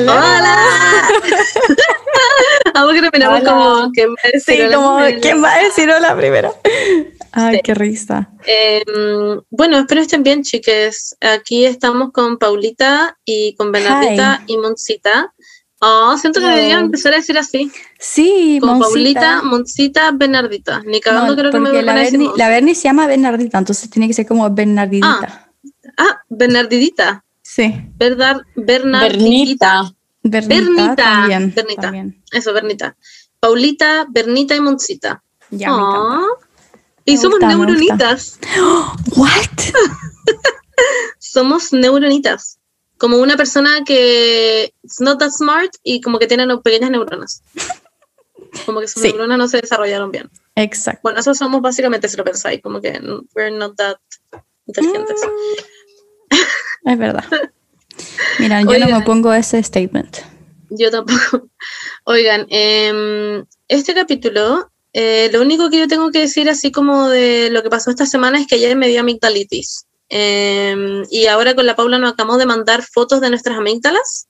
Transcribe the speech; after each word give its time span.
Hello. 0.00 0.12
¡Hola! 0.12 0.56
Vamos 2.74 2.92
que 2.94 3.00
terminamos 3.02 3.40
como 3.42 3.90
¿quién 3.92 4.08
va 4.10 4.14
a 4.24 4.30
decir 4.32 4.54
Sí, 4.56 4.62
hola 4.62 4.76
como, 4.76 4.96
primero? 4.96 5.20
¿quién 5.20 5.44
va 5.44 5.52
a 5.54 5.58
decir 5.58 5.90
hola 5.90 6.16
primero? 6.16 6.56
Ay, 7.32 7.56
Sí. 7.56 7.60
qué 7.64 7.74
risa. 7.74 8.30
Em, 8.46 9.40
bueno, 9.50 9.78
espero 9.78 10.00
estén 10.00 10.22
bien, 10.22 10.42
chiques. 10.42 11.16
Aquí 11.20 11.64
estamos 11.66 12.12
con 12.12 12.38
Paulita 12.38 13.16
y 13.24 13.54
con 13.56 13.70
Bernardita 13.72 14.42
y 14.46 14.56
Moncita. 14.56 15.32
Oh, 15.80 16.16
siento 16.18 16.40
que 16.40 16.46
Hello. 16.46 16.56
deberían 16.56 16.84
empezar 16.86 17.12
a 17.12 17.16
decir 17.16 17.38
así. 17.38 17.70
Sí, 17.98 18.58
Con 18.60 18.78
Moncita. 18.78 18.88
Paulita, 19.20 19.42
Moncita, 19.42 20.10
Bernardita. 20.12 20.82
Ni 20.84 21.00
cagando 21.00 21.32
No, 21.34 21.38
creo 21.38 21.52
que 21.52 21.60
me 21.60 21.70
van 21.72 21.86
la 21.86 21.92
a 21.92 21.96
decir 21.98 22.18
Berni, 22.18 22.32
la 22.36 22.48
Berni 22.48 22.74
se 22.74 22.82
llama 22.84 23.06
Bernardita, 23.06 23.58
entonces 23.58 23.88
tiene 23.90 24.08
que 24.08 24.14
ser 24.14 24.26
como 24.26 24.48
Bernardita. 24.50 25.50
Ah, 25.96 26.20
Bernardita. 26.28 27.24
Sí, 27.52 27.74
Verdad, 27.96 28.42
Bernardita. 28.54 29.16
Bernita. 29.18 29.94
Bernita, 30.22 30.54
Bernita, 30.56 30.94
también. 30.96 31.52
Bernita. 31.54 31.82
también. 31.82 32.22
Eso, 32.30 32.52
Bernita. 32.52 32.96
Paulita, 33.40 34.06
Bernita 34.08 34.54
y 34.54 34.60
Moncita. 34.60 35.22
Ya, 35.50 35.70
me 35.72 35.78
encanta. 35.82 36.26
Y 37.06 37.12
Me 37.12 37.18
somos 37.18 37.38
gusta, 37.40 37.48
neuronitas. 37.48 38.38
What? 39.16 39.58
Somos 41.18 41.72
neuronitas. 41.72 42.58
Como 42.98 43.16
una 43.18 43.36
persona 43.36 43.82
que 43.84 44.72
es 44.82 45.00
not 45.00 45.18
that 45.18 45.30
smart 45.30 45.72
y 45.82 46.00
como 46.00 46.18
que 46.18 46.26
tiene 46.26 46.46
no- 46.46 46.60
pequeñas 46.62 46.90
neuronas. 46.90 47.42
Como 48.66 48.80
que 48.80 48.88
sus 48.88 49.02
Sí. 49.02 49.08
neuronas 49.10 49.38
no 49.38 49.46
se 49.48 49.60
desarrollaron 49.60 50.10
bien. 50.10 50.28
Exacto. 50.56 51.00
Bueno, 51.04 51.20
eso 51.20 51.34
somos 51.34 51.60
básicamente, 51.62 52.08
si 52.08 52.16
lo 52.16 52.24
pensáis, 52.24 52.60
como 52.60 52.80
que 52.80 53.00
we're 53.36 53.56
not 53.56 53.76
that 53.76 53.96
inteligentes. 54.66 55.20
Es 56.90 56.98
verdad. 56.98 57.24
Mira, 58.40 58.62
yo 58.62 58.78
no 58.78 58.98
me 58.98 59.04
pongo 59.04 59.32
ese 59.32 59.62
statement. 59.62 60.18
Yo 60.70 60.90
tampoco. 60.90 61.48
Oigan, 62.04 62.46
em, 62.50 63.44
este 63.68 63.94
capítulo, 63.94 64.70
eh, 64.92 65.30
lo 65.32 65.40
único 65.40 65.70
que 65.70 65.78
yo 65.78 65.86
tengo 65.86 66.10
que 66.10 66.20
decir 66.20 66.50
así 66.50 66.72
como 66.72 67.08
de 67.08 67.48
lo 67.50 67.62
que 67.62 67.70
pasó 67.70 67.90
esta 67.90 68.06
semana 68.06 68.40
es 68.40 68.48
que 68.48 68.56
ayer 68.56 68.76
me 68.76 68.88
dio 68.88 69.00
amigdalitis. 69.00 69.86
Em, 70.08 71.04
y 71.10 71.26
ahora 71.26 71.54
con 71.54 71.64
la 71.64 71.76
Paula 71.76 71.98
nos 71.98 72.14
acabamos 72.14 72.38
de 72.38 72.46
mandar 72.46 72.82
fotos 72.82 73.20
de 73.20 73.30
nuestras 73.30 73.56
amígdalas 73.56 74.26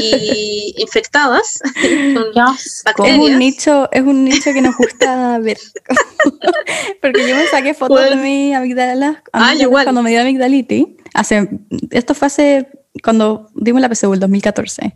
y 0.00 0.74
infectadas 0.78 1.60
con 2.14 2.32
Ya. 2.34 2.46
Es 2.56 2.82
bacterias. 2.84 3.18
un 3.18 3.38
nicho, 3.38 3.88
es 3.92 4.02
un 4.02 4.24
nicho 4.24 4.52
que 4.52 4.60
nos 4.62 4.76
gusta 4.76 5.38
ver. 5.42 5.58
Porque 7.02 7.28
yo 7.28 7.36
me 7.36 7.46
saqué 7.46 7.74
fotos 7.74 8.00
de 8.10 8.16
mi 8.16 8.54
amigdala 8.54 9.22
Ah, 9.32 9.38
amígdalas 9.50 9.60
igual. 9.62 9.84
cuando 9.84 10.02
me 10.02 10.10
dio 10.10 10.20
amigdalitis. 10.22 10.86
Hace, 11.14 11.48
esto 11.90 12.14
fue 12.14 12.26
hace 12.26 12.68
cuando 13.02 13.48
dimos 13.54 13.80
la 13.80 13.88
PSU, 13.92 14.12
el 14.14 14.20
2014. 14.20 14.94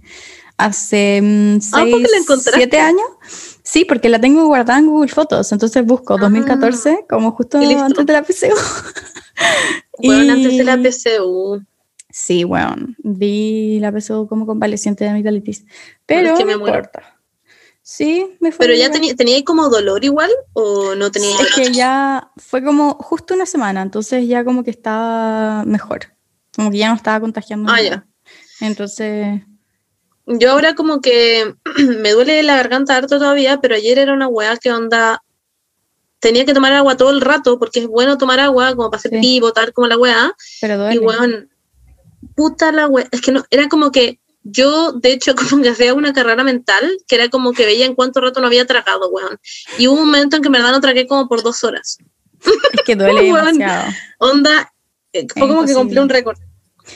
Hace 0.57 1.21
mm, 1.23 1.59
Ah, 1.73 1.85
siete 2.55 2.79
años. 2.79 3.07
Sí, 3.63 3.85
porque 3.85 4.09
la 4.09 4.21
tengo 4.21 4.47
guardada 4.47 4.79
en 4.79 4.87
Google 4.87 5.09
Fotos. 5.11 5.51
Entonces 5.53 5.85
busco 5.85 6.17
2014 6.19 7.07
como 7.09 7.33
justo 7.33 7.59
Ah. 7.59 7.85
Antes 7.87 8.07
de 8.07 8.13
la 8.13 8.23
PSU. 8.23 8.55
Bueno, 9.99 10.25
Y- 10.25 10.31
antes 10.31 10.59
de 10.59 10.65
la 10.65 10.77
PCU. 10.77 11.63
Sí, 12.17 12.45
bueno, 12.45 12.95
vi 12.99 13.81
la 13.81 13.91
PSU 13.91 14.29
como 14.29 14.47
convaleciente 14.47 15.03
de 15.03 15.11
amigdalitis. 15.11 15.65
Pero 16.07 16.29
es 16.35 16.39
que 16.39 16.45
me 16.45 16.57
muero. 16.57 16.89
Sí, 17.83 18.37
me 18.39 18.53
fue 18.53 18.67
Pero 18.67 18.79
ya 18.79 18.89
tenía, 18.89 19.17
tenía 19.17 19.43
como 19.43 19.69
dolor 19.69 20.05
igual 20.05 20.31
o 20.53 20.95
no 20.95 21.11
tenía. 21.11 21.37
Es 21.41 21.53
que 21.57 21.73
ya 21.73 22.31
fue 22.37 22.63
como 22.63 22.95
justo 22.95 23.35
una 23.35 23.47
semana, 23.47 23.83
entonces 23.83 24.29
ya 24.29 24.45
como 24.45 24.63
que 24.63 24.71
estaba 24.71 25.65
mejor. 25.65 26.15
Como 26.55 26.71
que 26.71 26.79
ya 26.79 26.89
no 26.91 26.95
estaba 26.95 27.19
contagiando. 27.19 27.73
Ah, 27.73 27.83
ya. 27.83 28.07
Entonces, 28.61 29.43
Yo 30.27 30.53
ahora 30.53 30.77
como 30.77 31.01
que 31.01 31.53
me 31.99 32.13
duele 32.13 32.45
la 32.45 32.55
garganta 32.55 32.95
harto 32.97 33.19
todavía, 33.19 33.61
pero 33.61 33.75
ayer 33.75 33.99
era 33.99 34.13
una 34.13 34.29
weá 34.29 34.57
que 34.57 34.71
onda. 34.71 35.21
Tenía 36.21 36.45
que 36.45 36.55
tomar 36.55 36.73
agua 36.75 36.97
todo 36.97 37.11
el 37.11 37.21
rato 37.21 37.59
porque 37.59 37.81
es 37.81 37.89
bueno 37.89 38.19
tomar 38.19 38.39
agua 38.39 38.77
como 38.77 38.89
para 38.89 38.99
hacer 38.99 39.11
Sí. 39.11 39.17
pipí, 39.17 39.41
botar 39.41 39.73
como 39.73 39.89
la 39.89 39.99
weá. 39.99 40.33
pero 40.61 40.79
duele. 40.79 40.95
Y 40.95 40.99
weón, 41.01 41.51
puta 42.35 42.73
la 42.73 42.89
weá. 42.89 43.07
Es 43.11 43.21
que 43.21 43.33
no, 43.33 43.45
era 43.51 43.69
como 43.69 43.91
que 43.91 44.21
yo, 44.45 44.93
de 44.93 45.13
hecho, 45.13 45.35
como 45.51 45.63
que 45.63 45.71
hacía 45.71 45.95
una 45.95 46.13
carrera 46.13 46.45
mental 46.45 46.99
que 47.09 47.17
era 47.17 47.29
como 47.29 47.53
que 47.53 47.67
veía 47.67 47.87
en 47.87 47.95
cuánto 47.95 48.21
rato 48.21 48.41
no 48.41 48.47
había 48.47 48.67
tragado, 48.67 49.09
weón. 49.11 49.41
Y 49.79 49.89
hubo 49.89 49.95
un 49.95 50.07
momento 50.07 50.37
en 50.37 50.43
que 50.43 50.49
en 50.49 50.53
verdad 50.53 50.73
no 50.73 50.81
tragué 50.81 51.07
como 51.07 51.29
por 51.29 51.43
dos 51.43 51.65
horas. 51.65 51.99
Es 52.73 52.83
que 52.85 52.95
duele 52.95 53.23
demasiado. 53.25 53.91
Onda, 54.19 54.73
eh, 55.13 55.27
fue 55.33 55.43
como 55.43 55.65
que 55.65 55.73
imposible. 55.73 55.75
cumplí 55.75 55.99
un 55.99 56.09
récord. 56.09 56.39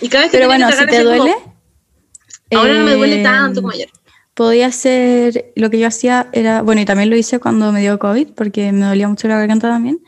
Y 0.01 0.09
cada 0.09 0.25
vez 0.25 0.31
que 0.31 0.37
Pero 0.37 0.49
bueno, 0.49 0.67
que 0.67 0.73
si 0.73 0.77
tragar, 0.77 0.95
te 0.95 1.05
decía 1.05 1.19
como, 1.19 1.33
duele, 1.33 1.45
ahora 2.55 2.75
no 2.75 2.85
me 2.85 2.95
duele 2.95 3.21
eh, 3.21 3.23
tanto 3.23 3.63
como 3.63 3.73
ayer. 3.73 3.91
podía 4.35 4.67
hacer, 4.67 5.53
lo 5.57 5.71
que 5.71 5.79
yo 5.79 5.87
hacía 5.87 6.29
era, 6.33 6.61
bueno, 6.61 6.83
y 6.83 6.85
también 6.85 7.09
lo 7.09 7.17
hice 7.17 7.39
cuando 7.39 7.73
me 7.73 7.81
dio 7.81 7.99
COVID, 7.99 8.33
porque 8.35 8.71
me 8.73 8.85
dolía 8.85 9.09
mucho 9.09 9.29
la 9.29 9.39
garganta 9.39 9.69
también. 9.69 10.03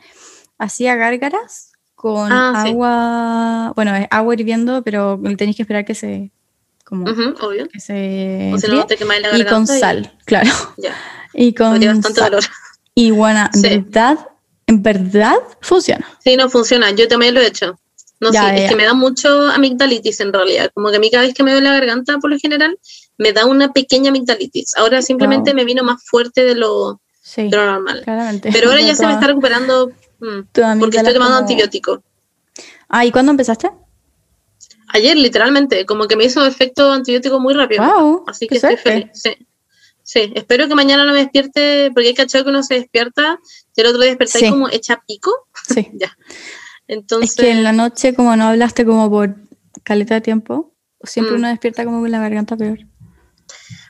Hacía 0.59 0.95
gárgaras 0.95 1.70
con 2.01 2.31
Ah, 2.31 2.63
sí. 2.65 2.71
agua, 2.71 3.73
bueno, 3.75 3.95
es 3.95 4.07
agua 4.09 4.33
hirviendo, 4.33 4.81
pero 4.81 5.19
tenéis 5.37 5.55
que 5.55 5.61
esperar 5.61 5.85
que 5.85 5.93
se, 5.93 6.31
como, 6.83 7.05
Ujú, 7.05 7.35
obvio. 7.45 7.67
que 7.69 7.79
se 7.79 8.49
O 8.51 8.55
enfríe. 8.55 8.75
no 8.75 8.85
te 8.87 8.97
la 9.05 9.37
y 9.37 9.45
con 9.45 9.67
sal, 9.67 10.11
claro. 10.25 10.49
Ya, 10.77 10.95
Y 11.35 11.53
con 11.53 11.79
bastante 11.79 12.19
sal. 12.19 12.31
dolor. 12.31 12.43
Y 12.95 13.11
bueno, 13.11 13.47
en 13.53 13.61
Sí. 13.61 13.69
verdad, 13.69 14.17
en 14.65 14.81
verdad 14.81 15.35
funciona. 15.61 16.07
Sí, 16.23 16.35
no 16.35 16.49
funciona. 16.49 16.89
Yo 16.89 17.07
también 17.07 17.35
lo 17.35 17.39
he 17.39 17.45
hecho. 17.45 17.79
No 18.19 18.29
sé, 18.29 18.33
ya, 18.33 18.55
es 18.55 18.69
que 18.69 18.75
me 18.75 18.85
da 18.85 18.95
mucho 18.95 19.29
amigdalitis 19.51 20.19
en 20.21 20.33
realidad. 20.33 20.71
Como 20.73 20.89
que 20.89 20.95
a 20.97 20.99
mí 20.99 21.11
cada 21.11 21.23
vez 21.25 21.35
que 21.35 21.43
me 21.43 21.51
duele 21.51 21.67
la 21.69 21.75
garganta, 21.75 22.17
por 22.17 22.31
lo 22.31 22.37
general, 22.39 22.79
me 23.19 23.31
da 23.31 23.45
una 23.45 23.73
pequeña 23.73 24.09
amigdalitis. 24.09 24.75
Ahora 24.75 25.03
simplemente 25.03 25.51
Wow. 25.51 25.55
me 25.55 25.65
vino 25.65 25.83
más 25.83 26.03
fuerte 26.03 26.43
de 26.43 26.55
lo, 26.55 26.99
Sí, 27.21 27.43
de 27.43 27.55
lo 27.57 27.63
normal. 27.65 28.01
claramente. 28.03 28.49
Pero 28.51 28.69
ahora 28.69 28.81
ya 28.81 28.95
se 28.95 29.05
me 29.05 29.13
está 29.13 29.27
recuperando 29.27 29.91
mm, 30.21 30.79
porque 30.79 30.97
estoy 30.97 31.13
tomando 31.13 31.35
como- 31.35 31.39
antibiótico. 31.39 32.03
Ah, 32.89 33.05
¿y 33.05 33.11
cuándo 33.11 33.31
empezaste? 33.31 33.69
Ayer, 34.93 35.15
literalmente, 35.17 35.85
como 35.85 36.07
que 36.07 36.15
me 36.17 36.25
hizo 36.25 36.45
efecto 36.45 36.91
antibiótico 36.91 37.39
muy 37.39 37.53
rápido. 37.53 37.83
Wow, 37.85 38.25
Así 38.27 38.47
que 38.47 38.55
estoy 38.55 38.77
feliz. 38.77 39.07
Sí. 39.13 39.31
Sí, 40.03 40.33
espero 40.35 40.67
que 40.67 40.75
mañana 40.75 41.05
no 41.05 41.13
me 41.13 41.19
despierte, 41.19 41.91
porque 41.93 42.09
hay 42.09 42.13
cachado 42.13 42.43
que 42.43 42.49
uno 42.49 42.63
se 42.63 42.73
despierta 42.73 43.39
y 43.75 43.81
el 43.81 43.87
otro 43.87 44.01
día 44.01 44.09
despertáis 44.09 44.45
Sí. 44.45 44.49
como 44.51 44.67
hecha 44.69 45.01
pico. 45.07 45.31
Sí. 45.67 45.87
Ya. 45.93 46.17
Entonces, 46.87 47.29
Es 47.29 47.35
que 47.37 47.51
en 47.51 47.63
la 47.63 47.71
noche, 47.71 48.13
como 48.13 48.35
no 48.35 48.45
hablaste 48.47 48.83
como 48.85 49.09
por 49.09 49.35
caleta 49.83 50.15
de 50.15 50.21
tiempo, 50.21 50.73
siempre 51.03 51.35
Mm. 51.35 51.39
uno 51.39 51.47
despierta 51.47 51.85
como 51.85 52.01
con 52.01 52.11
la 52.11 52.19
garganta 52.19 52.57
peor. 52.57 52.79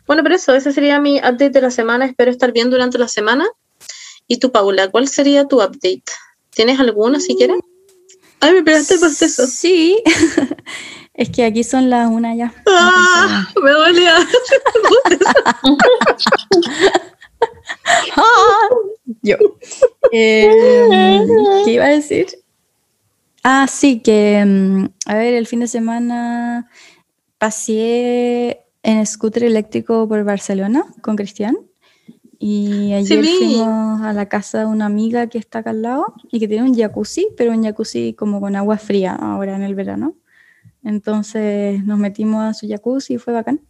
bueno, 0.06 0.24
pero 0.24 0.36
eso, 0.36 0.54
ese 0.54 0.72
sería 0.74 1.00
mi 1.00 1.18
update 1.20 1.50
de 1.52 1.62
la 1.62 1.72
semana. 1.72 2.06
Espero 2.06 2.30
estar 2.30 2.52
bien 2.52 2.70
durante 2.70 2.98
la 3.00 3.08
semana. 3.08 3.48
Y 4.32 4.38
tú, 4.38 4.50
Paula, 4.50 4.90
¿cuál 4.90 5.10
sería 5.10 5.46
tu 5.46 5.58
update? 5.58 6.06
¿Tienes 6.52 6.80
alguno 6.80 7.20
siquiera? 7.20 7.54
Ay, 8.40 8.54
me 8.54 8.64
pegaste 8.64 8.94
el 8.94 9.02
bostezo. 9.02 9.46
Sí. 9.46 10.02
es 11.14 11.30
que 11.32 11.44
aquí 11.44 11.66
son 11.66 11.90
las 11.90 12.10
una 12.10 12.34
ya. 12.34 12.54
¡Ah! 12.66 13.46
Me 13.62 13.72
dolía. 13.72 14.16
¡Ah! 18.16 18.70
Yo. 19.22 19.36
Eh, 20.14 20.50
¿Qué 21.66 21.72
iba 21.74 21.88
a 21.88 21.90
decir? 21.90 22.28
Ah, 23.44 23.68
sí, 23.68 24.00
que, 24.00 24.46
mm, 24.46 24.86
a 25.08 25.16
ver, 25.16 25.34
el 25.34 25.46
fin 25.46 25.60
de 25.60 25.68
semana 25.68 26.70
paseé 27.38 28.62
en 28.82 29.06
scooter 29.06 29.44
eléctrico 29.44 30.08
por 30.08 30.24
Barcelona 30.24 30.86
con 31.02 31.18
Cristian. 31.18 31.58
Y 32.44 32.92
ayer 32.94 33.22
vi. 33.22 33.38
fuimos 33.38 34.02
a 34.02 34.14
la 34.14 34.28
casa 34.28 34.60
de 34.62 34.66
una 34.66 34.88
amiga 34.88 35.28
que 35.28 35.38
está 35.38 35.60
acá 35.60 35.70
al 35.70 35.84
lado 35.84 36.16
y 36.32 36.40
que 36.40 36.48
tiene 36.48 36.68
un 36.68 36.76
jacuzzi, 36.76 37.28
pero 37.38 37.52
un 37.52 37.64
jacuzzi 37.64 38.14
como 38.16 38.42
con 38.42 38.56
agua 38.56 38.80
fría 38.80 39.14
ahora 39.14 39.56
en 39.56 39.62
el 39.62 39.76
verano. 39.76 40.16
Entonces 40.84 41.84
nos 41.86 42.00
metimos 42.00 42.44
a 42.44 42.54
su 42.56 42.68
jacuzzi 42.68 43.14
y 43.14 43.18
fue 43.20 43.34
bacán. 43.34 43.62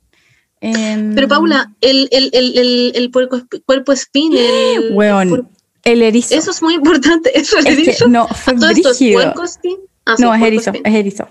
Em, 0.62 1.13
Pero, 1.16 1.28
Paula, 1.28 1.74
el, 1.81 2.07
el, 2.12 2.30
el, 2.31 2.57
el, 2.57 2.92
el 2.96 3.12
puerco, 3.12 3.42
cuerpo 3.66 3.92
spin, 3.92 4.31
el, 4.38 4.40
el 4.86 4.94
Weón, 4.94 5.50
el 5.84 6.01
erizo. 6.04 6.34
eso 6.36 6.51
es 6.51 6.62
muy 6.62 6.75
importante. 6.75 7.30
Eso 7.38 7.57
es, 7.57 7.66
Es 7.66 7.75
que 7.75 7.81
erizo. 7.84 8.07
no, 8.07 8.28
fue 8.30 8.54
¿Todo 8.56 8.69
esto 8.69 8.92
es 8.92 9.00
brígido. 9.00 9.22
puerco 9.22 9.44
spin? 9.44 9.78
Ah, 10.06 10.13
sí, 10.16 10.24
No, 10.24 10.34
es 10.34 10.42
erizo, 10.44 10.69
spin. 10.69 10.81
es 10.86 10.96
erizo. 10.96 11.28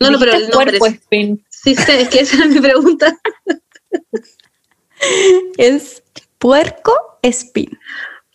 No, 0.00 0.10
no, 0.10 0.18
pero 0.18 0.32
el 0.32 0.48
nombre. 0.48 0.78
cuerpo 0.78 0.86
spin. 0.86 1.44
Sí, 1.50 1.74
sé, 1.74 2.00
es 2.02 2.08
que 2.08 2.20
esa 2.20 2.36
era 2.36 2.46
mi 2.46 2.60
pregunta. 2.60 3.18
Es 5.58 6.02
puerco 6.38 6.92
spin. 7.22 7.78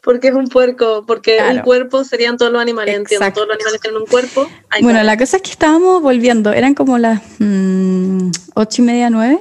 Porque 0.01 0.27
es 0.27 0.33
un 0.33 0.47
puerco, 0.49 1.05
porque 1.07 1.37
un 1.39 1.43
Claro. 1.51 1.63
cuerpo 1.63 2.03
serían 2.03 2.37
todos 2.37 2.51
los 2.51 2.61
animales, 2.61 2.95
entiendo. 2.95 3.31
Todos 3.31 3.47
los 3.47 3.55
animales 3.55 3.79
tienen 3.81 4.01
un 4.01 4.07
cuerpo. 4.07 4.47
Ahí 4.69 4.83
Bueno, 4.83 5.01
la 5.03 5.17
cosa 5.17 5.37
es 5.37 5.43
que 5.43 5.51
estábamos 5.51 6.01
volviendo, 6.01 6.51
eran 6.51 6.73
como 6.73 6.97
las 6.97 7.21
mm, 7.39 8.31
ocho 8.55 8.81
y 8.81 8.85
media, 8.85 9.09
nueve. 9.09 9.39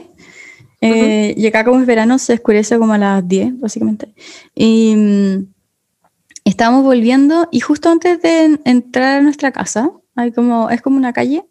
Eh, 0.81 1.35
Y 1.37 1.47
acá 1.47 1.65
como 1.65 1.81
es 1.81 1.87
verano 1.87 2.19
se 2.19 2.35
oscurece 2.35 2.79
como 2.79 2.93
a 2.95 2.99
las 2.99 3.27
10, 3.27 3.59
básicamente. 3.61 4.15
Y 4.55 4.95
mm, 4.97 5.47
estábamos 6.45 6.85
volviendo 6.85 7.49
y 7.53 7.61
justo 7.61 7.89
antes 7.91 8.21
de 8.23 8.45
en- 8.45 8.61
entrar 8.65 9.19
a 9.19 9.23
nuestra 9.23 9.51
casa, 9.53 9.91
hay 10.15 10.31
como, 10.33 10.71
es 10.71 10.81
como 10.83 10.97
una 10.97 11.13
calle 11.13 11.45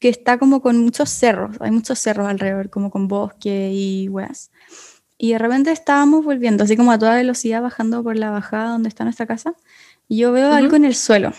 que 0.00 0.08
está 0.10 0.38
como 0.38 0.60
con 0.60 0.76
muchos 0.78 1.08
cerros, 1.10 1.56
hay 1.60 1.70
muchos 1.70 1.98
cerros 1.98 2.28
alrededor, 2.28 2.68
como 2.70 2.90
con 2.90 3.08
bosque 3.08 3.70
y 3.72 4.08
weas. 4.08 4.50
Y 5.18 5.32
de 5.32 5.38
repente 5.38 5.72
estábamos 5.72 6.24
volviendo, 6.24 6.64
así 6.64 6.76
como 6.76 6.92
a 6.92 6.98
toda 6.98 7.16
velocidad, 7.16 7.62
bajando 7.62 8.02
por 8.02 8.16
la 8.16 8.30
bajada 8.30 8.70
donde 8.70 8.88
está 8.88 9.04
nuestra 9.04 9.26
casa, 9.26 9.54
y 10.08 10.18
yo 10.18 10.32
veo 10.32 10.52
algo 10.52 10.76
en 10.76 10.84
el 10.84 10.94
suelo. 10.94 11.32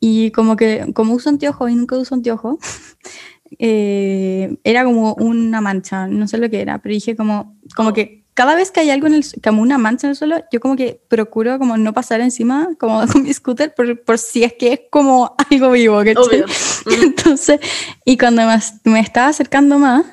Y 0.00 0.30
como 0.30 0.56
que, 0.56 0.92
como 0.94 1.14
uso 1.14 1.28
anteojo 1.28 1.68
y 1.68 1.74
nunca 1.74 1.96
uso 1.96 2.14
anteojo, 2.14 2.58
eh, 3.58 4.56
era 4.64 4.84
como 4.84 5.14
una 5.14 5.60
mancha, 5.60 6.06
no 6.06 6.28
sé 6.28 6.38
lo 6.38 6.50
que 6.50 6.60
era, 6.60 6.78
pero 6.78 6.92
dije 6.92 7.16
como, 7.16 7.56
como 7.74 7.92
que 7.92 8.18
cada 8.38 8.54
vez 8.54 8.70
que 8.70 8.78
hay 8.78 8.90
algo 8.90 9.08
en 9.08 9.14
el 9.14 9.24
como 9.42 9.62
una 9.62 9.78
mancha 9.78 10.06
en 10.06 10.10
el 10.10 10.16
suelo, 10.16 10.36
yo 10.52 10.60
como 10.60 10.76
que 10.76 11.02
procuro 11.08 11.58
como 11.58 11.76
no 11.76 11.92
pasar 11.92 12.20
encima 12.20 12.68
como 12.78 13.04
con 13.12 13.24
mi 13.24 13.34
scooter 13.34 13.74
por, 13.74 14.00
por 14.04 14.16
si 14.16 14.44
es 14.44 14.52
que 14.52 14.72
es 14.74 14.80
como 14.90 15.34
algo 15.50 15.72
vivo, 15.72 15.98
¿cachai? 16.04 16.44
Entonces, 17.02 17.58
y 18.04 18.16
cuando 18.16 18.42
me, 18.46 18.56
me, 18.84 19.00
estaba 19.00 19.26
acercando 19.26 19.80
más, 19.80 20.06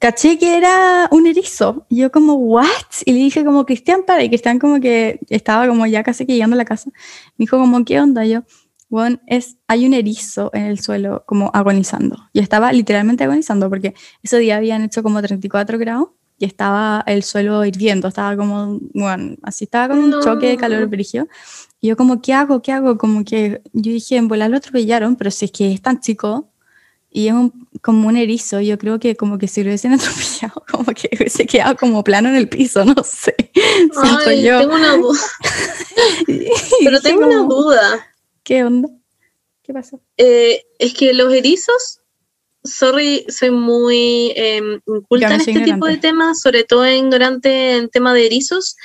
caché 0.00 0.38
que 0.38 0.56
era 0.56 1.08
un 1.10 1.26
erizo. 1.26 1.86
Y 1.88 1.96
yo 1.96 2.10
como, 2.12 2.34
¿what? 2.34 2.66
Y 3.04 3.12
le 3.12 3.18
dije 3.18 3.44
como, 3.44 3.64
Cristian, 3.66 4.02
para. 4.06 4.22
Y 4.22 4.28
Cristian 4.28 4.58
como 4.58 4.80
que 4.80 5.20
estaba 5.28 5.66
como 5.66 5.86
ya 5.86 6.02
casi 6.02 6.26
que 6.26 6.34
llegando 6.34 6.54
a 6.54 6.58
la 6.58 6.64
casa. 6.64 6.90
Me 7.36 7.44
dijo 7.44 7.58
como, 7.58 7.84
¿qué 7.84 8.00
onda? 8.00 8.24
yo, 8.24 8.42
bueno, 8.88 9.20
es, 9.26 9.56
hay 9.66 9.86
un 9.86 9.94
erizo 9.94 10.50
en 10.52 10.64
el 10.64 10.80
suelo 10.80 11.24
como 11.26 11.50
agonizando. 11.54 12.16
Y 12.32 12.40
estaba 12.40 12.72
literalmente 12.72 13.24
agonizando 13.24 13.68
porque 13.68 13.94
ese 14.22 14.38
día 14.38 14.56
habían 14.56 14.82
hecho 14.82 15.02
como 15.02 15.20
34 15.20 15.78
grados 15.78 16.08
y 16.38 16.44
estaba 16.44 17.02
el 17.06 17.22
suelo 17.22 17.64
hirviendo, 17.64 18.08
estaba 18.08 18.36
como, 18.36 18.80
bueno, 18.92 19.36
así 19.42 19.64
estaba 19.64 19.88
como 19.88 20.04
un 20.04 20.22
choque 20.22 20.48
de 20.48 20.56
calor 20.56 20.86
brígido. 20.86 21.28
Y 21.80 21.88
yo 21.88 21.96
como, 21.96 22.20
¿qué 22.20 22.32
hago? 22.34 22.62
¿Qué 22.62 22.72
hago? 22.72 22.98
Como 22.98 23.24
que 23.24 23.62
yo 23.72 23.92
dije, 23.92 24.16
en 24.16 24.28
volar 24.28 24.50
lo 24.50 24.56
atropellaron, 24.56 25.16
pero 25.16 25.30
si 25.30 25.46
es 25.46 25.52
que 25.52 25.72
es 25.72 25.82
tan 25.82 26.00
chico 26.00 26.50
y 27.16 27.28
es 27.28 27.34
como 27.80 28.08
un 28.08 28.16
erizo, 28.16 28.60
yo 28.60 28.76
creo 28.76 28.98
que 28.98 29.14
como 29.14 29.38
que 29.38 29.46
si 29.46 29.62
lo 29.62 29.68
hubiesen 29.68 29.92
atropellado, 29.94 30.64
como 30.68 30.92
que 30.92 31.08
hubiese 31.16 31.46
quedado 31.46 31.76
como 31.76 32.02
plano 32.02 32.28
en 32.28 32.34
el 32.34 32.48
piso, 32.48 32.84
no 32.84 33.02
sé. 33.04 33.36
Ay, 34.26 34.42
tengo 34.42 34.74
una 34.74 34.96
duda. 34.96 35.20
pero 36.84 37.00
tengo 37.00 37.26
una 37.26 37.44
duda. 37.44 38.06
¿Qué 38.42 38.64
onda? 38.64 38.88
¿Qué 39.62 39.72
pasó? 39.72 40.00
Eh, 40.16 40.64
es 40.78 40.92
que 40.92 41.14
los 41.14 41.32
erizos 41.32 42.00
sorry, 42.64 43.26
soy 43.28 43.50
muy 43.50 44.32
eh, 44.34 44.80
inculta 44.86 45.34
en 45.34 45.40
este 45.40 45.60
tipo 45.60 45.86
de 45.86 45.98
temas, 45.98 46.40
sobre 46.40 46.64
todo 46.64 46.88
ignorante 46.88 47.76
en 47.76 47.90
tema 47.90 48.12
de 48.12 48.26
erizos. 48.26 48.76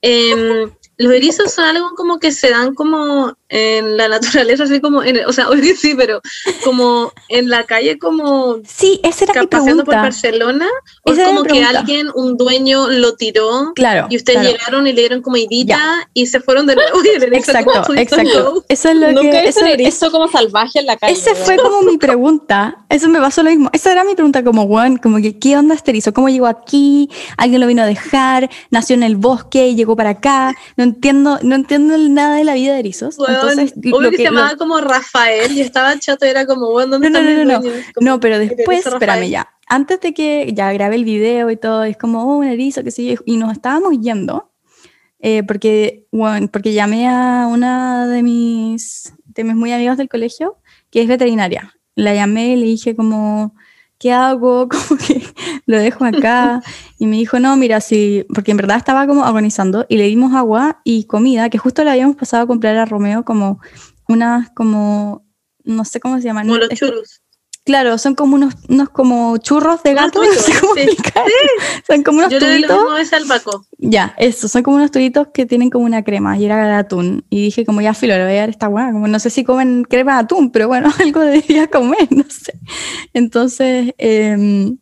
Em, 0.00 0.70
los 0.96 1.12
erizos 1.12 1.52
son 1.52 1.64
algo 1.64 1.94
como 1.96 2.18
que 2.18 2.32
se 2.32 2.50
dan 2.50 2.74
como 2.74 3.34
en 3.48 3.96
la 3.96 4.08
naturaleza, 4.08 4.64
así 4.64 4.80
como, 4.80 5.02
en, 5.02 5.24
o 5.26 5.32
sea, 5.32 5.48
hoy 5.50 5.62
sí, 5.76 5.94
pero 5.96 6.20
como 6.64 7.12
en 7.28 7.48
la 7.48 7.64
calle, 7.64 7.98
como. 7.98 8.56
Sí, 8.66 9.00
esa 9.02 9.24
era 9.24 9.40
mi 9.40 9.46
Paseando 9.46 9.84
por 9.84 9.94
Barcelona, 9.94 10.66
o 11.04 11.12
es 11.12 11.20
como 11.20 11.44
que 11.44 11.62
alguien, 11.62 12.08
un 12.14 12.36
dueño, 12.36 12.88
lo 12.88 13.14
tiró. 13.14 13.72
Claro. 13.74 14.08
Y 14.10 14.16
ustedes 14.16 14.42
llegaron 14.42 14.86
y 14.86 14.92
le 14.92 15.02
dieron 15.02 15.22
como 15.22 15.36
idita 15.36 16.08
y 16.14 16.26
se 16.26 16.40
fueron 16.40 16.66
de 16.66 16.74
nuevo. 16.76 16.90
Y 17.04 17.08
el 17.08 17.34
exacto, 17.34 17.94
exacto. 17.94 18.64
Eso 18.68 18.88
es 18.88 18.96
lo 18.96 19.12
Nunca 19.12 19.30
que. 19.42 19.48
Eso, 19.48 19.64
erizo 19.66 20.10
como 20.10 20.26
salvaje 20.28 20.78
en 20.78 20.86
la 20.86 20.96
calle. 20.96 21.12
Ese 21.12 21.34
fue 21.34 21.56
como 21.56 21.82
mi 21.82 21.98
pregunta. 21.98 22.84
Eso 22.88 23.08
me 23.08 23.20
pasó 23.20 23.42
lo 23.42 23.50
mismo. 23.50 23.68
Esa 23.72 23.92
era 23.92 24.04
mi 24.04 24.14
pregunta, 24.14 24.42
como, 24.42 24.66
Juan, 24.66 24.96
como 24.96 25.18
que, 25.18 25.38
¿qué 25.38 25.56
onda 25.56 25.74
este 25.74 25.90
erizo? 25.90 26.14
¿Cómo 26.14 26.28
llegó 26.28 26.46
aquí? 26.46 27.10
¿Alguien 27.36 27.60
lo 27.60 27.66
vino 27.66 27.82
a 27.82 27.86
dejar? 27.86 28.48
¿Nació 28.70 28.94
en 28.94 29.02
el 29.02 29.16
bosque 29.16 29.68
y 29.68 29.74
llegó 29.74 29.96
para 29.96 30.10
acá? 30.10 30.54
No 30.76 30.83
entiendo, 30.84 31.38
no 31.42 31.56
entiendo 31.56 31.98
nada 31.98 32.36
de 32.36 32.44
la 32.44 32.54
vida 32.54 32.74
de 32.74 32.80
erizos. 32.80 33.16
Entonces, 33.18 33.74
obvio 33.92 34.10
que, 34.10 34.18
se 34.18 34.22
llamaba 34.22 34.56
como 34.56 34.80
Rafael 34.80 35.52
y 35.52 35.60
estaba 35.60 35.98
chato, 35.98 36.24
era 36.24 36.46
como, 36.46 36.70
bueno, 36.70 36.92
¿dónde 36.92 37.10
no, 37.10 37.20
no, 37.20 37.30
no, 37.30 37.44
no, 37.44 37.60
no, 37.60 37.70
no, 38.00 38.20
pero 38.20 38.38
después, 38.38 38.86
espérame 38.86 39.28
ya, 39.28 39.48
antes 39.66 40.00
de 40.00 40.14
que 40.14 40.52
ya 40.54 40.72
grabé 40.72 40.96
el 40.96 41.04
video 41.04 41.50
y 41.50 41.56
todo, 41.56 41.84
es 41.84 41.96
como, 41.96 42.22
oh, 42.22 42.36
un 42.36 42.46
erizo, 42.46 42.84
que 42.84 42.90
sé 42.90 43.18
y 43.24 43.36
nos 43.36 43.52
estábamos 43.52 43.98
yendo, 44.00 44.52
eh, 45.20 45.42
porque, 45.42 46.06
bueno, 46.12 46.48
porque 46.52 46.72
llamé 46.72 47.08
a 47.08 47.48
una 47.50 48.06
de 48.06 48.22
mis, 48.22 49.14
de 49.24 49.44
mis 49.44 49.54
muy 49.54 49.72
amigos 49.72 49.96
del 49.96 50.08
colegio, 50.08 50.58
que 50.90 51.00
es 51.00 51.08
veterinaria. 51.08 51.74
La 51.94 52.14
llamé 52.14 52.48
y 52.48 52.56
le 52.56 52.66
dije 52.66 52.94
como, 52.94 53.54
¿qué 53.98 54.12
hago? 54.12 54.68
Como 54.88 55.00
que 55.00 55.22
lo 55.66 55.78
dejo 55.78 56.04
acá. 56.04 56.62
Y 56.98 57.06
me 57.06 57.16
dijo, 57.16 57.38
no, 57.40 57.56
mira, 57.56 57.80
sí, 57.80 58.24
porque 58.32 58.52
en 58.52 58.56
verdad 58.56 58.78
estaba 58.78 59.06
como 59.06 59.24
agonizando 59.24 59.84
y 59.88 59.98
le 59.98 60.04
dimos 60.04 60.32
agua 60.32 60.80
y 60.84 61.04
comida, 61.04 61.50
que 61.50 61.58
justo 61.58 61.84
le 61.84 61.90
habíamos 61.90 62.16
pasado 62.16 62.44
a 62.44 62.46
comprar 62.46 62.76
a 62.76 62.86
Romeo 62.86 63.24
como 63.24 63.60
unas, 64.08 64.50
como, 64.50 65.26
no 65.64 65.84
sé 65.84 66.00
cómo 66.00 66.16
se 66.18 66.24
llaman. 66.24 66.46
Como 66.46 66.58
los 66.58 66.68
churros. 66.70 67.20
Claro, 67.64 67.96
son 67.96 68.14
como 68.14 68.34
unos, 68.34 68.54
unos 68.68 68.90
como 68.90 69.38
churros 69.38 69.82
de 69.82 69.94
gato, 69.94 70.22
no 70.24 70.32
sé 70.32 70.52
cómo 70.60 70.74
sí. 70.74 70.86
Son 71.86 72.02
como 72.02 72.18
unos 72.18 72.30
Yo 72.30 72.38
tubitos. 72.38 73.12
Al 73.12 73.26
Paco. 73.26 73.66
Ya, 73.78 74.14
eso, 74.18 74.48
son 74.48 74.62
como 74.62 74.76
unos 74.76 74.90
tubitos 74.90 75.28
que 75.32 75.46
tienen 75.46 75.70
como 75.70 75.86
una 75.86 76.04
crema 76.04 76.36
y 76.36 76.44
era 76.44 76.66
de 76.66 76.74
atún. 76.74 77.24
Y 77.30 77.44
dije 77.44 77.64
como 77.64 77.80
ya 77.80 77.94
filo, 77.94 78.14
le 78.16 78.24
voy 78.24 78.34
a 78.34 78.40
dar 78.40 78.50
esta 78.50 78.68
hueá, 78.68 78.92
como 78.92 79.08
no 79.08 79.18
sé 79.18 79.30
si 79.30 79.44
comen 79.44 79.84
crema 79.84 80.14
de 80.14 80.24
atún, 80.24 80.52
pero 80.52 80.68
bueno, 80.68 80.92
algo 81.00 81.20
debería 81.20 81.66
comer, 81.68 82.06
no 82.10 82.24
sé. 82.28 82.52
Entonces 83.14 83.94
eh, 83.96 84.74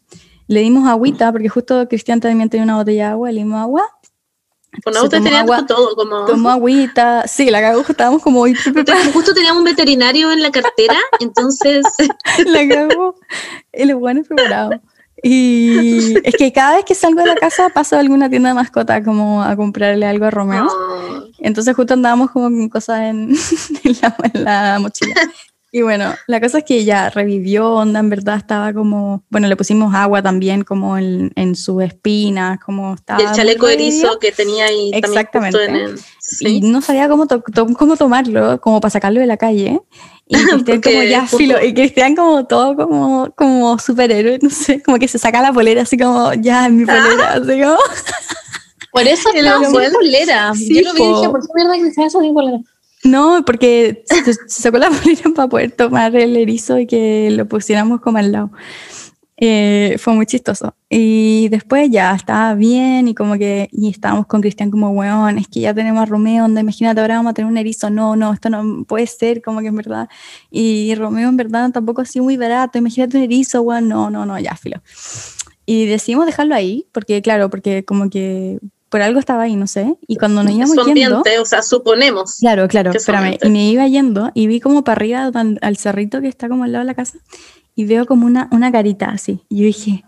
le 0.53 0.61
dimos 0.61 0.89
agüita, 0.89 1.33
porque 1.33 1.49
justo 1.49 1.89
Cristian 1.89 2.21
también 2.21 2.49
tenía 2.51 2.65
una 2.65 2.77
botella 2.77 3.07
de 3.07 3.11
agua, 3.13 3.33
le 3.33 3.39
dimos 3.39 3.61
agua 3.61 3.89
tenía 5.11 5.41
agua, 5.41 5.67
todo, 5.67 5.95
como... 5.95 6.25
Tomó 6.25 6.51
agüita, 6.51 7.27
sí, 7.27 7.51
la 7.51 7.61
cagó, 7.61 7.85
estábamos 7.87 8.23
como... 8.23 8.45
Justo 9.13 9.35
teníamos 9.35 9.59
un 9.59 9.65
veterinario 9.65 10.33
en 10.33 10.43
la 10.43 10.51
cartera, 10.51 10.97
entonces... 11.21 11.85
la 12.47 12.69
cagó, 12.69 13.15
el 13.73 13.95
bueno 13.95 14.23
preparado. 14.23 14.81
Y 15.23 16.17
es 16.27 16.35
que 16.37 16.53
cada 16.53 16.77
vez 16.77 16.85
que 16.85 16.95
salgo 16.95 17.21
de 17.21 17.29
la 17.29 17.37
casa 17.37 17.69
paso 17.69 17.95
a 17.95 18.01
alguna 18.01 18.29
tienda 18.29 18.49
de 18.49 18.55
mascota 18.57 19.05
como 19.05 19.43
a 19.43 19.55
comprarle 19.55 20.05
algo 20.05 20.25
a 20.25 20.31
Romeo. 20.31 20.67
Oh. 20.67 21.27
Entonces 21.39 21.77
justo 21.77 21.95
andábamos 21.95 22.33
como 22.33 22.47
con 22.47 22.69
cosas 22.69 23.03
en, 23.03 23.31
en, 23.85 23.97
la, 24.01 24.17
en 24.33 24.45
la 24.45 24.79
mochila. 24.81 25.15
Y 25.75 25.81
bueno, 25.81 26.15
la 26.27 26.39
cosa 26.39 26.59
es 26.59 26.65
que 26.65 26.85
ya 26.85 27.09
revivió, 27.09 27.71
onda, 27.71 27.99
en 28.01 28.11
verdad 28.11 28.37
estaba 28.37 28.75
como, 28.75 29.25
bueno, 29.31 29.49
le 29.49 29.57
pusimos 29.57 29.95
agua 29.95 30.23
también 30.23 30.65
como 30.65 30.99
en, 30.99 31.33
en 31.35 31.57
sus 31.57 31.83
espinas, 31.83 32.61
como 32.61 32.93
estaba... 32.93 33.23
Y 33.23 33.25
el 33.25 33.33
chaleco 33.33 33.69
erizo 33.69 34.19
que 34.19 34.33
tenía 34.33 34.67
ahí 34.67 34.91
Exactamente. 34.93 35.59
también 35.59 35.93
justo 35.93 36.45
en 36.45 36.47
el, 36.47 36.53
Y 36.57 36.61
no 36.61 36.83
sabía 36.83 37.09
cómo, 37.09 37.27
to 37.27 37.43
cómo 37.43 37.97
tomarlo, 37.97 38.61
como 38.61 38.83
para 38.83 38.91
sacarlo 38.91 39.21
de 39.21 39.27
la 39.27 39.39
calle. 39.39 39.81
Y 40.27 40.35
Cristian 40.35 40.81
como 40.83 41.03
ya 41.05 41.27
filo, 41.27 41.65
y 41.65 41.73
Cristian 41.73 42.17
como 42.17 42.47
todo 42.47 42.77
como, 42.77 43.33
como 43.35 43.79
superhéroe, 43.79 44.41
no 44.43 44.51
sé, 44.51 44.83
como 44.83 44.99
que 44.99 45.09
se 45.09 45.19
saca 45.19 45.41
la 45.41 45.55
polera 45.55 45.83
así 45.83 45.97
como, 45.97 46.35
ya, 46.35 46.67
en 46.67 46.77
mi 46.77 46.85
polera, 46.85 47.33
así 47.33 47.63
como... 47.63 47.79
Por 48.91 49.09
eso 49.09 49.31
polera. 49.95 50.53
Sí, 50.55 50.75
Yo 50.75 50.93
lo 50.93 50.93
vi 50.93 51.03
y 51.03 51.15
dije, 51.15 51.31
¿por 51.31 51.41
qué 51.41 51.49
mierda 51.55 51.77
está 51.77 52.11
sin 52.11 52.35
polera? 52.35 52.59
No, 53.05 53.43
porque 53.45 54.05
se, 54.07 54.35
sacó 54.47 54.79
la 54.79 54.89
bolera 55.05 55.31
para 55.35 55.49
poder 55.49 55.73
tomar 55.73 56.15
el 56.17 56.37
erizo 56.37 56.79
y 56.79 56.87
que 56.87 57.31
lo 57.33 57.47
pusiéramos 57.47 58.01
como 58.01 58.19
al 58.19 58.33
lado. 58.33 58.51
Eh, 59.45 59.97
fue 59.99 60.15
muy 60.15 60.25
chistoso. 60.25 60.77
Y 60.89 61.49
después 61.49 61.91
ya 61.91 62.15
estaba 62.15 62.55
bien 62.55 63.09
y 63.09 63.15
como 63.15 63.37
que, 63.39 63.69
y 63.73 63.89
estábamos 63.91 64.27
con 64.27 64.41
Cristian 64.41 64.71
como, 64.71 64.91
weón, 64.91 65.37
es 65.37 65.49
que 65.49 65.59
ya 65.59 65.75
tenemos 65.75 66.01
a 66.01 66.07
Romeo, 66.07 66.43
donde 66.43 66.61
imagínate 66.61 67.01
ahora 67.01 67.17
vamos 67.17 67.31
a 67.33 67.35
tener 67.35 67.51
un 67.51 67.59
erizo, 67.59 67.91
no, 67.91 68.15
no, 68.15 68.33
esto 68.33 68.51
no 68.51 68.85
puede 68.85 69.09
ser, 69.09 69.43
como 69.43 69.61
que 69.61 69.67
en 69.67 69.77
verdad. 69.77 70.09
Y 70.51 70.95
Romeo 70.95 71.29
en 71.29 71.37
verdad 71.37 71.73
tampoco 71.73 72.03
ha 72.03 72.05
sido 72.05 72.25
muy 72.25 72.37
barato, 72.37 72.79
imagínate 72.79 73.17
un 73.17 73.25
erizo, 73.25 73.63
weón, 73.63 73.89
no, 73.89 74.11
no, 74.11 74.27
no, 74.27 74.39
ya, 74.39 74.55
filo. 74.55 74.81
Y 75.67 75.87
decidimos 75.87 76.27
dejarlo 76.27 76.55
ahí, 76.55 76.87
porque 76.93 77.21
claro, 77.21 77.51
porque 77.51 77.85
como 77.85 78.11
que 78.11 78.61
por 78.93 79.01
algo 79.01 79.19
estaba 79.19 79.45
ahí, 79.45 79.57
no 79.57 79.67
sé. 79.67 79.97
Y 80.07 80.17
cuando 80.17 80.43
nos 80.43 80.53
íbamos 80.53 80.75
son 80.75 80.95
yendo. 80.95 81.23
O 81.41 81.45
sea, 81.47 81.63
suponemos. 81.63 82.37
Claro, 82.37 82.69
claro, 82.69 82.91
espérame. 82.91 83.39
Y 83.43 83.49
me 83.49 83.71
iba 83.71 83.89
yendo 83.89 84.31
y 84.35 84.47
vi 84.47 84.61
como 84.61 84.85
para 84.85 84.97
arriba 84.97 85.31
al, 85.33 85.59
al, 85.63 85.77
cerrito 85.79 86.21
que 86.21 86.29
está 86.29 86.47
como 86.51 86.65
al 86.65 86.73
lado 86.73 86.85
de 86.85 86.89
la 86.89 86.95
casa 86.95 87.19
y 87.75 87.87
veo 87.87 88.05
como 88.05 88.27
una, 88.27 88.51
una 88.53 88.71
carita 88.71 89.07
así. 89.07 89.41
Y 89.49 89.61
yo 89.61 89.65
dije, 89.65 90.05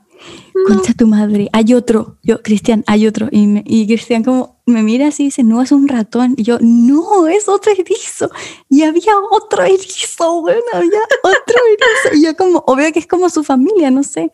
no. 0.54 0.76
concha 0.76 0.92
tu 0.92 1.06
madre, 1.06 1.48
hay 1.54 1.72
otro. 1.72 2.18
Yo, 2.22 2.42
Cristian, 2.42 2.84
hay 2.86 3.06
otro. 3.06 3.28
Y, 3.30 3.46
me, 3.46 3.64
y 3.66 3.86
Cristian 3.86 4.22
como 4.22 4.60
me 4.66 4.82
mira 4.82 5.08
así 5.08 5.22
y 5.22 5.26
dice, 5.28 5.44
no, 5.44 5.62
es 5.62 5.72
un 5.72 5.88
ratón. 5.88 6.34
Y 6.36 6.42
yo, 6.42 6.58
no, 6.60 7.26
es 7.26 7.48
otro 7.48 7.72
erizo. 7.72 8.30
Y 8.68 8.82
había 8.82 9.14
otro 9.30 9.62
erizo, 9.62 10.42
bueno, 10.42 10.60
había 10.74 11.00
otro 11.22 11.56
erizo. 12.04 12.18
Y 12.18 12.26
yo 12.26 12.36
como, 12.36 12.62
obvio 12.66 12.92
que 12.92 12.98
es 12.98 13.06
como 13.06 13.30
su 13.30 13.44
familia, 13.44 13.90
no 13.90 14.02
sé. 14.02 14.30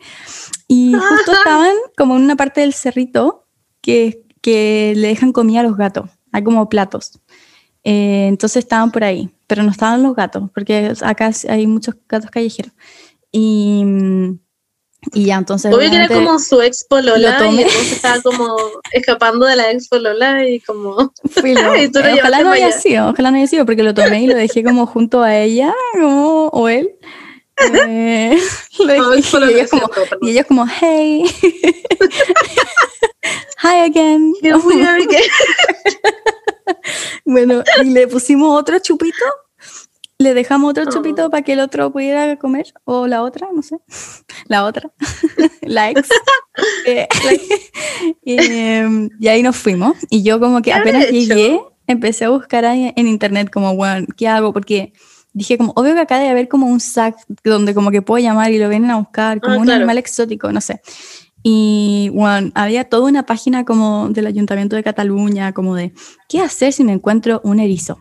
Y 0.67 0.93
justo 0.93 1.33
estaban 1.35 1.77
como 1.97 2.17
en 2.17 2.25
una 2.25 2.35
parte 2.35 2.63
del 2.63 2.75
cerrito 2.75 3.47
que 3.81 4.25
que 4.41 4.95
le 4.97 5.09
dejan 5.09 5.33
comida 5.33 5.61
a 5.61 5.65
los 5.65 5.77
gatos. 5.77 6.11
Hay 6.33 6.45
como 6.45 6.69
platos. 6.69 7.21
Eh, 7.83 8.27
entonces 8.29 8.65
estaban 8.65 8.91
por 8.91 9.05
ahí, 9.05 9.31
pero 9.47 9.63
no 9.63 9.71
estaban 9.71 10.03
los 10.03 10.15
gatos, 10.15 10.51
porque 10.55 10.93
acá 11.03 11.31
hay 11.49 11.67
muchos 11.67 11.97
gatos 12.09 12.31
callejeros. 12.31 12.73
Y, 13.33 13.85
y 15.13 15.25
ya, 15.25 15.37
entonces. 15.37 15.73
Obvio 15.73 15.91
que 15.91 15.97
era 15.97 16.09
como 16.09 16.39
su 16.39 16.61
ex 16.61 16.85
polola 16.85 17.19
y 17.19 17.25
entonces 17.25 17.93
estaba 17.93 18.21
como 18.21 18.57
escapando 18.93 19.47
de 19.47 19.57
la 19.57 19.71
ex 19.71 19.89
polola 19.89 20.47
y 20.47 20.61
como. 20.61 21.13
Fui 21.31 21.53
y 21.83 21.89
tú 21.91 22.01
lo 22.01 22.13
ojalá 22.15 22.43
no 22.43 22.53
haya 22.53 22.73
sido, 22.73 23.09
ojalá 23.09 23.31
no 23.31 23.39
haya 23.39 23.47
sido, 23.47 23.65
porque 23.65 23.83
lo 23.83 23.95
tomé 23.95 24.23
y 24.23 24.27
lo 24.27 24.37
dejé 24.37 24.63
como 24.63 24.87
junto 24.87 25.23
a 25.23 25.37
ella, 25.37 25.75
como, 25.93 26.49
o 26.49 26.69
él. 26.69 26.91
Eh, 27.87 28.39
No, 28.87 29.11
dije, 29.11 29.39
y, 29.39 29.45
ella 29.45 29.65
eso, 29.65 29.79
como, 29.79 30.29
y 30.29 30.43
como, 30.45 30.67
hey. 30.67 31.25
Hi 33.63 33.81
again. 33.81 34.33
¿qué? 34.41 34.53
Bueno, 37.25 37.63
y 37.83 37.91
le 37.91 38.09
pusimos 38.09 38.59
otro 38.59 38.79
chupito. 38.79 39.25
Le 40.19 40.35
dejamos 40.35 40.71
otro 40.71 40.85
Oh. 40.87 40.91
chupito 40.91 41.31
para 41.31 41.43
que 41.43 41.53
el 41.53 41.61
otro 41.61 41.93
pudiera 41.93 42.37
comer. 42.37 42.73
O 42.85 43.07
la 43.07 43.23
otra, 43.23 43.49
no 43.55 43.63
sé. 43.63 43.77
La 44.47 44.65
otra. 44.65 44.91
la 45.63 45.91
ex. 45.91 46.09
Eh, 46.87 47.07
em, 48.25 49.09
y 49.19 49.29
ahí 49.29 49.43
nos 49.43 49.57
fuimos. 49.57 49.97
Y 50.11 50.23
yo 50.23 50.41
como 50.41 50.59
que 50.59 50.71
¿Qué 50.71 50.73
habrá 50.73 50.91
apenas 50.91 51.11
llegué, 51.11 51.61
empecé 51.87 52.25
a 52.25 52.31
buscar 52.31 52.65
en 52.65 53.07
internet 53.07 53.51
como, 53.51 53.75
bueno, 53.77 54.07
¿qué 54.17 54.29
hago? 54.29 54.53
Porque 54.53 54.93
dije 55.33 55.57
como, 55.59 55.73
obvio 55.77 55.95
que 55.95 56.01
acá 56.01 56.19
debe 56.19 56.31
haber 56.31 56.49
como 56.49 56.67
un 56.67 56.81
sac 56.81 57.17
donde 57.45 57.75
como 57.75 57.91
que 57.91 58.03
puedo 58.03 58.23
llamar 58.23 58.53
y 58.53 58.59
lo 58.59 58.69
vienen 58.69 58.91
a 58.91 58.97
buscar, 58.99 59.41
como 59.41 59.55
Ah, 59.57 59.59
un 59.59 59.65
claro. 59.65 59.79
animal 59.79 59.99
exótico, 59.99 60.53
no 60.53 60.61
sé. 60.61 60.81
Y 61.43 62.11
bueno, 62.13 62.51
había 62.55 62.85
toda 62.85 63.09
una 63.09 63.25
página 63.25 63.65
como 63.65 64.09
del 64.11 64.27
Ayuntamiento 64.27 64.77
de 64.77 64.83
Cataluña, 64.83 65.53
como 65.53 65.75
de, 65.75 65.93
¿qué 66.29 66.41
hacer 66.41 66.73
si 66.73 66.85
me 66.85 66.93
encuentro 66.93 67.41
un 67.45 67.61
erizo? 67.61 68.01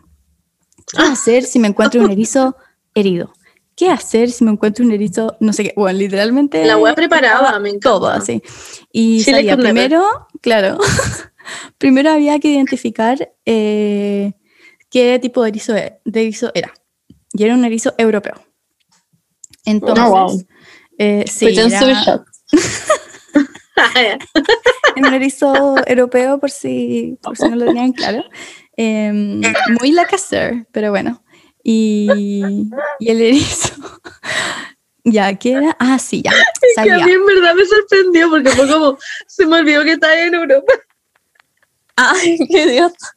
¿Qué 0.92 1.00
hacer 1.02 1.44
si 1.44 1.58
me 1.58 1.68
encuentro 1.68 2.02
un 2.02 2.10
erizo 2.10 2.56
herido? 2.94 3.32
¿Qué 3.76 3.88
hacer 3.88 4.30
si 4.30 4.44
me 4.44 4.50
encuentro 4.50 4.84
un 4.84 4.92
erizo, 4.92 5.36
no 5.40 5.54
sé 5.54 5.62
qué? 5.62 5.72
Bueno, 5.74 5.98
literalmente... 5.98 6.66
La 6.66 6.76
web 6.76 6.94
preparada, 6.94 7.58
me 7.60 7.70
encanta. 7.70 7.88
Todo 7.88 8.08
así. 8.08 8.42
Y 8.92 9.22
Chile 9.24 9.38
salía 9.38 9.56
primero, 9.56 10.04
claro, 10.42 10.76
primero 11.78 12.10
había 12.10 12.38
que 12.40 12.48
identificar 12.48 13.32
eh, 13.46 14.34
qué 14.90 15.18
tipo 15.18 15.42
de 15.42 15.48
erizo, 15.48 15.74
e- 15.76 15.98
de 16.04 16.20
erizo 16.20 16.50
era. 16.54 16.74
Y 17.32 17.44
era 17.44 17.54
un 17.54 17.64
erizo 17.64 17.94
europeo. 17.98 18.34
Entonces, 19.64 20.04
Oh, 20.06 20.10
wow. 20.10 20.42
eh, 20.98 21.24
sí, 21.26 21.46
era- 21.56 22.24
en 24.96 25.06
un 25.06 25.14
erizo 25.14 25.74
europeo, 25.86 26.38
por 26.38 26.50
si, 26.50 27.18
por 27.22 27.36
si 27.36 27.48
no 27.48 27.56
lo 27.56 27.66
tenían 27.66 27.92
claro. 27.92 28.24
Em, 28.76 29.40
muy 29.80 29.92
Lacazette, 29.92 30.66
pero 30.72 30.90
bueno. 30.90 31.22
Y, 31.62 32.64
y 32.98 33.08
el 33.10 33.20
erizo. 33.20 33.74
ya, 35.04 35.34
¿qué 35.34 35.52
era? 35.52 35.76
Ah, 35.78 35.98
sí, 35.98 36.22
ya. 36.22 36.30
Que 36.32 36.80
a 36.80 36.84
Salía. 36.84 37.06
mí 37.06 37.12
en 37.12 37.26
verdad 37.26 37.54
me 37.54 37.64
sorprendió 37.66 38.30
porque 38.30 38.50
fue 38.50 38.68
como, 38.68 38.98
se 39.26 39.46
me 39.46 39.56
olvidó 39.60 39.84
que 39.84 39.92
estaba 39.92 40.18
en 40.20 40.34
Europa. 40.34 40.72
Ay, 41.96 42.38
qué 42.50 42.64
idiota. 42.64 43.16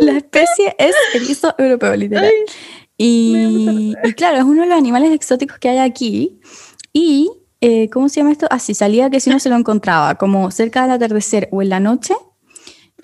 La 0.00 0.18
especie 0.18 0.74
es 0.78 0.94
erizo 1.14 1.54
europeo, 1.58 1.96
literal. 1.96 2.32
Y, 2.96 3.94
y 4.04 4.12
claro, 4.12 4.36
es 4.38 4.44
uno 4.44 4.62
de 4.62 4.68
los 4.68 4.78
animales 4.78 5.12
exóticos 5.12 5.58
que 5.58 5.68
hay 5.68 5.78
aquí. 5.78 6.40
Y, 6.92 7.30
eh, 7.60 7.88
¿cómo 7.90 8.08
se 8.08 8.20
llama 8.20 8.32
esto? 8.32 8.46
Así 8.50 8.74
salía 8.74 9.10
que 9.10 9.20
si 9.20 9.30
uno 9.30 9.38
se 9.40 9.48
lo 9.48 9.56
encontraba, 9.56 10.16
como 10.16 10.50
cerca 10.50 10.82
del 10.82 10.92
atardecer 10.92 11.48
o 11.52 11.62
en 11.62 11.70
la 11.70 11.80
noche, 11.80 12.14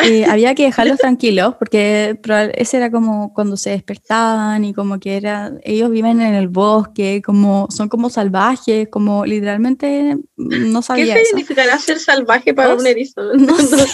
eh, 0.00 0.24
había 0.30 0.54
que 0.54 0.64
dejarlos 0.64 0.98
tranquilos, 0.98 1.54
porque 1.58 2.18
ese 2.54 2.76
era 2.76 2.90
como 2.90 3.32
cuando 3.34 3.56
se 3.56 3.70
despertaban 3.70 4.64
y 4.64 4.74
como 4.74 5.00
que 5.00 5.16
era, 5.16 5.52
ellos 5.64 5.90
viven 5.90 6.20
en 6.20 6.34
el 6.34 6.48
bosque, 6.48 7.22
como 7.24 7.66
son 7.70 7.88
como 7.88 8.10
salvajes, 8.10 8.88
como 8.88 9.24
literalmente 9.24 10.16
no 10.36 10.80
¿Qué 10.80 10.86
sabía 10.86 11.16
eso. 11.16 11.30
significará 11.30 11.78
ser 11.78 11.98
salvaje 11.98 12.54
para 12.54 12.74
un 12.74 12.86
erizo? 12.86 13.34
No 13.34 13.56
sé. 13.58 13.84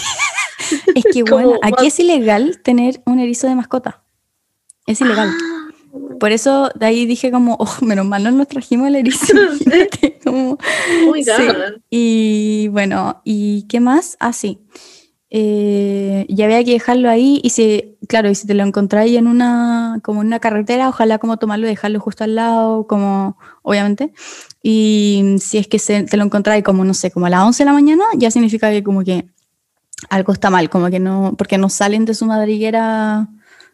Es 0.95 1.03
que 1.11 1.23
Como, 1.29 1.43
bueno, 1.43 1.59
aquí 1.61 1.87
es 1.87 1.99
ilegal 1.99 2.59
tener 2.63 3.01
un 3.05 3.19
erizo 3.19 3.47
de 3.47 3.55
mascota. 3.55 4.03
Es 4.87 5.01
ilegal. 5.01 5.31
Por 6.19 6.31
eso 6.31 6.69
de 6.75 6.85
ahí 6.85 7.05
dije 7.05 7.31
como, 7.31 7.55
oh, 7.59 7.69
menos 7.81 8.05
mal 8.05 8.23
no 8.23 8.31
nos 8.31 8.47
trajimos 8.47 8.87
el 8.87 8.95
erizo. 8.97 9.33
como- 10.23 10.57
Oh 11.09 11.15
Sí. 11.15 11.31
Y 11.89 12.67
bueno, 12.69 13.21
¿y 13.23 13.63
qué 13.67 13.79
más? 13.79 14.17
Ah, 14.19 14.33
sí. 14.33 14.59
Eh, 15.37 16.25
y 16.29 16.41
había 16.43 16.63
que 16.63 16.71
dejarlo 16.73 17.09
ahí 17.09 17.41
y 17.43 17.49
si, 17.49 17.97
claro, 18.07 18.29
y 18.29 18.35
si 18.35 18.47
te 18.47 18.53
lo 18.53 18.63
encontráis 18.63 19.17
en 19.17 19.27
una, 19.27 19.99
como 20.03 20.21
en 20.21 20.27
una 20.27 20.39
carretera, 20.39 20.87
ojalá 20.87 21.17
como 21.17 21.37
tomarlo 21.37 21.65
y 21.65 21.69
dejarlo 21.71 21.99
justo 21.99 22.23
al 22.23 22.35
lado, 22.35 22.87
como, 22.87 23.37
obviamente. 23.63 24.13
Y 24.61 25.35
si 25.39 25.57
es 25.57 25.67
que 25.67 25.79
se- 25.79 26.03
te 26.03 26.15
lo 26.17 26.23
encontráis 26.23 26.63
como, 26.63 26.85
no 26.85 26.93
sé, 26.93 27.11
como 27.11 27.25
a 27.25 27.29
las 27.29 27.43
11 27.43 27.63
de 27.63 27.65
la 27.65 27.73
mañana, 27.73 28.03
ya 28.15 28.31
significa 28.31 28.69
que 28.71 28.83
como 28.83 29.03
que 29.03 29.25
algo 30.09 30.33
está 30.33 30.49
mal, 30.49 30.69
como 30.69 30.89
que 30.89 30.99
no, 30.99 31.35
porque 31.37 31.57
no 31.57 31.69
salen 31.69 32.05
de 32.05 32.13
su 32.13 32.25
madriguera 32.25 33.27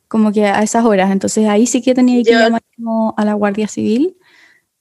como 0.07 0.31
que 0.31 0.45
a 0.45 0.61
esas 0.63 0.85
horas. 0.85 1.11
Entonces 1.11 1.47
ahí 1.47 1.65
sí 1.67 1.81
que 1.81 1.93
tenía 1.95 2.21
que 2.23 2.31
llamar 2.31 2.61
como 2.75 3.13
a 3.17 3.25
la 3.25 3.33
Guardia 3.33 3.67
Civil. 3.67 4.17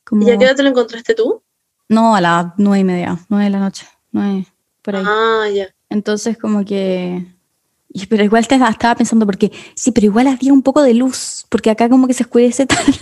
Como, 0.05 0.27
¿Y 0.27 0.31
a 0.31 0.39
qué 0.39 0.45
hora 0.45 0.55
te 0.55 0.63
lo 0.63 0.71
encontraste 0.71 1.15
tú? 1.15 1.43
no, 1.89 2.15
a 2.15 2.21
las 2.21 2.47
nueve 2.57 2.81
y 2.81 2.85
media, 2.85 3.19
nueve 3.29 3.45
de 3.47 3.51
la 3.51 3.59
noche, 3.59 3.85
nueve, 4.13 4.47
por 4.83 4.95
ahí. 4.97 5.05
Ah, 5.07 5.49
ya. 5.53 5.69
Entonces 5.89 6.39
como 6.39 6.65
que... 6.65 7.27
y- 7.93 8.07
pero 8.07 8.23
igual 8.23 8.47
te 8.47 8.55
estaba 8.55 8.95
pensando 8.95 9.27
porque, 9.27 9.51
sí, 9.75 9.91
pero 9.91 10.07
igual 10.07 10.29
había 10.29 10.53
un 10.53 10.63
poco 10.63 10.83
de 10.83 10.95
luz, 10.95 11.47
porque 11.49 11.71
acá 11.71 11.89
como 11.89 12.07
que 12.07 12.15
se 12.15 12.23
oscurece 12.23 12.67
tarde. 12.67 12.93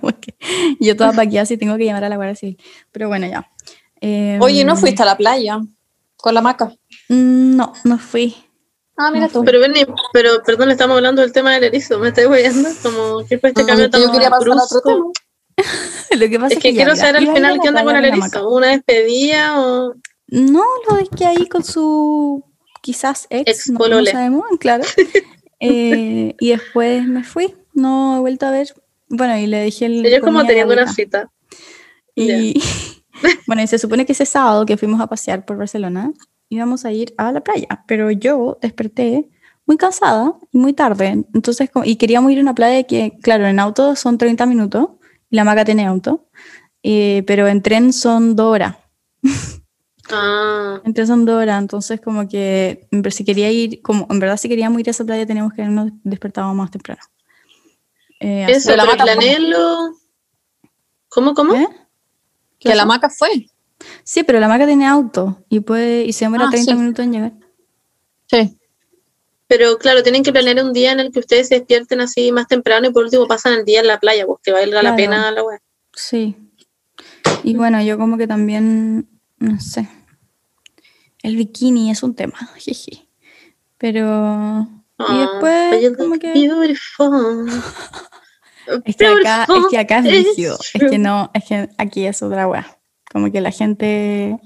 Como 0.00 0.12
que 0.20 0.36
yo 0.80 0.96
toda 0.96 1.12
paqueada 1.12 1.46
y 1.52 1.56
tengo 1.56 1.76
que 1.76 1.84
llamar 1.84 2.04
a 2.04 2.08
la 2.08 2.16
Guardia 2.16 2.36
Civil. 2.36 2.58
Pero 2.92 3.08
bueno, 3.08 3.26
ya. 3.26 3.50
Eh, 4.00 4.38
Oye, 4.40 4.64
¿no 4.64 4.76
fuiste 4.76 5.02
a 5.02 5.06
la 5.06 5.16
playa 5.16 5.60
con 6.16 6.34
la 6.34 6.42
maca? 6.42 6.72
Mm, 7.08 7.56
No, 7.56 7.72
no 7.84 7.98
fui. 7.98 8.36
Ah, 8.96 9.10
mira 9.10 9.28
tú. 9.28 9.44
Pero, 9.44 9.60
Berni, 9.60 9.84
pero 10.12 10.42
perdón, 10.44 10.70
estamos 10.70 10.96
hablando 10.96 11.20
del 11.20 11.32
tema 11.32 11.52
del 11.54 11.64
erizo. 11.64 11.98
¿Me 11.98 12.08
estás 12.08 12.26
oyendo? 12.26 12.68
Como, 12.82 13.26
¿qué 13.28 13.38
fue 13.38 13.50
este 13.50 13.62
Mm, 13.62 13.66
cambio 13.66 13.90
tan 13.90 14.00
yo 14.00 14.12
quería 14.12 14.30
pasar 14.30 14.48
a 14.48 14.52
otro 14.52 14.80
brusco? 14.82 14.82
tema. 14.82 15.04
Lo 16.20 16.28
que 16.28 16.38
pasa 16.40 16.54
Es 16.54 16.60
que 16.62 16.70
quiero 16.72 16.92
mira, 16.92 16.96
saber 17.06 17.16
al 17.16 17.34
final 17.34 17.58
qué 17.62 17.68
onda 17.68 17.84
con 17.84 17.96
el 17.96 18.04
erizo. 18.06 18.48
¿Una 18.48 18.68
despedida 18.68 19.60
o...? 19.60 19.94
No, 20.28 20.64
lo 20.88 20.96
dejé 20.96 21.26
ahí 21.26 21.46
con 21.46 21.62
su 21.62 22.42
quizás 22.82 23.26
ex, 23.30 23.50
Ex 23.50 23.70
no, 23.70 23.86
no 23.88 24.04
sabemos, 24.04 24.44
claro. 24.60 24.84
Eh, 25.60 26.34
y 26.38 26.50
después 26.50 27.06
me 27.06 27.22
fui, 27.24 27.54
no 27.74 28.16
he 28.16 28.20
vuelto 28.20 28.46
a 28.46 28.50
ver. 28.50 28.74
Bueno, 29.08 29.36
y 29.38 29.46
le 29.46 29.62
dije 29.64 29.86
el. 29.86 30.04
Ellos 30.04 30.20
como 30.20 30.44
teniendo 30.46 30.72
una 30.74 30.92
cita. 30.92 31.30
Y 32.14 32.60
bueno, 33.46 33.62
y 33.62 33.66
se 33.66 33.78
supone 33.78 34.04
que 34.06 34.12
ese 34.12 34.26
sábado 34.26 34.66
que 34.66 34.76
fuimos 34.76 35.00
a 35.00 35.06
pasear 35.06 35.44
por 35.44 35.56
Barcelona 35.56 36.12
íbamos 36.48 36.84
a 36.84 36.92
ir 36.92 37.14
a 37.18 37.32
la 37.32 37.42
playa, 37.42 37.84
pero 37.86 38.10
yo 38.10 38.58
desperté 38.60 39.28
muy 39.66 39.76
cansada 39.76 40.34
y 40.52 40.58
muy 40.58 40.72
tarde. 40.72 41.24
Entonces, 41.34 41.70
y 41.84 41.96
queríamos 41.96 42.32
ir 42.32 42.38
a 42.38 42.42
una 42.42 42.54
playa 42.54 42.84
que, 42.84 43.18
claro, 43.20 43.46
en 43.46 43.58
auto 43.58 43.96
son 43.96 44.18
30 44.18 44.46
minutos 44.46 44.90
y 45.30 45.36
la 45.36 45.44
maca 45.44 45.64
tiene 45.64 45.86
auto, 45.86 46.28
eh, 46.82 47.24
pero 47.26 47.48
en 47.48 47.62
tren 47.62 47.92
son 47.92 48.36
dos 48.36 48.54
horas. 48.54 48.76
Ah, 50.08 50.80
En 50.84 50.94
tren 50.94 51.06
son 51.08 51.24
dos 51.24 51.42
horas, 51.42 51.60
entonces 51.60 52.00
como 52.00 52.28
que 52.28 52.86
si 53.10 53.24
quería 53.24 53.50
ir, 53.50 53.82
como 53.82 54.06
en 54.08 54.20
verdad 54.20 54.36
si 54.36 54.48
queríamos 54.48 54.78
ir 54.78 54.88
a 54.88 54.92
esa 54.92 55.04
playa 55.04 55.26
teníamos 55.26 55.52
que 55.52 55.62
habernos 55.62 55.90
despertado 56.04 56.54
más 56.54 56.70
temprano. 56.70 57.00
Eh, 58.20 58.46
eso, 58.48 58.74
la 58.76 58.84
mata, 58.84 59.02
planéalo. 59.02 59.94
¿Cómo, 61.08 61.34
cómo? 61.34 61.54
¿Eh? 61.54 61.66
¿Qué 62.58 62.68
Que 62.68 62.74
la 62.76 62.86
maca 62.86 63.10
fue. 63.10 63.48
Sí, 64.04 64.22
pero 64.22 64.40
la 64.40 64.48
maca 64.48 64.66
tiene 64.66 64.86
auto 64.86 65.44
y 65.48 65.60
puede 65.60 66.04
y 66.04 66.12
se 66.12 66.24
demora 66.24 66.46
Ah, 66.46 66.50
30 66.50 66.72
sí. 66.72 66.78
minutos 66.78 67.04
en 67.04 67.12
llegar. 67.12 67.32
Sí. 68.30 68.58
Pero 69.48 69.78
claro, 69.78 70.02
tienen 70.02 70.22
que 70.22 70.32
planear 70.32 70.64
un 70.64 70.72
día 70.72 70.92
en 70.92 71.00
el 71.00 71.12
que 71.12 71.20
ustedes 71.20 71.48
se 71.48 71.56
despierten 71.56 72.00
así 72.00 72.32
más 72.32 72.48
temprano 72.48 72.88
y 72.88 72.92
por 72.92 73.04
último 73.04 73.26
pasan 73.28 73.52
el 73.54 73.64
día 73.64 73.80
en 73.80 73.86
la 73.86 74.00
playa, 74.00 74.26
pues 74.26 74.40
que 74.42 74.52
valga 74.52 74.82
la 74.82 74.96
pena 74.96 75.30
la 75.30 75.42
web. 75.42 75.60
Sí. 75.92 76.36
Y 77.44 77.54
bueno, 77.54 77.80
yo 77.82 77.96
como 77.96 78.18
que 78.18 78.26
también, 78.26 79.08
no 79.38 79.60
sé. 79.60 79.88
El 81.22 81.36
bikini 81.36 81.90
es 81.90 82.02
un 82.02 82.14
tema, 82.14 82.38
jeje. 82.56 83.08
Pero... 83.78 84.66
y 84.98 85.18
después 85.18 85.96
como 85.96 86.18
que... 86.18 86.32
Es 88.84 88.96
que 88.96 89.06
acá 89.06 89.46
es, 89.48 89.66
que 89.70 89.78
acá 89.78 89.98
es 89.98 90.04
rígido. 90.04 90.58
Es 90.74 90.90
que 90.90 90.98
no, 90.98 91.30
es 91.34 91.44
que 91.44 91.68
aquí 91.78 92.04
es 92.04 92.20
otra 92.20 92.48
wea. 92.48 92.75
Como 93.16 93.32
que 93.32 93.40
la 93.40 93.50
gente, 93.50 94.38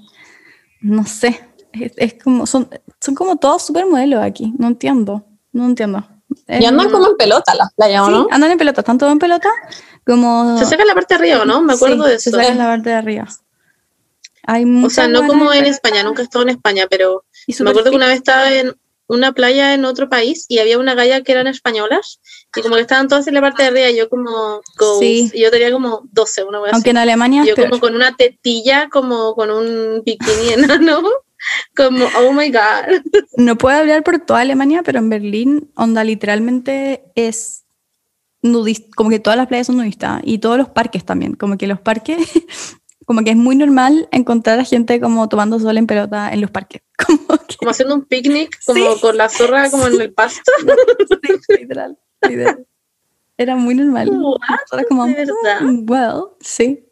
no 0.79 1.05
sé, 1.05 1.45
es, 1.73 1.91
es 1.97 2.13
como, 2.23 2.45
son, 2.45 2.69
son 3.01 3.15
como 3.15 3.35
todos 3.35 3.63
supermodelos 3.63 4.23
aquí. 4.23 4.53
No 4.57 4.67
entiendo, 4.67 5.25
no 5.51 5.65
entiendo. 5.65 6.07
Y 6.47 6.63
andan 6.63 6.89
como 6.89 7.09
en 7.09 7.17
pelota 7.17 7.53
las 7.53 7.73
playas, 7.73 8.03
¿o 8.03 8.05
Sí, 8.05 8.11
no? 8.13 8.27
andan 8.31 8.49
en 8.51 8.57
pelota, 8.57 8.79
están 8.79 8.97
todos 8.97 9.11
en 9.11 9.19
pelota, 9.19 9.49
como... 10.05 10.57
Se 10.57 10.63
saca 10.63 10.85
la 10.85 10.93
parte 10.93 11.15
de 11.15 11.19
arriba, 11.19 11.43
¿no? 11.43 11.61
Me 11.61 11.73
acuerdo 11.73 12.05
Sí, 12.05 12.11
de 12.11 12.19
Se 12.19 12.29
eso. 12.29 12.39
sacan 12.39 12.57
la 12.57 12.67
parte 12.67 12.91
de 12.91 12.95
arriba. 12.95 13.27
Hay 14.47 14.63
O 14.85 14.89
sea, 14.89 15.09
no 15.09 15.27
como 15.27 15.51
en 15.51 15.65
España, 15.65 16.01
nunca 16.03 16.21
he 16.21 16.23
estado 16.23 16.43
en 16.43 16.49
España, 16.51 16.85
pero 16.89 17.25
me 17.59 17.69
acuerdo 17.71 17.89
que 17.89 17.97
una 17.97 18.07
vez 18.07 18.19
estaba 18.19 18.49
en 18.53 18.73
una 19.07 19.33
playa 19.33 19.73
en 19.73 19.85
otro 19.85 20.07
país 20.09 20.45
y 20.47 20.59
había 20.59 20.77
una 20.77 20.95
galla 20.95 21.21
que 21.21 21.31
eran 21.31 21.47
españolas 21.47 22.21
y 22.55 22.61
como 22.61 22.75
que 22.75 22.81
estaban 22.81 23.07
todas 23.07 23.27
en 23.27 23.33
la 23.33 23.41
parte 23.41 23.63
de 23.63 23.69
arriba 23.69 23.89
y 23.89 23.97
yo 23.97 24.09
como 24.09 24.61
Sí. 24.99 25.29
y 25.33 25.41
yo 25.41 25.51
tenía 25.51 25.71
como 25.71 26.03
12, 26.11 26.43
una 26.43 26.59
vez 26.61 26.73
Aunque 26.73 26.91
en 26.91 26.97
Alemania 26.97 27.43
yo 27.45 27.55
como 27.55 27.79
con 27.79 27.95
una 27.95 28.15
tetilla, 28.15 28.89
como 28.89 29.35
con 29.35 29.51
un 29.51 30.01
bikini 30.05 30.53
enano, 30.53 31.01
como, 31.75 32.05
oh 32.19 32.31
my 32.33 32.51
god. 32.51 33.01
No 33.35 33.57
puedo 33.57 33.77
hablar 33.77 34.03
por 34.03 34.19
toda 34.19 34.41
Alemania, 34.41 34.83
pero 34.83 34.99
en 34.99 35.09
Berlín, 35.09 35.71
onda, 35.75 36.03
literalmente 36.03 37.03
es 37.15 37.65
nudistas, 38.41 38.91
como 38.95 39.09
que 39.09 39.19
todas 39.19 39.37
las 39.37 39.47
playas 39.47 39.67
son 39.67 39.77
nudistas 39.77 40.21
y 40.23 40.39
todos 40.39 40.57
los 40.57 40.69
parques 40.69 41.05
también, 41.05 41.33
como 41.33 41.57
que 41.57 41.67
los 41.67 41.79
parques, 41.79 42.17
como 43.05 43.23
que 43.23 43.31
es 43.31 43.35
muy 43.37 43.55
normal 43.55 44.07
encontrar 44.11 44.59
a 44.59 44.63
gente 44.63 44.99
como 45.01 45.27
tomando 45.29 45.59
sol 45.59 45.77
en 45.77 45.87
pelota 45.87 46.31
en 46.31 46.41
los 46.41 46.51
parques. 46.51 46.81
Como 47.05 47.37
que, 47.47 47.55
Como 47.57 47.71
haciendo 47.71 47.95
un 47.95 48.05
picnic, 48.05 48.59
como 48.65 48.93
Sí. 48.93 49.01
con 49.01 49.17
la 49.17 49.27
zorra 49.27 49.69
como 49.71 49.87
en 49.87 49.99
el 50.01 50.13
pasto. 50.13 50.51
sí, 51.47 51.53
literal, 51.59 51.97
literal. 52.21 52.65
Era 53.37 53.55
muy 53.55 53.73
normal. 53.75 54.09
What? 54.11 54.37
Nosotras 54.61 54.85
como, 54.87 55.05
¿De 55.07 55.13
verdad? 55.13 55.61
"Mm, 55.61 55.89
well, 55.89 56.23
sí, 56.39 56.85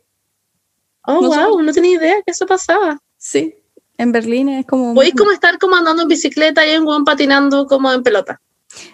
Oh, 1.05 1.21
No 1.21 1.29
wow, 1.29 1.61
no 1.61 1.71
tenía 1.73 1.93
idea 1.95 2.15
que 2.25 2.31
eso 2.31 2.45
pasaba. 2.45 2.99
sí. 3.17 3.55
En 3.97 4.13
Berlín 4.13 4.47
es 4.47 4.65
como... 4.65 4.93
Podéis 4.95 5.13
como 5.13 5.31
estar 5.31 5.59
como 5.59 5.75
andando 5.75 6.03
en 6.03 6.07
bicicleta 6.07 6.65
y 6.65 6.69
en 6.69 6.87
un 6.87 7.03
patinando 7.03 7.65
como 7.67 7.91
en 7.91 8.01
pelota. 8.01 8.39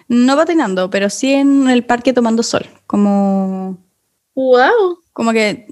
No 0.08 0.34
patinando, 0.34 0.90
pero 0.90 1.08
sí 1.10 1.32
en 1.32 1.68
el 1.70 1.84
parque 1.86 2.12
tomando 2.12 2.42
sol, 2.42 2.66
como... 2.88 3.78
Wow, 4.34 4.98
Como 5.16 5.32
que 5.32 5.66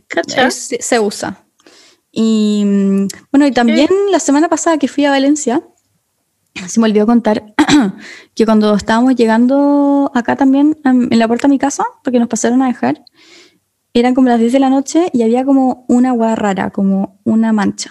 es- 0.46 0.74
se 0.80 0.98
usa. 1.00 1.44
Y 2.10 2.62
mm, 2.64 3.08
bueno, 3.30 3.46
y 3.46 3.50
también 3.52 3.88
la 4.10 4.18
semana 4.18 4.48
pasada 4.48 4.78
que 4.78 4.88
fui 4.88 5.04
a 5.04 5.10
Valencia, 5.10 5.62
se 6.66 6.80
me 6.80 6.88
olvidó 6.88 7.04
contar 7.06 7.54
que 8.34 8.44
cuando 8.46 8.74
estábamos 8.74 9.14
llegando 9.16 10.10
acá 10.14 10.36
también 10.36 10.78
am, 10.84 11.08
en 11.10 11.18
la 11.18 11.28
puerta 11.28 11.46
de 11.46 11.50
mi 11.52 11.58
casa, 11.58 11.84
porque 12.02 12.18
nos 12.18 12.28
pasaron 12.28 12.62
a 12.62 12.68
dejar, 12.68 13.04
eran 13.92 14.14
como 14.14 14.28
las 14.28 14.40
10 14.40 14.52
de 14.52 14.60
la 14.60 14.70
noche 14.70 15.10
y 15.12 15.22
había 15.22 15.44
como 15.44 15.84
una 15.88 16.08
agua 16.10 16.34
rara, 16.34 16.70
como 16.70 17.20
una 17.24 17.52
mancha. 17.52 17.90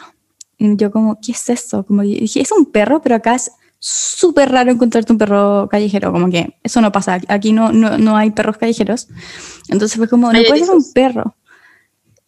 Y 0.57 0.75
yo 0.75 0.91
como, 0.91 1.19
¿qué 1.21 1.33
es 1.33 1.49
eso? 1.49 1.85
Como 1.85 2.01
dije, 2.01 2.41
es 2.41 2.51
un 2.51 2.65
perro, 2.65 3.01
pero 3.01 3.15
acá 3.15 3.35
es 3.35 3.51
súper 3.79 4.49
raro 4.51 4.71
encontrarte 4.71 5.11
un 5.11 5.17
perro 5.17 5.67
callejero, 5.69 6.11
como 6.13 6.29
que 6.29 6.57
eso 6.63 6.79
no 6.81 6.91
pasa, 6.91 7.19
aquí 7.27 7.51
no, 7.51 7.71
no, 7.73 7.97
no 7.97 8.15
hay 8.17 8.31
perros 8.31 8.57
callejeros. 8.57 9.07
Entonces 9.67 9.97
fue 9.97 10.07
como, 10.07 10.31
no 10.31 10.39
puede 10.47 10.61
ser 10.65 10.75
un 10.75 10.93
perro. 10.93 11.35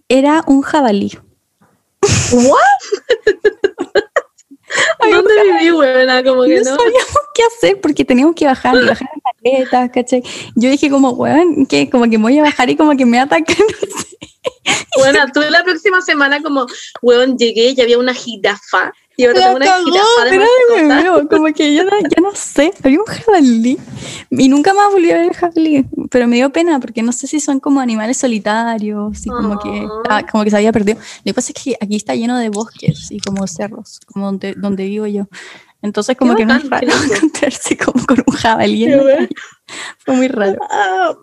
Era 0.07 0.43
un 0.47 0.61
jabalí. 0.61 1.17
¿Dónde 4.99 5.33
viví, 5.43 5.69
buena? 5.71 6.23
Como 6.23 6.43
que 6.43 6.61
no 6.61 6.71
no. 6.71 6.77
sabíamos 6.77 7.17
qué 7.33 7.43
hacer 7.43 7.81
porque 7.81 8.05
teníamos 8.05 8.35
que 8.35 8.45
bajar 8.45 8.75
y 8.75 8.85
bajar 8.85 9.09
en 9.13 9.51
maletas, 9.51 9.89
¿cachai? 9.91 10.23
Yo 10.55 10.69
dije 10.69 10.89
como, 10.89 11.11
weón, 11.11 11.65
que 11.65 11.89
como 11.89 12.05
que 12.05 12.17
me 12.17 12.23
voy 12.23 12.39
a 12.39 12.43
bajar 12.43 12.69
y 12.69 12.75
como 12.75 12.95
que 12.95 13.05
me 13.05 13.19
atacan. 13.19 13.57
no 13.57 13.99
sé. 13.99 14.17
Bueno, 14.97 15.19
tú 15.33 15.41
la 15.49 15.63
próxima 15.63 16.01
semana 16.01 16.41
como, 16.41 16.65
weón, 17.01 17.37
llegué 17.37 17.71
y 17.71 17.81
había 17.81 17.97
una 17.97 18.13
jirafa. 18.13 18.93
Y 19.17 19.25
ahora 19.25 19.39
La 19.39 19.45
tengo 19.45 19.57
una 19.57 19.65
jirafa 19.65 20.23
de 20.29 20.37
mascota. 20.39 21.01
nuevo, 21.01 21.29
como 21.29 21.53
que 21.53 21.73
yo 21.73 21.83
no, 21.85 21.91
ya 22.01 22.21
no 22.21 22.31
sé, 22.35 22.73
había 22.83 22.99
un 22.99 23.05
jabalí 23.05 23.77
y 24.29 24.49
nunca 24.49 24.73
más 24.73 24.91
volví 24.91 25.09
a 25.11 25.15
ver 25.15 25.27
el 25.27 25.33
jabalí, 25.33 25.85
pero 26.11 26.27
me 26.27 26.35
dio 26.35 26.49
pena 26.51 26.79
porque 26.81 27.01
no 27.01 27.11
sé 27.13 27.27
si 27.27 27.39
son 27.39 27.59
como 27.61 27.79
animales 27.79 28.17
solitarios 28.17 29.25
y 29.25 29.29
como 29.29 29.57
que, 29.59 29.87
Ah. 30.09 30.17
ah, 30.17 30.25
como 30.29 30.43
que 30.43 30.49
se 30.49 30.57
había 30.57 30.73
perdido. 30.73 30.97
Lo 31.23 31.29
que 31.29 31.33
pasa 31.33 31.53
es 31.55 31.63
que 31.63 31.77
aquí 31.79 31.95
está 31.95 32.13
lleno 32.15 32.37
de 32.37 32.49
bosques 32.49 33.09
y 33.11 33.19
como 33.19 33.47
cerros, 33.47 33.99
como 34.05 34.25
donde, 34.25 34.53
donde 34.57 34.85
vivo 34.85 35.05
yo. 35.07 35.27
Entonces 35.81 36.17
como 36.17 36.33
Qué 36.35 36.41
que 36.41 36.45
no 36.47 36.55
es 36.55 36.69
raro 36.69 36.87
encontrarse 37.15 37.77
como 37.77 38.05
con 38.05 38.21
un 38.25 38.33
jabalí 38.35 38.85
en 38.85 38.97
la. 39.05 39.27
Fue 39.99 40.15
muy 40.15 40.27
raro. 40.27 40.59
Ah, 40.69 41.13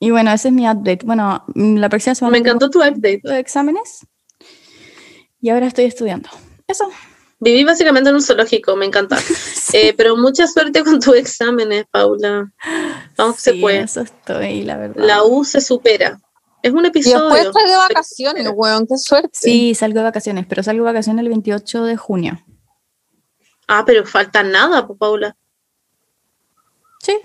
Y 0.00 0.10
bueno, 0.10 0.32
ese 0.32 0.48
es 0.48 0.54
mi 0.54 0.68
update. 0.68 1.00
Bueno, 1.04 1.44
la 1.54 1.88
próxima 1.88 2.14
semana 2.14 2.32
me 2.32 2.38
encantó 2.38 2.68
tu 2.70 2.80
update. 2.80 3.20
exámenes 3.38 4.06
y 5.46 5.50
ahora 5.50 5.68
estoy 5.68 5.84
estudiando. 5.84 6.28
Eso. 6.66 6.90
Viví 7.38 7.62
básicamente 7.62 8.10
en 8.10 8.16
un 8.16 8.20
zoológico, 8.22 8.74
me 8.74 8.84
encanta. 8.84 9.16
Eh, 9.72 9.92
pero 9.96 10.16
mucha 10.16 10.46
suerte 10.46 10.82
con 10.82 10.98
tus 11.00 11.14
exámenes, 11.16 11.84
Paula. 11.90 12.50
Vamos 13.16 13.36
que 13.36 13.42
se 13.42 13.52
Sí, 13.52 13.60
puede. 13.60 13.80
Eso 13.80 14.00
estoy, 14.00 14.62
la 14.62 14.76
verdad. 14.76 15.04
La 15.04 15.22
U 15.22 15.44
se 15.44 15.60
supera. 15.60 16.20
Es 16.62 16.72
un 16.72 16.84
Y 16.84 16.88
episodio. 16.88 17.24
después 17.28 17.46
estás 17.46 17.64
de 17.70 17.76
vacaciones, 17.76 18.48
weón, 18.54 18.86
qué 18.88 18.96
suerte. 18.96 19.30
Sí, 19.32 19.74
salgo 19.76 19.98
de 19.98 20.04
vacaciones, 20.04 20.46
pero 20.48 20.62
salgo 20.64 20.84
de 20.84 20.92
vacaciones 20.92 21.22
el 21.24 21.28
28 21.28 21.84
de 21.84 21.96
junio. 21.96 22.40
Ah, 23.68 23.84
pero 23.86 24.04
falta 24.06 24.42
nada, 24.42 24.86
Paula. 24.88 25.36
Sí. 27.02 27.16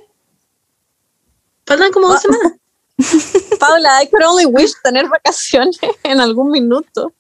Faltan 1.66 1.92
como 1.92 2.08
dos 2.10 2.22
semanas. 2.22 2.54
Paula, 3.60 4.04
I 4.04 4.08
could 4.10 4.24
only 4.24 4.46
wish 4.46 4.74
tener 4.84 5.08
vacaciones 5.08 5.80
en 6.04 6.20
algún 6.20 6.52
minuto. 6.52 7.14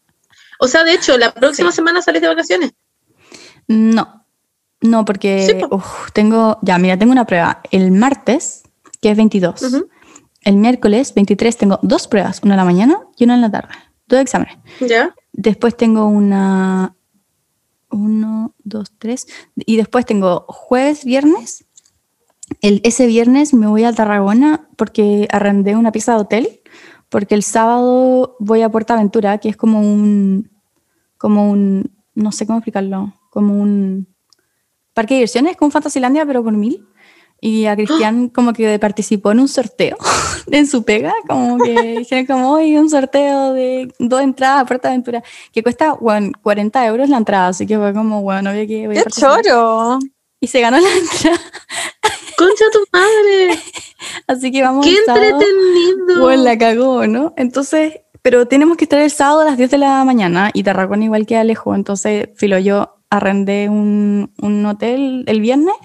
O 0.63 0.67
sea, 0.67 0.83
de 0.83 0.93
hecho, 0.93 1.17
la 1.17 1.33
próxima 1.33 1.71
semana 1.71 2.03
sales 2.03 2.21
de 2.21 2.27
vacaciones. 2.27 2.71
No. 3.67 4.25
No, 4.79 5.05
porque 5.05 5.47
Sí, 5.47 5.53
po. 5.55 5.75
uf, 5.75 6.11
tengo, 6.13 6.59
ya, 6.61 6.77
mira, 6.77 6.97
tengo 6.99 7.11
una 7.11 7.25
prueba 7.25 7.61
el 7.71 7.91
martes, 7.91 8.61
que 9.01 9.09
es 9.09 9.17
22. 9.17 9.59
Ujú. 9.63 9.89
El 10.41 10.57
miércoles 10.57 11.15
23 11.15 11.57
tengo 11.57 11.79
dos 11.81 12.07
pruebas, 12.07 12.41
una 12.43 12.53
en 12.53 12.57
la 12.57 12.63
mañana 12.65 12.99
y 13.17 13.23
una 13.23 13.33
en 13.33 13.41
la 13.41 13.49
tarde. 13.49 13.73
Dos 14.07 14.19
exámenes. 14.19 14.57
¿Ya? 14.79 15.15
Después 15.33 15.75
tengo 15.75 16.05
una, 16.05 16.95
uno, 17.89 18.53
dos, 18.63 18.91
tres. 18.99 19.25
Y 19.55 19.77
después 19.77 20.05
tengo 20.05 20.45
jueves, 20.47 21.05
viernes. 21.05 21.65
El, 22.61 22.81
ese 22.83 23.07
viernes 23.07 23.55
me 23.55 23.65
voy 23.65 23.83
a 23.83 23.93
Tarragona 23.93 24.67
porque 24.75 25.27
arrendé 25.31 25.75
una 25.75 25.91
pieza 25.91 26.13
de 26.13 26.19
hotel. 26.19 26.61
Porque 27.09 27.33
el 27.33 27.41
sábado 27.41 28.37
voy 28.39 28.61
a 28.61 28.69
Puerto 28.69 28.93
Aventura, 28.93 29.39
que 29.39 29.49
es 29.49 29.57
como 29.57 29.79
un, 29.81 30.50
como 31.21 31.51
un, 31.51 31.91
no 32.15 32.31
sé 32.31 32.47
cómo 32.47 32.57
explicarlo, 32.57 33.13
como 33.29 33.61
un 33.61 34.07
parque 34.95 35.13
de 35.13 35.19
diversiones, 35.19 35.55
como 35.55 35.67
un 35.67 35.71
Fantasylandia, 35.71 36.25
pero 36.25 36.43
por 36.43 36.53
mil. 36.53 36.87
Y 37.39 37.65
a 37.67 37.75
Cristian 37.75 38.29
como 38.35 38.53
que 38.53 38.79
participó 38.79 39.31
en 39.31 39.39
un 39.39 39.47
sorteo 39.47 39.97
en 40.51 40.65
su 40.65 40.83
pega, 40.83 41.13
como 41.27 41.59
que 41.59 41.99
dijeron 41.99 42.25
como, 42.25 42.53
hoy 42.53 42.75
un 42.75 42.89
sorteo 42.89 43.53
de 43.53 43.93
dos 43.99 44.21
entradas 44.21 44.63
a 44.63 44.65
Puerto 44.65 44.87
Aventura, 44.87 45.23
que 45.53 45.61
cuesta 45.61 45.93
bueno, 45.93 46.31
40 46.41 46.87
euros 46.87 47.07
la 47.09 47.17
entrada, 47.17 47.49
así 47.49 47.67
que 47.67 47.77
fue 47.77 47.93
como, 47.93 48.23
bueno, 48.23 48.49
obvio 48.49 48.67
que 48.67 48.87
voy 48.87 48.97
a 48.97 49.03
¡Qué 49.03 49.09
choro! 49.11 49.99
Y 50.39 50.47
se 50.47 50.59
ganó 50.59 50.79
la 50.79 50.89
entrada, 50.89 51.37
¡Concha 52.35 52.65
tu 52.73 52.79
madre! 52.91 53.59
así 54.27 54.51
que 54.51 54.63
vamos 54.63 54.83
¡Qué 54.83 54.93
el 54.93 55.05
sábado. 55.05 55.23
entretenido! 55.23 56.21
Bueno, 56.23 56.43
la 56.43 56.57
cagó, 56.57 57.05
¿no? 57.05 57.33
Entonces, 57.37 58.01
pero 58.21 58.47
tenemos 58.47 58.77
que 58.77 58.85
estar 58.85 59.01
el 59.01 59.11
sábado 59.11 59.41
a 59.41 59.45
las 59.45 59.57
10 59.57 59.71
de 59.71 59.77
la 59.77 60.03
mañana 60.05 60.51
y 60.53 60.63
Tarragona 60.63 61.05
igual 61.05 61.25
queda 61.25 61.43
lejos, 61.43 61.75
entonces, 61.75 62.29
filo, 62.35 62.59
yo 62.59 62.97
arrendé 63.09 63.69
un, 63.69 64.33
un 64.41 64.65
hotel 64.65 65.23
el 65.27 65.41
viernes, 65.41 65.75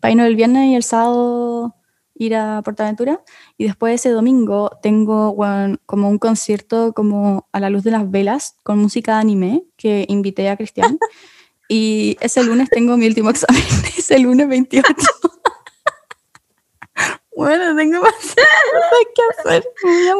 para 0.00 0.12
irnos 0.12 0.26
el 0.26 0.36
viernes 0.36 0.68
y 0.68 0.74
el 0.74 0.82
sábado 0.82 1.74
ir 2.14 2.34
a 2.36 2.62
Portaventura 2.62 3.22
y 3.58 3.64
después 3.64 3.94
ese 3.94 4.10
domingo 4.10 4.70
tengo 4.82 5.34
bueno, 5.34 5.78
como 5.86 6.08
un 6.08 6.18
concierto 6.18 6.92
como 6.92 7.48
a 7.52 7.60
la 7.60 7.70
luz 7.70 7.82
de 7.82 7.90
las 7.90 8.10
velas 8.10 8.56
con 8.62 8.78
música 8.78 9.14
de 9.14 9.20
anime 9.20 9.64
que 9.76 10.06
invité 10.08 10.48
a 10.48 10.56
Cristian 10.56 10.98
y 11.68 12.16
ese 12.20 12.44
lunes 12.44 12.68
tengo 12.70 12.96
mi 12.96 13.06
último 13.06 13.30
examen, 13.30 13.62
ese 13.98 14.18
lunes 14.18 14.48
28. 14.48 14.86
Bueno, 17.36 17.74
tengo 17.76 18.00
más 18.00 18.14
que 19.14 19.22
hacer. 19.50 19.64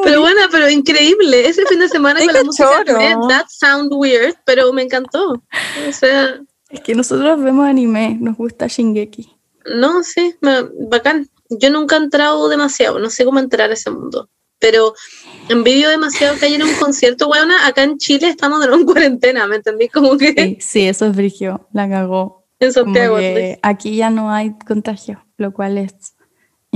Pero 0.04 0.20
bueno, 0.20 0.40
pero 0.50 0.68
increíble. 0.68 1.48
Ese 1.48 1.64
fin 1.66 1.78
de 1.78 1.88
semana 1.88 2.20
con 2.24 2.32
la 2.34 2.44
música 2.44 2.78
anime, 2.80 3.14
That 3.28 3.46
sound 3.48 3.92
weird, 3.92 4.34
pero 4.44 4.72
me 4.72 4.82
encantó. 4.82 5.32
O 5.88 5.92
sea, 5.92 6.40
Es 6.70 6.80
que 6.80 6.94
nosotros 6.94 7.40
vemos 7.42 7.66
anime, 7.66 8.16
nos 8.20 8.36
gusta 8.36 8.66
Shingeki. 8.66 9.30
no, 9.76 10.02
sí, 10.02 10.34
me- 10.40 10.64
bacán. 10.88 11.28
Yo 11.50 11.70
nunca 11.70 11.96
he 11.96 11.98
entrado 12.00 12.48
demasiado, 12.48 12.98
no 12.98 13.10
sé 13.10 13.24
cómo 13.24 13.38
entrar 13.38 13.70
a 13.70 13.74
ese 13.74 13.90
mundo. 13.90 14.28
Pero 14.58 14.94
envidio 15.50 15.90
demasiado 15.90 16.36
que 16.38 16.46
haya 16.46 16.64
un 16.64 16.72
concierto, 16.76 17.28
weona. 17.28 17.66
Acá 17.66 17.82
en 17.82 17.98
Chile 17.98 18.28
estamos 18.28 18.64
en 18.66 18.84
cuarentena, 18.86 19.46
¿me 19.46 19.56
entendí? 19.56 19.88
Como 19.88 20.16
que 20.16 20.32
Sí, 20.32 20.58
sí, 20.60 20.88
eso 20.88 21.06
es 21.06 21.14
brigio, 21.14 21.68
la 21.72 21.88
cagó. 21.88 22.46
en 22.60 22.72
Santiago. 22.72 23.18
aquí 23.62 23.96
ya 23.96 24.08
no 24.10 24.30
hay 24.30 24.54
contagio, 24.66 25.22
lo 25.36 25.52
cual 25.52 25.76
es 25.76 26.13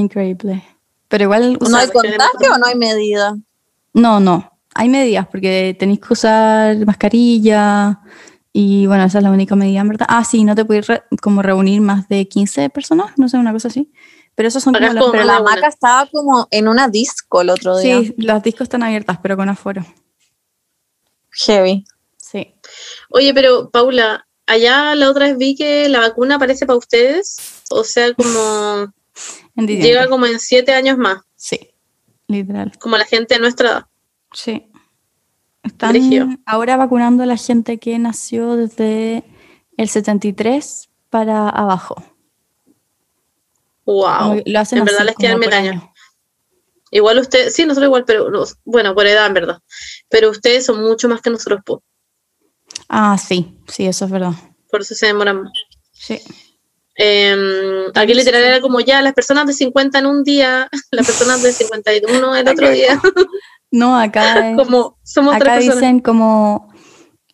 increíble. 0.00 0.62
Pero 1.08 1.24
igual, 1.24 1.58
¿No 1.60 1.76
hay 1.78 1.88
contagio 1.88 2.54
o 2.54 2.58
no 2.58 2.66
hay 2.66 2.74
medida? 2.74 3.36
no, 3.94 4.20
no, 4.20 4.50
hay 4.74 4.88
medidas 4.88 5.26
porque 5.28 5.74
tenéis 5.78 6.00
que 6.00 6.12
usar 6.12 6.76
mascarilla 6.86 8.00
y 8.52 8.86
bueno, 8.86 9.04
esa 9.04 9.18
es 9.18 9.24
la 9.24 9.30
única 9.30 9.56
medida, 9.56 9.80
en 9.80 9.88
verdad. 9.88 10.06
Ah, 10.08 10.24
sí, 10.24 10.44
no 10.44 10.54
te 10.54 10.64
puedes 10.64 10.86
re- 10.86 11.02
como 11.22 11.42
reunir 11.42 11.80
más 11.80 12.08
de 12.08 12.28
15 12.28 12.68
personas, 12.70 13.12
no 13.16 13.28
sé, 13.28 13.36
una 13.38 13.52
cosa 13.52 13.68
así. 13.68 13.90
Pero 14.34 14.48
esos 14.48 14.62
son 14.62 14.72
como 14.74 14.84
Acá 14.86 14.88
es 14.90 14.94
las- 14.94 15.02
como 15.02 15.12
Pero 15.12 15.24
más 15.24 15.32
la 15.32 15.36
de 15.38 15.42
una. 15.42 15.54
maca 15.56 15.68
estaba 15.68 16.06
como 16.06 16.46
en 16.50 16.68
una 16.68 16.88
disco 16.88 17.40
el 17.40 17.50
otro 17.50 17.76
día. 17.78 18.00
Sí, 18.00 18.14
los 18.18 18.42
discos 18.42 18.62
están 18.66 18.82
abiertas, 18.82 19.18
pero 19.22 19.36
con 19.36 19.48
aforo. 19.48 19.84
Heavy. 21.46 21.84
Sí. 22.16 22.54
Oye, 23.10 23.32
pero 23.34 23.70
Paula, 23.70 24.26
allá 24.46 24.94
la 24.94 25.10
otra 25.10 25.26
vez 25.26 25.38
vi 25.38 25.54
que 25.56 25.88
la 25.88 26.00
vacuna 26.00 26.36
aparece 26.36 26.66
para 26.66 26.78
ustedes. 26.78 27.36
O 27.70 27.84
sea, 27.84 28.12
como 28.14 28.92
En 29.58 29.66
diciembre. 29.66 29.88
llega 29.88 30.08
como 30.08 30.26
en 30.26 30.38
siete 30.38 30.72
años 30.72 30.96
más, 30.98 31.20
Sí, 31.36 31.70
literal. 32.28 32.72
como 32.78 32.96
la 32.96 33.04
gente 33.04 33.34
de 33.34 33.40
nuestra 33.40 33.68
edad. 33.70 33.86
Sí. 34.32 34.70
Están 35.62 36.42
ahora 36.46 36.76
vacunando 36.76 37.22
a 37.24 37.26
la 37.26 37.36
gente 37.36 37.78
que 37.78 37.98
nació 37.98 38.56
desde 38.56 39.24
el 39.76 39.88
73 39.88 40.88
para 41.10 41.48
abajo. 41.48 41.96
Wow. 43.84 44.42
Lo 44.46 44.60
hacen 44.60 44.78
En 44.78 44.84
verdad 44.84 45.04
les 45.04 45.16
queda 45.16 45.32
el 45.32 45.34
como 45.34 45.44
por 45.44 45.50
mecaño. 45.50 45.70
año. 45.72 45.92
Igual 46.90 47.18
ustedes, 47.18 47.54
sí, 47.54 47.64
nosotros 47.66 47.86
igual, 47.88 48.04
pero 48.06 48.30
bueno, 48.64 48.94
por 48.94 49.06
edad 49.06 49.26
en 49.26 49.34
verdad. 49.34 49.58
Pero 50.08 50.30
ustedes 50.30 50.64
son 50.64 50.80
mucho 50.80 51.08
más 51.08 51.20
que 51.20 51.30
nosotros, 51.30 51.60
po. 51.64 51.82
Ah, 52.88 53.18
sí, 53.18 53.58
sí, 53.66 53.86
eso 53.86 54.04
es 54.06 54.10
verdad. 54.10 54.32
por 54.70 54.80
eso 54.82 54.94
se 54.94 55.06
demoran 55.06 55.42
más. 55.42 55.52
Sí. 55.92 56.18
Eh, 57.00 57.86
aquí 57.94 58.12
literal 58.12 58.42
era 58.42 58.60
como 58.60 58.80
ya 58.80 59.00
las 59.02 59.14
personas 59.14 59.46
de 59.46 59.52
50 59.52 60.00
en 60.00 60.06
un 60.06 60.24
día, 60.24 60.68
las 60.90 61.06
personas 61.06 61.42
de 61.42 61.52
51 61.52 62.34
el 62.36 62.48
otro 62.48 62.70
día, 62.70 63.00
No, 63.70 63.96
acá, 63.98 64.50
es- 64.50 64.56
como 64.56 64.98
somos 65.04 65.34
acá 65.36 65.44
tres 65.44 65.54
personas. 65.66 65.80
dicen 65.80 66.00
como 66.00 66.72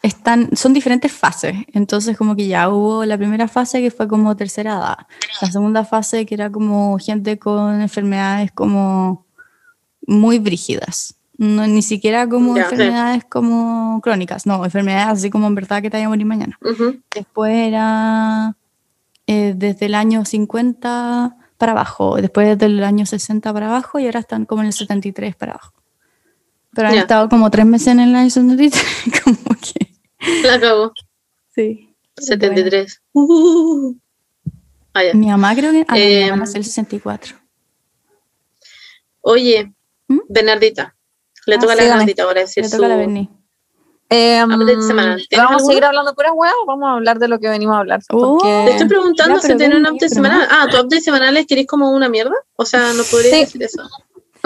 están, 0.03 0.55
son 0.55 0.75
diferentes 0.75 1.11
fases. 1.11 1.57
Entonces, 1.73 2.17
como 2.19 2.37
que 2.37 2.47
ya 2.47 2.69
hubo 2.69 3.07
la 3.07 3.17
primera 3.17 3.49
fase 3.49 3.81
que 3.81 3.91
fue 3.91 4.07
como 4.07 4.37
tercera 4.37 4.75
edad. 4.75 4.99
La 5.41 5.51
segunda 5.51 5.83
fase 5.87 6.27
que 6.27 6.35
era 6.35 6.51
como 6.51 6.99
gente 6.99 7.39
con 7.39 7.81
enfermedades 7.81 8.53
como 8.53 9.25
muy 10.07 10.39
brígidas. 10.39 11.15
No, 11.39 11.67
ni 11.67 11.81
siquiera 11.81 12.29
como 12.29 12.53
enfermedades 12.75 13.25
como 13.25 13.99
crónicas, 14.03 14.45
no, 14.47 14.63
enfermedades 14.65 15.09
así 15.19 15.31
como 15.31 15.47
en 15.47 15.55
verdad 15.57 15.81
que 15.83 15.89
te 15.91 15.97
vaya 15.97 16.07
a 16.07 16.11
morir 16.11 16.27
mañana. 16.27 16.59
Después 17.15 17.53
era 17.55 18.55
eh, 19.27 19.55
desde 19.57 19.87
el 19.87 19.95
año 19.95 20.25
50 20.25 21.37
para 21.59 21.73
abajo, 21.73 22.17
después 22.17 22.49
desde 22.49 22.67
el 22.67 22.83
año 22.85 23.07
60 23.07 23.53
para 23.53 23.67
abajo 23.67 23.99
y 23.99 24.07
ahora 24.07 24.21
están 24.21 24.45
como 24.45 24.63
en 24.63 24.69
el 24.69 24.73
73 24.73 25.35
para 25.37 25.53
abajo. 25.53 25.73
Pero 26.75 26.89
han 26.89 26.95
Ya. 26.95 27.01
estado 27.03 27.29
como 27.29 27.51
tres 27.51 27.67
meses 27.67 27.89
en 27.89 28.01
el 28.01 28.15
año 28.15 28.29
73, 28.31 28.85
como 29.25 29.57
que... 29.61 29.93
La 30.43 30.55
acabó. 30.55 30.93
Sí. 31.55 31.95
73. 32.17 33.01
Uh. 33.13 33.95
Ah, 34.93 35.05
ya. 35.05 35.15
Mi 35.15 35.27
mamá 35.29 35.55
creo 35.55 35.73
que... 35.73 35.85
Ah, 35.89 35.95
mi 35.95 36.01
Em, 36.03 36.31
mamá 36.31 36.41
nació 36.45 36.59
el 36.59 36.65
64. 36.65 37.37
Oye, 39.23 39.73
¿Mm? 40.09 40.19
Bernardita. 40.29 40.95
Le 41.47 41.57
Ah, 41.57 41.59
toca 41.59 41.73
a 41.73 41.77
la. 41.77 41.83
Bernardita 41.85 42.23
ahora 42.25 42.41
decir 42.43 42.63
Le 42.65 42.69
su... 42.71 42.77
toca 42.77 42.87
a 42.87 42.89
la 42.91 42.97
Berni. 42.97 43.31
Eh. 44.15 44.45
¿Tienes 44.47 44.89
¿Vamos 45.37 45.63
a 45.63 45.67
seguir 45.67 45.85
hablando 45.85 46.15
puras 46.15 46.33
weas 46.35 46.55
o 46.63 46.67
vamos 46.67 46.89
a 46.89 46.93
hablar 46.93 47.19
de 47.19 47.29
lo 47.29 47.39
que 47.39 47.49
venimos 47.49 47.75
a 47.77 47.81
hablar? 47.81 48.01
Oh. 48.11 48.39
Porque- 48.39 48.63
Te 48.67 48.71
estoy 48.73 48.89
preguntando 48.89 49.41
si 49.41 49.47
pero 49.49 49.59
tiene 49.59 49.77
un 49.77 49.87
update 49.87 50.09
semanal. 50.09 50.49
Ah, 50.51 50.67
¿tu 50.71 50.77
update 50.77 51.01
semanal 51.01 51.37
es 51.37 51.47
que 51.47 51.55
eres 51.55 51.67
como 51.67 51.91
una 51.91 52.09
mierda? 52.09 52.35
O 52.57 52.65
sea, 52.65 52.93
no 52.93 53.03
podría 53.05 53.31
Sí. 53.33 53.41
decir 53.41 53.63
eso. 53.63 53.83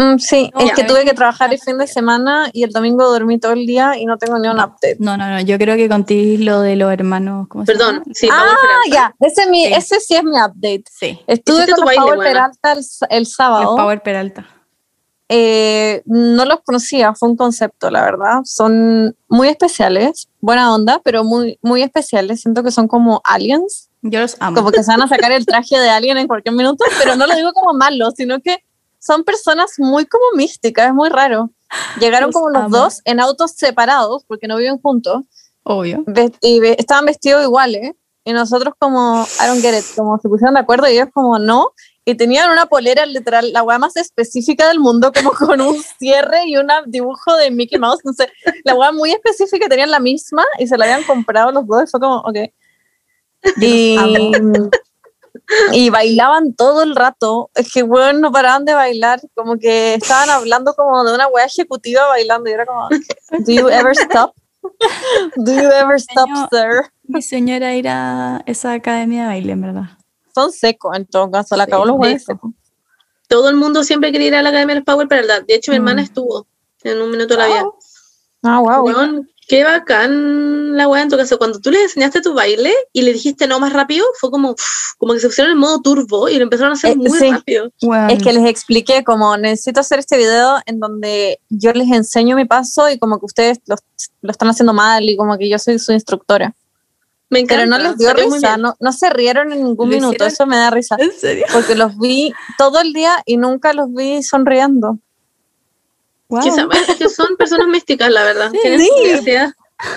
Mm, 0.00 0.18
sí, 0.18 0.48
No, 0.54 0.60
es 0.60 0.66
ya. 0.68 0.74
que 0.76 0.84
tuve 0.84 1.04
que 1.04 1.12
trabajar 1.12 1.52
el 1.52 1.58
fin 1.58 1.76
de 1.76 1.88
semana 1.88 2.50
y 2.52 2.62
el 2.62 2.70
domingo 2.70 3.04
dormí 3.10 3.40
todo 3.40 3.50
el 3.52 3.66
día 3.66 3.96
y 3.98 4.04
no 4.06 4.16
tengo 4.16 4.38
ni 4.38 4.46
un 4.46 4.54
update. 4.60 4.96
No, 5.00 5.16
no, 5.16 5.28
no, 5.28 5.40
yo 5.40 5.58
creo 5.58 5.74
que 5.76 5.88
contigo 5.88 6.44
lo 6.44 6.60
de 6.60 6.76
los 6.76 6.92
hermanos... 6.92 7.48
¿cómo 7.48 7.66
se 7.66 7.72
Perdón, 7.72 7.94
llama? 7.94 8.04
sí, 8.14 8.28
Ah, 8.30 8.54
ya, 8.92 9.12
ese, 9.20 9.42
es 9.42 9.48
mi, 9.50 9.66
Sí. 9.66 9.72
ese 9.74 9.98
sí 10.00 10.14
es 10.14 10.22
mi 10.22 10.30
update. 10.40 10.84
Sí, 10.88 11.18
Estuve 11.26 11.66
con 11.74 11.82
buena. 11.84 12.16
Peralta 12.22 12.72
el, 12.74 12.78
s- 12.78 13.04
el 13.10 13.26
sábado. 13.26 13.74
Power 13.74 14.00
Peralta. 14.00 14.46
Eh, 15.30 16.02
no 16.06 16.44
los 16.46 16.60
conocía, 16.62 17.14
fue 17.14 17.28
un 17.28 17.36
concepto, 17.36 17.90
la 17.90 18.02
verdad. 18.02 18.40
Son 18.44 19.14
muy 19.28 19.48
especiales, 19.48 20.28
buena 20.40 20.74
onda, 20.74 21.00
pero 21.04 21.22
muy, 21.24 21.58
muy 21.62 21.82
especiales. 21.82 22.40
Siento 22.40 22.62
que 22.62 22.70
son 22.70 22.88
como 22.88 23.20
aliens, 23.24 23.90
Yo 24.02 24.20
los 24.20 24.36
amo. 24.40 24.56
como 24.56 24.70
que 24.70 24.82
se 24.82 24.90
van 24.90 25.02
a 25.02 25.08
sacar 25.08 25.32
el 25.32 25.44
traje 25.44 25.78
de 25.78 25.90
alien 25.90 26.16
en 26.16 26.26
cualquier 26.28 26.54
minuto, 26.54 26.84
pero 26.98 27.14
no 27.16 27.26
lo 27.26 27.34
digo 27.36 27.52
como 27.52 27.74
malo, 27.74 28.10
sino 28.16 28.40
que 28.40 28.64
son 28.98 29.22
personas 29.24 29.72
muy 29.78 30.06
como 30.06 30.24
místicas, 30.34 30.88
es 30.88 30.94
muy 30.94 31.08
raro. 31.10 31.50
Llegaron 32.00 32.28
Los 32.28 32.34
como 32.34 32.48
los 32.48 32.62
amo. 32.62 32.76
dos 32.76 33.00
en 33.04 33.20
autos 33.20 33.52
separados, 33.52 34.24
porque 34.26 34.48
no 34.48 34.56
viven 34.56 34.78
juntos, 34.80 35.24
Obvio. 35.62 36.02
y 36.40 36.60
estaban 36.78 37.04
vestidos 37.04 37.44
iguales, 37.44 37.92
y 38.24 38.32
nosotros 38.32 38.74
como, 38.78 39.26
I 39.42 39.46
don't 39.46 39.60
get 39.60 39.78
it, 39.78 39.84
como 39.94 40.18
se 40.18 40.28
pusieron 40.28 40.54
de 40.54 40.60
acuerdo 40.60 40.88
y 40.88 40.92
ellos 40.92 41.08
como 41.12 41.38
no, 41.38 41.72
y 42.08 42.14
tenían 42.14 42.50
una 42.50 42.64
polera 42.64 43.04
literal, 43.04 43.52
la 43.52 43.62
weá 43.62 43.78
más 43.78 43.94
específica 43.96 44.66
del 44.68 44.80
mundo, 44.80 45.12
como 45.12 45.30
con 45.32 45.60
un 45.60 45.76
cierre 45.98 46.46
y 46.46 46.56
un 46.56 46.66
dibujo 46.86 47.36
de 47.36 47.50
Mickey 47.50 47.78
Mouse, 47.78 48.00
no 48.02 48.14
sé, 48.14 48.32
la 48.64 48.74
weá 48.74 48.92
muy 48.92 49.10
específica, 49.10 49.68
tenían 49.68 49.90
la 49.90 50.00
misma 50.00 50.42
y 50.58 50.66
se 50.66 50.78
la 50.78 50.86
habían 50.86 51.02
comprado 51.02 51.52
los 51.52 51.66
dos, 51.66 51.90
fue 51.90 52.00
como, 52.00 52.16
ok. 52.20 52.36
Y, 53.60 53.96
y 55.72 55.90
bailaban 55.90 56.54
todo 56.54 56.82
el 56.82 56.96
rato, 56.96 57.50
es 57.54 57.70
que 57.70 57.82
weón 57.82 58.22
no 58.22 58.32
paraban 58.32 58.64
de 58.64 58.72
bailar, 58.72 59.20
como 59.34 59.58
que 59.58 59.92
estaban 59.94 60.30
hablando 60.30 60.72
como 60.72 61.04
de 61.04 61.14
una 61.14 61.28
weá 61.28 61.44
ejecutiva 61.44 62.06
bailando, 62.06 62.48
y 62.48 62.54
era 62.54 62.64
como, 62.64 62.88
do 62.88 63.52
you 63.52 63.68
ever 63.68 63.92
stop? 63.92 64.34
Do 65.36 65.52
you 65.52 65.70
ever 65.70 65.96
stop, 65.96 66.26
Señor. 66.26 66.48
sir? 66.50 66.92
Mi 67.02 67.20
señora 67.20 67.74
ir 67.74 67.86
a 67.88 68.42
esa 68.46 68.72
academia 68.72 69.24
de 69.24 69.28
baile, 69.28 69.52
en 69.52 69.60
verdad. 69.60 69.98
Son 70.42 70.52
secos 70.52 70.96
en 70.96 71.06
todo 71.06 71.30
caso, 71.30 71.56
la 71.56 71.64
Sí, 71.64 71.70
acabó 71.70 71.84
los 71.86 72.22
secos. 72.22 72.52
Todo 73.28 73.48
el 73.50 73.56
mundo 73.56 73.84
siempre 73.84 74.10
quería 74.12 74.28
ir 74.28 74.34
a 74.36 74.42
la 74.42 74.48
Academia 74.50 74.74
de 74.74 74.80
los 74.80 74.86
Power 74.86 75.06
Peralta. 75.08 75.40
De 75.40 75.54
hecho, 75.54 75.70
mi 75.72 75.78
Mm. 75.78 75.80
hermana 75.82 76.02
estuvo 76.02 76.46
en 76.82 77.02
un 77.02 77.10
minuto 77.10 77.34
de 77.34 77.40
la 77.40 77.46
vida. 77.46 77.64
Ah, 78.42 78.60
wow. 78.60 78.84
Weón, 78.86 79.28
qué 79.48 79.64
bacán 79.64 80.76
la 80.76 80.86
weá 80.88 81.02
en 81.02 81.08
tu 81.10 81.16
caso. 81.16 81.38
Cuando 81.38 81.58
tú 81.60 81.70
le 81.70 81.82
enseñaste 81.82 82.20
tu 82.20 82.32
baile 82.34 82.72
y 82.92 83.02
le 83.02 83.12
dijiste 83.12 83.46
no 83.48 83.58
más 83.58 83.72
rápido, 83.72 84.06
fue 84.20 84.30
como, 84.30 84.54
como 84.96 85.12
que 85.12 85.20
se 85.20 85.26
pusieron 85.26 85.52
en 85.52 85.58
modo 85.58 85.80
turbo 85.82 86.28
y 86.28 86.36
lo 86.36 86.44
empezaron 86.44 86.72
a 86.72 86.74
hacer 86.76 86.92
Eh, 86.92 86.96
muy 86.96 87.10
sí. 87.18 87.30
rápido. 87.30 87.70
Es 88.08 88.22
que 88.22 88.32
les 88.32 88.46
expliqué 88.46 89.02
como 89.04 89.36
necesito 89.36 89.80
hacer 89.80 89.98
este 89.98 90.16
video 90.16 90.58
en 90.66 90.78
donde 90.78 91.40
yo 91.50 91.72
les 91.72 91.90
enseño 91.90 92.36
mi 92.36 92.44
paso 92.44 92.88
y 92.88 92.98
como 92.98 93.18
que 93.18 93.26
ustedes 93.26 93.58
lo, 93.66 93.74
lo 94.22 94.30
están 94.30 94.48
haciendo 94.48 94.72
mal 94.72 95.02
y 95.02 95.16
como 95.16 95.36
que 95.36 95.48
yo 95.50 95.58
soy 95.58 95.78
su 95.80 95.92
instructora. 95.92 96.54
Me 97.30 97.40
encanta. 97.40 97.64
Pero 97.64 97.70
no 97.70 97.78
les 97.78 97.98
dio 97.98 98.12
risa, 98.14 98.56
no, 98.56 98.74
no 98.80 98.92
se 98.92 99.10
rieron 99.10 99.52
en 99.52 99.62
ningún 99.62 99.90
¿Lo 99.90 99.94
minuto, 99.96 100.14
hicieron? 100.14 100.28
eso 100.28 100.46
me 100.46 100.56
da 100.56 100.70
risa. 100.70 100.96
¿En 100.98 101.12
serio? 101.12 101.44
Porque 101.52 101.74
los 101.74 101.98
vi 101.98 102.32
todo 102.56 102.80
el 102.80 102.92
día 102.92 103.22
y 103.26 103.36
nunca 103.36 103.72
los 103.74 103.92
vi 103.92 104.22
sonriendo. 104.22 104.98
Wow. 106.28 106.40
Que 106.98 107.08
son 107.08 107.36
personas 107.36 107.68
místicas, 107.68 108.10
la 108.10 108.22
verdad. 108.24 108.50
Sí, 108.52 108.58
Tienen 108.62 108.80
sí. 108.80 109.32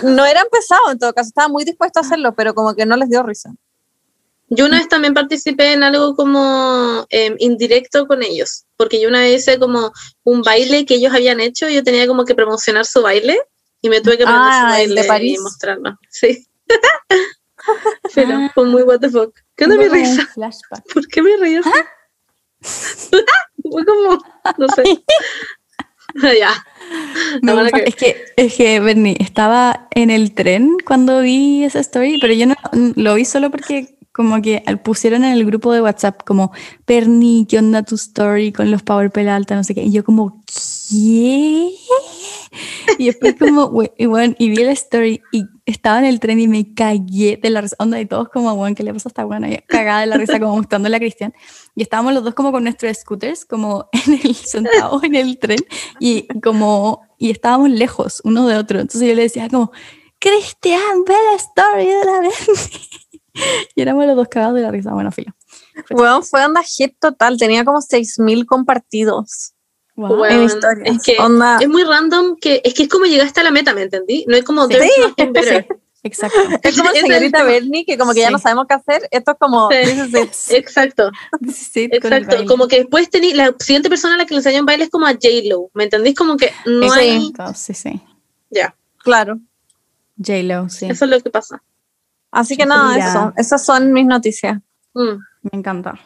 No 0.03 0.25
eran 0.25 0.45
pesados 0.51 0.91
en 0.91 0.99
todo 0.99 1.13
caso, 1.13 1.27
estaba 1.29 1.47
muy 1.47 1.63
dispuesto 1.63 1.99
a 1.99 2.03
hacerlo, 2.03 2.33
pero 2.35 2.53
como 2.53 2.75
que 2.75 2.85
no 2.85 2.95
les 2.97 3.09
dio 3.09 3.23
risa. 3.23 3.51
Yo 4.49 4.65
una 4.65 4.77
vez 4.79 4.89
también 4.89 5.13
participé 5.13 5.71
en 5.73 5.81
algo 5.83 6.13
como 6.15 7.05
em, 7.09 7.35
indirecto 7.39 8.05
con 8.05 8.21
ellos, 8.21 8.65
porque 8.75 8.99
yo 9.01 9.07
una 9.07 9.21
vez 9.21 9.41
hice 9.41 9.57
como 9.57 9.91
un 10.23 10.41
baile 10.41 10.85
que 10.85 10.95
ellos 10.95 11.13
habían 11.13 11.39
hecho 11.39 11.69
y 11.69 11.75
yo 11.75 11.83
tenía 11.83 12.05
como 12.05 12.25
que 12.25 12.35
promocionar 12.35 12.85
su 12.85 13.01
baile 13.01 13.39
y 13.81 13.89
me 13.89 14.01
tuve 14.01 14.17
que 14.17 14.23
aprender 14.23 14.43
Ah, 14.51 14.59
su 14.75 14.81
el 14.81 14.89
baile 14.89 15.01
de 15.01 15.07
París. 15.07 15.39
y 15.39 15.41
mostrarlo. 15.41 15.97
Sí. 16.09 16.45
Pero 18.15 18.29
Ah. 18.33 18.51
fue 18.53 18.65
muy 18.65 18.81
what 18.83 18.99
the 18.99 19.09
fuck. 19.09 19.37
¿Qué 19.55 19.65
onda 19.65 19.77
mi 19.77 19.87
risa? 19.87 20.27
¿Por 20.93 21.07
qué 21.07 21.21
me 21.21 21.37
reí 21.37 21.55
así? 21.55 21.69
fue 23.71 23.85
como, 23.85 24.17
no 24.57 24.67
sé. 24.69 24.83
Ah, 26.23 26.33
ya. 26.39 26.65
Que- 27.71 27.83
Es 27.89 27.95
que, 27.95 28.25
es 28.35 28.55
que, 28.55 28.79
Bernie, 28.79 29.15
estaba 29.19 29.87
en 29.91 30.09
el 30.09 30.33
tren 30.33 30.77
cuando 30.85 31.21
vi 31.21 31.63
esa 31.63 31.79
story, 31.79 32.17
pero 32.19 32.33
yo 32.33 32.47
no 32.47 32.55
lo 32.95 33.15
vi 33.15 33.25
solo 33.25 33.49
porque 33.51 33.97
como 34.21 34.41
que 34.41 34.63
pusieron 34.83 35.23
en 35.23 35.33
el 35.33 35.45
grupo 35.45 35.73
de 35.73 35.81
WhatsApp 35.81 36.23
como, 36.25 36.51
Bernie, 36.85 37.45
¿qué 37.47 37.57
onda 37.57 37.83
tu 37.83 37.95
story 37.95 38.51
con 38.51 38.69
los 38.71 38.83
Power 38.83 39.11
Peralta? 39.11 39.55
No 39.55 39.63
sé 39.63 39.73
qué. 39.73 39.83
Y 39.83 39.91
yo 39.91 40.03
como, 40.03 40.41
¿qué? 40.89 41.71
Y 42.97 43.05
después 43.05 43.35
como, 43.39 43.83
y 43.97 44.05
bueno, 44.05 44.35
y 44.37 44.49
vi 44.49 44.63
la 44.63 44.71
story 44.71 45.21
y 45.31 45.45
estaba 45.65 45.99
en 45.99 46.05
el 46.05 46.19
tren 46.19 46.39
y 46.39 46.47
me 46.47 46.73
cagué 46.73 47.39
de 47.41 47.49
la 47.49 47.61
risa. 47.61 47.75
Onda 47.79 47.99
y 47.99 48.05
todos 48.05 48.29
como, 48.29 48.55
bueno, 48.55 48.75
¿qué 48.75 48.83
le 48.83 48.93
pasa 48.93 49.09
a 49.09 49.11
esta 49.11 49.25
buena? 49.25 49.47
Cagada 49.67 50.01
de 50.01 50.07
la 50.07 50.17
risa 50.17 50.39
como 50.39 50.55
mostrándole 50.57 50.95
a 50.95 50.99
Cristian. 50.99 51.33
Y 51.75 51.81
estábamos 51.81 52.13
los 52.13 52.23
dos 52.23 52.33
como 52.33 52.51
con 52.51 52.63
nuestros 52.63 52.97
scooters, 52.97 53.45
como 53.45 53.89
en 54.07 54.19
el, 54.23 54.35
sentados 54.35 55.03
en 55.03 55.15
el 55.15 55.37
tren 55.39 55.59
y 55.99 56.27
como, 56.41 57.01
y 57.17 57.31
estábamos 57.31 57.69
lejos 57.69 58.21
uno 58.23 58.47
de 58.47 58.57
otro. 58.57 58.79
Entonces 58.79 59.07
yo 59.07 59.15
le 59.15 59.23
decía 59.23 59.49
como, 59.49 59.71
Cristian, 60.19 61.03
ve 61.07 61.13
la 61.13 61.37
story 61.37 61.85
de 61.87 62.05
la 62.05 62.19
vez. 62.19 62.69
Y 63.75 63.81
éramos 63.81 64.05
los 64.05 64.15
dos 64.15 64.27
cagados 64.27 64.55
de 64.55 64.61
la 64.61 64.71
risa. 64.71 64.91
Bueno, 64.93 65.11
filo. 65.11 65.33
Bueno, 65.89 66.21
fue 66.21 66.45
onda 66.45 66.61
hit 66.63 66.95
total, 66.99 67.37
tenía 67.37 67.63
como 67.63 67.79
6.000 67.79 68.45
compartidos. 68.45 69.53
Wow. 69.95 70.17
Bueno, 70.17 70.41
en 70.41 70.85
es 70.87 71.03
que 71.03 71.17
Onda- 71.19 71.57
es 71.61 71.67
muy 71.67 71.83
random 71.83 72.35
que 72.39 72.61
es 72.63 72.73
que 72.73 72.83
es 72.83 72.89
como 72.89 73.05
llegaste 73.05 73.41
a 73.41 73.43
la 73.43 73.51
meta, 73.51 73.73
¿me 73.73 73.83
entendí? 73.83 74.25
No 74.27 74.35
es 74.35 74.43
como 74.43 74.67
Sí. 74.67 74.75
Exacto. 76.03 76.39
Es 76.63 76.77
como 76.77 76.89
señorita. 76.93 77.43
Bernie, 77.43 77.85
que 77.85 77.97
como 77.97 78.13
que 78.13 78.21
ya 78.21 78.31
no 78.31 78.39
sabemos 78.39 78.65
qué 78.67 78.73
hacer. 78.73 79.07
Esto 79.11 79.31
es 79.33 79.37
como, 79.37 79.69
Sí. 79.69 79.77
this 79.83 79.97
is 80.07 80.49
it. 80.49 80.55
Exacto, 80.55 81.11
This 81.41 81.61
is 81.61 81.77
it 81.77 82.01
con 82.01 82.13
el 82.13 82.23
exacto. 82.23 82.45
Como 82.47 82.67
que 82.67 82.77
después 82.79 83.09
tení, 83.09 83.33
la 83.33 83.53
siguiente 83.59 83.89
persona 83.89 84.15
a 84.15 84.17
la 84.17 84.25
que 84.25 84.33
le 84.33 84.39
enseñó 84.39 84.61
un 84.61 84.65
baile 84.65 84.85
es 84.85 84.89
como 84.89 85.05
a 85.05 85.11
J-Lo, 85.11 85.69
¿me 85.73 85.83
entendís? 85.83 86.15
Como 86.15 86.37
que 86.37 86.51
no 86.65 86.91
hay. 86.91 87.31
Sí, 87.53 87.73
sí. 87.73 88.01
Ya, 88.49 88.75
claro. 88.97 89.39
J-Lo, 90.17 90.69
sí. 90.69 90.87
eso 90.89 91.05
es 91.05 91.11
lo 91.11 91.19
que 91.21 91.29
pasa. 91.29 91.61
Así 92.31 92.55
que 92.57 92.65
nada, 92.65 92.93
Mira. 92.93 93.09
eso, 93.09 93.33
esas 93.37 93.65
son 93.65 93.91
mis 93.93 94.05
noticias. 94.05 94.57
Mm. 94.93 95.17
Me 95.43 95.59
encanta. 95.59 95.99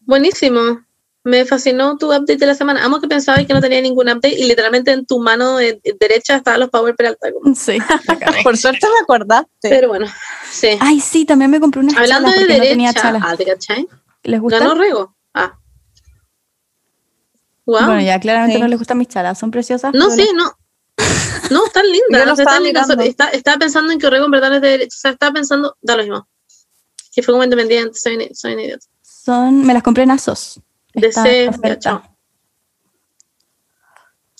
Buenísimo. 0.00 0.80
Me 1.24 1.44
fascinó 1.44 1.96
tu 1.98 2.06
update 2.08 2.36
de 2.36 2.46
la 2.46 2.54
semana. 2.54 2.84
Amo 2.84 3.00
que 3.00 3.06
pensabas 3.06 3.46
que 3.46 3.54
no 3.54 3.60
tenía 3.60 3.80
ningún 3.80 4.08
update 4.08 4.34
y 4.36 4.44
literalmente 4.48 4.90
en 4.90 5.06
tu 5.06 5.20
mano 5.20 5.56
de- 5.56 5.80
de 5.84 5.96
derecha 6.00 6.36
estaban 6.36 6.58
los 6.58 6.70
Power 6.70 6.96
Peralta. 6.96 7.32
como- 7.32 7.54
Sí. 7.54 7.78
Por 8.44 8.56
suerte 8.56 8.86
me 8.88 9.00
acordaste. 9.02 9.68
Pero 9.68 9.88
bueno, 9.88 10.06
sí. 10.50 10.70
Ay, 10.80 10.98
sí, 11.00 11.24
también 11.24 11.50
me 11.50 11.60
compré 11.60 11.80
unas 11.80 11.96
Hablando 11.96 12.28
chalas 12.30 12.48
de 12.48 12.54
no 12.58 12.62
tenía 12.64 12.88
derecha, 12.90 13.02
chalas. 13.02 13.22
ah. 13.24 13.84
¿Les 14.24 14.40
gusta? 14.40 14.58
Ganó 14.58 14.74
Rego. 14.74 15.14
Ah. 15.34 15.58
Wow. 17.66 17.84
Bueno, 17.86 18.00
ya 18.00 18.18
claramente 18.18 18.56
Sí. 18.56 18.60
no 18.60 18.66
les 18.68 18.78
gustan 18.78 18.98
mis 18.98 19.08
chalas, 19.08 19.38
son 19.38 19.50
preciosas. 19.52 19.94
no, 19.94 20.10
sí, 20.10 20.28
no. 20.34 20.52
No, 21.50 21.66
están 21.66 21.84
Yo 21.86 21.92
lindas. 21.92 22.32
o 22.32 22.36
sea, 22.36 22.44
están 22.44 22.62
lindas. 22.62 22.88
estaba 23.32 23.58
pensando 23.58 23.92
en 23.92 23.98
que 23.98 24.06
Orrego 24.06 24.24
en 24.26 24.30
verdad 24.30 24.54
es 24.54 24.62
de 24.62 24.68
derecha. 24.68 24.96
O 24.96 25.00
sea, 25.00 25.10
estaba 25.12 25.32
pensando, 25.32 25.76
da 25.82 25.96
lo 25.96 26.02
mismo. 26.02 26.28
Que 27.14 27.22
fue 27.22 27.32
como 27.32 27.44
independiente, 27.44 27.98
soy, 27.98 28.16
un- 28.16 28.34
soy 28.34 28.54
un 28.54 28.60
idiota. 28.60 28.86
Son, 29.02 29.64
me 29.66 29.74
las 29.74 29.82
compré 29.82 30.04
en 30.04 30.10
Asos. 30.12 30.60
De 30.94 31.10
ya, 31.10 31.78
chao. 31.78 32.02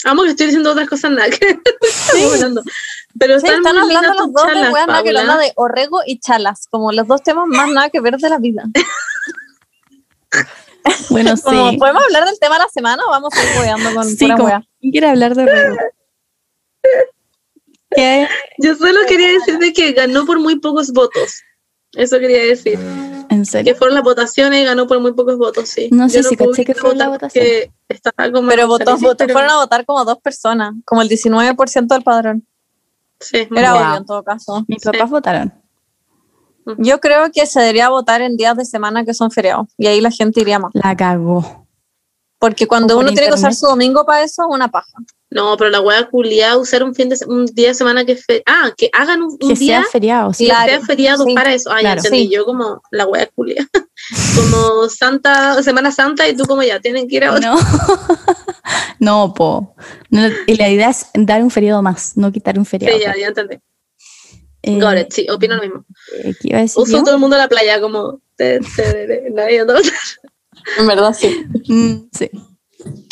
Amo 0.04 0.22
que 0.24 0.30
estoy 0.30 0.46
diciendo 0.46 0.72
otras 0.72 0.88
cosas 0.88 1.12
nada 1.12 1.30
que 1.30 1.58
hablando. 2.34 2.62
Pero 3.18 3.38
Sí, 3.38 3.46
están, 3.46 3.58
están 3.64 3.76
muy 3.86 3.94
hablando 3.94 4.24
los 4.24 4.32
dos 4.32 4.46
de 4.46 4.52
chalas, 4.54 4.72
weas 4.72 4.86
nada 4.86 5.02
que 5.02 5.12
Paula. 5.12 5.20
habla 5.20 5.38
de 5.38 5.52
Orrego 5.56 6.00
y 6.06 6.18
Chalas, 6.18 6.66
como 6.70 6.90
los 6.92 7.06
dos 7.06 7.22
temas 7.22 7.46
más 7.46 7.70
nada 7.70 7.88
que 7.90 8.00
ver 8.00 8.16
de 8.16 8.28
la 8.28 8.38
vida. 8.38 8.64
Bueno, 11.10 11.36
sí. 11.36 11.42
Como, 11.44 11.78
¿Podemos 11.78 12.02
hablar 12.04 12.24
del 12.24 12.38
tema 12.40 12.56
de 12.56 12.64
la 12.64 12.68
semana 12.68 13.02
o 13.06 13.10
vamos 13.10 13.32
a 13.34 13.42
ir 13.44 13.60
weando 13.60 13.94
con 13.94 14.04
Sí, 14.08 14.16
pura 14.24 14.34
como, 14.36 14.46
wea? 14.48 14.62
¿quién 14.80 14.90
quiere 14.92 15.08
hablar 15.10 15.34
de 15.36 15.42
Orrego? 15.44 15.76
¿Qué? 17.94 18.26
Yo 18.58 18.74
solo 18.74 19.00
quería 19.06 19.32
decir 19.32 19.58
de 19.58 19.72
que 19.72 19.92
ganó 19.92 20.24
por 20.24 20.40
muy 20.40 20.58
pocos 20.58 20.92
votos. 20.92 21.42
Eso 21.94 22.18
quería 22.18 22.42
decir. 22.44 22.78
¿En 23.28 23.40
Que 23.40 23.44
serio? 23.44 23.76
fueron 23.76 23.94
las 23.94 24.04
votaciones 24.04 24.60
y 24.62 24.64
ganó 24.64 24.86
por 24.86 25.00
muy 25.00 25.12
pocos 25.12 25.36
votos, 25.38 25.68
sí. 25.68 25.88
No 25.92 26.08
sé 26.08 26.22
Yo 26.22 26.28
si 26.28 26.36
pude 26.36 26.50
caché 26.50 26.64
que 26.64 26.74
fue 26.74 26.94
la 26.96 27.08
votación. 27.08 27.44
porque 27.44 27.70
estaba 27.88 28.30
como 28.32 28.48
Pero 28.48 28.66
votó, 28.66 28.96
votó- 28.96 29.16
pero- 29.18 29.32
fueron 29.34 29.50
a 29.50 29.56
votar 29.56 29.84
como 29.84 30.04
dos 30.04 30.18
personas, 30.20 30.72
como 30.84 31.02
el 31.02 31.08
19% 31.08 31.94
del 31.94 32.02
padrón. 32.02 32.46
Sí, 33.20 33.46
Era 33.54 33.74
obvio 33.76 33.96
en 33.98 34.06
todo 34.06 34.22
caso. 34.24 34.64
Mis 34.68 34.82
Sí. 34.82 34.90
papás 34.90 35.10
votaron. 35.10 35.52
Yo 36.78 37.00
creo 37.00 37.30
que 37.32 37.44
se 37.46 37.60
debería 37.60 37.88
votar 37.88 38.22
en 38.22 38.36
días 38.36 38.56
de 38.56 38.64
semana 38.64 39.04
que 39.04 39.14
son 39.14 39.30
feriados 39.30 39.68
y 39.76 39.86
ahí 39.86 40.00
la 40.00 40.10
gente 40.10 40.40
iría 40.40 40.58
más. 40.58 40.70
La 40.74 40.96
cagó. 40.96 41.61
Porque 42.42 42.66
cuando 42.66 42.98
uno 42.98 43.12
tiene 43.12 43.28
que 43.28 43.34
usar 43.34 43.54
su 43.54 43.66
domingo 43.66 44.04
para 44.04 44.24
eso, 44.24 44.42
es 44.42 44.48
una 44.54 44.68
paja. 44.68 44.90
No, 45.30 45.56
pero 45.56 45.70
la 45.70 45.80
wea 45.80 46.10
culiada 46.10 46.58
usar 46.58 46.82
un 46.82 46.92
fin 46.94 47.08
de 47.08 47.16
un 47.26 47.46
día 47.46 47.68
de 47.68 47.74
semana 47.74 48.04
que 48.04 48.16
fe- 48.16 48.42
ah, 48.46 48.70
que 48.76 48.90
hagan 48.92 49.22
un, 49.22 49.38
un 49.40 49.48
Que 49.48 49.54
día 49.54 49.80
sea 49.80 49.90
feriado. 49.90 50.32
sí. 50.34 50.44
que 50.44 50.50
Claro, 50.50 50.68
sea 50.70 50.80
feriado 50.82 51.24
sí, 51.24 51.34
para 51.34 51.54
eso. 51.54 51.70
Ah, 51.70 51.76
ya 51.76 51.80
claro. 51.80 51.98
entendí. 52.00 52.18
Sí. 52.26 52.30
Yo 52.34 52.44
como 52.44 52.82
la 52.90 53.06
wea 53.06 53.28
culia. 53.34 53.66
como 54.36 54.88
Santa, 54.88 55.62
Semana 55.62 55.92
Santa 55.92 56.28
y 56.28 56.36
tú 56.36 56.44
como 56.46 56.62
ya 56.64 56.80
tienen 56.80 57.08
que 57.08 57.16
ir 57.16 57.24
a 57.24 57.32
otro. 57.32 57.54
No. 57.54 57.58
no, 58.98 59.34
po. 59.34 59.74
No, 60.10 60.22
y 60.46 60.56
la 60.56 60.68
idea 60.68 60.90
es 60.90 61.06
dar 61.14 61.42
un 61.42 61.50
feriado 61.50 61.80
más, 61.82 62.16
no 62.16 62.30
quitar 62.32 62.58
un 62.58 62.66
feriado. 62.66 62.96
Sí, 62.98 63.02
ya, 63.04 63.14
ya 63.16 63.28
entendí. 63.28 63.56
Eh, 64.64 64.80
Got 64.80 64.98
it, 64.98 65.12
sí, 65.12 65.26
opino 65.30 65.56
lo 65.56 65.62
mismo. 65.62 65.84
eh, 66.22 66.34
¿Qué 66.40 66.48
iba 66.48 66.58
a 66.58 66.62
decir 66.62 66.80
Uso 66.82 66.98
yo? 66.98 67.02
todo 67.04 67.14
el 67.14 67.20
mundo 67.20 67.36
a 67.36 67.38
la 67.40 67.48
playa 67.48 67.80
como 67.80 68.20
te, 68.36 68.60
te, 68.60 68.82
te- 69.06 69.30
nadie 69.32 69.64
no- 69.64 69.74
En 70.78 70.86
verdad, 70.86 71.12
sí. 71.18 71.44
Mm, 71.68 72.08
sí. 72.12 72.30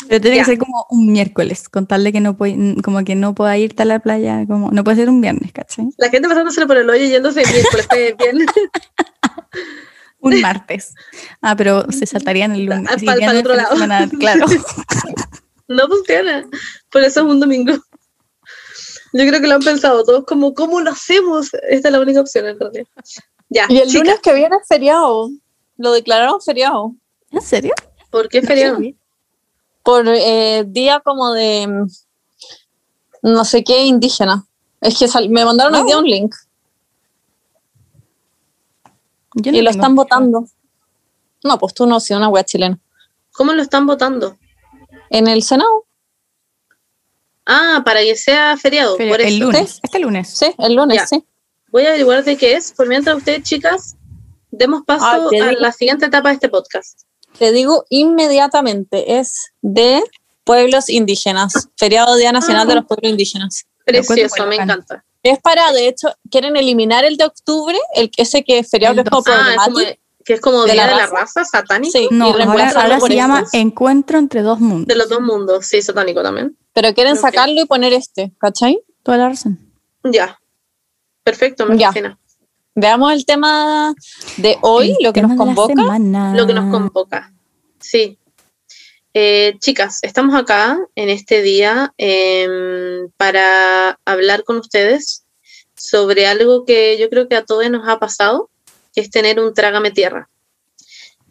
Pero 0.09 0.19
tiene 0.21 0.37
que 0.39 0.45
ser 0.45 0.57
como 0.57 0.85
un 0.89 1.11
miércoles, 1.11 1.69
contarle 1.69 2.11
que 2.11 2.19
no 2.19 2.35
puede, 2.35 2.75
como 2.83 3.03
que 3.05 3.15
no 3.15 3.33
pueda 3.33 3.57
irte 3.57 3.83
a 3.83 3.85
la 3.85 3.99
playa, 3.99 4.45
como 4.45 4.69
no 4.71 4.83
puede 4.83 4.97
ser 4.97 5.09
un 5.09 5.21
viernes, 5.21 5.53
¿cachai? 5.53 5.87
La 5.97 6.09
gente 6.09 6.27
pasándoselo 6.27 6.67
por 6.67 6.75
el 6.77 6.89
hoyo 6.89 7.05
yéndose 7.05 7.41
miércoles, 7.45 7.87
bien. 8.17 8.45
Un 10.23 10.39
martes. 10.39 10.93
Ah, 11.41 11.55
pero 11.55 11.91
se 11.91 12.05
saltarían 12.05 12.51
el 12.53 12.65
lunes. 12.65 12.87
Ah, 12.91 12.95
y 12.99 13.05
pa'l- 13.05 13.15
irían 13.17 13.29
pa'l 13.29 13.35
el 13.37 13.41
otro 13.41 13.55
lado. 13.55 13.73
semana, 13.75 14.09
claro. 14.19 14.45
No 15.67 15.87
funciona. 15.87 16.45
Por 16.91 17.01
eso 17.01 17.21
es 17.21 17.25
un 17.27 17.39
domingo. 17.39 17.71
Yo 19.13 19.25
creo 19.27 19.39
que 19.39 19.47
lo 19.47 19.55
han 19.55 19.61
pensado 19.61 20.03
todos 20.03 20.25
como, 20.25 20.53
¿cómo 20.53 20.81
lo 20.81 20.91
hacemos? 20.91 21.49
Esta 21.69 21.87
es 21.87 21.91
la 21.93 22.01
única 22.01 22.19
opción 22.19 22.45
en 22.45 22.59
realidad. 22.59 22.85
Ya, 23.47 23.65
Y 23.69 23.77
el 23.77 23.87
chica, 23.87 24.03
lunes 24.03 24.19
que 24.21 24.33
viene 24.33 24.57
es 24.61 24.67
feriado. 24.67 25.29
Lo 25.77 25.93
declararon 25.93 26.41
feriado. 26.41 26.93
¿En 27.31 27.41
serio? 27.41 27.73
¿por 28.09 28.27
qué 28.29 28.41
feriado? 28.41 28.77
Por 29.83 30.05
eh, 30.07 30.63
día 30.67 30.99
como 30.99 31.31
de 31.31 31.65
mm, 31.67 31.87
no 33.23 33.45
sé 33.45 33.63
qué 33.63 33.85
indígena. 33.85 34.45
Es 34.81 34.97
que 34.97 35.07
sal- 35.07 35.29
me 35.29 35.45
mandaron 35.45 35.73
hoy 35.75 35.81
Oh. 35.81 35.85
día 35.85 35.97
un 35.97 36.05
link 36.05 36.35
Yo 39.35 39.51
no 39.51 39.57
y 39.57 39.61
lo 39.61 39.69
tengo. 39.71 39.81
están 39.81 39.95
votando. 39.95 40.45
No, 41.43 41.57
pues 41.57 41.73
tú 41.73 41.87
no, 41.87 41.99
si 41.99 42.13
una 42.13 42.29
wea 42.29 42.43
chilena. 42.43 42.79
¿Cómo 43.33 43.53
lo 43.53 43.61
están 43.61 43.87
votando? 43.87 44.37
En 45.09 45.27
el 45.27 45.43
Senado, 45.43 45.85
Ah, 47.45 47.81
para 47.83 48.01
que 48.01 48.15
sea 48.15 48.55
feriado. 48.55 48.95
Feria- 48.97 49.13
por 49.13 49.21
el 49.21 49.35
eso. 49.35 49.45
lunes, 49.45 49.79
este 49.81 49.99
lunes. 49.99 50.29
sí, 50.29 50.53
el 50.59 50.75
lunes, 50.75 50.97
Ya. 50.97 51.07
sí. 51.07 51.25
Voy 51.71 51.85
a 51.85 51.89
averiguar 51.89 52.23
de 52.23 52.37
qué 52.37 52.53
es. 52.55 52.71
Por 52.73 52.87
mientras 52.87 53.15
ustedes, 53.17 53.41
chicas, 53.43 53.95
demos 54.51 54.83
paso 54.85 55.29
te 55.29 55.41
a 55.41 55.47
digo. 55.49 55.59
la 55.61 55.71
siguiente 55.71 56.05
etapa 56.05 56.29
de 56.29 56.35
este 56.35 56.49
podcast. 56.49 57.01
Te 57.41 57.51
digo 57.51 57.85
inmediatamente, 57.89 59.17
es 59.17 59.51
de 59.63 60.03
pueblos 60.43 60.89
indígenas. 60.89 61.69
Feriado 61.75 62.15
Día 62.15 62.31
Nacional 62.31 62.67
Ah. 62.67 62.69
de 62.69 62.75
los 62.75 62.85
Pueblos 62.85 63.09
Indígenas. 63.09 63.65
Precioso, 63.83 64.45
me 64.45 64.57
encanta. 64.57 65.03
Es 65.23 65.39
para, 65.39 65.71
de 65.71 65.87
hecho, 65.87 66.09
quieren 66.29 66.55
eliminar 66.55 67.03
el 67.03 67.17
de 67.17 67.23
octubre, 67.25 67.79
el 67.95 68.11
ese 68.15 68.43
que 68.43 68.59
es 68.59 68.69
feriado 68.69 68.93
que 68.93 69.01
es 69.01 69.09
como. 69.09 69.23
Ah, 69.25 69.31
es 69.49 69.55
como, 69.57 69.73
problemático. 69.73 70.01
que 70.23 70.33
es 70.33 70.39
como 70.39 70.63
¿De 70.65 70.73
Día 70.73 70.85
la 70.85 70.91
de 70.91 70.97
la 70.97 71.07
raza? 71.07 71.43
satánico. 71.43 71.91
Sí, 71.97 72.09
No, 72.11 72.29
y 72.37 72.41
ahora, 72.43 72.99
se 72.99 73.15
llama 73.15 73.43
Encuentro 73.53 74.19
entre 74.19 74.43
dos 74.43 74.59
mundos. 74.59 74.85
De 74.85 74.95
los 74.95 75.09
dos 75.09 75.21
mundos, 75.21 75.65
sí, 75.65 75.81
satánico 75.81 76.21
también. 76.21 76.55
Pero 76.73 76.93
quieren 76.93 77.17
sacarlo 77.17 77.59
y 77.59 77.65
poner 77.65 77.91
este, 77.93 78.33
¿cachai? 78.37 78.83
Toda 79.01 79.17
la 79.17 79.29
razón. 79.29 79.57
Ya. 80.03 80.39
Perfecto, 81.23 81.65
me 81.65 81.75
Ya. 81.75 81.91
Veamos 82.75 83.11
el 83.11 83.25
tema 83.25 83.93
de 84.37 84.57
hoy, 84.61 84.95
El 84.99 85.05
lo 85.05 85.13
que 85.13 85.21
nos 85.21 85.37
convoca. 85.37 85.99
Lo 86.33 86.47
que 86.47 86.53
nos 86.53 86.71
convoca. 86.71 87.33
Sí. 87.79 88.17
Eh, 89.13 89.55
chicas, 89.59 89.99
estamos 90.03 90.35
acá 90.35 90.79
en 90.95 91.09
este 91.09 91.41
día 91.41 91.93
em, 91.97 93.09
para 93.17 93.99
hablar 94.05 94.45
con 94.45 94.57
ustedes 94.57 95.25
sobre 95.75 96.27
algo 96.27 96.63
que 96.63 96.97
yo 96.97 97.09
creo 97.09 97.27
que 97.27 97.35
a 97.35 97.43
todos 97.43 97.69
nos 97.69 97.87
ha 97.89 97.99
pasado, 97.99 98.49
que 98.93 99.01
es 99.01 99.09
tener 99.09 99.39
un 99.39 99.53
trágame 99.53 99.91
tierra. 99.91 100.29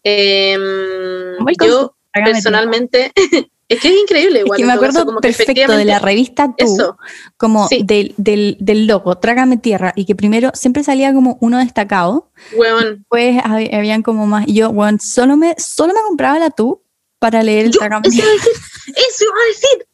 Em, 0.02 1.36
yo 1.64 1.94
personalmente, 2.12 3.12
es 3.70 3.80
que 3.80 3.88
es 3.88 3.94
increíble 4.02 4.40
Es 4.40 4.44
igual. 4.44 4.56
que 4.58 4.62
en 4.62 4.68
me 4.68 4.74
caso, 4.74 4.84
acuerdo 4.86 5.06
como 5.06 5.20
que 5.20 5.28
perfecto 5.28 5.72
de 5.76 5.84
la 5.86 5.98
revista 5.98 6.54
Tú, 6.58 6.64
Eso, 6.74 6.98
como 7.38 7.66
Sí. 7.68 7.82
del, 7.84 8.12
del, 8.18 8.56
del 8.60 8.86
logo, 8.86 9.16
Trágame 9.16 9.56
Tierra, 9.56 9.92
y 9.96 10.04
que 10.04 10.14
primero 10.14 10.50
siempre 10.54 10.84
salía 10.84 11.12
como 11.14 11.38
uno 11.40 11.58
destacado, 11.58 12.30
weón. 12.54 13.06
pues 13.08 13.36
hab- 13.38 13.74
habían 13.74 14.02
como 14.02 14.26
más, 14.26 14.46
y 14.46 14.54
yo, 14.54 14.72
bueno, 14.72 14.98
solo 15.00 15.36
me, 15.38 15.54
solo 15.58 15.94
me 15.94 16.00
compraba 16.02 16.38
la 16.38 16.50
Tú 16.50 16.82
para 17.18 17.42
leer 17.42 17.66
el 17.66 17.72
Yo, 17.72 17.78
Trágame 17.78 18.06
eso 18.08 18.16
iba 18.16 18.24
Tierra. 18.26 18.30
a 18.30 18.44
decir, 18.44 18.52
eso 18.96 19.24
iba 19.24 19.34
a 19.34 19.46
decir. 19.48 19.86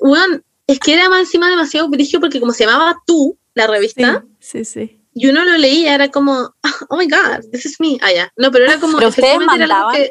Weón, 0.00 0.44
es 0.66 0.78
que 0.78 0.94
era 0.94 1.08
más 1.08 1.20
encima 1.20 1.50
demasiado 1.50 1.88
brillo 1.88 2.20
porque 2.20 2.38
como 2.40 2.52
se 2.52 2.64
llamaba 2.66 2.96
Tú, 3.06 3.36
la 3.54 3.66
revista, 3.66 4.24
Sí, 4.40 4.64
sí, 4.64 4.86
sí. 4.86 5.00
y 5.14 5.28
uno 5.28 5.44
lo 5.44 5.56
leía, 5.58 5.94
era 5.94 6.08
como, 6.10 6.54
oh 6.88 6.96
my 6.96 7.06
god, 7.06 7.44
this 7.52 7.66
is 7.66 7.80
me. 7.80 7.98
Ah, 8.00 8.12
ya. 8.12 8.32
No, 8.36 8.50
pero 8.50 8.64
era 8.64 8.78
como. 8.80 8.96
¿Pero 8.98 9.08
ustedes 9.10 9.36
era 9.36 9.44
mandaban? 9.46 9.94
que- 9.94 10.10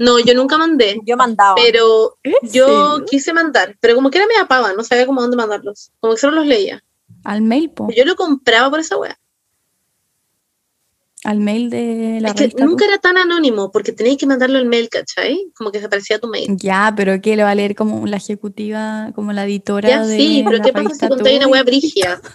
no, 0.00 0.18
yo 0.18 0.34
nunca 0.34 0.58
mandé, 0.58 0.98
Yo 1.06 1.16
mandaba. 1.16 1.54
pero 1.54 2.16
¿En 2.24 2.32
yo 2.50 2.66
serio? 2.66 3.04
quise 3.08 3.32
mandar, 3.32 3.76
pero 3.80 3.94
como 3.94 4.10
que 4.10 4.18
era 4.18 4.26
media 4.26 4.46
pava, 4.46 4.72
no 4.72 4.82
sabía 4.82 5.06
cómo 5.06 5.20
dónde 5.22 5.36
mandarlos. 5.36 5.92
Como 6.00 6.14
que 6.14 6.20
solo 6.20 6.36
los 6.36 6.46
leía. 6.46 6.82
Al 7.24 7.42
mail, 7.42 7.70
po, 7.70 7.88
Yo 7.96 8.04
lo 8.04 8.16
compraba 8.16 8.68
por 8.70 8.80
esa 8.80 8.96
wea. 8.96 9.16
al 11.22 11.38
mail 11.40 11.68
de 11.68 12.18
la 12.22 12.28
Es 12.28 12.34
que 12.34 12.40
revista 12.44 12.64
nunca 12.64 12.86
era 12.86 12.96
tan 12.96 13.18
anónimo 13.18 13.70
porque 13.70 13.92
tenías 13.92 14.16
que 14.16 14.26
mandarlo 14.26 14.58
el 14.58 14.64
mail, 14.64 14.88
¿cachai? 14.88 15.50
Como 15.54 15.70
que 15.70 15.78
se 15.78 15.84
aparecía 15.84 16.18
tu 16.18 16.28
mail. 16.28 16.56
Ya, 16.56 16.94
pero 16.96 17.20
que 17.20 17.36
lo 17.36 17.42
va 17.42 17.50
a 17.50 17.54
leer 17.54 17.74
como 17.74 18.06
la 18.06 18.16
ejecutiva, 18.16 19.12
como 19.14 19.32
la 19.34 19.44
editora 19.44 19.86
Ya 19.88 20.02
de 20.06 20.16
sí, 20.16 20.42
pero 20.46 20.56
la 20.58 20.64
¿qué 20.64 20.72
pasa 20.72 20.94
si 20.94 21.08
contáis 21.08 21.36
una 21.38 21.48
wea 21.48 21.62
brigia? 21.62 22.20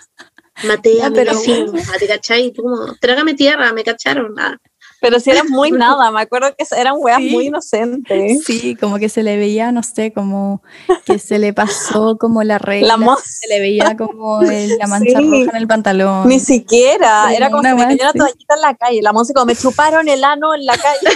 Ya, 0.64 1.08
a 1.08 1.10
mi 1.10 1.16
pero- 1.18 1.34
vecino, 1.34 1.74
¿te 2.00 2.08
cachai? 2.08 2.46
Y 2.46 2.54
tú 2.54 2.64
como, 2.64 2.96
trágame 3.02 3.34
tierra, 3.34 3.74
me 3.74 3.84
cacharon. 3.84 4.34
Ah, 4.40 4.58
Pero 5.02 5.20
si 5.20 5.30
era 5.32 5.44
muy 5.44 5.72
nada, 6.00 6.10
me 6.12 6.22
acuerdo 6.22 6.54
que 6.58 6.66
eran 6.76 6.96
weas 6.98 7.18
Sí. 7.20 7.30
muy 7.30 7.48
inocentes. 7.48 8.44
Sí, 8.46 8.76
como 8.76 8.98
que 8.98 9.10
se 9.10 9.24
le 9.24 9.38
veía, 9.38 9.72
no 9.72 9.84
sé, 9.84 10.12
como 10.14 10.62
que 11.06 11.20
se 11.20 11.40
le 11.40 11.54
pasó 11.54 12.18
como 12.18 12.44
la 12.44 12.58
regla, 12.58 12.98
La 12.98 13.16
se 13.24 13.48
le 13.48 13.60
veía 13.60 13.96
como 13.98 14.42
el- 14.42 14.78
la 14.78 14.88
mancha 14.88 15.20
Sí. 15.20 15.26
roja 15.26 15.52
en 15.52 15.56
el 15.56 15.68
pantalón. 15.68 16.28
Ni 16.28 16.40
siquiera, 16.40 17.28
Sí, 17.30 17.36
era 17.36 17.48
como 17.50 17.60
una 17.60 17.72
si 17.72 17.76
me 17.76 17.84
cayera 17.84 18.10
así. 18.10 18.18
toallita 18.20 18.56
en 18.56 18.62
la 18.62 18.74
calle. 18.76 19.02
La 19.02 19.14
música, 19.14 19.40
como 19.42 19.48
me 19.48 19.56
chuparon 19.56 20.08
el 20.10 20.24
ano 20.24 20.56
en 20.56 20.66
la 20.66 20.78
calle. 20.78 21.00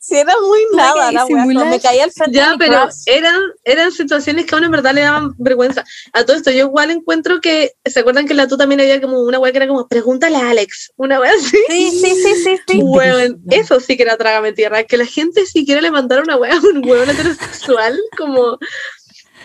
sí, 0.00 0.16
era 0.16 0.34
muy 0.40 0.60
nada, 0.74 1.12
la 1.12 1.26
wea, 1.26 1.44
me 1.44 1.80
caía 1.80 2.04
al 2.04 2.12
frente 2.12 2.38
de 2.38 2.44
Ya, 2.44 2.52
mi 2.52 2.58
pero 2.58 2.88
eran, 3.06 3.40
eran 3.64 3.92
situaciones 3.92 4.46
que 4.46 4.54
a 4.54 4.58
uno 4.58 4.66
en 4.66 4.72
verdad 4.72 4.94
le 4.94 5.00
daban 5.02 5.34
vergüenza. 5.38 5.84
A 6.12 6.24
todo 6.24 6.36
esto, 6.36 6.50
yo 6.50 6.66
igual 6.66 6.90
encuentro 6.90 7.40
que, 7.40 7.72
¿se 7.84 8.00
acuerdan 8.00 8.26
que 8.26 8.32
en 8.32 8.38
la 8.38 8.48
tú 8.48 8.56
también 8.56 8.80
había 8.80 9.00
como 9.00 9.20
una 9.20 9.38
wea 9.38 9.52
que 9.52 9.58
era 9.58 9.68
como, 9.68 9.88
pregúntale 9.88 10.36
a 10.36 10.50
Alex? 10.50 10.92
Una 10.96 11.20
wea 11.20 11.32
así. 11.32 11.58
Sí, 11.68 11.90
sí, 11.90 12.14
sí, 12.14 12.34
sí, 12.36 12.56
sí. 12.66 12.80
Weón, 12.84 13.42
eso 13.50 13.80
sí 13.80 13.96
que 13.96 14.02
era 14.04 14.16
trágame 14.16 14.52
tierra, 14.52 14.84
que 14.84 14.96
la 14.96 15.06
gente 15.06 15.46
siquiera 15.46 15.80
le 15.80 15.90
mandara 15.90 16.22
una 16.22 16.36
wea 16.36 16.54
a 16.54 16.60
un 16.60 16.82
hueón 16.84 17.10
heterosexual, 17.10 17.98
como, 18.16 18.58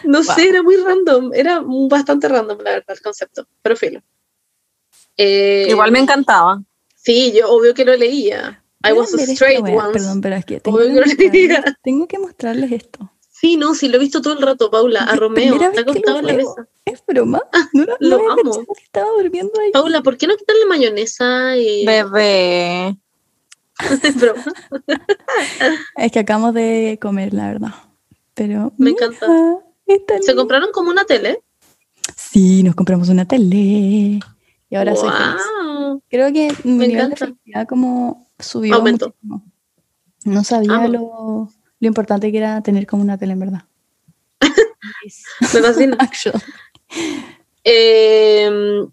no 0.04 0.24
Wow. 0.24 0.36
sé, 0.36 0.50
era 0.50 0.62
muy 0.64 0.76
random, 0.78 1.32
era 1.34 1.62
bastante 1.66 2.28
random 2.28 2.60
la 2.60 2.72
verdad 2.72 2.96
el 2.96 3.02
concepto, 3.02 3.48
pero 3.62 3.76
filo. 3.76 4.02
Eh, 5.18 5.66
Igual 5.70 5.92
me 5.92 6.00
encantaba. 6.00 6.62
Sí, 6.96 7.34
yo 7.36 7.50
obvio 7.50 7.74
que 7.74 7.86
lo 7.86 7.96
leía. 7.96 8.64
I 8.84 8.94
was 8.94 9.14
a 9.14 9.18
straight 9.24 9.60
once. 9.62 9.94
Perdón, 9.94 10.22
pero 10.22 10.36
es 10.36 10.46
que 10.46 10.60
tengo 10.60 10.78
que, 10.78 10.90
lo 10.94 11.06
mostrarles, 11.06 11.64
tengo 11.84 12.08
que 12.08 12.20
mostrarles 12.20 12.72
esto. 12.72 13.12
Sí, 13.30 13.56
no, 13.58 13.76
sí, 13.76 13.88
lo 13.88 13.98
he 13.98 14.00
visto 14.00 14.22
todo 14.22 14.34
el 14.34 14.42
rato, 14.42 14.72
Paula, 14.72 15.04
a 15.04 15.14
Es 15.14 15.20
Romeo. 15.20 15.56
Está 15.62 15.82
acostado 15.82 16.22
lo 16.22 16.30
en 16.30 16.38
la 16.38 16.44
mesa. 16.44 16.68
Es 16.86 17.04
broma. 17.06 17.42
No, 17.74 17.86
lo, 17.86 17.98
lo 18.00 18.10
no 18.10 18.16
había 18.18 18.32
amo. 18.34 18.52
cachado 18.52 18.66
que 18.76 18.84
estaba 18.84 19.10
durmiendo 19.18 19.54
ahí. 19.62 19.72
Paula, 19.72 20.02
¿por 20.02 20.18
qué 20.18 20.26
no 20.28 20.36
quitarle 20.38 20.66
mayonesa 20.66 21.56
y 21.58 21.86
Bebé. 21.86 22.98
broma? 24.16 24.44
Es 25.98 26.12
que 26.12 26.20
acabamos 26.20 26.54
de 26.56 26.98
comer, 27.02 27.34
la 27.34 27.48
verdad. 27.48 27.72
Pero. 28.34 28.74
Me 28.78 28.92
mira, 28.92 29.06
encanta. 29.06 29.28
Se 30.22 30.36
compraron 30.36 30.72
como 30.72 30.90
una 30.90 31.06
tele. 31.06 31.42
Sí, 32.16 32.64
nos 32.64 32.76
compramos 32.76 33.10
una 33.10 33.28
tele. 33.28 34.20
Y 34.70 34.76
ahora 34.76 34.96
soy 34.96 35.10
feliz. 35.10 36.02
Creo 36.10 36.34
que 36.34 36.52
mi 36.64 36.74
Me 36.74 36.88
nivel 36.88 37.10
de 37.10 37.14
encanta. 37.14 37.26
felicidad 37.28 37.68
como 37.68 38.27
subió 38.40 38.76
Aumentó. 38.76 39.08
muchísimo. 39.22 39.52
No 40.26 40.44
sabía 40.44 40.76
Amo. 40.76 40.88
lo, 40.88 41.50
lo 41.80 41.88
importante 41.88 42.32
que 42.32 42.38
era 42.38 42.62
tener 42.62 42.86
como 42.86 43.04
una 43.04 43.18
tele, 43.18 43.34
en 43.34 43.40
verdad. 43.40 43.64
Me 45.54 45.62
fascina. 45.62 45.98
Eh, 47.70 48.50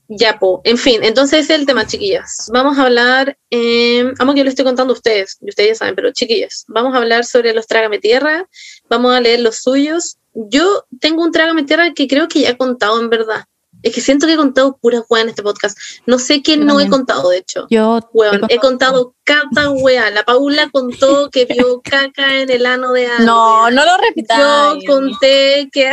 ya, 0.08 0.36
po. 0.40 0.60
En 0.64 0.76
fin, 0.76 1.04
entonces 1.04 1.44
ese 1.44 1.54
es 1.54 1.60
el 1.60 1.66
tema, 1.66 1.86
chiquillas. 1.86 2.50
Vamos 2.52 2.76
a 2.76 2.82
hablar, 2.82 3.38
eh, 3.48 4.12
amo 4.18 4.32
que 4.32 4.38
yo 4.38 4.44
lo 4.44 4.50
estoy 4.50 4.64
contando 4.64 4.92
a 4.92 4.96
ustedes, 4.96 5.38
y 5.40 5.50
ustedes 5.50 5.68
ya 5.68 5.74
saben, 5.76 5.94
pero 5.94 6.10
chiquillas, 6.12 6.64
vamos 6.66 6.92
a 6.92 6.96
hablar 6.98 7.24
sobre 7.24 7.54
los 7.54 7.68
Trágame 7.68 8.00
Tierra, 8.00 8.48
vamos 8.90 9.14
a 9.14 9.20
leer 9.20 9.38
los 9.38 9.58
suyos. 9.58 10.16
Yo 10.34 10.86
tengo 10.98 11.22
un 11.22 11.30
Trágame 11.30 11.62
Tierra 11.62 11.94
que 11.94 12.08
creo 12.08 12.26
que 12.26 12.40
ya 12.40 12.50
he 12.50 12.56
contado 12.56 13.00
en 13.00 13.10
verdad. 13.10 13.44
Es 13.84 13.94
que 13.94 14.00
siento 14.00 14.26
que 14.26 14.32
he 14.32 14.36
contado 14.36 14.78
pura 14.78 15.04
hueá 15.10 15.22
en 15.22 15.28
este 15.28 15.42
podcast. 15.42 15.78
No 16.06 16.18
sé 16.18 16.42
qué 16.42 16.56
Yo 16.56 16.64
no 16.64 16.80
he 16.80 16.88
contado, 16.88 17.28
de 17.28 17.36
hecho. 17.36 17.66
Yo 17.68 18.00
Weón, 18.14 18.40
he 18.48 18.56
contado 18.56 19.14
cada 19.24 19.70
wea. 19.70 20.10
La 20.10 20.24
Paula 20.24 20.70
contó 20.70 21.28
que 21.32 21.44
vio 21.44 21.82
caca 21.82 22.40
en 22.40 22.50
el 22.50 22.64
ano 22.64 22.92
de 22.92 23.06
alguien. 23.06 23.26
No, 23.26 23.70
no 23.70 23.84
lo 23.84 23.98
repitas. 23.98 24.38
Yo 24.38 24.78
conté 24.86 25.68
que. 25.70 25.92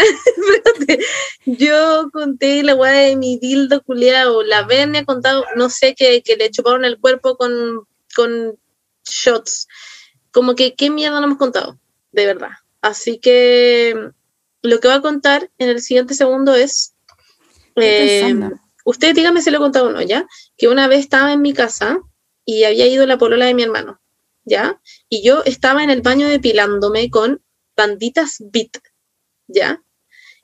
yo 1.45 2.09
conté 2.13 2.63
la 2.63 2.75
weá 2.75 2.93
de 2.93 3.17
mi 3.17 3.37
dildo 3.37 3.83
culiao. 3.83 4.41
La 4.41 4.63
Verne 4.63 4.99
ha 4.99 5.05
contado, 5.05 5.43
no 5.57 5.69
sé, 5.69 5.93
que, 5.93 6.21
que 6.23 6.37
le 6.37 6.49
chuparon 6.49 6.85
el 6.85 6.97
cuerpo 6.97 7.35
con, 7.35 7.85
con 8.15 8.57
shots. 9.03 9.67
Como 10.31 10.55
que, 10.55 10.75
¿qué 10.75 10.89
mierda 10.89 11.19
no 11.19 11.25
hemos 11.25 11.37
contado? 11.37 11.77
De 12.13 12.25
verdad. 12.25 12.51
Así 12.81 13.19
que 13.19 14.11
lo 14.61 14.79
que 14.79 14.87
voy 14.87 14.95
a 14.95 15.01
contar 15.01 15.51
en 15.57 15.67
el 15.67 15.81
siguiente 15.81 16.13
segundo 16.13 16.55
es. 16.55 16.93
Eh, 17.75 18.21
pensando. 18.23 18.57
Ustedes 18.85 19.13
díganme 19.15 19.41
si 19.41 19.51
lo 19.51 19.57
he 19.57 19.61
contado 19.61 19.87
o 19.87 19.91
no, 19.91 20.01
¿ya? 20.01 20.25
Que 20.57 20.67
una 20.67 20.87
vez 20.87 20.99
estaba 21.01 21.31
en 21.33 21.41
mi 21.41 21.53
casa 21.53 21.99
y 22.45 22.63
había 22.63 22.87
ido 22.87 23.05
la 23.05 23.17
polola 23.17 23.45
de 23.45 23.53
mi 23.53 23.63
hermano, 23.63 24.01
¿ya? 24.43 24.81
Y 25.09 25.23
yo 25.23 25.43
estaba 25.45 25.83
en 25.83 25.89
el 25.91 26.01
baño 26.01 26.27
depilándome 26.27 27.09
con 27.11 27.41
banditas 27.77 28.37
Beat, 28.39 28.77
¿ya? 29.47 29.81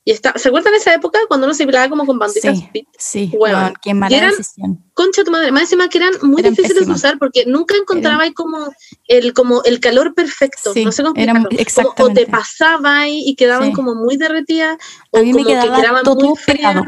Y 0.06 0.12
está, 0.12 0.32
¿se 0.38 0.48
acuerdan 0.48 0.72
de 0.72 0.78
esa 0.78 0.94
época 0.94 1.20
cuando 1.28 1.48
uno 1.48 1.54
se 1.54 1.64
depilaba 1.64 1.90
como 1.90 2.06
con 2.06 2.18
banditas 2.18 2.58
Sí, 2.58 2.70
Beat? 2.74 2.86
sí, 2.98 3.30
Weón, 3.34 3.60
weón, 3.60 3.74
qué 3.82 3.94
mala 3.94 4.16
eran- 4.16 4.30
decisión. 4.32 4.84
Concha 4.94 5.24
tu 5.26 5.32
madre, 5.32 5.52
más 5.52 5.64
encima 5.64 5.90
que 5.90 5.98
eran 5.98 6.14
muy 6.22 6.40
Eran 6.40 6.54
difíciles 6.54 6.78
pésimas. 6.78 7.02
de 7.02 7.08
usar 7.10 7.20
porque 7.20 7.44
nunca 7.46 7.76
encontraba 7.76 8.24
ahí 8.24 8.34
como 8.34 8.72
el, 9.08 9.34
como 9.34 9.64
el 9.64 9.80
calor 9.82 10.14
perfecto, 10.14 10.74
Sí, 10.74 10.86
no 10.86 10.92
sé 10.94 11.04
cómo 11.04 11.16
eran-. 11.22 11.44
Como- 11.44 11.94
o 12.10 12.14
te 12.14 12.26
pasaba 12.28 13.00
ahí 13.00 13.24
y 13.26 13.36
quedaban 13.36 13.70
Sí. 13.70 13.74
como 13.74 13.96
muy 13.96 14.16
derretidas 14.16 14.78
o 15.12 15.18
A 15.18 15.22
mí 15.24 15.34
me 15.34 15.44
como 15.44 15.46
que 15.46 15.52
quedaba 15.54 15.76
quedaban 15.82 16.04
todo 16.04 16.16
muy 16.16 16.38
frías. 16.38 16.58
pegado. 16.76 16.84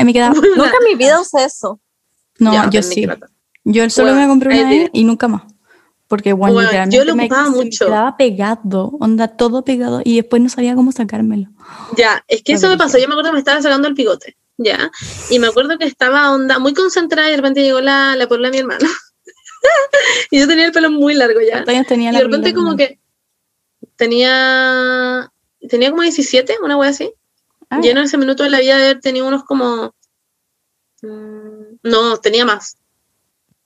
A 0.00 0.04
mí 0.04 0.06
me 0.06 0.12
quedaba. 0.12 0.34
Nunca 0.56 0.72
en 0.80 0.84
mi 0.84 0.94
vida 0.96 1.20
usé 1.20 1.44
eso. 1.44 1.80
No, 2.38 2.52
Ya, 2.52 2.70
yo 2.70 2.82
sí. 2.82 3.06
Yo 3.64 3.88
solo 3.90 4.14
me 4.14 4.26
compré 4.26 4.60
una 4.60 4.70
vez 4.70 4.86
it. 4.86 4.90
y 4.94 5.04
nunca 5.04 5.28
más. 5.28 5.42
Porque, 6.08 6.32
bueno, 6.32 6.56
Weón, 6.56 6.64
literalmente 6.66 6.96
yo 6.96 7.04
lo 7.04 7.14
me, 7.14 7.28
se 7.28 7.34
me 7.34 7.50
mucho. 7.50 7.86
quedaba 7.86 8.16
pegado, 8.16 8.96
onda 8.98 9.28
todo 9.28 9.62
pegado, 9.62 10.00
y 10.02 10.16
después 10.16 10.42
no 10.42 10.48
sabía 10.48 10.74
cómo 10.74 10.90
sacármelo. 10.90 11.48
Ya, 11.96 12.24
es 12.26 12.42
que 12.42 12.54
eso 12.54 12.68
me 12.68 12.76
pasó. 12.76 12.98
Yo 12.98 13.06
me 13.06 13.12
acuerdo 13.14 13.30
que 13.30 13.34
me 13.34 13.38
estaba 13.38 13.62
sacando 13.62 13.86
el 13.86 13.94
picote, 13.94 14.36
ya. 14.56 14.90
Y 15.28 15.38
me 15.38 15.46
acuerdo 15.48 15.78
que 15.78 15.84
estaba 15.84 16.32
onda 16.32 16.58
muy 16.58 16.74
concentrada 16.74 17.28
y 17.28 17.32
de 17.32 17.36
repente 17.36 17.62
llegó 17.62 17.80
la, 17.80 18.16
la 18.16 18.26
porla 18.26 18.48
de 18.48 18.52
mi 18.52 18.58
hermano. 18.58 18.88
y 20.30 20.40
yo 20.40 20.48
tenía 20.48 20.66
el 20.66 20.72
pelo 20.72 20.90
muy 20.90 21.14
largo 21.14 21.40
ya. 21.40 21.52
¿Cuántos 21.64 21.74
años 21.74 21.86
tenía 21.86 22.10
Y 22.10 22.12
la 22.14 22.18
de 22.18 22.24
repente 22.24 22.54
como 22.54 22.76
que 22.76 22.98
tenía 23.96 25.30
tenía 25.68 25.90
como 25.90 26.02
17, 26.02 26.56
una 26.64 26.76
wea 26.76 26.90
así. 26.90 27.12
Ah, 27.70 27.80
Y 27.82 27.88
en 27.88 27.98
ese 27.98 28.18
minuto 28.18 28.42
de 28.42 28.50
la 28.50 28.60
vida 28.60 28.76
de 28.76 28.84
haber 28.84 29.00
tenido 29.00 29.26
unos 29.26 29.44
como 29.44 29.94
mm, 31.02 31.78
no, 31.82 32.16
tenía 32.18 32.44
más. 32.44 32.76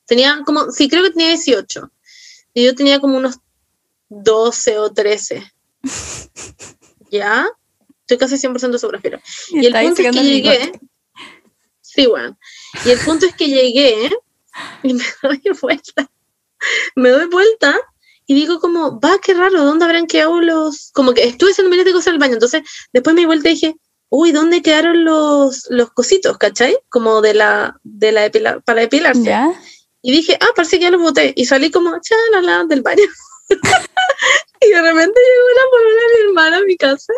Tenía 0.07 0.43
como, 0.45 0.71
sí, 0.71 0.89
creo 0.89 1.03
que 1.03 1.11
tenía 1.11 1.29
18. 1.29 1.91
Y 2.53 2.65
yo 2.65 2.75
tenía 2.75 3.01
como 3.01 3.17
unos 3.17 3.39
12 4.11 4.79
o 4.79 4.93
13. 4.93 5.53
¿Ya? 7.11 7.49
Estoy 8.01 8.19
casi 8.19 8.37
100% 8.37 8.79
segura, 8.79 9.01
pero. 9.03 9.19
Y 9.51 9.67
el 9.67 9.73
punto 9.73 10.03
es 10.03 10.13
que 10.13 10.23
llegué. 10.23 10.73
Sí, 11.81 12.07
bueno. 12.07 12.39
Y 12.85 12.91
el 12.91 12.99
punto 13.01 13.25
es 13.25 13.35
que 13.35 13.49
llegué 13.49 14.11
y 14.83 14.95
me 14.95 15.05
doy 15.23 15.43
vuelta. 15.61 16.11
Me 16.95 17.09
doy 17.09 17.27
vuelta 17.27 17.81
y 18.27 18.35
digo 18.35 18.59
como, 18.59 19.01
va, 19.01 19.19
qué 19.23 19.35
raro, 19.35 19.65
¿dónde 19.65 19.85
habrán 19.85 20.07
quedado 20.07 20.41
los...? 20.41 20.91
Como 20.93 21.13
que 21.13 21.25
estuve 21.25 21.51
haciendo 21.51 21.71
miles 21.71 21.85
de 21.85 21.93
cosas 21.93 22.09
en 22.09 22.13
el 22.15 22.19
baño. 22.19 22.35
Entonces, 22.35 22.63
después 22.93 23.15
me 23.15 23.23
di 23.23 23.27
vuelta 23.27 23.49
y 23.49 23.55
dije, 23.55 23.77
uy, 24.17 24.31
¿dónde 24.31 24.63
quedaron 24.63 25.05
los, 25.05 25.67
los 25.71 25.91
cositos, 25.91 26.39
cachai? 26.39 26.79
Como 26.89 27.21
de 27.21 27.35
la, 27.35 27.81
de 27.83 28.13
la 28.13 28.31
depila- 28.31 28.63
para 28.63 28.83
depilarse. 28.83 29.25
¿Ya? 29.25 29.53
Y 30.03 30.13
dije, 30.13 30.39
ah, 30.41 30.47
parece 30.55 30.79
que 30.79 30.85
ya 30.85 30.91
los 30.93 31.03
boté. 31.03 31.33
Y 31.35 31.47
salí 31.47 31.73
como, 31.73 31.99
chalala, 32.01 32.65
del 32.65 32.83
baño. 32.83 33.03
y 34.61 34.69
de 34.69 34.83
repente 34.83 35.21
llegó 35.21 35.49
la 35.57 35.71
polola 35.71 36.01
de 36.01 36.15
mi 36.23 36.29
hermana 36.29 36.57
a 36.59 36.61
mi 36.61 36.77
casa. 36.77 37.13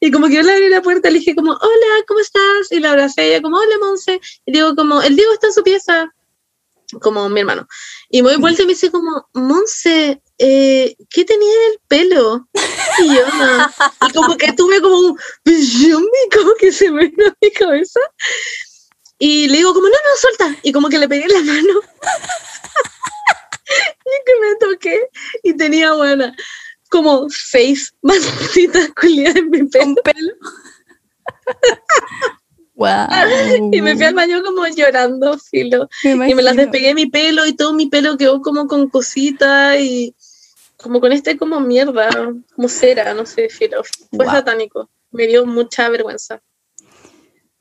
Y 0.00 0.10
como 0.10 0.28
que 0.28 0.36
yo 0.36 0.42
le 0.42 0.52
abrí 0.52 0.68
la 0.70 0.80
puerta, 0.80 1.10
le 1.10 1.18
dije 1.18 1.34
como, 1.34 1.52
hola, 1.52 2.04
¿cómo 2.06 2.20
estás? 2.20 2.70
Y 2.70 2.80
la 2.80 2.92
abracé, 2.92 3.26
ella 3.26 3.42
como, 3.42 3.58
hola, 3.58 3.74
Monse. 3.82 4.18
Y 4.46 4.52
digo 4.52 4.74
como, 4.74 5.02
el 5.02 5.16
Diego 5.16 5.32
está 5.34 5.48
en 5.48 5.52
su 5.52 5.62
pieza. 5.62 6.14
Como 7.00 7.28
mi 7.28 7.40
hermano. 7.40 7.68
Y 8.08 8.22
me 8.22 8.30
doy 8.30 8.38
vuelta 8.38 8.62
y 8.62 8.66
me 8.66 8.72
dice 8.72 8.90
como, 8.90 9.28
Monse, 9.34 10.22
eh, 10.38 10.96
¿qué 11.10 11.24
tenía 11.24 11.52
en 11.52 11.72
el 11.72 11.80
pelo? 11.86 12.48
Y 12.98 13.14
yo, 13.14 13.26
no. 13.28 13.70
Y 14.08 14.12
como 14.12 14.36
que 14.36 14.52
tuve 14.54 14.80
como 14.80 14.98
un, 14.98 15.18
como 16.34 16.54
que 16.58 16.72
se 16.72 16.90
me 16.90 17.08
vino 17.08 17.26
a 17.26 17.36
mi 17.40 17.50
cabeza. 17.50 18.00
Y 19.18 19.48
le 19.48 19.58
digo 19.58 19.74
como, 19.74 19.86
no, 19.86 19.92
no, 19.92 20.16
suelta. 20.18 20.56
Y 20.62 20.72
como 20.72 20.88
que 20.88 20.98
le 20.98 21.08
pegué 21.08 21.28
la 21.28 21.40
mano. 21.40 21.80
y 24.06 24.24
que 24.24 24.40
me 24.40 24.54
toqué. 24.58 25.08
Y 25.42 25.56
tenía, 25.56 25.92
buena, 25.92 26.34
como 26.88 27.28
seis 27.28 27.94
manchitas 28.02 28.90
culiadas 28.98 29.36
en 29.36 29.50
mi 29.50 29.62
pelo. 29.66 29.94
Wow. 32.78 33.70
Y 33.72 33.82
me 33.82 33.96
fui 33.96 34.04
al 34.04 34.14
baño 34.14 34.40
como 34.44 34.64
llorando, 34.68 35.36
filo. 35.38 35.88
Y 36.04 36.14
me 36.34 36.42
las 36.42 36.54
despegué 36.56 36.88
de 36.88 36.94
mi 36.94 37.06
pelo 37.06 37.44
y 37.44 37.54
todo 37.56 37.72
mi 37.72 37.86
pelo 37.86 38.16
quedó 38.16 38.40
como 38.40 38.68
con 38.68 38.88
cositas 38.88 39.76
y 39.80 40.14
como 40.76 41.00
con 41.00 41.10
este 41.10 41.36
como 41.36 41.58
mierda, 41.60 42.08
como 42.54 42.68
cera, 42.68 43.14
no 43.14 43.26
sé, 43.26 43.48
filo. 43.48 43.82
Fue 44.14 44.24
Wow. 44.24 44.34
satánico. 44.34 44.88
Me 45.10 45.26
dio 45.26 45.44
mucha 45.44 45.88
vergüenza. 45.88 46.40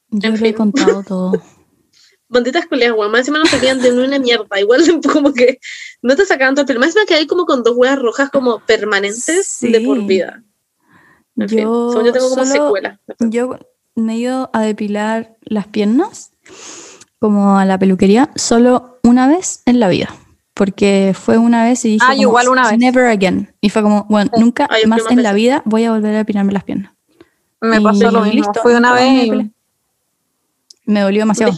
Yo 0.10 0.30
en 0.30 0.36
lo 0.36 0.46
he 0.46 0.50
fin. 0.50 0.54
contado 0.54 1.02
todo. 1.04 1.32
Banditas 2.30 2.68
culiadas, 2.68 2.96
weón. 2.98 3.12
Más 3.12 3.20
encima 3.22 3.40
no 3.40 3.46
servían 3.48 3.82
de 3.82 3.92
una 3.92 4.20
mierda. 4.20 4.60
Igual 4.60 4.84
como 5.12 5.34
que 5.34 5.60
no 6.04 6.16
te 6.16 6.26
sacaban 6.28 6.54
todo 6.54 6.62
el 6.62 6.68
pelo. 6.68 6.80
Más 6.80 6.90
encima 6.90 7.06
que 7.08 7.16
hay 7.16 7.26
como 7.26 7.46
con 7.46 7.64
dos 7.64 7.76
huevas 7.76 7.98
rojas 8.00 8.30
como 8.30 8.60
permanentes 8.60 9.58
de 9.62 9.82
por 9.82 10.06
vida. 10.06 10.44
En 11.38 11.50
fin, 11.50 11.60
Yo 11.60 12.04
yo 12.04 12.12
tengo 12.14 12.30
como 12.30 12.46
solo- 12.46 12.66
secuelas. 12.66 13.00
Yo 13.20 13.58
me 13.98 14.14
he 14.14 14.18
ido 14.18 14.50
a 14.54 14.62
depilar 14.62 15.36
las 15.42 15.68
piernas, 15.68 16.32
como 17.20 17.58
a 17.58 17.66
la 17.66 17.78
peluquería, 17.78 18.30
solo 18.36 19.00
una 19.04 19.28
vez 19.28 19.62
en 19.66 19.80
la 19.80 19.88
vida. 19.90 20.10
Porque 20.54 21.14
fue 21.20 21.38
una 21.38 21.64
vez 21.64 21.86
y 21.86 21.90
dije, 21.90 22.06
Ah, 22.06 22.12
como, 22.12 22.22
igual 22.22 22.48
una 22.50 22.70
vez. 22.70 22.80
never 22.80 23.06
again. 23.06 23.54
Y 23.62 23.70
fue 23.70 23.82
como, 23.84 24.06
bueno, 24.10 24.32
nunca 24.38 24.68
más 24.88 25.02
en 25.10 25.22
la 25.22 25.34
vida 25.34 25.62
voy 25.66 25.84
a 25.84 25.92
volver 25.92 26.16
a 26.16 26.18
depilarme 26.20 26.52
las 26.54 26.64
piernas. 26.64 26.94
Me 27.62 27.78
Y 27.78 27.84
pasó 27.84 28.10
lo 28.12 28.22
mismo. 28.22 28.34
listo, 28.34 28.60
Fui 28.62 28.74
una 28.74 28.94
vez 28.94 29.04
me 29.12 29.14
y 29.24 29.30
depilé. 29.30 29.50
Me 30.86 31.02
dolió 31.02 31.22
demasiado. 31.22 31.54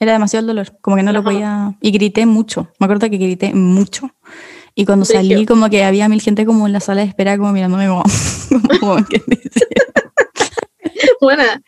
Era 0.00 0.12
demasiado 0.12 0.42
el 0.42 0.46
dolor, 0.46 0.78
como 0.80 0.96
que 0.96 1.02
no 1.02 1.12
lo 1.12 1.24
podía. 1.24 1.74
Y 1.80 1.90
grité 1.90 2.26
mucho. 2.26 2.68
Me 2.78 2.84
acuerdo 2.84 3.10
que 3.10 3.16
grité 3.18 3.52
mucho. 3.54 4.10
Y 4.76 4.84
cuando 4.84 5.04
salí, 5.04 5.44
como 5.44 5.68
que 5.70 5.82
había 5.82 6.08
mil 6.08 6.20
gente 6.20 6.46
como 6.46 6.66
en 6.68 6.72
la 6.72 6.78
sala 6.80 7.00
de 7.00 7.08
espera, 7.08 7.36
como 7.36 7.50
mirándome 7.50 7.88
como. 7.88 8.04
como 8.80 8.96
dice, 8.98 9.66
Buena. 11.20 11.62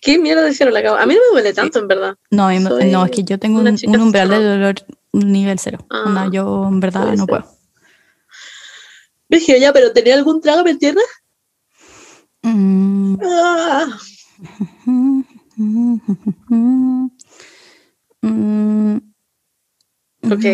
¿Qué 0.00 0.18
mierda 0.18 0.48
hicieron 0.48 0.74
la 0.74 0.82
cama? 0.82 1.00
A 1.00 1.06
mí 1.06 1.14
no 1.14 1.20
me 1.20 1.32
duele 1.40 1.52
tanto, 1.52 1.78
en 1.78 1.88
verdad. 1.88 2.16
No, 2.30 2.46
a 2.46 2.50
mí 2.50 2.58
me- 2.58 2.68
Soy 2.68 2.90
no, 2.90 3.04
es 3.04 3.10
que 3.12 3.24
yo 3.24 3.38
tengo 3.38 3.60
un, 3.60 3.78
umbral 4.00 4.28
de 4.30 4.42
dolor 4.44 4.74
nivel 5.12 5.58
cero. 5.58 5.86
Ah, 5.90 6.04
Onda, 6.06 6.28
yo 6.30 6.66
en 6.66 6.80
verdad 6.80 7.12
no 7.14 7.26
puedo. 7.26 7.44
Brígido, 9.28 9.58
ya, 9.58 9.72
pero 9.72 9.92
¿tenía 9.92 10.14
algún 10.14 10.40
trago 10.40 10.66
en 10.66 10.78
tierra? 10.78 11.00
Mm. 12.42 13.16
Ah, 13.24 13.86
Mm, 18.24 18.98
Ok. 20.30 20.44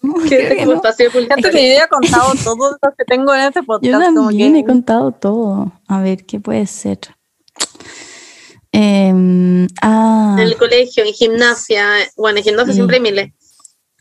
Como 0.00 0.18
no. 0.18 0.74
espacio 0.74 1.10
Siento 1.10 1.12
publicitario. 1.12 1.50
que 1.50 1.68
yo 1.68 1.74
ya 1.78 1.84
he 1.84 1.88
contado 1.88 2.32
todo 2.44 2.70
lo 2.82 2.94
que 2.96 3.04
tengo 3.06 3.34
en 3.34 3.40
este 3.42 3.62
podcast. 3.62 3.84
Yo 3.92 3.98
como 4.14 4.28
también 4.28 4.52
que- 4.54 4.58
he 4.60 4.64
contado 4.64 5.12
todo. 5.12 5.72
A 5.88 6.00
ver, 6.00 6.24
¿qué 6.26 6.40
puede 6.40 6.66
ser? 6.66 6.98
Em, 8.72 9.66
ah, 9.82 10.36
En 10.38 10.42
el 10.44 10.56
colegio, 10.56 11.04
en 11.04 11.12
gimnasia, 11.12 11.86
bueno, 12.16 12.38
en 12.38 12.44
gimnasia 12.44 12.72
Sí. 12.72 12.76
siempre 12.78 12.96
hay 12.96 13.02
miles. 13.02 13.32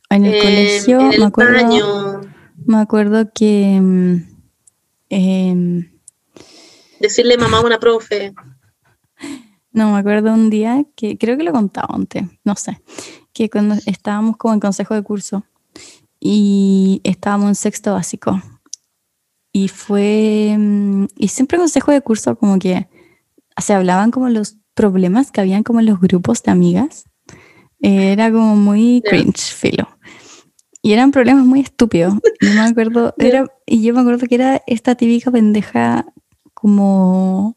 en 0.10 0.26
el 0.26 0.34
Eh, 0.36 0.40
colegio 0.42 1.00
en 1.00 1.08
me 1.10 1.16
el 1.16 1.24
acuerdo, 1.24 1.54
baño, 1.54 2.22
me 2.68 2.78
acuerdo 2.78 3.32
que 3.34 3.76
em, 5.10 5.90
decirle 7.00 7.38
mamá 7.38 7.60
a 7.60 7.62
una 7.66 7.80
profe. 7.80 8.34
no 9.72 9.92
me 9.92 9.98
acuerdo 10.00 10.32
un 10.34 10.50
día 10.52 10.86
que 10.96 11.18
creo 11.18 11.36
que 11.38 11.44
lo 11.44 11.50
he 11.50 11.54
contado 11.54 11.88
antes, 11.96 12.24
no 12.44 12.56
sé, 12.56 12.80
que 13.34 13.50
cuando 13.50 13.76
estábamos 13.86 14.38
como 14.38 14.54
en 14.54 14.60
consejo 14.60 14.94
de 14.94 15.04
curso 15.04 15.44
y 16.20 17.02
estábamos 17.04 17.50
en 17.50 17.56
sexto 17.56 17.94
básico 17.94 18.42
y 19.54 19.68
fue 19.68 20.50
em, 20.50 21.08
y 21.16 21.28
siempre 21.30 21.60
consejo 21.60 21.92
de 21.92 22.02
curso 22.02 22.36
como 22.36 22.58
que 22.60 22.88
se 23.58 23.74
hablaban 23.74 24.12
como 24.12 24.28
los 24.30 24.58
problemas 24.74 25.32
que 25.32 25.42
habían 25.42 25.64
como 25.64 25.80
en 25.80 25.86
los 25.86 26.02
grupos 26.02 26.42
de 26.44 26.52
amigas. 26.52 27.06
Era 27.80 28.32
como 28.32 28.56
muy 28.56 29.04
cringe, 29.06 29.54
filo. 29.54 29.88
Y 30.82 30.94
eran 30.94 31.12
problemas 31.12 31.46
muy 31.46 31.60
estúpidos. 31.62 32.16
Yo 32.42 32.50
me 32.54 32.62
acuerdo, 32.62 33.14
era, 33.20 33.46
y 33.66 33.84
yo 33.84 33.94
me 33.94 34.02
acuerdo 34.02 34.28
que 34.28 34.36
era 34.36 34.64
esta 34.66 34.96
típica 34.96 35.32
pendeja 35.32 36.06
como 36.54 37.56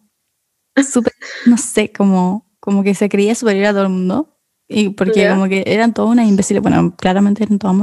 súper, 0.77 1.15
no 1.47 1.57
sé, 1.57 1.93
como, 1.93 2.47
como 2.61 2.83
que 2.83 2.95
se 2.95 3.09
creía 3.09 3.35
superior 3.35 3.67
a 3.67 3.73
todo 3.73 3.85
el 3.85 3.89
mundo. 3.89 4.36
Y 4.69 4.89
porque 4.91 5.21
Ya. 5.21 5.35
como 5.35 5.49
que 5.49 5.63
eran 5.67 5.95
todas 5.95 6.11
unas 6.11 6.29
imbéciles, 6.29 6.63
bueno, 6.63 6.95
claramente 6.97 7.45
eran 7.45 7.59
todas, 7.59 7.77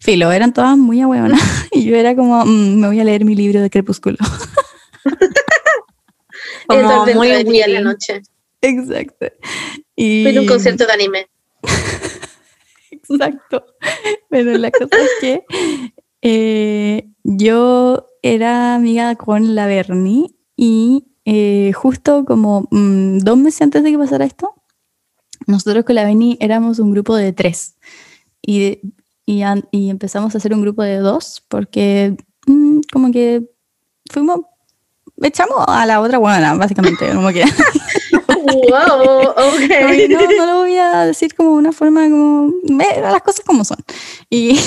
filo, 0.00 0.30
eran 0.30 0.52
todas 0.54 0.78
muy 0.78 1.00
ahueonas. 1.00 1.40
Y 1.72 1.84
yo 1.84 1.96
era 1.96 2.14
como, 2.14 2.44
"Mm, 2.44 2.80
me 2.80 2.86
voy 2.86 3.00
a 3.00 3.04
leer 3.04 3.24
mi 3.24 3.34
libro 3.34 3.60
de 3.60 3.70
Crepúsculo. 3.70 4.18
Como 6.68 7.06
muy 7.14 7.28
del 7.28 7.44
día 7.44 7.66
la 7.68 7.80
noche. 7.80 8.22
Exacto. 8.60 9.26
Y, 9.96 10.36
a 10.36 10.40
un 10.40 10.46
concierto 10.46 10.86
de 10.86 10.92
anime. 10.92 11.26
Exacto. 12.90 13.64
Pero 14.30 14.56
la 14.58 14.70
cosa 14.70 14.96
es 14.96 15.10
que 15.20 15.44
eh, 16.22 17.08
yo 17.24 18.06
era 18.22 18.74
amiga 18.76 19.16
con 19.16 19.54
la 19.54 19.66
Bernie 19.66 20.28
y 20.56 21.04
eh, 21.24 21.72
justo 21.74 22.24
como 22.24 22.68
mm, 22.70 23.18
dos 23.18 23.36
meses 23.36 23.62
antes 23.62 23.82
de 23.82 23.90
que 23.90 23.98
pasara 23.98 24.24
esto, 24.24 24.54
nosotros 25.46 25.84
con 25.84 25.94
la 25.96 26.04
Bernie 26.04 26.36
éramos 26.40 26.78
un 26.78 26.90
grupo 26.92 27.16
de 27.16 27.32
tres 27.32 27.76
y, 28.40 28.60
de- 28.60 28.80
y, 29.26 29.42
y 29.70 29.90
empezamos 29.90 30.34
a 30.34 30.38
hacer 30.38 30.52
un 30.54 30.62
grupo 30.62 30.82
de 30.82 30.96
dos 30.98 31.42
porque 31.48 32.16
mm, 32.46 32.80
como 32.92 33.10
que 33.12 33.42
fuimos, 34.10 34.40
echamos 35.22 35.56
a 35.68 35.86
la 35.86 36.00
otra 36.00 36.18
buena, 36.18 36.54
básicamente, 36.54 37.12
como 37.14 37.28
que... 37.28 37.44
wow, 38.12 39.34
Como 39.34 39.56
que 39.68 40.06
ok. 40.06 40.10
no, 40.10 40.36
no 40.38 40.46
lo 40.46 40.58
voy 40.58 40.76
a 40.76 41.06
decir 41.06 41.34
como 41.34 41.52
una 41.52 41.72
forma 41.72 42.02
como 42.10 42.52
ve 42.64 42.84
las 43.00 43.22
cosas 43.22 43.44
como 43.44 43.64
son. 43.64 43.78
Y, 44.28 44.58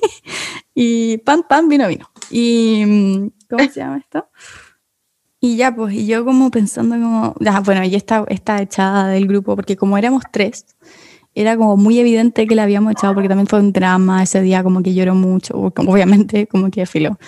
y 0.74 1.18
pan, 1.18 1.44
pan, 1.48 1.68
vino, 1.68 1.86
vino. 1.88 2.08
Y 2.30 2.84
mm, 2.86 3.28
¿cómo 3.50 3.64
se 3.70 3.80
llama 3.80 3.98
esto? 3.98 4.26
Y 5.44 5.56
ya, 5.56 5.74
pues, 5.74 5.92
y 5.92 6.06
yo 6.06 6.24
como 6.24 6.52
pensando 6.52 6.94
como, 6.94 7.34
ya, 7.40 7.58
bueno, 7.58 7.82
y 7.82 7.96
esta, 7.96 8.24
esta 8.28 8.62
echada 8.62 9.08
del 9.08 9.26
grupo, 9.26 9.56
porque 9.56 9.76
como 9.76 9.98
éramos 9.98 10.22
tres, 10.30 10.66
era 11.34 11.56
como 11.56 11.76
muy 11.76 11.98
evidente 11.98 12.46
que 12.46 12.54
la 12.54 12.62
habíamos 12.62 12.92
echado, 12.92 13.12
porque 13.12 13.28
también 13.28 13.48
fue 13.48 13.58
un 13.58 13.72
drama 13.72 14.22
ese 14.22 14.40
día, 14.40 14.62
como 14.62 14.84
que 14.84 14.94
lloró 14.94 15.16
mucho, 15.16 15.54
obviamente, 15.76 16.46
como 16.46 16.70
que 16.70 16.86
filo. 16.86 17.18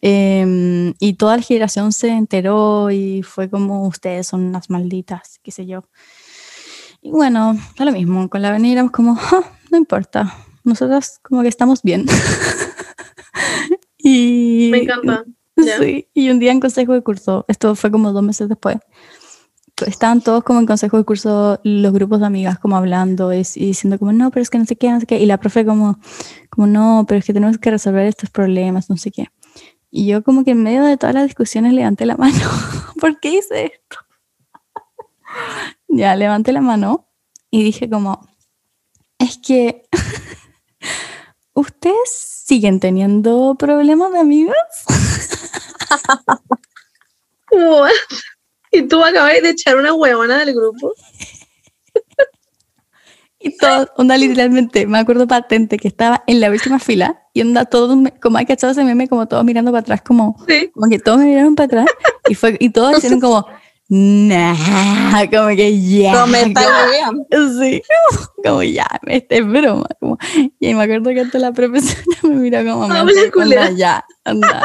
Em, 0.00 0.92
y 0.98 1.12
toda 1.12 1.36
la 1.36 1.42
generación 1.44 1.92
se 1.92 2.08
enteró 2.08 2.90
y 2.90 3.22
fue 3.22 3.48
como, 3.48 3.86
ustedes 3.86 4.26
son 4.26 4.42
unas 4.42 4.68
malditas, 4.68 5.38
qué 5.44 5.52
sé 5.52 5.64
yo. 5.64 5.84
Y 7.00 7.12
bueno, 7.12 7.56
da 7.78 7.84
lo 7.84 7.92
mismo, 7.92 8.28
con 8.28 8.42
la 8.42 8.48
avenida 8.48 8.72
éramos 8.72 8.90
como, 8.90 9.16
"Ah, 9.20 9.44
no 9.70 9.78
importa, 9.78 10.34
nosotras 10.64 11.20
como 11.22 11.42
que 11.42 11.48
estamos 11.48 11.80
bien. 11.84 12.06
y, 13.98 14.70
Me 14.72 14.78
encanta. 14.78 15.24
Sí, 15.56 16.08
y 16.14 16.30
un 16.30 16.38
día 16.38 16.52
en 16.52 16.60
consejo 16.60 16.92
de 16.92 17.02
curso, 17.02 17.44
esto 17.48 17.74
fue 17.74 17.90
como 17.90 18.12
dos 18.12 18.22
meses 18.22 18.48
después, 18.48 18.78
estaban 19.86 20.20
todos 20.20 20.44
como 20.44 20.60
en 20.60 20.66
consejo 20.66 20.96
de 20.96 21.04
curso, 21.04 21.60
los 21.62 21.92
grupos 21.92 22.20
de 22.20 22.26
amigas 22.26 22.58
como 22.58 22.76
hablando 22.76 23.32
y, 23.32 23.38
y 23.38 23.66
diciendo 23.66 23.98
como, 23.98 24.12
no, 24.12 24.30
pero 24.30 24.42
es 24.42 24.50
que 24.50 24.58
no 24.58 24.64
sé 24.64 24.76
qué, 24.76 24.90
no 24.90 25.00
sé 25.00 25.06
qué, 25.06 25.18
y 25.18 25.26
la 25.26 25.38
profe 25.38 25.64
como, 25.64 25.98
como, 26.50 26.66
no, 26.66 27.04
pero 27.08 27.18
es 27.18 27.24
que 27.24 27.32
tenemos 27.32 27.58
que 27.58 27.70
resolver 27.70 28.06
estos 28.06 28.30
problemas, 28.30 28.90
no 28.90 28.96
sé 28.96 29.10
qué. 29.10 29.28
Y 29.90 30.06
yo 30.06 30.22
como 30.22 30.44
que 30.44 30.52
en 30.52 30.62
medio 30.62 30.84
de 30.84 30.96
todas 30.96 31.14
las 31.14 31.24
discusiones 31.24 31.74
levanté 31.74 32.06
la 32.06 32.16
mano. 32.16 32.34
¿Por 33.00 33.20
qué 33.20 33.34
hice 33.34 33.66
esto? 33.66 33.98
ya, 35.88 36.16
levanté 36.16 36.52
la 36.52 36.60
mano 36.60 37.08
y 37.50 37.62
dije 37.62 37.88
como, 37.88 38.26
es 39.18 39.38
que 39.38 39.82
ustedes 41.54 42.42
siguen 42.46 42.80
teniendo 42.80 43.54
problemas 43.56 44.12
de 44.12 44.18
amigas. 44.18 44.56
What? 47.50 47.90
Y 48.70 48.82
tú 48.88 49.04
acabas 49.04 49.34
de 49.42 49.50
echar 49.50 49.76
una 49.76 49.92
huevona 49.92 50.38
del 50.44 50.54
grupo. 50.54 50.92
Y 53.44 53.56
todo, 53.58 53.88
onda 53.96 54.16
literalmente, 54.16 54.86
me 54.86 54.98
acuerdo 55.00 55.26
patente 55.26 55.76
que 55.76 55.88
estaba 55.88 56.22
en 56.28 56.40
la 56.40 56.48
última 56.48 56.78
fila 56.78 57.22
y 57.34 57.40
onda 57.40 57.64
todo, 57.64 57.96
me- 57.96 58.12
como 58.20 58.38
hay 58.38 58.46
cachado 58.46 58.70
ese 58.72 58.84
meme, 58.84 59.08
como 59.08 59.26
todos 59.26 59.44
mirando 59.44 59.72
para 59.72 59.80
atrás, 59.80 60.00
como, 60.02 60.36
Sí. 60.46 60.70
como 60.72 60.88
que 60.88 61.00
todos 61.00 61.18
me 61.18 61.24
miraron 61.26 61.56
para 61.56 61.66
atrás 61.66 61.86
y 62.28 62.34
fue 62.36 62.56
y 62.60 62.70
todos 62.70 62.96
hicieron 62.98 63.20
como, 63.20 63.44
nah, 63.88 64.54
como 65.28 65.48
que 65.56 65.76
ya. 65.90 66.12
Como 66.12 66.26
me 66.28 66.42
está 66.42 66.62
como- 66.64 67.26
bien. 67.28 67.58
Sí, 67.60 67.82
como 68.44 68.62
ya, 68.62 68.86
este 69.08 69.38
es 69.38 69.46
broma. 69.46 69.88
Como, 69.98 70.18
y 70.60 70.74
me 70.74 70.84
acuerdo 70.84 71.10
que 71.10 71.20
hasta 71.22 71.38
la 71.40 71.50
profesora 71.52 72.00
me 72.22 72.36
miró 72.36 72.58
como, 72.64 72.84
Ah, 72.84 73.02
"Mente, 73.04 73.24
la 73.26 73.30
culera". 73.32 73.62
onda, 73.66 73.76
ya, 73.76 74.04
anda. 74.24 74.62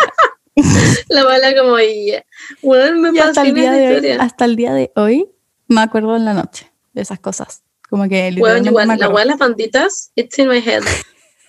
La 1.10 1.24
bala 1.24 1.56
como 1.56 1.78
ella. 1.78 2.26
Bueno, 2.62 3.00
me 3.00 3.18
Y 3.18 3.20
hasta 3.20 3.44
el, 3.44 3.54
día 3.54 3.76
esa 3.76 4.02
de 4.02 4.12
hoy, 4.12 4.18
hasta 4.20 4.46
el 4.46 4.56
día 4.56 4.74
de 4.74 4.92
hoy 4.96 5.30
me 5.68 5.82
acuerdo 5.82 6.16
en 6.16 6.26
la 6.26 6.34
noche 6.34 6.72
de 6.94 7.02
esas 7.02 7.20
cosas. 7.20 7.64
Como 7.90 8.08
que 8.10 8.34
Bueno, 8.38 8.66
igual, 8.66 8.88
me 8.88 8.98
la 8.98 9.10
hueá 9.10 9.24
de 9.24 9.32
las 9.32 9.40
banditas, 9.40 10.12
it's 10.16 10.38
in 10.40 10.50
my 10.50 10.58
head. 10.58 10.84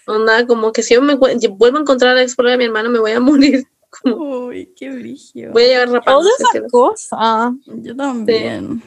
Onda, 0.07 0.47
como 0.47 0.73
que 0.73 0.83
si 0.83 0.95
yo 0.95 1.03
me 1.03 1.19
yo 1.41 1.51
vuelvo 1.53 1.79
a 1.79 1.81
encontrar 1.81 2.13
a 2.13 2.15
la 2.15 2.23
ex 2.23 2.37
de 2.37 2.57
mi 2.57 2.65
hermano, 2.65 2.91
me 2.91 2.99
voy 2.99 3.13
a 3.13 3.21
morir. 3.21 3.67
Como, 4.03 4.47
Uy, 4.49 4.71
qué 4.77 4.91
brillo. 4.91 5.51
voy 5.53 5.63
a 5.63 5.67
llegar 5.67 5.91
rapando. 5.91 6.21
Todas 6.21 6.41
esas 6.41 6.71
cosas. 6.71 7.53
Yo 7.67 7.97
también. 7.97 8.83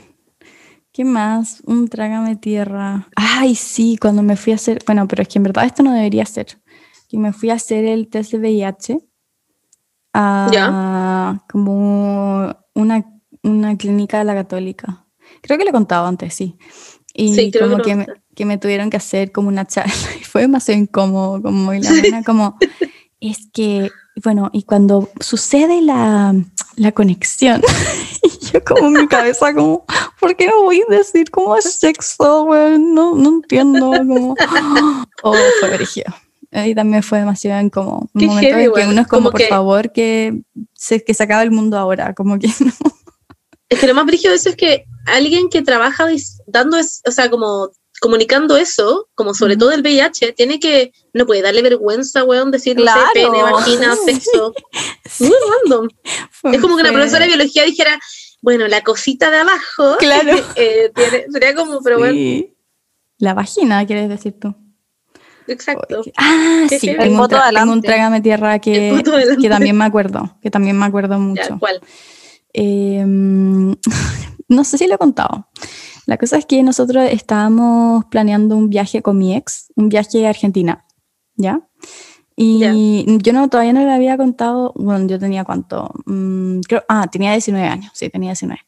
¿Qué 0.91 1.03
más? 1.03 1.61
Un 1.65 1.87
trágame 1.87 2.35
tierra. 2.35 3.07
Ay, 3.15 3.55
sí, 3.55 3.97
cuando 3.99 4.21
me 4.21 4.35
fui 4.35 4.53
a 4.53 4.57
hacer. 4.57 4.83
Bueno, 4.85 5.07
pero 5.07 5.23
es 5.23 5.27
que 5.27 5.39
en 5.39 5.43
verdad 5.43 5.65
esto 5.65 5.81
no 5.81 5.91
debería 5.93 6.25
ser. 6.27 6.59
Que 7.09 7.17
me 7.17 7.33
fui 7.33 7.49
a 7.49 7.55
hacer 7.55 7.83
el 7.85 8.09
test 8.09 8.33
de 8.33 8.37
VIH 8.37 8.99
a 10.13 11.43
como 11.49 12.55
una, 12.73 13.05
una 13.43 13.77
clínica 13.77 14.19
de 14.19 14.25
la 14.25 14.35
Católica. 14.35 15.05
Creo 15.41 15.57
que 15.57 15.63
lo 15.63 15.69
he 15.69 15.73
contado 15.73 16.07
antes, 16.07 16.33
sí. 16.33 16.57
Y 17.13 17.33
Sí, 17.33 17.51
creo 17.51 17.65
que 17.65 17.69
como 17.71 17.77
lo 17.77 17.83
que, 17.83 17.95
me, 17.95 18.07
que 18.35 18.45
me 18.45 18.57
tuvieron 18.57 18.89
que 18.89 18.97
hacer 18.97 19.31
como 19.31 19.49
una 19.49 19.65
charla. 19.65 19.93
Y 20.19 20.23
fue 20.23 20.41
demasiado 20.41 20.79
incómodo. 20.79 21.41
Como, 21.41 21.73
y 21.73 21.81
la 21.81 21.89
buena 21.89 22.23
como. 22.23 22.57
Es 23.19 23.49
que, 23.53 23.91
bueno, 24.23 24.49
y 24.51 24.63
cuando 24.63 25.09
sucede 25.19 25.81
la, 25.81 26.33
la 26.75 26.91
conexión, 26.91 27.61
y 28.23 28.45
yo 28.47 28.63
como 28.63 28.87
en 28.87 28.93
mi 28.93 29.07
cabeza 29.07 29.53
como, 29.53 29.85
¿por 30.19 30.35
qué 30.35 30.47
no 30.47 30.63
voy 30.63 30.81
a 30.81 30.91
decir 30.91 31.29
cómo 31.29 31.55
es 31.55 31.65
sexo, 31.65 32.45
güey? 32.45 32.79
No, 32.79 33.15
no 33.15 33.29
entiendo, 33.29 33.91
como, 33.91 34.35
oh, 35.23 35.35
fue 35.59 35.69
brígido. 35.75 36.11
Y 36.53 36.75
también 36.75 37.01
fue 37.01 37.19
demasiado 37.19 37.61
incómodo. 37.61 38.09
Un 38.13 38.19
Qué 38.19 38.27
momento 38.27 38.49
heavy, 38.49 38.65
en 38.65 38.73
que 38.73 38.87
uno 38.87 39.01
es 39.01 39.07
como, 39.07 39.19
Como 39.23 39.31
por 39.31 39.39
que- 39.41 39.47
favor, 39.47 39.91
que 39.93 40.41
se, 40.73 41.03
que 41.03 41.13
se 41.13 41.23
acabe 41.23 41.43
el 41.43 41.51
mundo 41.51 41.77
ahora, 41.77 42.13
como 42.13 42.37
que 42.37 42.47
no. 42.59 42.73
Es 43.69 43.79
que 43.79 43.87
lo 43.87 43.95
más 43.95 44.05
brígido 44.05 44.31
de 44.31 44.37
eso 44.37 44.49
es 44.49 44.57
que 44.57 44.83
alguien 45.05 45.49
que 45.49 45.61
trabaja 45.61 46.05
dando, 46.47 46.77
es, 46.77 47.01
o 47.07 47.11
sea, 47.11 47.29
como 47.29 47.69
comunicando 48.01 48.57
eso, 48.57 49.07
como 49.15 49.33
sobre 49.33 49.55
todo 49.55 49.71
el 49.71 49.81
VIH, 49.81 50.33
tiene 50.33 50.59
que, 50.59 50.91
no 51.13 51.25
puede 51.25 51.41
darle 51.43 51.61
vergüenza, 51.61 52.23
weón, 52.25 52.51
decir, 52.51 52.75
no 52.75 52.81
sé, 52.83 52.91
Claro. 52.91 53.09
pene, 53.13 53.43
vagina, 53.43 53.95
sexo. 54.05 54.53
Sí, 55.09 55.23
Muy 55.25 55.35
random. 55.63 55.87
fue- 56.31 56.55
Es 56.55 56.61
como 56.61 56.75
que 56.75 56.81
una 56.81 56.91
profesora 56.91 57.21
de 57.25 57.27
biología 57.27 57.63
dijera, 57.63 57.97
bueno, 58.41 58.67
la 58.67 58.81
cosita 58.81 59.29
de 59.31 59.37
abajo, 59.37 59.95
Claro. 59.99 60.35
eh, 60.57 60.91
tiene- 60.93 61.27
sería 61.31 61.55
como, 61.55 61.79
pero 61.81 61.99
bueno. 61.99 62.45
La 63.19 63.33
vagina, 63.35 63.85
quieres 63.85 64.09
decir 64.09 64.33
tú. 64.37 64.53
Exacto. 65.47 66.01
Ah, 66.17 66.65
sí, 66.69 66.79
tengo 66.79 67.03
El 67.03 67.11
un, 67.11 67.19
tra- 67.27 67.53
tengo 67.53 67.73
un 67.73 67.81
trágame 67.81 68.21
tierra 68.21 68.59
que, 68.59 69.01
que 69.41 69.49
también 69.49 69.77
me 69.77 69.85
acuerdo, 69.85 70.37
que 70.41 70.49
también 70.51 70.77
me 70.77 70.85
acuerdo 70.85 71.13
Ya, 71.15 71.19
mucho. 71.19 71.59
¿cuál? 71.59 71.81
Eh, 72.53 73.03
no 74.47 74.63
sé 74.63 74.77
si 74.77 74.87
lo 74.87 74.95
he 74.95 74.97
contado. 74.97 75.47
La 76.05 76.17
cosa 76.17 76.37
es 76.37 76.45
que 76.45 76.61
nosotros 76.63 77.07
estábamos 77.11 78.05
planeando 78.05 78.57
un 78.57 78.69
viaje 78.69 79.01
con 79.01 79.17
mi 79.17 79.35
ex, 79.35 79.71
un 79.75 79.87
viaje 79.89 80.25
a 80.25 80.29
Argentina, 80.29 80.85
¿ya? 81.35 81.61
Y 82.35 83.05
yo 83.21 83.33
no, 83.33 83.49
todavía 83.49 83.71
no 83.73 83.81
le 83.85 83.91
había 83.93 84.17
contado, 84.17 84.73
bueno, 84.75 85.05
yo 85.07 85.19
tenía 85.19 85.43
cuánto, 85.43 85.91
mm, 86.07 86.61
creo, 86.61 86.83
ah, 86.89 87.07
tenía 87.11 87.33
19 87.33 87.67
años, 87.67 87.91
sí, 87.93 88.09
tenía 88.09 88.29
19. 88.31 88.59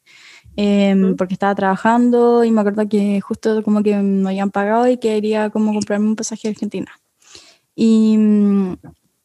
Em, 0.56 1.16
porque 1.16 1.34
estaba 1.34 1.54
trabajando 1.54 2.44
y 2.44 2.50
me 2.52 2.60
acuerdo 2.60 2.88
que 2.88 3.20
justo 3.20 3.62
como 3.64 3.82
que 3.82 3.96
me 3.96 4.28
habían 4.28 4.50
pagado 4.50 4.86
y 4.86 4.98
quería 4.98 5.50
como 5.50 5.72
comprarme 5.72 6.06
un 6.06 6.16
pasaje 6.16 6.48
a 6.48 6.50
Argentina. 6.52 6.92
Y, 7.74 8.16
mm, 8.16 8.76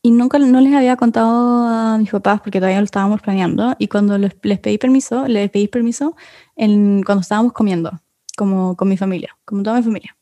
y 0.01 0.11
nunca 0.11 0.39
no 0.39 0.61
les 0.61 0.73
había 0.73 0.95
contado 0.95 1.67
a 1.67 1.97
mis 1.97 2.09
papás 2.09 2.41
porque 2.41 2.59
todavía 2.59 2.79
lo 2.79 2.85
estábamos 2.85 3.21
planeando 3.21 3.75
y 3.77 3.87
cuando 3.87 4.17
les, 4.17 4.33
les 4.41 4.59
pedí 4.59 4.77
permiso, 4.77 5.27
les 5.27 5.49
pedí 5.51 5.67
permiso 5.67 6.15
en, 6.55 7.03
cuando 7.03 7.21
estábamos 7.21 7.53
comiendo, 7.53 7.91
como 8.37 8.75
con 8.75 8.87
mi 8.87 8.97
familia, 8.97 9.37
como 9.45 9.61
toda 9.61 9.77
mi 9.77 9.83
familia. 9.83 10.15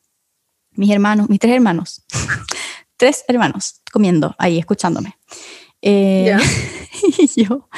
Mis 0.72 0.90
hermanos, 0.90 1.28
mis 1.30 1.38
tres 1.38 1.54
hermanos, 1.54 2.04
tres 2.96 3.24
hermanos 3.28 3.80
comiendo 3.92 4.34
ahí, 4.38 4.58
escuchándome. 4.58 5.16
Eh, 5.80 6.36
y 7.18 7.44
yo, 7.44 7.68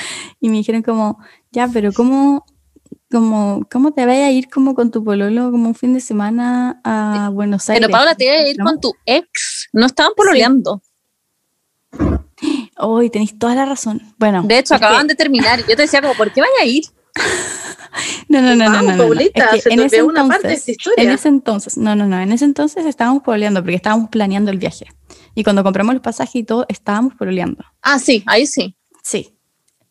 y 0.40 0.48
me 0.48 0.56
dijeron 0.56 0.82
como, 0.82 1.18
ya, 1.52 1.68
pero 1.68 1.92
¿cómo, 1.92 2.44
como, 3.10 3.66
¿cómo 3.70 3.92
te 3.92 4.06
vaya 4.06 4.26
a 4.26 4.30
ir 4.30 4.48
como 4.48 4.74
con 4.74 4.90
tu 4.90 5.02
pololo 5.02 5.50
como 5.50 5.68
un 5.68 5.74
fin 5.74 5.92
de 5.92 6.00
semana 6.00 6.80
a 6.84 7.30
Buenos 7.32 7.68
Aires? 7.68 7.86
Pero 7.86 7.92
Paula, 7.92 8.14
te 8.14 8.24
iba 8.24 8.34
a 8.34 8.48
ir 8.48 8.56
con 8.58 8.80
tu 8.80 8.94
ex, 9.04 9.68
no 9.72 9.86
estaban 9.86 10.12
pololeando. 10.16 10.82
Hoy 12.78 13.10
tenéis 13.10 13.38
toda 13.38 13.54
la 13.54 13.66
razón. 13.66 14.00
Bueno. 14.18 14.42
De 14.44 14.58
hecho, 14.58 14.74
acaban 14.74 15.06
de 15.06 15.14
terminar. 15.14 15.60
Yo 15.60 15.76
te 15.76 15.82
decía, 15.82 16.00
como, 16.00 16.14
¿por 16.14 16.32
qué 16.32 16.40
vaya 16.40 16.62
a 16.62 16.64
ir? 16.64 16.84
No, 18.28 18.40
no, 18.40 18.54
no, 18.54 18.68
no, 18.70 18.82
no, 18.82 18.96
no. 18.96 19.12
Es 19.14 19.64
que 19.64 19.72
en 19.72 19.80
ese 19.80 19.98
entonces, 19.98 20.64
en 20.96 21.10
ese 21.10 21.28
entonces, 21.28 21.76
no, 21.76 21.96
no, 21.96 22.06
no, 22.06 22.20
en 22.20 22.30
ese 22.30 22.44
entonces 22.44 22.86
estábamos 22.86 23.24
pololeando 23.24 23.60
porque 23.60 23.74
estábamos 23.74 24.10
planeando 24.10 24.52
el 24.52 24.58
viaje. 24.58 24.86
Y 25.34 25.42
cuando 25.42 25.64
compramos 25.64 25.94
los 25.94 26.02
pasajes 26.02 26.36
y 26.36 26.44
todo, 26.44 26.66
estábamos 26.68 27.14
pololeando. 27.14 27.64
Ah, 27.82 27.98
sí, 27.98 28.22
ahí 28.26 28.46
sí. 28.46 28.76
Sí. 29.02 29.36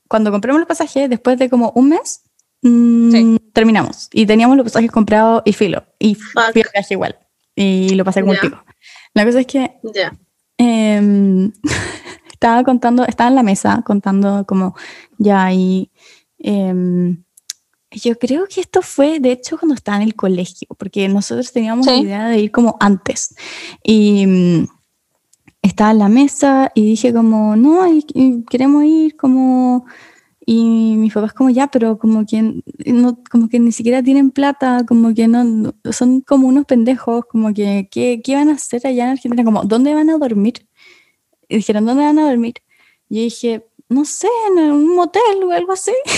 Cuando 0.07 0.31
compramos 0.31 0.61
los 0.61 0.67
pasajes, 0.67 1.09
después 1.09 1.37
de 1.37 1.49
como 1.49 1.73
un 1.75 1.89
mes, 1.89 2.23
mmm, 2.61 3.35
terminamos. 3.53 4.09
Y 4.13 4.25
teníamos 4.25 4.57
los 4.57 4.63
pasajes 4.65 4.91
comprados 4.91 5.41
y 5.45 5.53
filo. 5.53 5.83
Y 5.99 6.15
fui 6.15 6.43
al 6.43 6.53
viaje 6.73 6.93
igual. 6.93 7.17
Y 7.55 7.89
lo 7.95 8.05
pasé 8.05 8.21
yeah. 8.23 8.39
pico. 8.41 8.63
La 9.13 9.25
cosa 9.25 9.39
es 9.41 9.47
que 9.47 9.71
eh, 10.57 11.51
estaba 12.31 12.63
contando, 12.63 13.05
estaba 13.05 13.29
en 13.29 13.35
la 13.35 13.43
mesa 13.43 13.81
contando 13.85 14.45
como 14.47 14.75
ya 15.17 15.51
y 15.51 15.91
eh, 16.39 17.15
yo 17.91 18.17
creo 18.19 18.45
que 18.47 18.61
esto 18.61 18.81
fue 18.81 19.19
de 19.19 19.31
hecho 19.31 19.57
cuando 19.57 19.73
estaba 19.75 19.97
en 19.97 20.03
el 20.03 20.15
colegio, 20.15 20.67
porque 20.77 21.07
nosotros 21.09 21.51
teníamos 21.51 21.85
Sí. 21.85 21.91
la 21.91 21.97
idea 21.97 22.27
de 22.27 22.39
ir 22.39 22.51
como 22.51 22.77
antes 22.79 23.35
y 23.83 24.25
mm, 24.27 24.67
estaba 25.63 25.91
en 25.91 25.99
la 25.99 26.07
mesa 26.07 26.71
y 26.75 26.85
dije 26.85 27.13
como 27.13 27.55
no, 27.55 27.87
y- 27.91 28.05
y 28.13 28.43
queremos 28.45 28.83
ir 28.85 29.17
como 29.17 29.85
y 30.51 30.95
mis 30.97 31.13
papás 31.13 31.33
como 31.33 31.51
ya, 31.51 31.67
pero 31.67 31.99
como 31.99 32.25
que 32.25 32.63
no, 32.87 33.19
como 33.29 33.49
que 33.49 33.59
ni 33.59 33.71
siquiera 33.71 34.01
tienen 34.01 34.31
plata, 34.31 34.83
como 34.87 35.13
que 35.13 35.27
no, 35.27 35.43
no- 35.43 35.75
son 35.91 36.21
como 36.21 36.47
unos 36.47 36.65
pendejos, 36.65 37.25
como 37.29 37.53
que 37.53 37.87
¿qué, 37.91 38.19
qué 38.23 38.33
van 38.35 38.49
a 38.49 38.53
hacer 38.53 38.87
allá 38.87 39.03
en 39.03 39.09
Argentina? 39.11 39.43
Como 39.43 39.63
¿dónde 39.63 39.93
van 39.93 40.09
a 40.09 40.17
dormir? 40.17 40.67
Y 41.47 41.57
dijeron, 41.57 41.85
¿dónde 41.85 42.03
van 42.03 42.17
a 42.17 42.27
dormir? 42.27 42.55
Y 43.09 43.17
yo 43.17 43.21
dije, 43.25 43.67
no 43.89 44.05
sé, 44.05 44.27
en 44.47 44.71
un 44.71 44.95
motel 44.95 45.43
o 45.43 45.51
algo 45.51 45.73
así. 45.73 45.93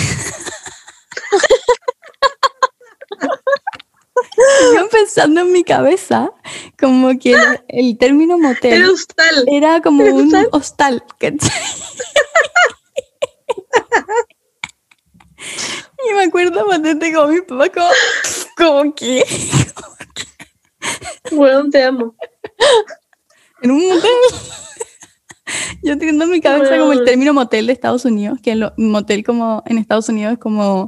Yo 4.75 4.87
pensando 4.89 5.41
en 5.41 5.51
mi 5.51 5.63
cabeza, 5.63 6.31
como 6.79 7.17
que 7.19 7.33
el, 7.33 7.59
el 7.67 7.97
término 7.97 8.37
motel 8.37 8.81
Era 8.81 8.91
hostal. 8.91 9.43
era 9.47 9.81
como 9.81 10.03
¿Era 10.03 10.13
un 10.13 10.21
hostal? 10.27 10.47
hostal, 10.53 11.03
¿cachai? 11.19 11.49
Y 16.09 16.13
me 16.13 16.23
acuerdo 16.23 16.67
patente 16.67 17.13
como 17.13 17.27
mi 17.27 17.41
papá, 17.41 17.69
como, 17.69 17.89
como 18.57 18.95
que 18.95 19.23
Weón, 21.31 21.69
te 21.69 21.83
amo. 21.83 22.15
en 23.61 23.71
un 23.71 23.87
motel. 23.87 24.11
Yo 25.83 25.97
teniendo 25.97 26.25
en 26.25 26.31
mi 26.31 26.41
cabeza 26.41 26.77
como 26.77 26.93
el 26.93 27.03
término 27.03 27.33
motel 27.33 27.67
de 27.67 27.73
Estados 27.73 28.05
Unidos, 28.05 28.39
que 28.41 28.55
lo, 28.55 28.73
motel 28.77 29.23
como 29.23 29.63
en 29.65 29.77
Estados 29.77 30.07
Unidos 30.09 30.33
es 30.33 30.39
como 30.39 30.87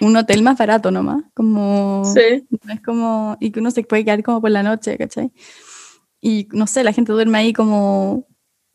un 0.00 0.16
hotel 0.16 0.42
más 0.42 0.56
barato 0.58 0.90
nomás, 0.90 1.24
como 1.34 2.04
Sí. 2.04 2.46
es 2.68 2.80
como, 2.84 3.36
y 3.40 3.50
que 3.50 3.60
uno 3.60 3.70
se 3.70 3.82
puede 3.82 4.04
quedar 4.04 4.22
como 4.22 4.40
por 4.40 4.50
la 4.50 4.62
noche, 4.62 4.96
¿cachai? 4.98 5.32
Y 6.20 6.48
no 6.52 6.66
sé, 6.66 6.84
la 6.84 6.92
gente 6.92 7.12
duerme 7.12 7.38
ahí 7.38 7.52
como, 7.52 8.26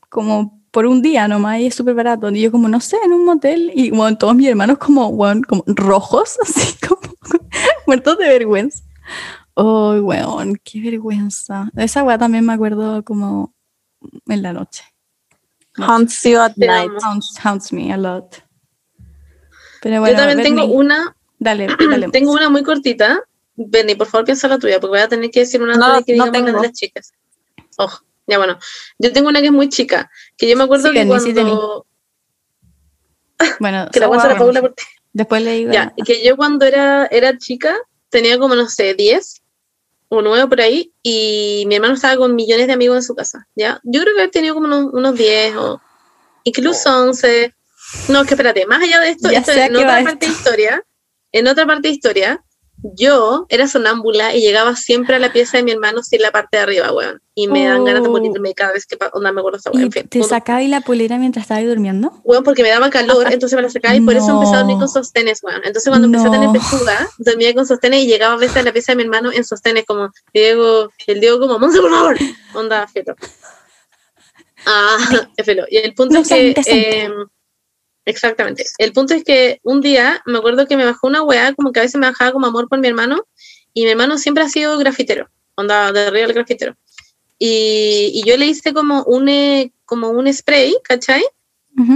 como 0.10 0.59
por 0.72 0.86
un 0.86 1.02
día 1.02 1.28
nomás 1.28 1.60
y 1.60 1.68
es 1.68 1.76
súper 1.76 1.96
barato. 1.96 2.30
Y 2.32 2.42
yo 2.42 2.52
como, 2.52 2.68
no 2.68 2.80
sé, 2.80 2.98
en 3.04 3.14
un 3.14 3.26
motel, 3.26 3.72
y 3.74 3.92
bueno, 3.92 4.18
todos 4.18 4.36
mis 4.36 4.48
hermanos 4.48 4.78
como, 4.78 5.08
weón, 5.08 5.44
como 5.44 5.64
rojos, 5.68 6.38
así 6.44 6.76
como 6.88 7.02
muertos 7.88 8.18
de 8.18 8.28
vergüenza. 8.28 8.84
Oh, 9.56 9.94
weón, 9.94 10.60
qué 10.64 10.82
vergüenza. 10.82 11.70
De 11.74 11.84
esa 11.84 12.04
weá 12.04 12.18
también 12.18 12.46
me 12.46 12.54
acuerdo 12.54 13.04
como 13.04 13.54
en 14.28 14.42
la 14.42 14.54
noche. 14.54 14.84
Haunts 15.78 16.24
you 16.24 16.40
at 16.40 16.56
night. 16.58 16.92
Haunts, 17.04 17.38
haunts 17.44 17.74
me 17.74 17.92
a 17.92 17.98
lot. 17.98 18.44
Pero 19.82 20.00
bueno, 20.02 20.18
Yo 20.18 20.26
también 20.26 20.44
tengo 20.44 20.66
una, 20.66 21.16
Dale, 21.40 21.68
dale. 21.90 22.10
tengo 22.10 22.32
una 22.34 22.50
muy 22.50 22.64
cortita. 22.64 23.22
Benny, 23.56 23.96
por 23.96 24.08
favor, 24.08 24.26
piensa 24.26 24.48
la 24.48 24.58
tuya, 24.58 24.80
porque 24.80 24.92
voy 24.92 25.00
a 25.00 25.08
tener 25.08 25.30
que 25.32 25.42
decir 25.42 25.62
una 25.62 25.76
No, 25.76 25.86
antes 25.86 26.06
de 26.06 26.14
que 26.14 26.18
no 26.18 26.26
digamos 26.26 26.46
tengo. 26.52 26.64
las 26.64 26.72
chicas. 26.74 27.12
Oh, 27.78 27.90
ya 28.30 28.38
bueno. 28.38 28.60
Yo 29.00 29.12
tengo 29.12 29.30
una 29.30 29.42
que 29.42 29.48
es 29.48 29.52
muy 29.52 29.70
chica, 29.70 30.10
que 30.38 30.48
yo 30.48 30.56
me 30.56 30.64
acuerdo 30.64 30.90
Sí, 30.90 30.94
que 30.94 31.02
sí, 31.02 31.08
cuando... 31.08 31.86
Bueno, 33.60 33.90
que 33.92 34.00
la 34.00 34.06
esa 34.06 34.08
voy 34.08 34.18
a 34.18 34.20
hacer 34.20 34.32
weá, 34.32 34.36
a 34.36 34.40
Paula 34.40 34.62
bueno, 34.62 34.76
por 34.76 34.86
Después 35.12 35.42
le 35.42 35.54
digo. 35.54 35.72
Ya, 35.72 35.94
que 36.06 36.24
yo 36.24 36.38
cuando 36.38 36.66
era, 36.66 37.08
era 37.08 37.38
chica 37.38 37.76
tenía 38.10 38.38
como, 38.38 38.56
no 38.56 38.70
sé, 38.70 38.94
10 38.94 39.42
o 40.10 40.22
9 40.22 40.48
por 40.48 40.62
ahí, 40.62 40.94
y 41.04 41.64
mi 41.68 41.76
hermano 41.76 41.94
estaba 41.94 42.18
con 42.18 42.36
millones 42.36 42.68
de 42.68 42.74
amigos 42.74 42.98
en 42.98 43.04
su 43.04 43.16
casa, 43.16 43.48
¿ya? 43.56 43.80
Yo 43.84 44.02
creo 44.02 44.16
que 44.16 44.24
él 44.24 44.32
tenía 44.32 44.54
como 44.54 44.68
unos, 44.68 44.94
unos 44.94 45.16
10 45.16 45.56
o 45.56 45.82
incluso 46.44 46.90
11. 47.04 47.54
No, 48.10 48.22
es 48.22 48.28
que 48.28 48.34
espérate, 48.34 48.66
más 48.66 48.82
allá 48.82 49.00
de 49.02 49.10
esto, 49.10 49.32
Ya 49.32 49.40
esto 49.40 49.52
en 49.52 49.76
otra 49.76 50.04
parte 50.04 50.26
de 50.26 50.32
historia, 50.32 50.84
en 51.32 51.48
otra 51.48 51.66
parte 51.66 51.88
de 51.88 51.94
historia, 51.94 52.44
yo 52.82 53.46
era 53.50 53.68
sonámbula 53.68 54.36
y 54.36 54.42
llegaba 54.42 54.76
siempre 54.76 55.16
a 55.16 55.20
la 55.20 55.34
pieza 55.34 55.58
de 55.58 55.64
mi 55.64 55.72
hermano 55.72 56.02
sin 56.04 56.22
la 56.22 56.32
parte 56.32 56.58
de 56.58 56.64
arriba, 56.64 56.92
weón. 56.94 57.22
Y 57.36 57.48
me 57.48 57.66
dan 57.66 57.86
ganas 57.86 58.04
de 58.04 58.10
Oh. 58.10 58.12
morirme 58.12 58.54
cada 58.54 58.74
vez 58.74 58.86
que 58.86 58.98
onda 59.14 59.32
me 59.32 59.40
acuerdo 59.42 59.58
esa 59.60 59.70
weón. 59.72 59.82
¿Y 59.82 59.86
En 59.86 59.92
fin, 59.92 60.04
te 60.08 60.20
punto. 60.20 60.28
sacabas 60.34 60.66
la 60.68 60.82
polera 60.82 61.18
mientras 61.18 61.44
estabas 61.44 61.66
durmiendo? 61.66 62.12
Weón, 62.24 62.44
porque 62.44 62.64
me 62.64 62.70
daba 62.70 62.90
calor, 62.90 63.28
entonces 63.34 63.56
me 63.56 63.62
la 63.64 63.70
sacaba 63.70 63.96
y 63.96 64.02
por 64.02 64.16
eso 64.16 64.32
empecé 64.32 64.56
a 64.56 64.60
dormir 64.60 64.76
No. 64.76 64.80
con 64.82 64.90
sostenes, 64.90 65.40
weón. 65.44 65.62
Entonces 65.64 65.90
cuando 65.90 66.06
empecé 66.08 66.28
a 66.28 66.32
tener 66.32 66.48
No. 66.48 66.54
pechuga, 66.54 67.08
dormía 67.18 67.54
con 67.54 67.66
sostenes 67.68 68.04
y 68.04 68.08
llegaba 68.08 68.34
a 68.34 68.38
veces 68.38 68.58
a 68.58 68.64
la 68.64 68.72
pieza 68.74 68.94
de 68.94 68.98
mi 68.98 69.04
hermano 69.04 69.32
en 69.32 69.44
sostenes, 69.44 69.86
como 69.86 70.10
Diego, 70.34 70.90
el 71.08 71.20
Diego 71.20 71.40
como, 71.40 71.60
Monse, 71.60 71.82
por 71.82 71.92
favor, 71.92 72.18
onda, 72.54 72.88
filo. 72.88 73.16
Ah, 74.66 74.98
filo. 75.46 75.66
Y 75.70 75.78
el 75.78 75.94
punto 75.94 76.16
No 76.16 76.20
es 76.22 76.28
que, 76.30 76.54
eh, 76.68 77.10
exactamente, 78.06 78.66
el 78.78 78.93
punto 78.93 79.14
es 79.14 79.24
que 79.24 79.60
un 79.64 79.82
día 79.82 80.22
me 80.26 80.38
acuerdo 80.38 80.68
que 80.68 80.78
me 80.78 80.86
bajó 80.86 81.08
una 81.08 81.22
weá, 81.22 81.54
como 81.54 81.72
que 81.72 81.80
a 81.80 81.84
veces 81.84 82.00
me 82.00 82.08
bajaba 82.08 82.32
como 82.32 82.47
amor 82.47 82.68
por 82.68 82.80
mi 82.80 82.88
hermano, 82.88 83.26
y 83.74 83.84
mi 83.84 83.91
hermano 83.91 84.18
siempre 84.18 84.43
ha 84.43 84.50
sido 84.50 84.78
grafitero, 84.78 85.30
onda, 85.56 85.91
de 85.91 86.10
real 86.10 86.34
grafitero. 86.34 86.76
Y, 87.38 88.12
y 88.14 88.24
yo 88.28 88.36
le 88.36 88.47
hice 88.47 88.74
como 88.74 89.04
un, 89.04 89.30
eh, 89.30 89.72
como 89.86 90.10
un 90.10 90.32
spray, 90.32 90.76
¿cachai? 90.84 91.24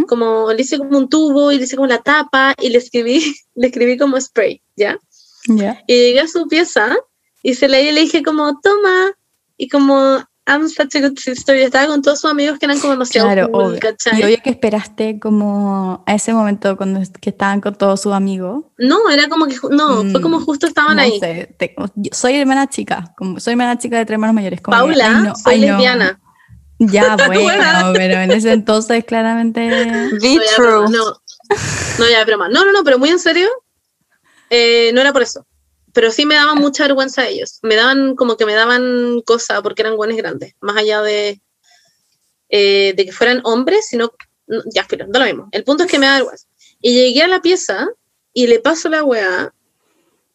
Como 0.07 0.53
le 0.53 0.61
hice 0.61 0.77
como 0.77 0.97
un 0.97 1.09
tubo 1.09 1.51
y 1.51 1.57
le 1.57 1.65
hice 1.65 1.75
como 1.75 1.87
la 1.87 2.01
tapa 2.01 2.55
y 2.61 2.69
le 2.69 2.77
escribí, 2.77 3.35
le 3.55 3.67
escribí 3.67 3.97
como 3.97 4.19
spray, 4.19 4.61
¿ya? 4.77 4.97
Ya. 5.47 5.83
Y 5.87 5.93
llegué 5.93 6.21
a 6.21 6.27
su 6.27 6.47
pieza 6.47 6.95
y 7.41 7.55
se 7.55 7.67
la 7.67 7.81
y 7.81 7.91
le 7.91 8.01
dije 8.01 8.23
como, 8.23 8.61
toma, 8.61 9.11
y 9.57 9.67
como, 9.67 10.23
I'm 10.45 10.67
such 10.67 10.95
a 10.95 10.99
good 10.99 11.17
sister, 11.17 11.55
y 11.55 11.61
estaba 11.61 11.87
con 11.87 12.01
todos 12.01 12.19
sus 12.19 12.29
amigos 12.29 12.59
que 12.59 12.65
eran 12.65 12.77
como 12.79 12.91
demasiado 12.93 13.27
Claro, 13.29 13.49
cool, 13.51 13.63
obvio. 13.63 13.79
¿cachai? 13.79 14.19
Y 14.19 14.23
obvio 14.25 14.37
que 14.43 14.49
esperaste 14.49 15.17
como 15.19 16.03
a 16.05 16.13
ese 16.15 16.33
momento 16.33 16.75
cuando 16.75 16.99
est- 16.99 17.15
que 17.15 17.29
estaban 17.29 17.61
con 17.61 17.75
todos 17.75 18.01
sus 18.01 18.11
amigos. 18.11 18.65
No, 18.77 19.09
era 19.09 19.29
como 19.29 19.47
que, 19.47 19.55
no, 19.71 20.01
fue 20.11 20.19
Mm, 20.19 20.21
como 20.21 20.41
justo 20.41 20.67
estaban 20.67 20.97
No 20.97 21.01
ahí. 21.03 21.17
sé, 21.19 21.55
te- 21.57 21.73
yo 21.95 22.09
soy 22.11 22.35
hermana 22.35 22.67
chica, 22.67 23.13
como 23.17 23.39
soy 23.39 23.51
hermana 23.53 23.77
chica 23.77 23.97
de 23.97 24.05
tres 24.05 24.15
hermanos 24.15 24.35
mayores. 24.35 24.59
Como 24.59 24.77
Paula, 24.77 25.05
ay, 25.17 25.23
no, 25.23 25.35
soy 25.35 25.53
ay, 25.55 25.59
no. 25.61 25.67
lesbiana. 25.67 26.19
Ya, 26.79 27.15
bueno, 27.25 27.93
pero 27.93 28.19
en 28.19 28.31
ese 28.31 28.51
entonces 28.51 29.05
claramente... 29.05 30.09
Be 30.21 30.35
No, 30.35 30.41
ya, 30.43 30.55
true. 30.57 30.67
broma, 30.67 30.89
no, 30.89 31.05
no, 31.99 32.09
ya, 32.09 32.25
broma. 32.25 32.49
No, 32.49 32.65
no, 32.65 32.73
no, 32.73 32.83
pero 32.83 32.99
muy 32.99 33.09
en 33.09 33.19
serio, 33.19 33.47
eh, 34.49 34.91
no 34.93 34.99
era 34.99 35.13
por 35.13 35.21
eso. 35.21 35.45
Pero 35.93 36.11
sí 36.11 36.25
me 36.25 36.35
daban 36.35 36.57
mucha 36.57 36.83
vergüenza 36.83 37.27
ellos. 37.27 37.59
Me 37.61 37.75
daban 37.75 38.15
como 38.15 38.35
que 38.35 38.45
me 38.45 38.53
daban 38.53 39.21
cosa 39.21 39.61
porque 39.61 39.83
eran 39.83 39.95
buenos 39.95 40.17
grandes. 40.17 40.53
Más 40.59 40.75
allá 40.75 41.01
de, 41.01 41.41
eh, 42.49 42.93
de 42.95 43.05
que 43.05 43.11
fueran 43.11 43.41
hombres, 43.43 43.87
sino. 43.87 44.13
no, 44.47 44.61
ya, 44.73 44.83
filo, 44.85 45.05
da 45.07 45.19
lo 45.19 45.25
mismo. 45.25 45.49
El 45.51 45.63
punto 45.63 45.83
es 45.83 45.91
que 45.91 45.99
me 45.99 46.07
da 46.07 46.15
vergüenza. 46.15 46.47
Y 46.81 46.93
llegué 46.93 47.23
a 47.23 47.27
la 47.27 47.41
pieza 47.41 47.87
y 48.33 48.47
le 48.47 48.59
paso 48.59 48.89
la 48.89 49.03
weá 49.03 49.53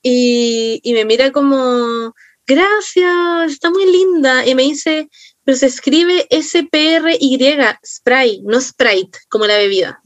y, 0.02 0.80
y 0.82 0.92
me 0.94 1.04
mira 1.04 1.32
como, 1.32 2.14
gracias, 2.46 3.52
está 3.52 3.70
muy 3.70 3.84
linda. 3.84 4.46
Y 4.46 4.54
me 4.54 4.62
dice, 4.62 5.11
pero 5.44 5.56
se 5.56 5.66
escribe 5.66 6.26
S-P-R-Y, 6.28 7.38
Sprite, 7.84 8.42
no 8.44 8.61
Sprite, 8.61 9.18
como 9.28 9.46
la 9.46 9.56
bebida. 9.56 10.02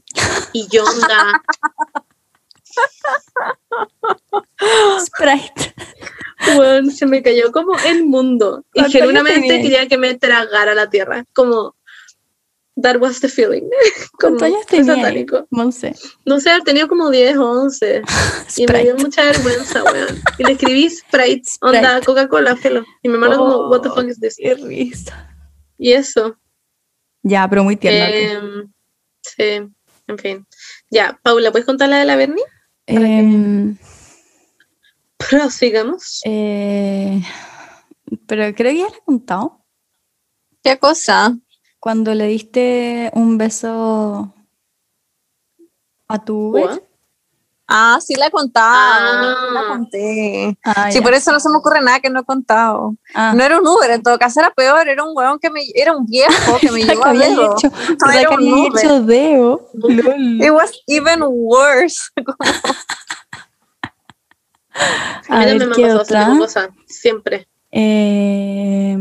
Y 0.53 0.67
yo 0.69 0.85
onda, 0.85 1.43
Sprite. 4.99 5.73
weón, 6.57 6.91
se 6.91 7.05
me 7.05 7.21
cayó 7.21 7.51
como 7.51 7.77
el 7.85 8.05
mundo. 8.05 8.63
Y 8.73 8.79
¿Cuántos 8.79 8.95
años 8.95 9.07
genuinamente 9.07 9.61
quería 9.61 9.87
que 9.87 9.97
me 9.97 10.15
tragara 10.15 10.73
la 10.73 10.89
tierra. 10.89 11.25
Como, 11.33 11.75
that 12.81 12.97
was 12.97 13.19
the 13.19 13.29
feeling. 13.29 13.69
Como, 14.19 14.37
¿Cuántos 14.37 14.73
años 14.73 14.87
satánico. 14.87 15.47
Monse. 15.49 15.95
No 16.25 16.39
sé, 16.39 16.51
tenido 16.63 16.87
como 16.87 17.09
10 17.09 17.37
o 17.37 17.49
11. 17.63 18.01
Y 18.57 18.67
me 18.67 18.83
dio 18.83 18.95
mucha 18.97 19.23
vergüenza, 19.23 19.83
weón. 19.83 20.21
Y 20.37 20.43
le 20.43 20.51
escribí 20.53 20.89
Sprite, 20.89 21.49
onda 21.61 22.01
Coca-Cola, 22.01 22.55
felo. 22.55 22.85
Y 23.01 23.09
mi 23.09 23.15
hermano 23.15 23.37
como, 23.37 23.69
what 23.69 23.81
the 23.81 23.89
fuck 23.89 24.07
is 24.07 24.19
this? 24.19 24.35
Qué 24.37 24.53
risa. 24.55 25.35
Y 25.77 25.93
eso. 25.93 26.37
Ya, 27.23 27.47
pero 27.49 27.63
muy 27.63 27.75
tierno. 27.77 28.15
Em, 28.15 28.73
sí, 29.21 29.67
en 30.07 30.17
fin. 30.17 30.47
Ya, 30.91 31.19
Paula, 31.23 31.51
¿puedes 31.51 31.65
contar 31.65 31.89
la 31.89 31.99
de 31.99 32.05
la 32.05 32.15
Bernie? 32.15 32.43
Em, 32.85 33.77
Prosigamos. 35.29 36.21
eh, 36.25 37.21
pero 38.27 38.53
creo 38.55 38.71
que 38.71 38.77
ya 38.79 38.87
le 38.89 38.97
he 38.97 39.01
contado. 39.05 39.59
¿Qué 40.63 40.77
cosa? 40.77 41.35
Cuando 41.79 42.13
le 42.13 42.27
diste 42.27 43.11
un 43.13 43.37
beso 43.37 44.33
a 46.07 46.23
tu 46.23 46.49
Uber. 46.49 46.65
What? 46.65 46.79
Ah, 47.67 47.97
sí 48.05 48.13
la 48.15 48.27
he 48.27 48.31
contado. 48.31 48.67
Ah. 48.69 49.47
la 49.53 49.67
conté. 49.67 50.57
Ah, 50.63 50.91
Sí, 50.91 50.99
ya. 50.99 51.01
por 51.03 51.13
eso 51.13 51.31
no 51.31 51.39
se 51.39 51.49
me 51.49 51.57
ocurre 51.57 51.81
nada 51.81 51.99
que 52.01 52.09
no 52.09 52.19
he 52.19 52.23
contado. 52.25 52.95
Ah, 53.15 53.33
No 53.35 53.43
era 53.43 53.57
un 53.59 53.65
Uber, 53.67 53.89
en 53.91 54.03
todo 54.03 54.19
caso 54.19 54.41
era 54.41 54.51
peor, 54.53 54.87
era 54.87 55.03
un 55.03 55.11
weón 55.15 55.39
que 55.39 55.49
me, 55.49 55.61
era 55.73 55.95
un 55.95 56.05
viejo 56.05 56.57
que 56.59 56.71
me 56.71 56.81
llevó 56.83 57.05
a 57.05 57.13
hecho, 57.15 57.71
No 58.05 58.11
era 58.11 58.29
que 58.29 58.35
un 58.35 58.53
Uber. 58.53 58.83
hecho 58.85 59.01
deo. 59.03 59.69
It 60.43 60.51
was 60.51 60.71
even 60.87 61.21
worse. 61.23 61.97
A 65.29 65.45
ver, 65.45 65.67
me 65.67 65.75
¿qué 65.75 65.91
otra? 65.93 66.29
de 66.29 66.39
cosas. 66.39 66.69
Siempre. 66.87 67.47
Eh, 67.71 68.95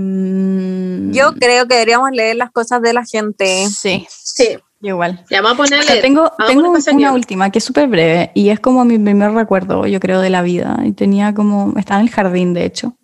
Yo 1.13 1.33
creo 1.35 1.67
que 1.67 1.75
deberíamos 1.75 2.11
leer 2.13 2.37
las 2.37 2.51
cosas 2.51 2.81
de 2.83 2.93
la 2.93 3.05
gente. 3.05 3.67
Sí, 3.69 4.07
Sí. 4.11 4.59
igual. 4.81 5.25
Ya 5.31 5.43
vamos 5.43 5.69
a 5.69 5.71
ponerle. 5.71 6.01
tengo 6.01 6.31
tengo 6.47 6.61
una 6.61 6.69
un- 6.71 6.75
cosa 6.77 6.93
una 6.93 7.09
que- 7.11 7.15
última 7.15 7.51
que 7.51 7.59
es 7.59 7.65
súper 7.65 7.89
breve 7.89 8.31
y 8.35 8.49
es 8.49 8.61
como 8.61 8.85
mi 8.85 8.99
primer 8.99 9.33
recuerdo, 9.33 9.87
yo 9.87 10.01
creo, 10.01 10.21
de 10.21 10.31
la 10.31 10.43
vida. 10.43 10.79
Y 10.85 10.93
tenía 10.93 11.35
como, 11.35 11.73
estaba 11.79 12.01
en 12.01 12.07
el 12.07 12.13
jardín, 12.13 12.55
de 12.55 12.65
hecho. 12.65 12.97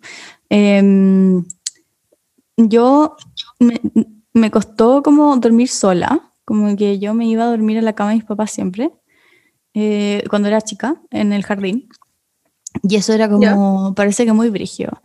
Em, 0.49 1.45
yo 2.57 3.15
me, 3.59 3.79
me 4.33 4.51
costó 4.51 5.03
como 5.03 5.35
dormir 5.37 5.69
sola, 5.69 6.31
como 6.45 6.75
que 6.75 6.97
yo 6.99 7.13
me 7.13 7.25
iba 7.27 7.43
a 7.43 7.47
dormir 7.47 7.77
en 7.77 7.85
la 7.85 7.93
cama 7.93 8.09
de 8.09 8.15
mis 8.17 8.25
papás 8.25 8.51
siempre, 8.51 8.89
eh, 9.75 10.23
cuando 10.29 10.47
era 10.47 10.61
chica, 10.61 10.95
en 11.11 11.31
el 11.31 11.43
jardín. 11.45 11.87
Y 12.83 12.95
eso 12.95 13.13
era 13.13 13.29
como, 13.29 13.93
parece 13.95 14.25
que 14.25 14.33
muy 14.33 14.49
brigio. 14.49 15.01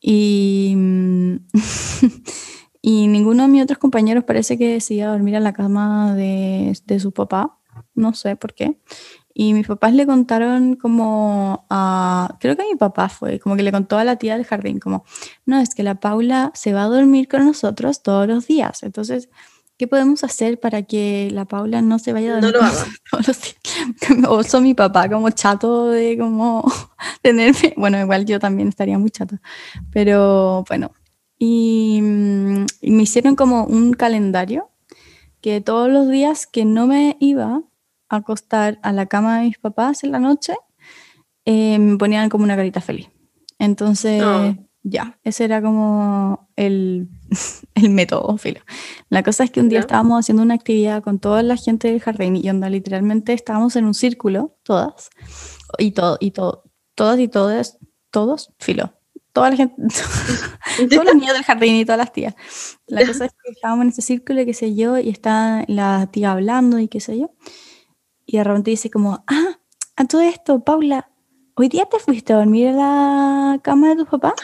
Y, 0.00 0.74
mm, 0.76 1.36
y 2.82 3.06
ninguno 3.08 3.42
de 3.44 3.48
mis 3.48 3.62
otros 3.62 3.78
compañeros 3.78 4.24
parece 4.24 4.56
que 4.56 4.80
se 4.80 4.94
iba 4.94 5.08
a 5.08 5.12
dormir 5.12 5.34
en 5.34 5.44
la 5.44 5.52
cama 5.52 6.14
de, 6.14 6.78
de 6.84 7.00
su 7.00 7.12
papá, 7.12 7.58
no 7.94 8.14
sé 8.14 8.36
por 8.36 8.54
qué. 8.54 8.78
Y 9.40 9.54
mis 9.54 9.68
papás 9.68 9.94
le 9.94 10.04
contaron 10.04 10.74
como 10.74 11.64
a, 11.70 12.36
creo 12.40 12.56
que 12.56 12.64
mi 12.64 12.74
papá 12.74 13.08
fue, 13.08 13.38
como 13.38 13.54
que 13.54 13.62
le 13.62 13.70
contó 13.70 13.96
a 13.96 14.02
la 14.02 14.16
tía 14.16 14.36
del 14.36 14.44
jardín, 14.44 14.80
como, 14.80 15.04
no, 15.46 15.60
es 15.60 15.76
que 15.76 15.84
la 15.84 16.00
Paula 16.00 16.50
se 16.54 16.72
va 16.72 16.82
a 16.82 16.88
dormir 16.88 17.28
con 17.28 17.44
nosotros 17.44 18.02
todos 18.02 18.26
los 18.26 18.48
días. 18.48 18.82
Entonces, 18.82 19.28
¿qué 19.78 19.86
podemos 19.86 20.24
hacer 20.24 20.58
para 20.60 20.82
que 20.82 21.30
la 21.32 21.44
Paula 21.46 21.80
no 21.80 21.98
se 21.98 22.12
vaya 22.12 22.36
a 22.36 22.40
No 22.40 22.50
lo 22.50 22.60
haga. 22.62 22.84
días? 23.12 23.56
Oso 24.28 24.60
mi 24.60 24.74
papá 24.74 25.08
como 25.08 25.30
chato 25.30 25.86
de 25.86 26.18
como 26.18 26.70
tenerme, 27.22 27.74
bueno, 27.76 27.98
igual 27.98 28.26
yo 28.26 28.38
también 28.40 28.68
estaría 28.68 28.98
muy 28.98 29.10
chato, 29.10 29.36
pero 29.92 30.64
bueno. 30.68 30.92
Y, 31.38 32.00
mm, 32.02 32.66
y 32.80 32.90
me 32.90 33.04
hicieron 33.04 33.36
como 33.36 33.64
un 33.64 33.92
calendario 33.94 34.70
que 35.40 35.60
todos 35.60 35.88
los 35.88 36.08
días 36.08 36.48
que 36.48 36.64
no 36.64 36.88
me 36.88 37.16
iba 37.20 37.62
a 38.08 38.16
acostar 38.16 38.80
a 38.82 38.92
la 38.92 39.06
cama 39.06 39.38
de 39.38 39.46
mis 39.46 39.58
papás 39.58 40.02
en 40.02 40.10
la 40.10 40.18
noche, 40.18 40.56
eh, 41.44 41.78
me 41.78 41.96
ponían 41.96 42.28
como 42.28 42.42
una 42.42 42.56
carita 42.56 42.80
feliz. 42.80 43.08
Entonces, 43.60 44.22
Oh. 44.24 44.67
Ya, 44.82 45.18
ese 45.24 45.44
era 45.44 45.60
como 45.62 46.48
el, 46.56 47.08
el 47.74 47.90
método, 47.90 48.36
filo. 48.38 48.60
La 49.10 49.22
cosa 49.22 49.44
es 49.44 49.50
que 49.50 49.60
un 49.60 49.68
día 49.68 49.78
Ya. 49.78 49.80
estábamos 49.80 50.20
haciendo 50.20 50.42
una 50.42 50.54
actividad 50.54 51.02
con 51.02 51.18
toda 51.18 51.42
la 51.42 51.56
gente 51.56 51.88
del 51.88 52.00
jardín 52.00 52.36
y 52.36 52.48
onda, 52.50 52.70
literalmente 52.70 53.32
estábamos 53.32 53.76
en 53.76 53.84
un 53.86 53.94
círculo, 53.94 54.56
todas, 54.62 55.10
y 55.78 55.92
todo, 55.92 56.16
y 56.20 56.30
todo, 56.32 56.64
todas 56.94 57.18
y 57.20 57.28
todas, 57.28 57.78
todos, 58.10 58.52
filo. 58.58 58.94
Toda 59.34 59.50
la 59.50 59.56
gente, 59.56 59.74
todos 60.90 61.04
los 61.04 61.14
niños 61.14 61.34
del 61.34 61.44
jardín 61.44 61.76
y 61.76 61.84
todas 61.84 61.98
las 61.98 62.12
tías. 62.12 62.34
La 62.86 63.06
cosa 63.06 63.26
es 63.26 63.32
que 63.32 63.52
estábamos 63.52 63.84
en 63.84 63.88
ese 63.90 64.02
círculo, 64.02 64.44
qué 64.44 64.54
sé 64.54 64.74
yo, 64.74 64.98
y 64.98 65.10
está 65.10 65.64
la 65.68 66.08
tía 66.10 66.32
hablando 66.32 66.78
y 66.80 66.88
qué 66.88 66.98
sé 67.00 67.18
yo. 67.18 67.30
Y 68.26 68.38
de 68.38 68.44
repente 68.44 68.70
dice 68.72 68.90
como, 68.90 69.22
ah, 69.28 69.58
a 69.96 70.04
todo 70.06 70.22
esto, 70.22 70.64
Paula, 70.64 71.10
¿hoy 71.58 71.68
día 71.68 71.86
te 71.86 71.98
fuiste 71.98 72.32
a 72.32 72.36
dormir 72.36 72.68
a 72.68 72.72
la 72.72 73.58
cama 73.62 73.88
de 73.88 73.96
tus 73.96 74.08
papás? 74.08 74.34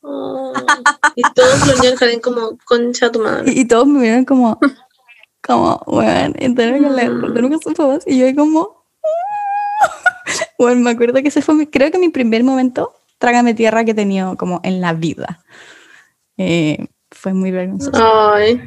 Oh. 0.00 0.52
Y 1.14 1.22
todos 1.34 1.66
los 1.66 1.80
niños 1.80 1.98
salen 1.98 2.20
como 2.20 2.58
concha 2.64 3.10
tu 3.12 3.20
madre. 3.20 3.52
Y, 3.52 3.60
y 3.60 3.64
todos 3.64 3.86
me 3.86 4.00
vieron 4.00 4.24
como, 4.24 4.58
como, 5.40 5.80
bueno, 5.86 6.34
entonces 6.38 6.82
con, 6.82 6.96
la, 6.96 7.08
dormí 7.08 7.50
con 7.50 7.62
sus 7.62 7.74
papás. 7.74 8.04
Y 8.06 8.18
yo 8.18 8.34
como, 8.34 8.84
bueno, 10.58 10.80
me 10.80 10.90
acuerdo 10.90 11.22
que 11.22 11.28
ese 11.28 11.42
fue, 11.42 11.54
mi, 11.54 11.66
creo 11.66 11.90
que 11.90 11.98
mi 11.98 12.08
primer 12.08 12.42
momento, 12.42 12.92
trágame 13.18 13.54
tierra 13.54 13.84
que 13.84 13.92
he 13.92 13.94
tenido 13.94 14.36
como 14.36 14.60
en 14.64 14.80
la 14.80 14.92
vida. 14.92 15.44
Eh, 16.36 16.88
fue 17.10 17.34
muy 17.34 17.50
vergonzoso. 17.50 18.32
Ay, 18.32 18.60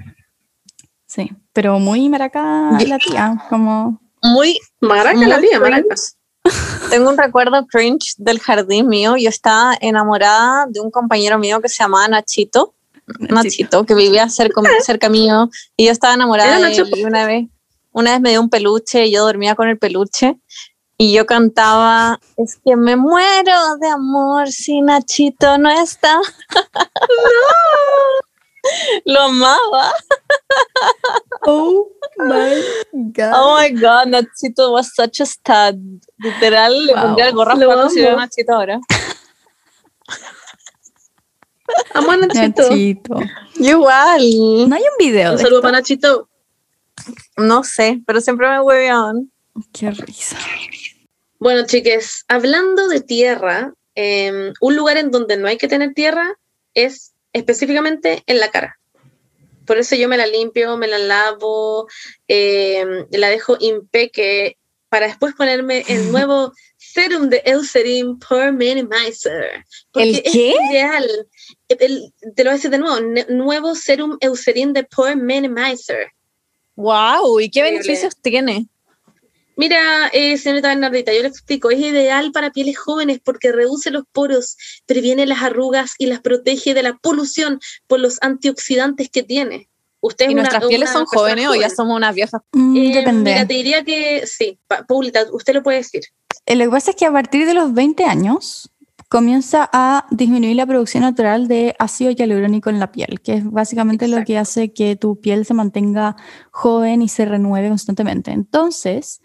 Sí, 1.08 1.30
pero 1.52 1.78
muy 1.78 2.08
maraca 2.08 2.72
la 2.88 2.98
tía, 2.98 3.46
como... 3.50 4.00
Muy 4.24 4.58
maraca 4.80 5.18
Muy 5.18 5.26
la 5.26 5.42
tía, 5.42 5.60
maracas. 5.60 6.18
Tengo 6.90 7.10
un 7.10 7.18
recuerdo 7.18 7.66
cringe 7.68 8.16
del 8.18 8.40
jardín 8.40 8.88
mío. 8.88 9.16
Yo 9.16 9.30
estaba 9.30 9.78
enamorada 9.80 10.66
de 10.68 10.82
un 10.82 10.92
compañero 10.92 11.40
mío 11.40 11.62
que 11.62 11.70
se 11.70 11.84
llamaba 11.84 12.08
Nachito. 12.08 12.74
Nachito, 13.20 13.86
que 13.86 13.94
vivía 13.94 14.30
cerca, 14.30 14.62
cerca 14.84 15.10
mío. 15.10 15.50
Y 15.78 15.86
yo 15.86 15.92
estaba 15.92 16.14
enamorada 16.14 16.60
de 16.60 16.76
él. 16.76 16.90
Y 16.96 17.04
una 17.04 17.26
vez, 17.26 17.48
una 17.92 18.12
vez 18.12 18.22
me 18.22 18.32
dio 18.32 18.42
un 18.42 18.50
peluche 18.50 19.06
y 19.06 19.12
yo 19.12 19.24
dormía 19.24 19.56
con 19.56 19.70
el 19.70 19.78
peluche. 19.78 20.38
Y 20.98 21.14
yo 21.14 21.26
cantaba, 21.26 22.20
es 22.38 22.60
que 22.64 22.76
me 22.76 22.96
muero 22.96 23.78
de 23.80 23.88
amor 23.88 24.50
si 24.50 24.82
Nachito 24.82 25.58
no 25.58 25.70
está. 25.72 26.20
Lo 29.06 29.22
amaba. 29.22 29.94
Oh 31.44 31.88
my 32.26 32.64
God. 33.14 33.32
Oh 33.36 33.58
my 33.58 33.70
god, 33.72 34.08
Nachito 34.08 34.72
was 34.72 34.94
such 34.96 35.20
a 35.22 35.26
stud. 35.26 35.78
Literal, 36.18 36.86
le 36.86 36.94
Wow. 36.94 37.02
pondría 37.02 37.28
el 37.28 37.34
gorro 37.34 37.58
veo 37.58 37.72
a 37.72 37.84
amo. 37.84 38.18
Nachito 38.18 38.54
ahora. 38.54 38.80
Amo 41.94 42.12
a 42.12 42.18
Nachito. 42.18 42.70
Nachito. 42.70 43.20
Igual. 43.56 44.22
No 44.70 44.76
hay 44.76 44.82
un 44.84 44.98
video 45.00 45.32
Un 45.32 45.38
de 45.38 45.44
saludo 45.44 45.60
esto? 45.60 45.62
para 45.62 45.78
Nachito. 45.78 46.30
No 47.38 47.64
sé, 47.64 48.02
pero 48.06 48.20
siempre 48.22 48.48
me 48.50 48.60
hueveaban. 48.62 49.32
Qué 49.74 49.92
risa. 49.92 50.38
Bueno, 51.40 51.66
chiques, 51.66 52.24
hablando 52.28 52.88
de 52.88 53.02
tierra, 53.02 53.74
eh, 53.96 54.52
un 54.62 54.76
lugar 54.76 54.98
en 54.98 55.12
donde 55.12 55.38
no 55.38 55.48
hay 55.48 55.58
que 55.58 55.68
tener 55.68 55.94
tierra 55.94 56.36
es 56.74 57.14
específicamente 57.34 58.22
en 58.28 58.40
la 58.40 58.50
cara. 58.52 58.78
Por 59.72 59.78
eso 59.78 59.96
yo 59.96 60.10
me 60.10 60.18
la 60.18 60.28
limpio, 60.28 60.76
me 60.76 60.90
la 60.90 60.98
lavo, 60.98 61.88
eh, 62.28 62.84
la 63.12 63.30
dejo 63.30 63.56
impeque 63.58 64.58
para 64.90 65.08
después 65.08 65.34
ponerme 65.34 65.86
el 65.88 66.12
nuevo 66.12 66.52
serum 66.76 67.30
de 67.30 67.42
Eucerin 67.46 68.20
Pore 68.20 68.52
Minimizer. 68.52 69.64
¿El 69.94 70.16
es 70.18 70.22
qué? 70.34 70.54
ideal. 70.70 71.08
El- 71.70 72.14
te 72.36 72.44
lo 72.44 72.50
voy 72.50 72.52
a 72.52 72.54
decir 72.56 72.70
de 72.70 72.80
nuevo, 72.80 73.00
nuevo 73.30 73.74
serum 73.76 74.18
Eucerin 74.20 74.74
de 74.74 74.84
Pore 74.84 75.16
Minimizer. 75.16 76.12
Wow, 76.76 77.40
¿y 77.40 77.50
qué 77.50 77.60
Increíble. 77.60 77.80
beneficios 77.80 78.18
tiene? 78.22 78.68
Mira, 79.58 80.08
eh, 80.14 80.38
señorita 80.38 80.70
Bernardita, 80.70 81.14
yo 81.14 81.22
le 81.22 81.28
explico, 81.28 81.70
es 81.70 81.80
ideal 81.80 82.32
para 82.32 82.52
pieles 82.52 82.78
jóvenes 82.78 83.20
porque 83.24 83.52
reduce 83.52 83.92
los 83.92 84.04
poros, 84.12 84.58
previene 84.86 85.26
las 85.26 85.44
arrugas 85.44 85.94
y 85.98 86.06
las 86.08 86.22
protege 86.22 86.74
de 86.74 86.84
la 86.84 86.98
polución 86.98 87.60
por 87.88 88.00
los 88.00 88.18
antioxidantes 88.22 89.10
que 89.10 89.24
tiene. 89.24 89.70
Usted 90.00 90.26
es 90.26 90.32
¿Y 90.32 90.34
una- 90.34 90.44
nuestras 90.44 90.66
pieles 90.66 90.90
una 90.90 90.94
son 91.00 91.06
jóvenes 91.06 91.48
o 91.48 91.54
ya 91.54 91.62
joven. 91.66 91.76
somos 91.76 91.98
unas 91.98 92.16
viejas? 92.16 92.42
Mm, 92.54 92.76
Eh, 92.78 92.92
depende. 92.96 93.32
Mira, 93.34 93.48
te 93.48 93.54
diría 93.54 93.84
que 93.84 94.26
sí. 94.26 94.58
Pa- 94.68 94.84
Paulita, 94.88 95.26
usted 95.32 95.54
lo 95.54 95.62
puede 95.62 95.78
decir. 95.78 96.02
Eh, 96.48 96.56
Lo 96.56 96.66
que 96.66 96.72
pasa 96.72 96.92
es 96.92 96.98
que 96.98 97.06
a 97.06 97.12
partir 97.12 97.46
de 97.46 97.54
los 97.54 97.72
20 97.74 98.06
años 98.06 98.72
comienza 99.12 99.70
a 99.74 100.08
disminuir 100.10 100.56
la 100.56 100.66
producción 100.66 101.04
natural 101.04 101.50
de 101.50 101.76
ácido 101.80 102.12
hialurónico 102.12 102.70
en 102.70 102.80
la 102.80 102.94
piel, 102.94 103.20
que 103.20 103.34
es 103.34 103.44
básicamente 103.44 104.08
lo 104.08 104.24
que 104.24 104.38
hace 104.38 104.72
que 104.72 104.96
tu 104.96 105.20
piel 105.20 105.46
se 105.46 105.54
mantenga 105.54 106.16
joven 106.50 107.02
y 107.02 107.10
se 107.10 107.26
renueve 107.26 107.68
constantemente. 107.68 108.32
Entonces, 108.32 109.20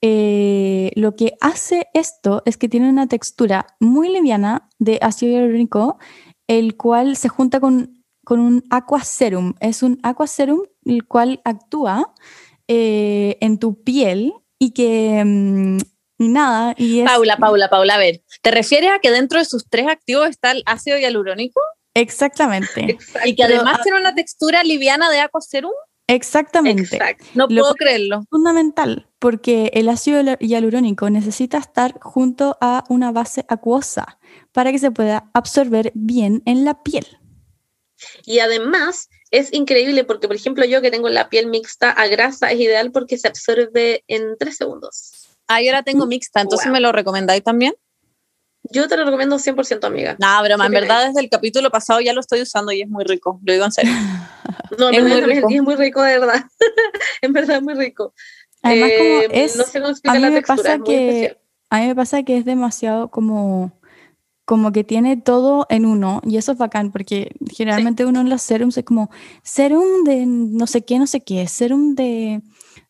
eh, 0.00 0.90
lo 0.96 1.16
que 1.16 1.34
hace 1.42 1.86
esto 1.92 2.42
es 2.46 2.56
que 2.56 2.70
tiene 2.70 2.88
una 2.88 3.08
textura 3.08 3.66
muy 3.78 4.08
liviana 4.08 4.70
de 4.78 4.98
ácido 5.02 5.32
hialurónico, 5.32 5.98
el 6.46 6.78
cual 6.78 7.14
se 7.14 7.28
junta 7.28 7.60
con, 7.60 8.02
con 8.24 8.40
un 8.40 8.64
aqua 8.70 9.04
serum. 9.04 9.52
Es 9.60 9.82
un 9.82 9.98
aqua 10.02 10.26
serum 10.28 10.60
el 10.86 11.06
cual 11.06 11.42
actúa 11.44 12.14
eh, 12.68 13.36
en 13.42 13.58
tu 13.58 13.82
piel 13.82 14.32
y 14.58 14.70
que... 14.70 15.22
mm, 15.22 15.95
y 16.18 16.28
nada, 16.28 16.74
y 16.78 17.00
es 17.00 17.06
Paula, 17.10 17.36
Paula, 17.36 17.68
Paula, 17.68 17.94
a 17.94 17.98
ver, 17.98 18.22
¿te 18.42 18.50
refieres 18.50 18.90
a 18.90 18.98
que 19.00 19.10
dentro 19.10 19.38
de 19.38 19.44
sus 19.44 19.68
tres 19.68 19.86
activos 19.88 20.28
está 20.28 20.50
el 20.52 20.62
ácido 20.66 20.98
hialurónico? 20.98 21.60
exactamente, 21.94 22.90
Exacto. 22.92 23.28
Y 23.28 23.34
que 23.34 23.44
Pero, 23.44 23.56
además 23.56 23.80
tiene 23.82 23.98
una 23.98 24.14
textura 24.14 24.62
liviana 24.62 25.10
de 25.10 25.20
aqua 25.20 25.40
serum? 25.40 25.72
exactamente. 26.08 26.96
Exacto. 26.96 27.24
No 27.34 27.46
Lo 27.48 27.62
puedo 27.62 27.74
que- 27.74 27.84
creerlo. 27.84 28.24
Fundamental, 28.30 29.08
porque 29.18 29.70
el 29.74 29.88
ácido 29.88 30.20
hial- 30.22 30.38
hialurónico 30.40 31.10
necesita 31.10 31.58
estar 31.58 31.98
junto 32.00 32.56
a 32.60 32.84
una 32.88 33.12
base 33.12 33.44
acuosa 33.48 34.18
para 34.52 34.70
que 34.72 34.78
se 34.78 34.90
pueda 34.90 35.30
absorber 35.34 35.92
bien 35.94 36.42
en 36.46 36.64
la 36.64 36.82
piel. 36.82 37.06
Y 38.24 38.40
además 38.40 39.08
es 39.30 39.52
increíble 39.52 40.04
porque, 40.04 40.28
por 40.28 40.36
ejemplo, 40.36 40.64
yo 40.66 40.82
que 40.82 40.90
tengo 40.90 41.08
la 41.08 41.28
piel 41.30 41.46
mixta 41.46 41.90
a 41.90 42.06
grasa 42.08 42.52
es 42.52 42.60
ideal 42.60 42.92
porque 42.92 43.16
se 43.18 43.26
absorbe 43.28 44.04
en 44.06 44.36
tres 44.38 44.58
segundos. 44.58 45.28
Ah, 45.48 45.62
yo 45.62 45.72
la 45.72 45.82
tengo 45.82 46.06
mixta, 46.06 46.40
entonces 46.40 46.66
Wow. 46.66 46.72
me 46.74 46.80
lo 46.80 46.92
recomendáis 46.92 47.42
también. 47.42 47.74
Yo 48.70 48.88
te 48.88 48.96
lo 48.96 49.04
recomiendo 49.04 49.38
100%, 49.38 49.86
amiga. 49.86 50.16
No, 50.18 50.42
broma, 50.42 50.66
en 50.66 50.72
Sí, 50.72 50.74
verdad 50.80 51.06
desde 51.06 51.20
el 51.20 51.30
capítulo 51.30 51.70
pasado 51.70 52.00
ya 52.00 52.12
lo 52.12 52.20
estoy 52.20 52.42
usando 52.42 52.72
y 52.72 52.82
es 52.82 52.88
muy 52.88 53.04
rico, 53.04 53.40
lo 53.44 53.52
digo 53.52 53.64
en 53.64 53.72
serio. 53.72 53.92
No, 54.78 54.88
Es 54.90 55.00
muy 55.02 55.20
rico. 55.20 55.48
es 55.48 55.62
muy 55.62 55.76
rico, 55.76 56.02
de 56.02 56.18
verdad. 56.18 56.44
en 57.22 57.32
verdad 57.32 57.56
es 57.58 57.62
muy 57.62 57.74
rico. 57.74 58.12
Además, 58.62 58.90
Eh, 58.90 58.98
como 58.98 59.20
es, 59.30 59.56
no 59.56 59.62
sé 59.64 59.72
cómo 59.78 59.86
a 59.86 59.90
explicar 59.92 60.16
mí 60.16 60.22
la 60.22 60.28
me 60.30 60.34
textura, 60.36 60.56
pasa 60.56 60.72
es 60.74 60.78
muy 60.80 60.86
que 60.88 61.08
especial. 61.10 61.38
a 61.70 61.78
mí 61.80 61.86
me 61.86 61.94
pasa 61.94 62.22
que 62.24 62.36
es 62.38 62.44
demasiado 62.44 63.10
como 63.10 63.72
como 64.44 64.70
que 64.72 64.82
tiene 64.84 65.16
todo 65.16 65.66
en 65.70 65.86
uno 65.86 66.20
y 66.24 66.36
eso 66.36 66.52
es 66.52 66.58
bacán 66.58 66.90
porque 66.92 67.32
generalmente 67.52 68.04
uno 68.06 68.20
en 68.20 68.28
los 68.28 68.42
serums 68.42 68.76
es 68.78 68.84
como 68.84 69.10
serum 69.42 70.04
de 70.04 70.24
no 70.26 70.66
sé 70.68 70.84
qué, 70.84 70.98
no 71.00 71.06
sé 71.08 71.20
qué, 71.20 71.46
serum 71.48 71.94
de 71.96 72.42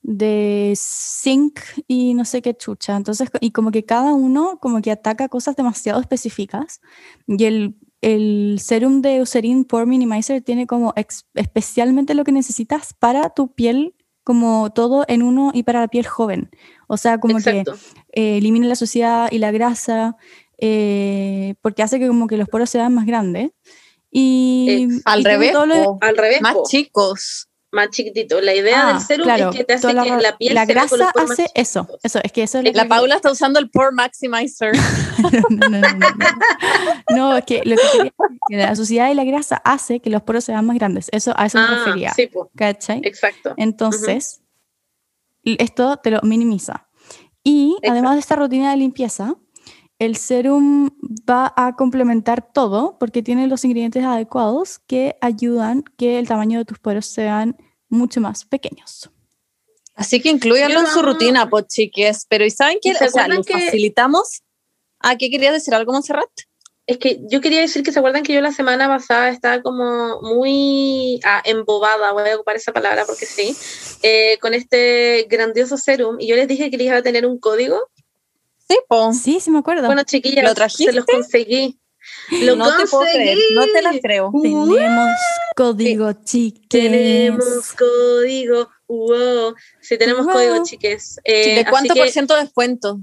de 0.09 0.73
zinc 0.77 1.59
y 1.89 2.15
no 2.15 2.25
sé 2.25 2.41
qué 2.41 2.55
chucha. 2.57 2.95
Entonces, 2.97 3.29
y 3.41 3.51
como 3.51 3.73
que 3.73 3.85
cada 3.85 4.13
uno 4.15 4.59
como 4.61 4.81
que 4.81 4.93
ataca 4.93 5.29
cosas 5.29 5.57
demasiado 5.57 6.01
específicas 6.01 6.81
y 7.27 7.45
el 7.45 7.75
el 8.03 8.59
serum 8.63 9.01
de 9.03 9.17
Eucerin 9.17 9.65
Pore 9.65 9.87
Minimizer 9.87 10.41
tiene 10.43 10.67
como 10.69 10.93
ex- 10.97 11.25
especialmente 11.35 12.15
lo 12.15 12.23
que 12.23 12.31
necesitas 12.31 12.95
para 12.95 13.31
tu 13.31 13.53
piel 13.53 13.97
como 14.23 14.71
todo 14.73 15.05
en 15.09 15.23
uno 15.23 15.51
y 15.53 15.65
para 15.65 15.81
la 15.81 15.89
piel 15.89 16.07
joven. 16.07 16.51
O 16.87 16.99
sea, 16.99 17.19
como 17.19 17.39
que 17.39 17.51
Exacto. 17.61 17.75
eh, 18.13 18.37
elimina 18.37 18.67
la 18.69 18.77
suciedad 18.77 19.29
y 19.33 19.39
la 19.39 19.51
grasa, 19.51 20.17
eh, 20.59 21.55
porque 21.63 21.83
hace 21.83 21.99
que 21.99 22.07
como 22.07 22.27
que 22.29 22.37
los 22.37 22.49
poros 22.49 22.71
se 22.71 22.79
vean 22.79 22.95
más 22.95 23.07
grandes. 23.07 23.51
Y, 24.11 24.85
Ex- 24.89 25.03
Al 25.05 25.21
y 25.21 25.25
revés, 25.25 25.53
lo- 25.55 25.99
Al 26.01 26.17
revés, 26.17 26.41
más 26.43 26.57
chicos. 26.69 27.49
Más 27.77 27.91
chiquitito. 27.91 28.41
La 28.41 28.53
idea 28.55 28.89
Ah, 28.89 28.93
del 28.95 29.01
serum 29.03 29.25
claro, 29.25 29.51
es 29.51 29.57
que 29.57 29.65
te 29.65 29.75
hace 29.75 29.87
que 29.87 29.93
la, 29.95 30.37
piel 30.37 30.55
la 30.55 30.67
se 30.67 30.75
vea 30.75 30.87
con 30.89 30.99
los 30.99 31.09
grasa 31.13 31.23
más 31.23 31.31
hace 31.39 31.47
eso, 31.55 31.87
eso, 32.03 32.19
es 32.25 32.33
que 32.33 32.43
eso 32.43 32.59
es 32.59 32.65
lo 32.65 32.73
La 32.73 32.83
que- 32.83 32.89
Paula 32.89 33.15
está 33.15 33.31
usando 33.31 33.61
el 33.61 33.71
Pore 33.71 33.93
Maximizer. 33.93 34.73
no, 35.51 35.69
no, 35.69 35.79
no, 35.79 35.81
no, 35.81 35.99
no. 35.99 37.17
No, 37.17 37.37
es 37.37 37.45
que 37.45 37.63
lo 37.65 37.77
que 37.77 37.83
quería 37.93 38.03
decir, 38.05 38.13
que 38.49 38.57
la 38.57 38.75
suciedad 38.75 39.11
y 39.11 39.15
la 39.15 39.25
grasa 39.25 39.57
hace 39.65 40.01
que 40.01 40.11
los 40.11 40.23
poros 40.23 40.43
se 40.45 40.51
vean 40.53 40.67
más 40.67 40.77
grandes. 40.77 41.09
Eso, 41.13 41.33
a 41.37 41.47
eso 41.47 41.59
me 41.59 41.65
Ah, 41.65 41.83
refería. 41.85 42.13
sí, 42.15 42.29
¿Cachai? 42.57 43.01
exacto. 43.05 43.55
Entonces, 43.57 44.43
esto 45.45 45.97
te 45.99 46.11
lo 46.11 46.21
minimiza. 46.23 46.89
Y 47.45 47.71
Exacto. 47.77 47.93
además 47.93 48.15
de 48.15 48.21
esta 48.21 48.37
rutina 48.37 48.71
de 48.73 48.77
limpieza, 48.79 49.37
el 49.99 50.17
serum 50.17 50.91
va 51.31 51.53
a 51.57 51.75
complementar 51.77 52.53
todo 52.53 52.99
porque 52.99 53.23
tiene 53.23 53.47
los 53.47 53.65
ingredientes 53.65 54.05
adecuados 54.05 54.79
que 54.81 55.17
ayudan 55.21 55.85
que 55.97 56.19
el 56.19 56.27
tamaño 56.29 56.59
de 56.59 56.65
tus 56.65 56.79
poros 56.79 57.07
sean 57.07 57.57
mucho 57.89 58.21
más 58.21 58.45
pequeños. 58.45 59.11
Así 59.95 60.21
que 60.21 60.29
incluyanlo 60.29 60.81
en 60.81 60.87
su 60.87 61.01
rutina, 61.03 61.49
pues 61.49 61.67
chiques. 61.69 62.27
Pero 62.29 62.45
¿y 62.45 62.51
saben 62.51 62.79
qué? 62.83 62.91
¿Y 62.91 62.95
se 62.95 63.07
O 63.07 63.11
sea, 63.11 63.29
lo 63.29 63.43
que- 63.43 63.53
facilitamos. 63.55 64.43
¿A 65.01 65.17
qué 65.17 65.31
querías 65.31 65.53
decir 65.55 65.75
algo, 65.75 65.93
Montserrat? 65.93 66.29
Es 66.87 66.99
que 66.99 67.19
yo 67.29 67.41
quería 67.41 67.61
decir 67.61 67.83
que 67.83 67.91
se 67.93 67.99
acuerdan 67.99 68.23
que 68.23 68.33
yo 68.33 68.41
la 68.41 68.53
semana 68.53 68.87
pasada 68.87 69.29
estaba 69.31 69.61
como 69.61 70.21
muy 70.23 71.21
ah, 71.25 71.43
embobada, 71.45 72.13
voy 72.13 72.29
a 72.31 72.37
ocupar 72.37 72.57
esa 72.57 72.73
palabra 72.73 73.05
porque 73.07 73.27
sí, 73.27 73.57
eh, 74.03 74.39
con 74.41 74.55
este 74.55 75.27
grandioso 75.29 75.77
serum 75.79 76.17
y 76.21 76.29
yo 76.29 76.37
les 76.37 76.47
dije 76.47 76.71
que 76.71 76.77
les 76.77 76.87
iba 76.87 76.97
a 76.99 77.03
tener 77.03 77.27
un 77.27 77.39
código. 77.41 77.91
Sí, 78.69 78.79
po. 78.89 79.13
Sí, 79.13 79.41
sí 79.41 79.51
me 79.51 79.59
acuerdo. 79.59 79.87
Bueno, 79.87 80.05
chiquillas, 80.05 80.45
¿Lo 80.45 80.55
trajiste? 80.55 80.93
se 80.93 80.97
los 80.97 81.07
conseguí. 81.07 81.79
Lo 82.43 82.57
no 82.57 82.77
te 82.77 82.87
puedo 82.87 83.05
creer, 83.05 83.39
no 83.55 83.65
te 83.67 83.83
la 83.83 83.99
creo. 84.01 84.33
tenemos 84.43 85.11
código, 85.55 86.13
chiques. 86.25 86.69
Tenemos 86.69 87.73
código. 87.73 88.69
Wow. 88.89 89.55
Sí, 89.81 89.99
tenemos 89.99 90.25
Wow. 90.27 90.35
código, 90.35 90.65
chiques. 90.65 91.21
Eh, 91.25 91.55
¿De 91.57 91.61
así 91.61 91.71
cuánto 91.71 91.95
por 91.95 92.09
ciento 92.09 92.35
de 92.35 92.43
descuento? 92.43 93.01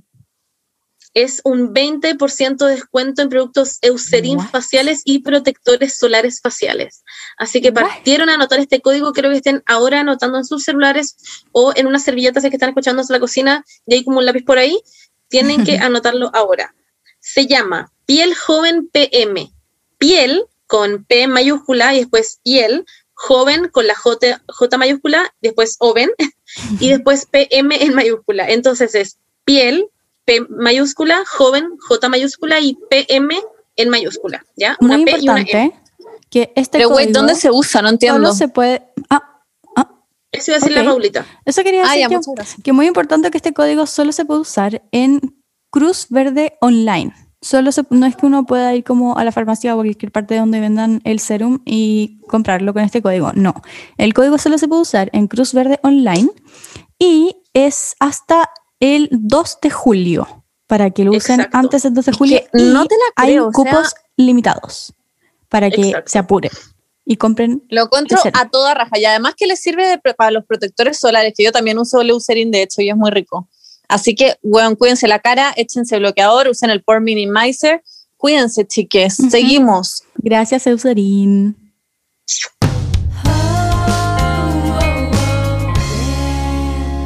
es 1.13 1.41
un 1.43 1.73
20% 1.73 2.65
de 2.65 2.71
descuento 2.73 3.21
en 3.21 3.29
productos 3.29 3.77
Eucerin 3.81 4.37
What? 4.39 4.49
faciales 4.49 5.01
y 5.05 5.19
protectores 5.19 5.97
solares 5.97 6.41
faciales. 6.41 7.03
Así 7.37 7.61
que 7.61 7.69
What? 7.69 7.83
partieron 7.83 8.29
a 8.29 8.33
anotar 8.33 8.59
este 8.59 8.81
código, 8.81 9.13
creo 9.13 9.29
que 9.29 9.37
estén 9.37 9.61
ahora 9.67 9.99
anotando 9.99 10.39
en 10.39 10.45
sus 10.45 10.63
celulares 10.63 11.15
o 11.51 11.71
en 11.75 11.85
una 11.85 11.99
servilleta 11.99 12.41
si 12.41 12.47
es 12.47 12.51
que 12.51 12.55
están 12.55 12.69
escuchando 12.69 13.01
en 13.03 13.07
la 13.09 13.19
cocina 13.19 13.63
y 13.85 13.93
hay 13.93 14.03
como 14.03 14.17
un 14.19 14.25
lápiz 14.25 14.43
por 14.43 14.57
ahí, 14.57 14.81
tienen 15.29 15.63
que 15.63 15.77
anotarlo 15.77 16.31
ahora. 16.33 16.73
Se 17.19 17.45
llama 17.45 17.92
Piel 18.05 18.33
Joven 18.35 18.89
PM. 18.91 19.51
Piel 19.97 20.43
con 20.67 21.03
P 21.05 21.27
mayúscula 21.27 21.93
y 21.93 21.99
después 21.99 22.39
piel, 22.43 22.85
joven 23.13 23.69
con 23.69 23.85
la 23.87 23.95
J, 23.95 24.41
J 24.47 24.77
mayúscula, 24.77 25.33
después 25.41 25.75
oven 25.79 26.09
y 26.79 26.89
después 26.89 27.25
PM 27.27 27.81
en 27.83 27.93
mayúscula. 27.93 28.49
Entonces 28.49 28.95
es 28.95 29.17
piel, 29.45 29.87
P 30.25 30.41
mayúscula, 30.49 31.23
joven, 31.25 31.69
J 31.79 32.09
mayúscula 32.09 32.59
y 32.59 32.77
PM 32.89 33.39
en 33.75 33.89
mayúscula, 33.89 34.43
¿ya? 34.55 34.77
Una 34.79 34.97
Muy 34.97 35.05
P 35.05 35.11
y 35.19 35.29
una 35.29 35.33
M. 35.33 35.41
importante 35.41 35.79
que 36.29 36.51
este 36.55 36.79
Pero, 36.79 36.89
güey, 36.89 37.11
¿dónde 37.11 37.35
se 37.35 37.51
usa? 37.51 37.81
No 37.81 37.89
entiendo. 37.89 38.19
solo 38.19 38.33
se 38.33 38.47
puede... 38.47 38.83
Ah, 39.09 39.41
ah, 39.75 39.89
Eso 40.31 40.51
iba 40.51 40.57
a 40.57 40.59
decir 40.59 40.77
Ok. 40.77 40.83
la 40.83 40.89
Paulita. 40.89 41.25
eso 41.45 41.63
quería 41.63 41.81
Ah, 41.83 41.93
decir 41.95 42.01
ya, 42.09 42.09
que- 42.09 42.61
que 42.63 42.71
muy 42.73 42.87
importante 42.87 43.29
que 43.29 43.37
este 43.37 43.53
código 43.53 43.85
solo 43.85 44.11
se 44.11 44.25
puede 44.25 44.39
usar 44.41 44.81
en 44.91 45.19
Cruz 45.69 46.07
Verde 46.09 46.57
Online. 46.61 47.13
Solo 47.43 47.71
se- 47.73 47.83
no 47.89 48.05
es 48.05 48.15
que 48.15 48.25
uno 48.25 48.45
pueda 48.45 48.73
ir 48.73 48.83
como 48.85 49.17
a 49.17 49.23
la 49.25 49.31
farmacia 49.33 49.75
o 49.75 49.79
a 49.79 49.83
cualquier 49.83 50.11
parte 50.11 50.37
donde 50.37 50.59
vendan 50.61 51.01
el 51.03 51.19
serum 51.19 51.59
y 51.65 52.19
comprarlo 52.29 52.73
con 52.73 52.83
este 52.83 53.01
código. 53.01 53.31
No, 53.35 53.53
el 53.97 54.13
código 54.13 54.37
solo 54.37 54.57
se 54.57 54.67
puede 54.69 54.81
usar 54.83 55.09
en 55.13 55.27
Cruz 55.27 55.53
Verde 55.53 55.79
Online 55.83 56.29
y 56.97 57.35
es 57.53 57.95
hasta 57.99 58.49
el 58.79 59.09
2 59.11 59.57
de 59.61 59.69
julio 59.69 60.45
para 60.67 60.89
que 60.91 61.03
lo 61.03 61.11
usen 61.11 61.41
Exacto. 61.41 61.57
antes 61.57 61.83
del 61.83 61.93
2 61.93 62.05
de 62.05 62.11
Es 62.11 62.17
julio. 62.17 62.39
que 62.51 62.59
y 62.59 62.63
no 62.63 62.85
te 62.85 62.95
la 62.95 63.23
hay 63.23 63.31
creo, 63.33 63.51
sea- 63.51 63.63
cupos 63.63 63.93
limitados 64.15 64.93
para 65.49 65.69
que 65.69 65.81
Exacto. 65.89 66.09
se 66.11 66.19
apuren 66.19 66.51
y 67.05 67.17
compren. 67.17 67.61
Lo 67.69 67.83
encuentro 67.83 68.17
a 68.33 68.47
toda 68.49 68.73
raja 68.73 68.97
y 68.97 69.03
además 69.05 69.33
que 69.37 69.47
le 69.47 69.57
sirve 69.57 69.85
de 69.85 69.97
para 70.15 70.31
los 70.31 70.45
protectores 70.45 70.97
solares, 70.97 71.33
que 71.35 71.43
yo 71.43 71.51
también 71.51 71.77
uso 71.77 71.99
el 71.99 72.09
Eucerin 72.11 72.51
de 72.51 72.61
hecho 72.63 72.81
y 72.81 72.89
es 72.89 72.95
muy 72.95 73.11
rico. 73.11 73.49
Así 73.87 74.15
que, 74.15 74.35
bueno, 74.41 74.75
cuídense 74.75 75.07
la 75.07 75.19
cara, 75.19 75.53
échense 75.55 75.97
bloqueador, 75.99 76.47
usen 76.47 76.69
el 76.69 76.83
Pore 76.83 77.01
Minimizer. 77.01 77.83
Cuídense, 78.17 78.65
chiques. 78.65 79.17
Seguimos. 79.29 80.03
Gracias, 80.15 80.65
Eucerin. 80.67 81.55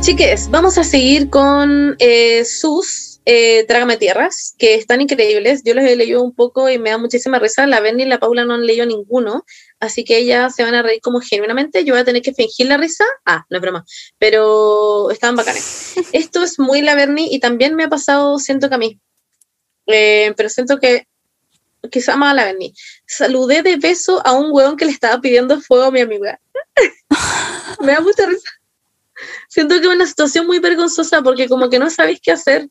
Chiques, 0.02 0.50
vamos 0.50 0.78
a 0.78 0.84
seguir 0.84 1.30
con 1.30 1.96
eh, 2.00 2.46
sus 2.46 3.20
eh, 3.26 3.66
Trágame 3.68 3.98
Tierras, 3.98 4.56
que 4.58 4.76
están 4.76 5.02
increíbles. 5.02 5.64
Yo 5.66 5.74
los 5.74 5.84
he 5.84 5.98
leído 5.98 6.24
un 6.24 6.34
poco 6.34 6.70
y 6.70 6.80
me 6.80 6.92
da 6.92 6.98
muchísima 6.98 7.40
risa. 7.40 7.68
La 7.68 7.82
Berni 7.82 8.04
y 8.04 8.06
la 8.06 8.20
Paula 8.20 8.46
no 8.46 8.54
han 8.54 8.66
leído 8.66 8.86
ninguno, 8.86 9.44
así 9.80 10.04
que 10.04 10.18
ellas 10.18 10.56
se 10.56 10.64
van 10.64 10.76
a 10.76 10.82
reír 10.82 11.02
como 11.02 11.20
genuinamente. 11.22 11.84
Yo 11.84 11.94
voy 11.94 12.02
a 12.02 12.06
tener 12.06 12.22
que 12.22 12.34
fingir 12.34 12.68
la 12.68 12.78
risa. 12.78 13.06
Ah, 13.26 13.46
no 13.50 13.58
es 13.58 13.62
broma, 13.62 13.86
pero 14.18 15.12
estaban 15.12 15.36
bacanes. 15.36 15.94
Esto 16.14 16.44
es 16.44 16.60
muy 16.60 16.82
la 16.82 16.96
Berni 16.96 17.28
y 17.32 17.40
también 17.40 17.76
me 17.76 17.86
ha 17.86 17.90
pasado, 17.90 18.40
siento 18.40 18.70
que 18.70 18.76
a 18.76 18.80
mí. 18.80 19.00
Eh, 19.88 20.34
pero 20.36 20.50
siento 20.50 20.80
que 20.80 21.08
que 21.92 22.02
se 22.02 22.12
llama 22.12 22.34
la 22.34 22.46
Berni. 22.46 22.74
Saludé 23.06 23.62
de 23.62 23.78
beso 23.78 24.26
a 24.26 24.34
un 24.34 24.52
hueón 24.52 24.78
que 24.78 24.86
le 24.86 24.92
estaba 24.92 25.20
pidiendo 25.22 25.60
fuego 25.62 25.86
a 25.86 25.92
mi 25.92 26.02
amiga. 26.02 26.40
Me 27.82 27.94
da 27.94 28.02
mucha 28.02 28.26
risa. 28.26 28.50
Siento 29.48 29.76
que 29.76 29.88
es 29.88 29.88
una 29.88 30.06
situación 30.06 30.46
muy 30.46 30.60
vergonzosa 30.60 31.22
porque 31.22 31.48
como 31.48 31.70
que 31.70 31.80
no 31.80 31.90
sabéis 31.90 32.20
qué 32.22 32.32
hacer. 32.32 32.70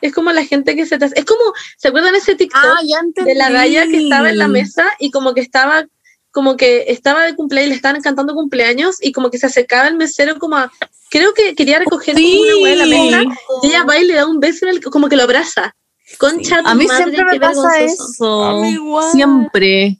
Es 0.00 0.12
como 0.12 0.32
la 0.32 0.44
gente 0.44 0.74
que 0.74 0.84
se 0.84 0.98
te... 0.98 1.06
Es 1.06 1.24
como, 1.24 1.52
¿se 1.76 1.88
acuerdan 1.88 2.14
ese 2.14 2.34
TikTok 2.34 2.60
Ah, 2.64 2.80
de 3.24 3.34
la 3.34 3.50
galla 3.50 3.86
que 3.86 3.98
estaba 3.98 4.30
en 4.30 4.38
la 4.38 4.48
mesa 4.48 4.84
y 4.98 5.10
como 5.12 5.32
que 5.32 5.40
estaba 5.40 5.86
como 6.32 6.56
que 6.56 6.86
estaba 6.88 7.24
de 7.24 7.36
cumpleaños, 7.36 7.68
le 7.70 7.76
estaban 7.76 8.00
cantando 8.02 8.34
cumpleaños 8.34 8.96
y 9.00 9.12
como 9.12 9.30
que 9.30 9.38
se 9.38 9.46
acercaba 9.46 9.86
el 9.86 9.96
mesero 9.96 10.38
como 10.38 10.56
a, 10.56 10.72
creo 11.10 11.32
que 11.34 11.54
quería 11.54 11.78
recoger 11.78 12.14
como 12.14 12.26
una 12.26 12.56
hueá 12.56 12.70
de 12.70 12.76
la 12.76 12.86
mesa 12.86 13.22
y 13.62 13.66
ella 13.68 13.84
va 13.84 13.98
y 13.98 14.06
le 14.06 14.14
da 14.14 14.26
un 14.26 14.40
beso 14.40 14.66
en 14.66 14.72
el, 14.76 14.80
como 14.82 15.08
que 15.08 15.16
lo 15.16 15.22
abraza. 15.22 15.74
Concha 16.18 16.62
tu 16.62 16.68
A 16.68 16.74
mí 16.74 16.86
madre, 16.86 17.04
siempre 17.04 17.24
me 17.24 17.40
pasa 17.40 17.62
vergonzoso. 17.70 18.04
eso. 18.12 18.44
A 18.44 18.60
mí 18.60 18.70
igual. 18.70 19.12
Siempre. 19.12 19.98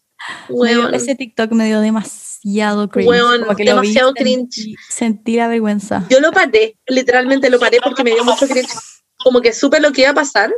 Weón. 0.48 0.94
ese 0.94 1.14
TikTok 1.14 1.52
me 1.52 1.66
dio 1.66 1.80
demasiado 1.80 2.88
cringe. 2.88 3.08
Weón, 3.08 3.42
como 3.42 3.56
que 3.56 3.64
lo 3.64 3.80
vi, 3.80 3.88
demasiado 3.88 4.12
sentí- 4.12 4.22
cringe. 4.22 4.74
Sentí 4.88 5.36
la 5.36 5.48
vergüenza. 5.48 6.04
Yo 6.10 6.20
lo 6.20 6.32
paré, 6.32 6.76
literalmente 6.86 7.50
lo 7.50 7.58
paré 7.58 7.78
porque 7.82 8.04
me 8.04 8.12
dio 8.12 8.24
mucho 8.24 8.46
cringe. 8.46 8.72
Como 9.18 9.40
que 9.40 9.52
supe 9.52 9.80
lo 9.80 9.92
que 9.92 10.02
iba 10.02 10.10
a 10.10 10.14
pasar 10.14 10.52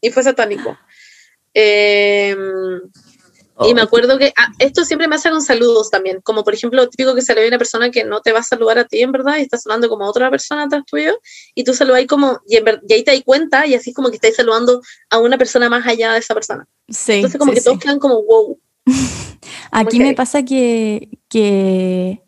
y 0.00 0.10
fue 0.10 0.22
satánico. 0.22 0.76
Eh, 1.54 2.36
y 3.66 3.74
me 3.74 3.80
acuerdo 3.80 4.18
que 4.18 4.32
ah, 4.36 4.52
esto 4.58 4.84
siempre 4.84 5.08
me 5.08 5.16
hace 5.16 5.30
con 5.30 5.42
saludos 5.42 5.90
también, 5.90 6.20
como 6.22 6.44
por 6.44 6.54
ejemplo, 6.54 6.82
lo 6.82 6.88
típico 6.88 7.14
que 7.14 7.22
sale 7.22 7.46
una 7.48 7.58
persona 7.58 7.90
que 7.90 8.04
no 8.04 8.20
te 8.20 8.32
va 8.32 8.40
a 8.40 8.42
saludar 8.42 8.78
a 8.78 8.84
ti, 8.84 9.00
en 9.00 9.10
verdad, 9.12 9.38
y 9.38 9.42
está 9.42 9.56
saludando 9.58 9.88
como 9.88 10.04
a 10.04 10.08
otra 10.10 10.30
persona 10.30 10.64
atrás 10.64 10.84
tuyo, 10.86 11.18
y 11.54 11.64
tú 11.64 11.74
saludas 11.74 12.04
como, 12.08 12.40
y, 12.46 12.56
en 12.56 12.64
ver- 12.64 12.82
y 12.88 12.92
ahí 12.92 13.04
te 13.04 13.12
das 13.12 13.22
cuenta, 13.24 13.66
y 13.66 13.74
así 13.74 13.90
es 13.90 13.96
como 13.96 14.10
que 14.10 14.16
estáis 14.16 14.36
saludando 14.36 14.80
a 15.10 15.18
una 15.18 15.38
persona 15.38 15.68
más 15.68 15.86
allá 15.86 16.12
de 16.12 16.18
esa 16.20 16.34
persona. 16.34 16.66
Sí, 16.88 17.12
Entonces, 17.14 17.38
como 17.38 17.52
sí, 17.52 17.56
que 17.56 17.60
sí. 17.60 17.64
todos 17.66 17.78
quedan 17.80 17.98
como, 17.98 18.22
wow. 18.22 18.58
Aquí 19.70 19.98
Ok. 19.98 20.02
me 20.02 20.14
pasa 20.14 20.44
que, 20.44 21.18
que 21.28 22.22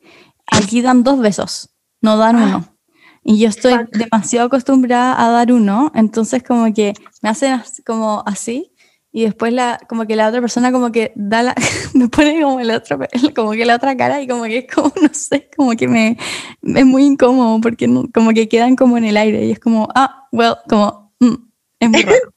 aquí 0.50 0.82
dan 0.82 1.02
dos 1.02 1.20
besos, 1.20 1.70
no 2.00 2.16
dan 2.16 2.36
uno. 2.36 2.76
Y 3.22 3.38
yo 3.38 3.48
estoy 3.48 3.74
Fuck. 3.74 3.90
demasiado 3.92 4.46
acostumbrada 4.46 5.22
a 5.22 5.30
dar 5.30 5.52
uno, 5.52 5.92
entonces 5.94 6.42
como 6.42 6.72
que 6.72 6.94
me 7.22 7.28
hacen 7.28 7.62
como 7.86 8.22
así 8.26 8.69
y 9.12 9.24
después 9.24 9.52
la, 9.52 9.80
como 9.88 10.06
que 10.06 10.14
la 10.14 10.28
otra 10.28 10.40
persona 10.40 10.70
como 10.70 10.92
que 10.92 11.12
da 11.16 11.42
la, 11.42 11.54
me 11.94 12.08
pone 12.08 12.40
como 12.40 12.60
el 12.60 12.70
otro, 12.70 12.98
como 13.34 13.52
que 13.52 13.64
la 13.64 13.76
otra 13.76 13.96
cara 13.96 14.20
y 14.20 14.28
como 14.28 14.44
que 14.44 14.58
es 14.58 14.74
como, 14.74 14.92
no 15.02 15.08
sé, 15.12 15.50
como 15.56 15.72
que 15.72 15.88
me, 15.88 16.16
es 16.62 16.86
muy 16.86 17.04
incómodo 17.04 17.60
porque 17.60 17.88
como 18.14 18.30
que 18.30 18.48
quedan 18.48 18.76
como 18.76 18.96
en 18.98 19.04
el 19.04 19.16
aire 19.16 19.44
y 19.46 19.52
es 19.52 19.58
como, 19.58 19.88
ah, 19.94 20.28
well, 20.32 20.54
como, 20.68 21.12
mm, 21.20 21.34
es 21.80 21.90
muy 21.90 22.02
raro. 22.02 22.32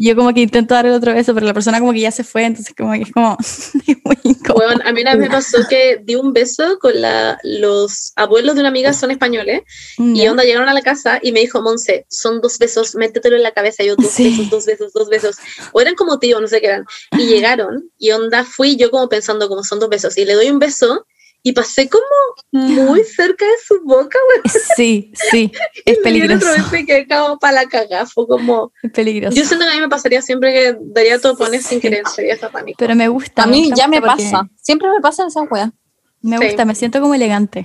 Yo 0.00 0.14
como 0.14 0.32
que 0.32 0.40
intento 0.40 0.74
dar 0.74 0.86
el 0.86 0.92
otro 0.92 1.12
beso, 1.12 1.34
pero 1.34 1.44
la 1.44 1.52
persona 1.52 1.80
como 1.80 1.92
que 1.92 1.98
ya 1.98 2.12
se 2.12 2.22
fue, 2.22 2.44
entonces 2.44 2.72
como 2.76 2.92
que 2.92 3.02
es 3.02 3.10
como, 3.10 3.36
muy 4.04 4.16
incómodo. 4.22 4.66
Bueno, 4.66 4.82
a 4.84 4.92
mí 4.92 5.00
una 5.02 5.16
vez 5.16 5.22
me 5.22 5.28
pasó 5.28 5.58
que 5.68 6.00
di 6.04 6.14
un 6.14 6.32
beso 6.32 6.78
con 6.78 7.00
la, 7.00 7.36
los 7.42 8.12
abuelos 8.14 8.54
de 8.54 8.60
una 8.60 8.68
amiga, 8.68 8.92
son 8.92 9.10
españoles, 9.10 9.62
y 9.98 10.28
onda 10.28 10.44
llegaron 10.44 10.68
a 10.68 10.74
la 10.74 10.82
casa 10.82 11.18
y 11.20 11.32
me 11.32 11.40
dijo, 11.40 11.62
Monse, 11.62 12.06
son 12.08 12.40
dos 12.40 12.58
besos, 12.58 12.94
métetelo 12.94 13.34
en 13.34 13.42
la 13.42 13.50
cabeza. 13.50 13.82
Yo, 13.82 13.96
dos 13.96 14.12
Sí. 14.12 14.30
besos, 14.30 14.50
dos 14.50 14.66
besos, 14.66 14.92
dos 14.92 15.08
besos. 15.08 15.36
O 15.72 15.80
eran 15.80 15.96
como 15.96 16.20
tíos, 16.20 16.40
no 16.40 16.46
sé 16.46 16.60
qué 16.60 16.68
eran. 16.68 16.84
Y 17.18 17.26
llegaron 17.26 17.90
y 17.98 18.12
onda 18.12 18.44
fui 18.44 18.76
yo 18.76 18.92
como 18.92 19.08
pensando 19.08 19.48
como 19.48 19.64
son 19.64 19.80
dos 19.80 19.88
besos. 19.88 20.16
Y 20.16 20.24
le 20.24 20.34
doy 20.34 20.48
un 20.48 20.60
beso 20.60 21.07
y 21.42 21.52
pasé 21.52 21.88
como 21.88 22.04
muy 22.52 23.02
cerca 23.16 23.44
de 23.44 23.52
su 23.66 23.80
boca, 23.84 24.18
güey. 24.28 24.54
Sí, 24.76 25.12
sí, 25.30 25.52
es 25.84 25.98
Le 26.04 26.10
di 26.12 26.20
el 26.20 26.32
otro 26.32 26.38
peligroso. 26.48 26.62
beso 26.72 26.76
y 26.76 26.86
quedé 26.86 27.06
como 27.08 27.38
para 27.38 27.62
la 27.62 27.66
cagada. 27.68 28.06
Fue 28.06 28.26
como... 28.26 28.72
Es 28.82 28.90
peligroso. 28.92 29.36
Yo 29.36 29.44
siento 29.44 29.64
que 29.64 29.72
a 29.72 29.74
mí 29.74 29.80
me 29.80 29.88
pasaría 29.88 30.20
siempre 30.22 30.52
que 30.52 30.76
daría 30.80 31.18
topones 31.20 31.64
sin 31.64 31.78
Sí. 31.78 31.82
querer, 31.82 32.06
sería 32.08 32.36
satánico. 32.36 32.76
Pero 32.78 32.94
me 32.94 33.08
gusta. 33.08 33.44
A 33.44 33.46
mí 33.46 33.60
gusta 33.68 33.76
ya 33.76 33.88
me 33.88 34.00
pasa. 34.02 34.48
Siempre 34.60 34.88
me 34.90 35.00
pasa 35.00 35.26
esa 35.26 35.42
wea. 35.42 35.72
Me 36.20 36.38
Sí. 36.38 36.46
gusta, 36.46 36.64
me 36.64 36.74
siento 36.74 37.00
como 37.00 37.14
elegante. 37.14 37.64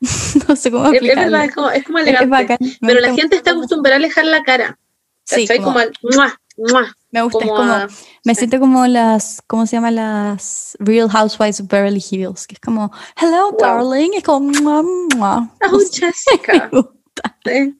no 0.48 0.54
sé 0.56 0.70
cómo 0.70 0.84
Es, 0.86 0.90
es 0.92 0.94
explicarlo. 0.94 1.22
verdad, 1.32 1.44
es 1.46 1.54
como, 1.54 1.70
es 1.70 1.84
como 1.84 1.98
Es- 1.98 2.02
elegante. 2.06 2.24
es 2.24 2.30
bacán. 2.30 2.58
Me 2.60 2.88
Pero 2.88 3.00
la 3.00 3.14
gente 3.14 3.36
está 3.36 3.50
acostumbrada 3.50 3.96
a 3.96 3.98
alejar 3.98 4.24
la 4.26 4.42
cara. 4.44 4.78
Sí, 5.24 5.46
como- 5.48 5.64
como 5.64 5.78
al 5.80 5.92
¡mua! 6.02 6.40
¡mua! 6.56 6.96
Me 7.10 7.22
gusta, 7.22 7.44
es 7.44 7.50
como 7.50 7.62
a- 7.72 7.88
me 8.24 8.34
sí. 8.34 8.38
siento 8.40 8.60
como 8.60 8.86
las, 8.86 9.42
¿cómo 9.46 9.66
se 9.66 9.76
llama? 9.76 9.90
Las 9.90 10.76
Real 10.78 11.08
Housewives 11.10 11.60
of 11.60 11.68
Beverly 11.68 12.04
Hills, 12.10 12.46
que 12.46 12.54
es 12.54 12.60
como, 12.60 12.90
hello, 13.20 13.50
Wow. 13.52 13.58
darling, 13.60 14.10
es 14.14 14.22
como, 14.24 14.50
mua, 14.60 14.82
mua. 15.16 15.54
Oh, 15.72 15.78
Jessica. 15.92 16.68
me 16.72 16.80
gusta. 16.80 17.38
Sí. 17.44 17.74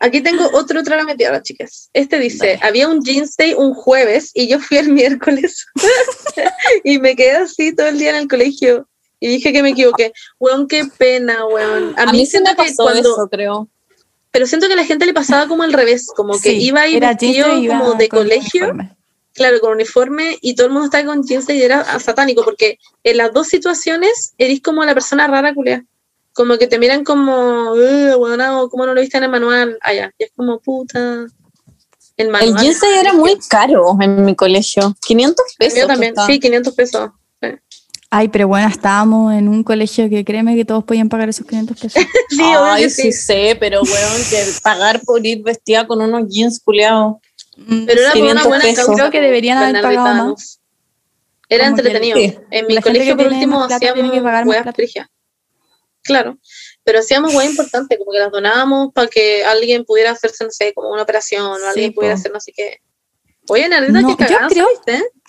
Aquí 0.00 0.20
tengo 0.20 0.48
otro 0.52 0.80
metida, 1.04 1.42
chicas. 1.42 1.90
Este 1.92 2.18
dice, 2.20 2.58
había 2.62 2.88
un 2.88 3.02
jeans 3.02 3.36
day 3.36 3.54
un 3.54 3.74
jueves 3.74 4.30
y 4.32 4.46
yo 4.46 4.60
fui 4.60 4.76
el 4.78 4.92
miércoles. 4.92 5.66
y 6.84 6.98
me 6.98 7.16
quedé 7.16 7.32
así 7.36 7.74
todo 7.74 7.88
el 7.88 7.98
día 7.98 8.10
en 8.10 8.16
el 8.16 8.28
colegio. 8.28 8.88
Y 9.20 9.26
dije 9.26 9.52
que 9.52 9.62
me 9.64 9.70
equivoqué. 9.70 10.12
Weón, 10.38 10.68
qué 10.68 10.84
pena, 10.96 11.44
weón. 11.46 11.94
A, 11.98 12.02
A 12.04 12.12
mí 12.12 12.24
se 12.24 12.32
siento 12.32 12.50
me 12.50 12.56
que 12.56 12.70
pasó 12.70 12.84
cuando- 12.84 13.00
eso, 13.00 13.28
creo. 13.28 13.68
Pero 14.30 14.46
siento 14.46 14.66
que 14.66 14.74
a 14.74 14.76
la 14.76 14.84
gente 14.84 15.06
le 15.06 15.14
pasaba 15.14 15.48
como 15.48 15.62
al 15.62 15.72
revés, 15.72 16.06
como 16.14 16.34
que 16.34 16.50
Sí, 16.50 16.62
iba 16.62 16.82
ahí 16.82 16.96
era 16.96 17.08
vestido 17.10 17.56
iba 17.58 17.78
como 17.78 17.94
de 17.94 18.08
colegio, 18.08 18.64
uniforme. 18.64 18.96
claro, 19.32 19.60
con 19.60 19.72
uniforme, 19.72 20.38
y 20.42 20.54
todo 20.54 20.66
el 20.66 20.72
mundo 20.72 20.86
estaba 20.86 21.04
con 21.06 21.22
jeans 21.24 21.48
y 21.48 21.62
era 21.62 21.98
satánico, 21.98 22.44
porque 22.44 22.78
en 23.04 23.16
las 23.16 23.32
dos 23.32 23.48
situaciones 23.48 24.34
eres 24.38 24.60
como 24.60 24.84
la 24.84 24.94
persona 24.94 25.26
rara, 25.26 25.54
culia. 25.54 25.84
Como 26.34 26.56
que 26.58 26.66
te 26.68 26.78
miran 26.78 27.04
como, 27.04 27.72
"Uh, 27.72 28.14
weona, 28.16 28.52
¿cómo 28.70 28.86
no 28.86 28.94
lo 28.94 29.00
viste 29.00 29.16
en 29.16 29.24
el 29.24 29.30
manual? 29.30 29.78
Allá, 29.80 30.12
y 30.18 30.24
es 30.24 30.30
como, 30.36 30.60
puta. 30.60 31.26
El 32.16 32.28
manual. 32.28 32.50
El 32.50 32.56
jeans 32.62 32.82
era 32.82 33.12
muy 33.12 33.38
caro 33.48 33.96
en 34.00 34.24
mi 34.24 34.34
colegio. 34.36 34.94
500 35.06 35.44
El 35.52 35.56
pesos. 35.58 35.74
mío 35.78 35.86
también, 35.86 36.14
costaba. 36.14 36.26
sí, 36.28 36.40
500 36.40 36.74
pesos. 36.74 37.10
Ay, 38.10 38.28
pero 38.28 38.48
bueno, 38.48 38.68
estábamos 38.68 39.34
en 39.34 39.48
un 39.48 39.62
colegio 39.62 40.08
que 40.08 40.24
créeme 40.24 40.56
que 40.56 40.64
todos 40.64 40.82
podían 40.84 41.08
pagar 41.10 41.28
esos 41.28 41.46
500 41.46 41.78
pesos. 41.78 42.02
Sí, 42.30 42.42
Ay, 42.42 42.88
sí. 42.90 43.02
sí. 43.04 43.12
sé, 43.12 43.56
pero 43.58 43.82
weón, 43.82 44.22
que 44.30 44.42
pagar 44.62 45.00
por 45.00 45.24
ir 45.26 45.42
vestida 45.42 45.86
con 45.86 46.00
unos 46.00 46.28
jeans 46.28 46.60
culiados. 46.60 47.16
Mm, 47.56 47.84
Pero 47.86 48.00
era 48.02 48.12
por 48.12 48.22
una 48.22 48.42
500 48.42 48.46
buena 48.46 48.64
pesos. 48.64 48.86
causa. 48.86 48.94
Creo 49.00 49.10
que 49.10 49.20
deberían 49.20 49.58
haber 49.58 49.82
pagado 49.82 50.30
más. 50.30 50.60
Era 51.48 51.64
Como 51.64 51.78
entretenido. 51.78 52.18
En 52.50 52.66
mi 52.66 52.76
colegio, 52.80 53.16
por 53.16 53.26
último, 53.28 53.64
hacíamos 53.64 54.12
que 54.12 54.20
pagar 54.22 54.44
más. 54.46 54.56
Claro. 56.02 56.38
Pero 56.84 57.00
hacíamos 57.00 57.34
weas 57.34 57.50
importantes, 57.50 57.98
como 57.98 58.12
que 58.12 58.18
las 58.18 58.30
donábamos 58.30 58.92
para 58.94 59.08
que 59.08 59.44
alguien 59.44 59.84
pudiera 59.84 60.10
hacerse, 60.12 60.44
no 60.44 60.50
sé, 60.50 60.72
como 60.74 60.90
una 60.90 61.02
operación, 61.02 61.42
o 61.44 61.56
Sí, 61.56 61.62
alguien 61.66 61.92
pudiera 61.92 62.14
po. 62.14 62.20
hacer 62.20 62.32
no 62.32 62.40
sé 62.40 62.52
qué. 62.54 62.78
Oye, 63.48 63.68
Nardita, 63.68 64.00
No, 64.00 64.08
qué 64.08 64.12
yo 64.12 64.16
cagada, 64.28 64.48
creo-. 64.48 64.68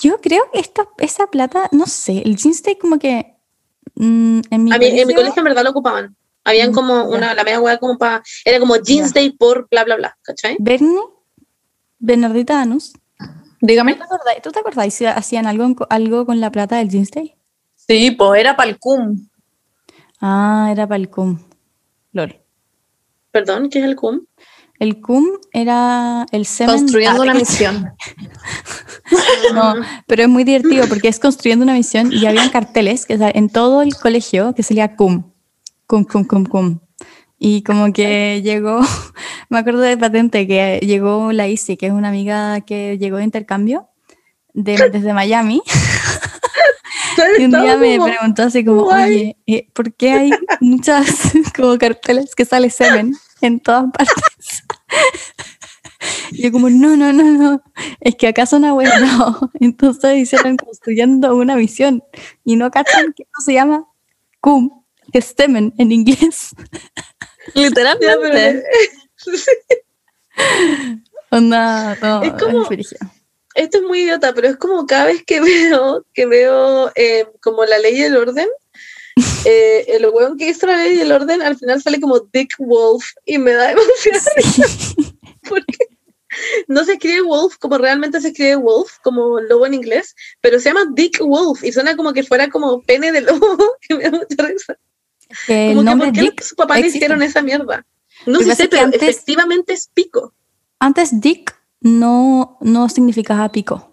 Yo 0.02 0.22
creo 0.22 0.50
que 0.52 0.60
esta, 0.60 0.88
esa 0.98 1.28
plata, 1.28 1.70
no 1.72 1.86
sé, 1.88 2.22
el 2.26 2.36
jeans 2.36 2.62
day 2.64 2.76
como 2.78 3.00
que 3.00 3.36
mm, 3.96 4.40
en 4.50 4.64
mi 4.64 4.74
A 4.74 4.78
mí, 4.78 4.86
en 4.88 4.94
mi 4.94 5.14
colegio- 5.14 5.16
colegio 5.16 5.40
en 5.40 5.44
verdad 5.46 5.64
lo 5.64 5.70
ocupaban. 5.72 6.16
Habían 6.44 6.72
Mm, 6.72 6.74
como 6.74 7.04
una, 7.10 7.34
la 7.34 7.44
media 7.44 7.60
wea 7.60 7.78
como 7.78 7.98
para, 7.98 8.24
era 8.46 8.60
como 8.60 8.76
jeans 8.78 9.14
Ya. 9.14 9.22
day 9.22 9.32
por 9.32 9.68
bla, 9.70 9.84
bla, 9.84 9.96
bla, 9.98 10.18
¿cachai? 10.22 10.56
Bernie, 10.60 11.00
Bernardita 12.00 12.56
Danus, 12.56 12.94
Dígame. 13.62 13.94
¿tú 13.94 14.00
te 14.00 14.04
acordás, 14.06 14.42
¿tú 14.42 14.52
te 14.52 14.60
acordás 14.60 14.94
si 14.94 15.06
hacían 15.06 15.46
algo, 15.46 15.76
algo 15.90 16.26
con 16.26 16.40
la 16.40 16.50
plata 16.52 16.78
del 16.78 16.90
jeans 16.90 17.12
day? 17.12 17.36
Sí, 17.76 18.12
pues 18.12 18.40
era 18.40 18.56
para 18.56 18.70
el 18.70 18.80
cum. 18.80 19.28
Ah, 20.22 20.70
era 20.72 20.88
para 20.88 20.98
el 20.98 21.10
cum. 21.10 21.40
Lol. 22.14 22.40
Perdón, 23.32 23.70
¿qué 23.70 23.80
es 23.80 23.86
el 23.86 23.96
cum? 23.96 24.26
El 24.80 25.02
cum 25.02 25.26
era 25.52 26.26
el 26.32 26.46
semen. 26.46 26.78
Construyendo 26.78 27.22
una 27.22 27.34
misión. 27.36 27.92
No, 29.54 29.74
pero 30.06 30.24
es 30.24 30.30
muy 30.30 30.44
divertido 30.44 30.88
porque 30.88 31.08
es 31.08 31.20
construyendo 31.20 31.64
una 31.64 31.74
misión 31.74 32.14
y 32.14 32.26
habían 32.28 32.50
carteles 32.50 33.06
que 33.08 33.16
en 33.20 33.50
todo 33.50 33.82
el 33.82 33.96
colegio 33.96 34.54
que 34.54 34.62
salía 34.62 34.96
cum, 34.96 35.32
cum, 35.88 36.04
cum, 36.04 36.24
cum, 36.26 36.46
cum. 36.46 36.80
Y 37.40 37.64
como 37.64 37.92
que 37.92 38.42
llegó, 38.44 38.80
me 39.50 39.58
acuerdo 39.60 39.82
de 39.82 39.98
patente 39.98 40.46
que 40.48 40.80
llegó 40.84 41.32
la 41.32 41.48
Isi, 41.48 41.76
que 41.78 41.88
es 41.88 41.92
una 41.92 42.10
amiga 42.10 42.62
que 42.62 42.98
llegó 43.00 43.18
de 43.18 43.24
intercambio 43.24 43.88
de- 44.54 44.90
desde 44.92 45.14
Miami. 45.14 45.62
Y 47.40 47.46
un 47.46 47.52
día 47.52 47.76
me 47.78 48.00
preguntó 48.00 48.44
así 48.44 48.64
como, 48.64 48.84
oye, 48.84 49.38
eh, 49.48 49.68
¿por 49.74 49.94
qué 49.94 50.12
hay 50.12 50.32
muchas 50.62 51.32
como 51.56 51.78
carteles 51.78 52.36
que 52.36 52.46
sale 52.46 52.70
semen 52.70 53.16
en 53.42 53.60
todas 53.60 53.86
partes? 53.92 54.59
Y 56.32 56.44
yo 56.44 56.52
como, 56.52 56.70
no, 56.70 56.96
no, 56.96 57.12
no, 57.12 57.24
no, 57.24 57.64
es 58.00 58.16
que 58.16 58.28
acá 58.28 58.46
son 58.46 58.64
abuelos. 58.66 58.94
No. 59.02 59.52
Entonces 59.60 60.18
hicieron 60.18 60.58
construyendo 60.58 61.36
una 61.36 61.56
misión 61.56 62.04
y 62.44 62.56
no 62.56 62.70
cachan 62.72 63.14
que 63.14 63.24
esto 63.24 63.42
se 63.46 63.54
llama 63.54 63.86
cum, 64.40 64.84
que 65.12 65.20
es 65.20 65.34
semen 65.38 65.74
en 65.78 65.92
inglés. 65.92 66.50
Literalmente. 67.56 68.64
Onda, 71.32 71.96
no, 72.02 72.24
Es 72.24 72.34
como- 72.34 72.68
esto 73.56 73.78
es 73.80 73.84
muy 73.84 74.02
idiota, 74.02 74.34
pero 74.34 74.48
es 74.48 74.58
como 74.58 74.86
cada 74.86 75.06
vez 75.06 75.24
que 75.26 75.42
veo, 75.42 76.06
que 76.14 76.26
veo 76.26 76.92
eh, 76.96 77.28
como 77.42 77.66
la 77.66 77.78
ley 77.80 77.98
y 78.00 78.04
el 78.04 78.16
orden, 78.16 78.48
eh, 79.46 79.86
el 79.88 80.08
weón 80.10 80.38
que 80.38 80.50
hizo 80.50 80.66
la 80.68 80.78
ley 80.78 80.98
y 80.98 81.02
el 81.02 81.12
orden 81.12 81.42
al 81.42 81.58
final 81.58 81.82
sale 81.82 82.00
como 82.00 82.20
Dick 82.20 82.56
Wolf 82.60 83.06
y 83.26 83.38
me 83.38 83.54
da 83.54 83.68
demasiada 83.70 84.20
risa 84.36 84.64
porque 85.50 85.78
no 86.68 86.84
se 86.86 86.94
escribe 86.94 87.22
wolf 87.22 87.58
como 87.58 87.78
realmente 87.78 88.22
se 88.22 88.30
escribe 88.30 88.56
wolf, 88.56 88.98
como 89.04 89.40
lobo 89.42 89.66
en 89.66 89.74
inglés, 89.74 90.16
pero 90.42 90.60
se 90.60 90.70
llama 90.70 90.86
Dick 90.94 91.20
Wolf 91.22 91.64
y 91.64 91.72
suena 91.72 91.96
como 91.98 92.14
que 92.14 92.24
fuera 92.24 92.50
como 92.50 92.82
pene 92.84 93.12
de 93.12 93.22
lobo, 93.22 93.58
que 93.82 93.96
me 93.96 94.04
da 94.04 94.12
mucha 94.12 94.44
risa. 94.48 94.78
Que 95.48 95.74
Como 95.76 95.92
que 95.92 95.98
¿por 96.06 96.12
qué 96.14 96.22
Dick 96.22 96.42
sus 96.42 96.54
papás 96.56 96.78
le 96.78 96.88
existe. 96.88 96.98
hicieron 97.00 97.22
esa 97.24 97.42
mierda? 97.42 97.86
No 98.26 98.40
sé, 98.42 98.68
pero 98.68 98.84
antes- 98.84 99.02
efectivamente 99.02 99.74
es 99.74 99.90
pico. 99.94 100.34
Antes 100.80 101.20
Dick 101.20 101.56
no, 101.82 102.58
no 102.62 102.90
significaba 102.90 103.52
pico. 103.52 103.89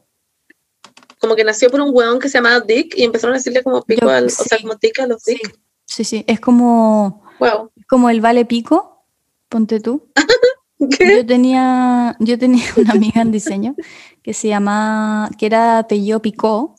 Como 1.27 1.35
que 1.35 1.43
nació 1.43 1.71
por 1.71 1.81
un 1.81 1.91
weón 1.93 2.21
que 2.21 2.29
se 2.29 2.39
llamaba 2.39 2.61
Dick 2.61 2.97
y 2.97 3.03
empezaron 3.03 3.35
a 3.35 3.39
decirle 3.39 3.65
como 3.65 3.83
pico, 3.83 4.03
Yo- 4.07 4.11
al, 4.13 4.27
o 4.27 4.29
sea, 4.29 4.59
como 4.61 4.75
a 4.75 5.07
los 5.09 5.25
Dick. 5.25 5.59
sí, 5.85 6.05
sí. 6.05 6.25
Es 6.29 6.39
como, 6.39 7.25
Wow. 7.41 7.73
como 7.89 8.11
el 8.11 8.21
vale 8.21 8.45
pico, 8.45 9.05
ponte 9.49 9.81
tú. 9.81 10.09
¿Qué? 10.97 11.17
Yo 11.17 11.27
tenía, 11.27 12.15
yo 12.21 12.39
tenía 12.39 12.63
una 12.77 12.93
amiga 12.93 13.23
en 13.23 13.33
diseño 13.33 13.75
que 14.23 14.35
se 14.35 14.47
llamaba, 14.47 15.31
que 15.37 15.47
era 15.47 15.79
apellido 15.81 16.23
Picó. 16.23 16.77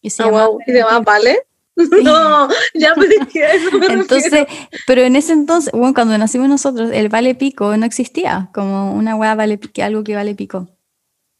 Y 0.00 0.10
se 0.10 0.22
llamaba 0.22 0.46
wow. 0.50 0.60
¿Y 0.64 0.70
se 0.70 0.78
llama 0.78 1.00
Vale? 1.00 1.38
No, 2.02 2.48
ya 2.74 2.94
me 2.94 3.08
dije 3.08 3.56
eso. 3.56 3.76
Me 3.76 3.86
Entonces, 3.86 4.30
refiero. 4.30 4.46
pero 4.86 5.02
en 5.02 5.16
ese 5.16 5.32
entonces, 5.32 5.72
bueno, 5.72 5.94
cuando 5.94 6.16
nacimos 6.16 6.48
nosotros, 6.48 6.90
el 6.92 7.08
vale 7.08 7.34
pico 7.34 7.76
no 7.76 7.84
existía, 7.86 8.50
como 8.54 8.94
una 8.94 9.16
weá 9.16 9.34
vale 9.34 9.58
que 9.58 9.82
algo 9.82 10.04
que 10.04 10.14
vale 10.14 10.36
pico. 10.36 10.68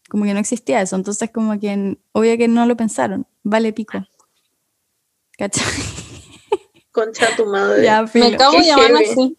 Como 0.09 0.25
que 0.25 0.33
no 0.33 0.39
existía 0.39 0.81
eso. 0.81 0.95
Entonces, 0.95 1.29
como 1.31 1.59
que 1.59 1.71
en- 1.71 1.99
obvio 2.11 2.37
que 2.37 2.47
no 2.47 2.65
lo 2.65 2.75
pensaron. 2.75 3.27
Vale 3.43 3.71
pico. 3.73 4.05
¿Cachai? 5.37 5.63
Concha 6.91 7.35
tu 7.37 7.45
madre. 7.45 7.83
Ya, 7.83 8.05
Me 8.13 8.25
acabo 8.35 8.57
de 8.57 8.65
llamar 8.65 8.91
así. 8.95 9.37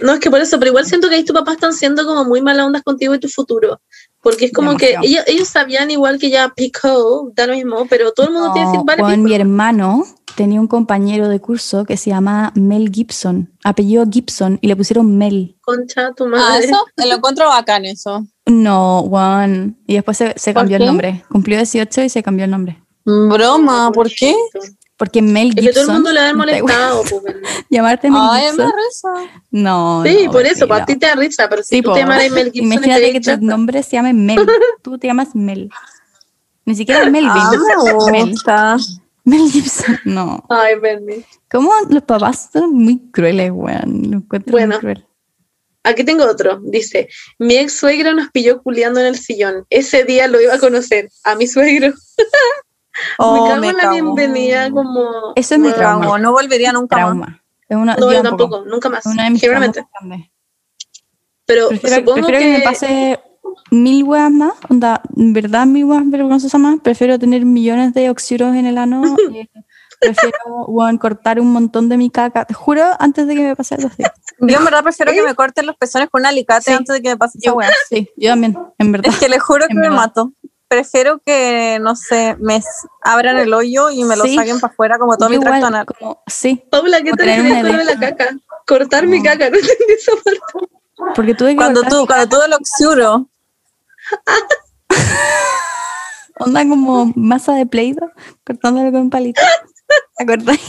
No, 0.00 0.12
es 0.12 0.20
que 0.20 0.30
por 0.30 0.40
eso, 0.40 0.58
pero 0.58 0.70
igual 0.70 0.84
siento 0.84 1.08
que 1.08 1.14
ahí 1.14 1.24
tus 1.24 1.34
papás 1.34 1.54
están 1.54 1.72
siendo 1.72 2.04
como 2.04 2.24
muy 2.24 2.42
mala 2.42 2.66
ondas 2.66 2.82
contigo 2.82 3.14
y 3.14 3.18
tu 3.20 3.28
futuro. 3.28 3.80
Porque 4.22 4.46
es 4.46 4.52
como 4.52 4.70
Demasiado. 4.72 5.02
que 5.02 5.08
ellos, 5.08 5.24
ellos 5.28 5.48
sabían 5.48 5.90
igual 5.90 6.18
que 6.18 6.30
ya 6.30 6.48
pico, 6.54 7.30
da 7.34 7.46
lo 7.46 7.54
mismo, 7.54 7.86
pero 7.88 8.12
todo 8.12 8.26
el 8.28 8.32
mundo 8.34 8.52
tiene 8.52 8.66
que 8.66 8.78
decir 8.78 8.78
No, 8.80 8.84
vale 8.84 9.14
pico. 9.16 9.28
mi 9.28 9.34
hermano 9.34 10.04
tenía 10.36 10.60
un 10.60 10.66
compañero 10.68 11.28
de 11.28 11.40
curso 11.40 11.84
que 11.84 11.96
se 11.96 12.10
llama 12.10 12.52
Mel 12.54 12.90
Gibson, 12.92 13.52
apellido 13.64 14.04
Gibson, 14.10 14.58
y 14.60 14.66
le 14.68 14.76
pusieron 14.76 15.16
Mel. 15.18 15.56
Concha 15.60 16.12
tu 16.16 16.24
Ah, 16.24 16.28
madre. 16.28 16.66
eso, 16.66 16.76
lo 16.96 17.14
encuentro 17.14 17.48
bacán 17.48 17.84
eso. 17.84 18.26
No, 18.46 19.04
Juan. 19.08 19.76
Y 19.86 19.94
después 19.94 20.16
se, 20.16 20.34
se 20.36 20.52
¿Por 20.52 20.62
cambió 20.62 20.76
el 20.78 20.86
nombre. 20.86 21.24
Cumplió 21.30 21.56
18 21.58 22.02
y 22.02 22.08
se 22.08 22.22
cambió 22.22 22.44
el 22.44 22.50
nombre. 22.50 22.82
Broma, 23.04 23.90
¿por 23.92 24.08
qué? 24.10 24.34
Porque 24.98 25.22
Mel 25.22 25.50
Es 25.50 25.54
que 25.54 25.60
Gibson. 25.62 25.74
todo 25.84 25.86
el 25.86 25.94
mundo 25.94 26.12
le 26.12 26.20
ha 26.20 26.34
molestado. 26.34 27.02
pues. 27.08 27.36
Llamarte 27.70 28.10
Mel 28.10 28.20
Ay, 28.22 28.42
me 28.56 28.64
Gibson. 28.64 28.72
No. 29.52 30.02
Sí, 30.04 30.22
no, 30.26 30.32
por 30.32 30.44
eso, 30.44 30.68
para 30.68 30.84
ti 30.84 30.96
te 30.96 31.06
da 31.06 31.14
risa, 31.14 31.48
pero 31.48 31.62
si 31.62 31.76
Sí, 31.76 31.82
tú 31.82 31.90
po. 31.90 31.94
te 31.94 32.00
llamas 32.00 32.30
Mel 32.30 32.52
Gibson, 32.52 32.72
Imagínate 32.72 33.12
que 33.12 33.20
tu 33.20 33.36
nombre 33.44 33.82
se 33.82 33.92
llame 33.92 34.12
Mel. 34.12 34.44
Tú 34.82 34.98
te 34.98 35.06
llamas 35.06 35.34
Mel. 35.34 35.70
Ni 36.64 36.74
siquiera 36.74 37.04
Melvin. 37.08 37.30
Ah, 37.32 37.50
me 38.06 38.12
Mel. 38.12 38.30
gusta. 38.30 38.76
Mel 39.24 39.50
Gibson. 39.50 39.98
No. 40.04 40.44
Ay, 40.50 40.74
Bernie. 40.80 41.24
¿Cómo 41.50 41.72
los 41.88 42.02
papás 42.02 42.50
son 42.52 42.72
muy 42.74 42.98
crueles, 43.10 43.50
weón? 43.54 44.10
Lo 44.10 44.16
encuentro 44.18 44.52
Bueno. 44.52 44.74
muy 44.74 44.80
cruel. 44.80 45.04
Aquí 45.84 46.04
tengo 46.04 46.24
otro. 46.24 46.60
Dice, 46.64 47.08
mi 47.38 47.56
ex 47.56 47.72
suegro 47.78 48.12
nos 48.14 48.30
pilló 48.30 48.62
culiando 48.62 49.00
en 49.00 49.06
el 49.06 49.16
sillón. 49.18 49.64
Ese 49.70 50.04
día 50.04 50.26
lo 50.28 50.40
iba 50.40 50.54
a 50.54 50.58
conocer. 50.58 51.08
A 51.24 51.34
mi 51.36 51.46
suegro. 51.46 51.94
Oh, 53.18 53.32
me 53.44 53.48
cago 53.48 53.60
me 53.60 53.68
en 53.68 53.76
la 53.76 53.82
cago. 53.82 53.92
bienvenida 53.92 54.70
como... 54.70 55.32
Eso 55.34 55.54
es 55.54 55.60
mi 55.60 55.72
trauma. 55.72 56.00
cago, 56.04 56.18
no 56.18 56.32
volvería 56.32 56.72
nunca 56.72 56.96
más. 56.96 57.04
Trauma. 57.06 57.42
Es 57.68 57.76
una, 57.76 57.96
No, 57.96 58.12
yo 58.12 58.22
tampoco. 58.22 58.50
tampoco, 58.56 58.70
nunca 58.70 58.88
más. 58.88 59.06
Una 59.06 59.24
de 59.24 59.30
mis 59.30 59.42
más. 59.48 59.70
Pero 61.46 61.68
Prefiero, 61.68 61.96
supongo 61.96 62.26
prefiero 62.26 62.38
que... 62.38 62.52
que... 62.52 62.58
me 62.58 62.64
pase 62.64 63.20
mil 63.70 64.04
weas 64.04 64.30
más, 64.30 64.52
onda, 64.68 65.00
en 65.16 65.32
verdad 65.32 65.66
mil 65.66 65.84
weas 65.84 66.08
vergonzosas 66.08 66.60
más, 66.60 66.78
prefiero 66.82 67.18
tener 67.18 67.44
millones 67.44 67.92
de 67.94 68.10
oxiuros 68.10 68.54
en 68.54 68.66
el 68.66 68.78
ano, 68.78 69.02
eh, 69.34 69.48
prefiero 70.00 70.36
weón, 70.68 70.96
cortar 70.98 71.40
un 71.40 71.52
montón 71.52 71.88
de 71.88 71.96
mi 71.96 72.10
caca, 72.10 72.44
te 72.44 72.54
juro, 72.54 72.84
antes 72.98 73.26
de 73.26 73.34
que 73.34 73.42
me 73.42 73.56
pase 73.56 73.74
algo 73.74 73.88
así. 73.88 74.02
Yo 74.40 74.58
en 74.58 74.64
verdad 74.64 74.82
prefiero 74.82 75.12
que 75.12 75.22
me 75.22 75.34
corten 75.34 75.66
los 75.66 75.76
pezones 75.76 76.08
con 76.10 76.20
un 76.22 76.26
alicate 76.26 76.64
Sí. 76.70 76.72
antes 76.72 76.94
de 76.96 77.02
que 77.02 77.08
me 77.10 77.16
pase 77.16 77.38
esa 77.38 77.52
weá. 77.54 77.70
sí, 77.88 78.08
yo 78.16 78.30
también, 78.30 78.56
en 78.78 78.92
verdad. 78.92 79.10
Es 79.12 79.18
que 79.18 79.28
les 79.28 79.42
juro 79.42 79.66
que 79.66 79.72
En 79.72 79.78
me 79.80 79.88
verdad. 79.88 79.96
mato. 79.96 80.32
Prefiero 80.68 81.18
que, 81.24 81.78
no 81.80 81.96
sé, 81.96 82.36
me 82.40 82.60
abran 83.02 83.38
el 83.38 83.52
hoyo 83.54 83.90
y 83.90 84.04
me 84.04 84.16
lo 84.16 84.24
Sí. 84.24 84.34
saquen 84.36 84.60
para 84.60 84.70
afuera 84.72 84.98
como 84.98 85.16
todo 85.16 85.28
Yo 85.28 85.30
mi 85.30 85.36
igual, 85.36 85.48
tracto 85.60 85.66
anal. 85.66 85.86
como- 85.86 86.22
sí, 86.26 86.62
Paula, 86.70 87.00
¿qué 87.02 87.12
te 87.12 87.24
refieres 87.24 87.66
con 87.76 87.86
la 87.86 87.98
caca? 87.98 88.36
Cortar 88.66 89.06
mi 89.06 89.22
caca, 89.22 89.48
no 89.50 89.56
entendí 89.56 89.94
esa 89.96 90.12
parte. 90.22 90.40
porque 91.14 91.34
tuve 91.34 91.50
que 91.50 91.56
Cuando 91.56 91.82
tú, 91.84 92.06
cuando 92.06 92.28
tú 92.28 92.36
lo 92.50 92.56
oxiuro, 92.56 93.30
onda 96.38 96.68
como 96.68 97.12
masa 97.16 97.54
de 97.54 97.66
Play-Doh, 97.66 98.10
cortándolo 98.46 98.92
con 98.92 99.00
un 99.02 99.10
palito. 99.10 99.40
¿Te 100.18 100.24
acordáis? 100.24 100.60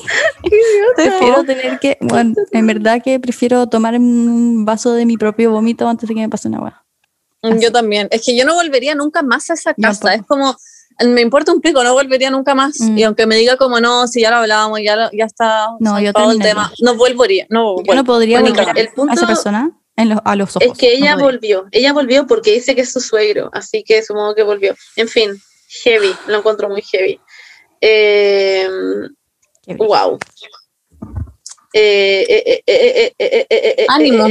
Prefiero 0.95 1.43
tener 1.43 1.80
que, 1.80 1.97
bueno, 2.02 2.36
en 2.52 2.68
verdad 2.68 3.02
que 3.04 3.20
prefiero 3.20 3.68
tomar 3.68 3.95
un 3.95 4.64
vaso 4.66 4.93
de 4.93 5.06
mi 5.06 5.18
propio 5.18 5.52
vómito 5.52 5.88
antes 5.89 6.08
de 6.08 6.16
que 6.16 6.22
me 6.22 6.30
pase 6.30 6.47
una 6.47 6.62
wea. 6.62 6.86
Yo 7.41 7.71
también. 7.71 8.07
Es 8.11 8.25
que 8.25 8.35
yo 8.35 8.45
no 8.45 8.55
volvería 8.55 8.95
nunca 8.95 9.21
más 9.21 9.49
a 9.49 9.53
esa 9.53 9.73
casa. 9.73 10.13
Es 10.13 10.23
como, 10.25 10.57
me 11.05 11.21
importa 11.21 11.53
un 11.53 11.61
pico, 11.61 11.83
no 11.83 11.93
volvería 11.93 12.29
nunca 12.29 12.53
más. 12.55 12.77
Y 12.79 13.03
aunque 13.03 13.25
me 13.25 13.37
diga 13.37 13.55
como 13.57 13.79
no, 13.79 14.07
si 14.07 14.21
ya 14.21 14.29
lo 14.29 14.37
hablábamos, 14.37 14.79
ya, 14.83 15.09
ya 15.13 15.25
está 15.25 15.69
no, 15.79 15.99
yo 15.99 16.11
todo 16.13 16.31
el 16.31 16.39
tema, 16.39 16.71
no 16.81 16.95
volvería. 16.95 17.45
No, 17.49 17.75
yo 17.83 17.95
no 17.95 18.03
podría 18.03 18.41
volver 18.41 18.67
el 18.75 18.89
punto 18.89 19.11
a 19.11 19.15
esa 19.15 19.27
persona 19.27 19.71
en 19.95 20.09
los, 20.09 20.19
a 20.25 20.35
los 20.35 20.55
ojos. 20.55 20.67
Es 20.69 20.77
que 20.77 20.93
ella 20.93 21.15
volvió, 21.15 21.67
ella 21.71 21.93
volvió 21.93 22.27
porque 22.27 22.53
dice 22.53 22.75
que 22.75 22.81
es 22.81 22.91
su 22.91 22.99
suegro, 22.99 23.49
así 23.53 23.83
que 23.83 24.03
supongo 24.03 24.35
que 24.35 24.43
volvió. 24.43 24.75
En 24.97 25.07
fin, 25.07 25.41
heavy, 25.83 26.13
lo 26.27 26.39
encuentro 26.39 26.67
muy 26.67 26.81
heavy. 26.81 27.19
Wow. 29.77 30.19
Ánimo. 33.87 34.27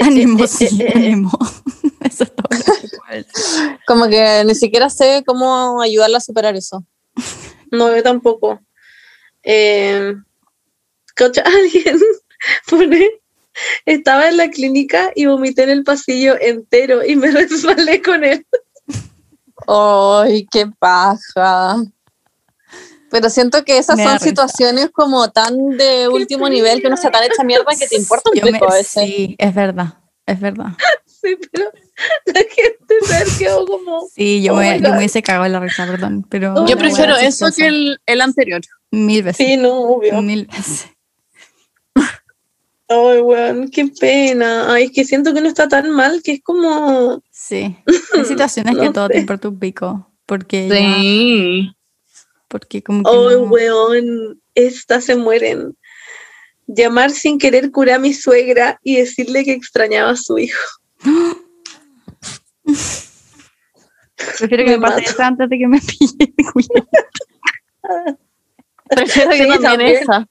Ánimo, 0.00 0.46
sí, 0.46 0.68
ánimo. 0.94 1.30
Eso 2.10 2.24
es 2.24 2.32
todo 2.34 2.48
lo 2.50 2.64
que. 2.64 3.26
Como 3.86 4.08
que 4.08 4.44
ni 4.44 4.54
siquiera 4.54 4.90
sé 4.90 5.22
cómo 5.26 5.80
ayudarla 5.80 6.18
a 6.18 6.20
superar 6.20 6.56
eso. 6.56 6.84
No, 7.70 7.94
yo 7.94 8.02
tampoco. 8.02 8.60
Eh, 9.42 10.14
alguien 11.44 12.00
pone, 12.68 13.08
estaba 13.84 14.28
en 14.28 14.36
la 14.36 14.50
clínica 14.50 15.10
y 15.14 15.26
vomité 15.26 15.62
en 15.64 15.70
el 15.70 15.84
pasillo 15.84 16.36
entero 16.40 17.04
y 17.04 17.16
me 17.16 17.30
resbalé 17.32 18.02
con 18.02 18.24
él. 18.24 18.46
¡Ay, 19.66 20.46
qué 20.50 20.66
paja! 20.78 21.76
Pero 23.10 23.30
siento 23.30 23.64
que 23.64 23.78
esas 23.78 23.96
Me 23.96 24.04
son 24.04 24.18
situaciones 24.18 24.90
como 24.92 25.30
tan 25.30 25.56
de 25.76 26.08
último 26.08 26.48
nivel 26.48 26.80
que 26.80 26.88
uno 26.88 26.96
está 26.96 27.10
tan 27.10 27.24
hecha 27.24 27.44
mierda 27.44 27.74
que 27.78 27.86
te 27.86 27.96
importa 27.96 28.30
un 28.30 28.36
Yo 28.38 28.46
me- 28.50 28.58
a 28.58 28.74
veces. 28.74 29.02
Sí, 29.04 29.36
es 29.38 29.54
verdad, 29.54 29.94
es 30.26 30.40
verdad. 30.40 30.72
Sí, 31.06 31.36
pero 31.50 31.70
la 32.26 32.40
gente 32.40 32.94
se 33.02 33.38
quedó 33.44 33.66
como... 33.66 34.06
Sí, 34.14 34.42
yo, 34.42 34.52
Oh 34.54 34.56
me, 34.56 34.80
yo 34.80 34.90
me 34.90 34.98
hubiese 34.98 35.22
cagado 35.22 35.46
en 35.46 35.52
la 35.52 35.60
risa, 35.60 35.86
perdón. 35.86 36.26
Pero 36.28 36.66
Yo 36.66 36.76
prefiero 36.76 37.16
eso 37.16 37.46
que 37.54 37.66
el, 37.66 37.98
el 38.06 38.20
anterior. 38.20 38.60
Mil 38.90 39.22
veces. 39.22 39.46
Sí, 39.46 39.56
no, 39.56 39.72
obvio. 39.80 40.20
Mil 40.22 40.46
veces. 40.46 40.86
Ay, 42.88 43.20
weón, 43.20 43.68
qué 43.70 43.86
pena. 43.86 44.72
Ay, 44.72 44.84
es 44.84 44.92
que 44.92 45.04
siento 45.04 45.34
que 45.34 45.40
no 45.40 45.48
está 45.48 45.68
tan 45.68 45.90
mal, 45.90 46.22
que 46.22 46.32
es 46.32 46.42
como... 46.42 47.22
Sí. 47.30 47.76
Hay 48.14 48.24
situaciones 48.24 48.76
que 48.76 48.90
todo 48.90 49.08
te 49.08 49.18
importa 49.18 49.48
un 49.48 49.58
pico. 49.58 50.10
Porque, 50.26 50.68
ya- 50.68 50.76
Sí. 51.00 51.72
porque 52.48 52.82
como 52.82 53.02
que. 53.04 53.10
Ay, 53.10 53.36
no- 53.36 53.42
weón, 53.44 54.40
estas 54.54 55.04
se 55.04 55.14
mueren. 55.16 55.76
Llamar 56.66 57.12
sin 57.12 57.38
querer 57.38 57.70
curar 57.70 57.96
a 57.96 57.98
mi 58.00 58.12
suegra 58.12 58.80
y 58.82 58.96
decirle 58.96 59.44
que 59.44 59.52
extrañaba 59.52 60.10
a 60.10 60.16
su 60.16 60.36
hijo. 60.38 60.58
Prefiero 64.38 64.64
que 64.64 64.70
me 64.72 64.78
me 64.78 64.86
pase 64.88 65.04
eso 65.04 65.22
antes 65.22 65.48
de 65.48 65.58
que 65.58 65.68
me 65.68 65.80
pille. 65.80 66.34
Prefiero 68.88 69.32
Sí, 69.32 69.38
yo 69.38 69.60
también, 69.60 69.62
también. 69.62 69.96
esa. 70.02 70.26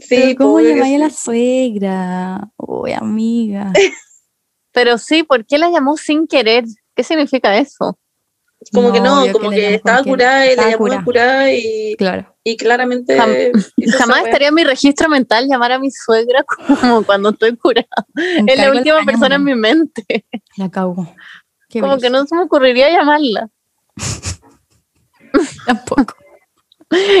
Sí, 0.00 0.06
Pero 0.08 0.38
¿Cómo 0.38 0.60
llamáis 0.60 0.82
a 0.94 0.96
sí. 0.96 0.98
la 0.98 1.10
suegra? 1.10 2.48
Uy, 2.56 2.92
amiga. 2.92 3.72
Pero 4.72 4.98
sí, 4.98 5.22
¿por 5.22 5.46
qué 5.46 5.58
la 5.58 5.70
llamó 5.70 5.96
sin 5.96 6.26
querer? 6.26 6.64
¿Qué 6.94 7.02
significa 7.02 7.56
eso? 7.56 7.98
Como 8.72 8.92
que 8.92 9.00
no, 9.00 9.24
como 9.32 9.50
le 9.50 9.56
que, 9.56 9.74
estaba 9.74 10.02
curada 10.02 10.44
y 10.44 10.46
le 10.46 10.50
estaba 10.52 10.70
llamó 10.70 10.78
curada. 10.84 11.04
curada 11.04 11.52
y, 11.52 11.94
Claro. 11.96 12.36
y 12.42 12.56
claramente... 12.56 13.16
Jam- 13.18 13.52
Jamás 13.98 14.24
estaría 14.24 14.48
en 14.48 14.54
mi 14.54 14.64
registro 14.64 15.08
mental 15.08 15.46
llamar 15.46 15.72
a 15.72 15.78
mi 15.78 15.90
suegra 15.90 16.42
como 16.80 17.04
cuando 17.04 17.30
estoy 17.30 17.56
curada. 17.56 17.86
Es 18.46 18.58
la 18.58 18.70
última 18.70 19.02
persona 19.04 19.36
en 19.36 19.44
mi 19.44 19.54
mente. 19.54 20.24
La 20.56 20.70
cago. 20.70 21.14
Qué 21.68 21.80
Como 21.80 21.98
que 21.98 22.10
no 22.10 22.24
se 22.26 22.34
me 22.34 22.42
ocurriría 22.42 22.90
llamarla. 22.90 23.48
Tampoco. 25.66 26.14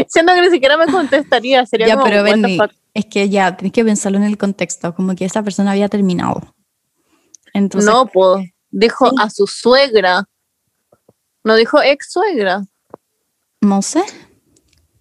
Siendo 0.08 0.32
que 0.34 0.42
ni 0.42 0.50
siquiera 0.50 0.76
me 0.76 0.86
contestaría. 0.86 1.66
Sería 1.66 1.88
Ya, 1.88 1.94
como, 1.94 2.06
pero 2.06 2.22
Benny, 2.22 2.58
es 2.94 3.06
que 3.06 3.28
ya, 3.28 3.56
tienes 3.56 3.72
que 3.72 3.84
pensarlo 3.84 4.18
en 4.18 4.24
el 4.24 4.38
contexto, 4.38 4.94
como 4.94 5.14
que 5.14 5.24
esa 5.24 5.42
persona 5.42 5.72
había 5.72 5.88
terminado. 5.88 6.54
Entonces, 7.52 7.90
No 7.90 8.06
puedo. 8.06 8.42
Dijo 8.70 9.10
Sí. 9.10 9.16
a 9.20 9.30
su 9.30 9.46
suegra. 9.46 10.24
No 11.46 11.54
dijo 11.54 11.80
ex 11.80 12.10
suegra. 12.10 12.64
No 13.60 13.80
sé. 13.80 14.02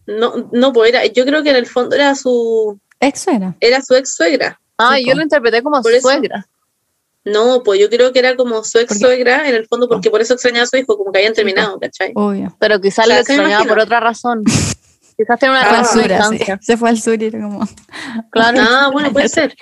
No, 0.05 0.47
no, 0.51 0.71
pues 0.73 0.89
era, 0.91 1.03
yo 1.07 1.25
creo 1.25 1.41
que 1.41 1.49
en 1.49 1.55
el 1.55 1.65
fondo 1.65 1.95
era 1.95 2.13
su, 2.13 2.79
Ex 2.99 3.27
era. 3.27 3.55
era 3.59 3.81
su 3.81 3.95
ex 3.95 4.13
suegra. 4.15 4.61
Ah, 4.77 4.93
Sí, 4.95 5.05
yo 5.07 5.15
lo 5.15 5.23
interpreté 5.23 5.63
como 5.63 5.81
Por 5.81 5.91
eso- 5.91 6.07
suegra. 6.07 6.47
No, 7.23 7.63
pues 7.63 7.79
yo 7.79 7.89
creo 7.89 8.13
que 8.13 8.19
era 8.19 8.35
como 8.35 8.63
su 8.63 8.77
ex 8.77 8.99
suegra 8.99 9.49
en 9.49 9.55
el 9.55 9.65
fondo, 9.65 9.89
porque 9.89 10.11
por 10.11 10.21
eso 10.21 10.35
extrañaba 10.35 10.65
a 10.65 10.67
su 10.67 10.77
hijo, 10.77 10.95
como 10.95 11.11
que 11.11 11.17
habían 11.17 11.33
terminado, 11.33 11.79
¿cachai? 11.79 12.11
Obvio. 12.13 12.55
Pero 12.59 12.79
quizás 12.79 13.05
O 13.05 13.07
sea, 13.07 13.15
lo 13.15 13.21
extrañaba 13.21 13.65
por 13.65 13.79
otra 13.79 13.99
razón. 13.99 14.43
quizás 15.17 15.39
tiene 15.39 15.55
una 15.55 15.63
Ah, 15.67 15.81
distancia. 15.81 16.59
Se 16.61 16.77
fue 16.77 16.89
al 16.89 17.01
sur 17.01 17.19
y 17.19 17.25
era 17.25 17.41
como. 17.41 17.67
Claro. 18.29 18.59
Ah, 18.61 18.89
bueno, 18.93 19.11
puede 19.11 19.29
ser. 19.29 19.55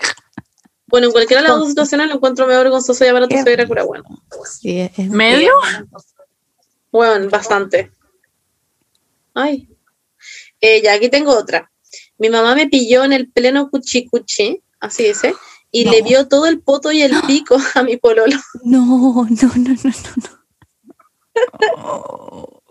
Bueno, 0.88 1.08
en 1.08 1.14
cualquiera 1.14 1.42
de 1.42 1.48
las 1.48 1.58
dos 1.58 1.70
situaciones 1.70 2.08
lo 2.10 2.16
encuentro 2.16 2.46
medio 2.46 2.60
vergonzoso 2.60 3.06
llamar 3.06 3.24
a 3.24 3.28
tu 3.30 3.38
suegra 3.42 3.66
cura 3.66 3.84
bueno. 3.84 4.04
Sí, 4.60 4.82
es, 4.82 5.00
es- 5.00 5.10
¿Medio? 5.10 5.54
Bueno, 6.94 7.28
bastante. 7.30 7.92
Ay. 9.34 9.68
Eh, 10.62 10.80
ya, 10.84 10.94
aquí 10.94 11.10
tengo 11.10 11.36
otra. 11.36 11.70
Mi 12.20 12.30
mamá 12.30 12.54
me 12.56 12.68
pilló 12.68 13.04
en 13.04 13.14
el 13.14 13.30
pleno 13.30 13.70
cuchi 13.70 14.06
cuchi, 14.06 14.62
así 14.80 15.04
dice, 15.06 15.34
y 15.72 15.86
No. 15.86 15.92
le 15.92 16.04
vio 16.04 16.28
todo 16.28 16.46
el 16.46 16.62
poto 16.62 16.92
y 16.92 17.02
el 17.02 17.12
pico 17.28 17.58
a 17.74 17.82
mi 17.84 17.98
pololo. 17.98 18.38
No, 18.64 18.86
no, 18.86 19.26
no, 19.28 19.52
no, 19.56 19.76
no, 19.84 19.92
no. 21.76 22.50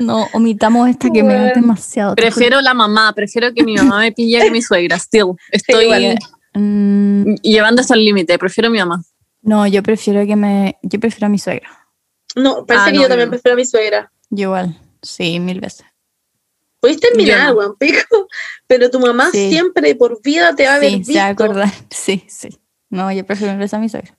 No, 0.00 0.26
omitamos 0.32 0.88
esta 0.88 1.10
que 1.10 1.22
me 1.22 1.34
da 1.34 1.52
demasiado. 1.52 2.14
Prefiero 2.14 2.60
la 2.62 2.72
mamá, 2.72 3.12
prefiero 3.14 3.52
que 3.52 3.62
mi 3.64 3.74
mamá 3.74 3.98
me 3.98 4.12
pille 4.12 4.40
que 4.40 4.50
mi 4.50 4.62
suegra. 4.62 4.96
Still, 4.98 5.32
estoy. 5.50 6.16
Mm, 6.54 7.34
llevando 7.42 7.82
hasta 7.82 7.94
el 7.94 8.04
límite, 8.04 8.38
prefiero 8.38 8.68
a 8.68 8.70
mi 8.70 8.78
mamá. 8.78 9.02
no, 9.42 9.66
yo 9.66 9.82
prefiero 9.82 10.24
que 10.24 10.36
me. 10.36 10.78
Yo 10.82 11.00
prefiero 11.00 11.26
a 11.26 11.30
mi 11.30 11.38
suegra. 11.38 11.68
No, 12.38 12.64
parece 12.66 12.84
Ah, 12.88 12.90
que 12.92 12.96
no, 12.96 13.02
yo 13.02 13.08
también 13.08 13.28
no. 13.28 13.32
prefiero 13.32 13.54
a 13.54 13.56
mi 13.56 13.64
suegra. 13.64 14.12
Yo 14.30 14.42
igual. 14.44 14.80
Sí, 15.02 15.38
mil 15.40 15.60
veces. 15.60 15.84
Puedes 16.80 17.00
terminar, 17.00 17.54
weón, 17.54 17.76
pico, 17.76 18.28
pero 18.66 18.90
tu 18.90 19.00
mamá 19.00 19.30
Sí. 19.32 19.50
siempre 19.50 19.94
por 19.96 20.20
vida 20.22 20.54
te 20.54 20.64
va 20.66 20.72
a 20.72 20.76
haber 20.76 20.90
Sí, 20.92 21.04
se 21.04 21.18
va 21.18 21.26
a 21.26 21.28
visto. 21.30 21.44
acordar. 21.44 21.72
Sí, 21.90 22.24
sí. 22.28 22.48
No, 22.90 23.10
yo 23.12 23.24
prefiero 23.26 23.52
mil 23.52 23.60
veces 23.60 23.74
a 23.74 23.78
mi 23.78 23.88
suegra. 23.88 24.16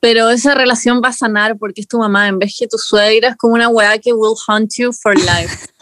Pero 0.00 0.28
esa 0.30 0.54
relación 0.54 1.00
va 1.04 1.08
a 1.08 1.12
sanar 1.12 1.56
porque 1.56 1.80
es 1.82 1.88
tu 1.88 1.98
mamá, 1.98 2.28
en 2.28 2.38
vez 2.38 2.54
que 2.58 2.66
tu 2.66 2.78
suegra 2.78 3.28
es 3.30 3.36
como 3.36 3.54
una 3.54 3.68
weá 3.68 3.98
que 3.98 4.12
will 4.12 4.34
haunt 4.46 4.72
you 4.76 4.92
for 4.92 5.14
life. 5.16 5.66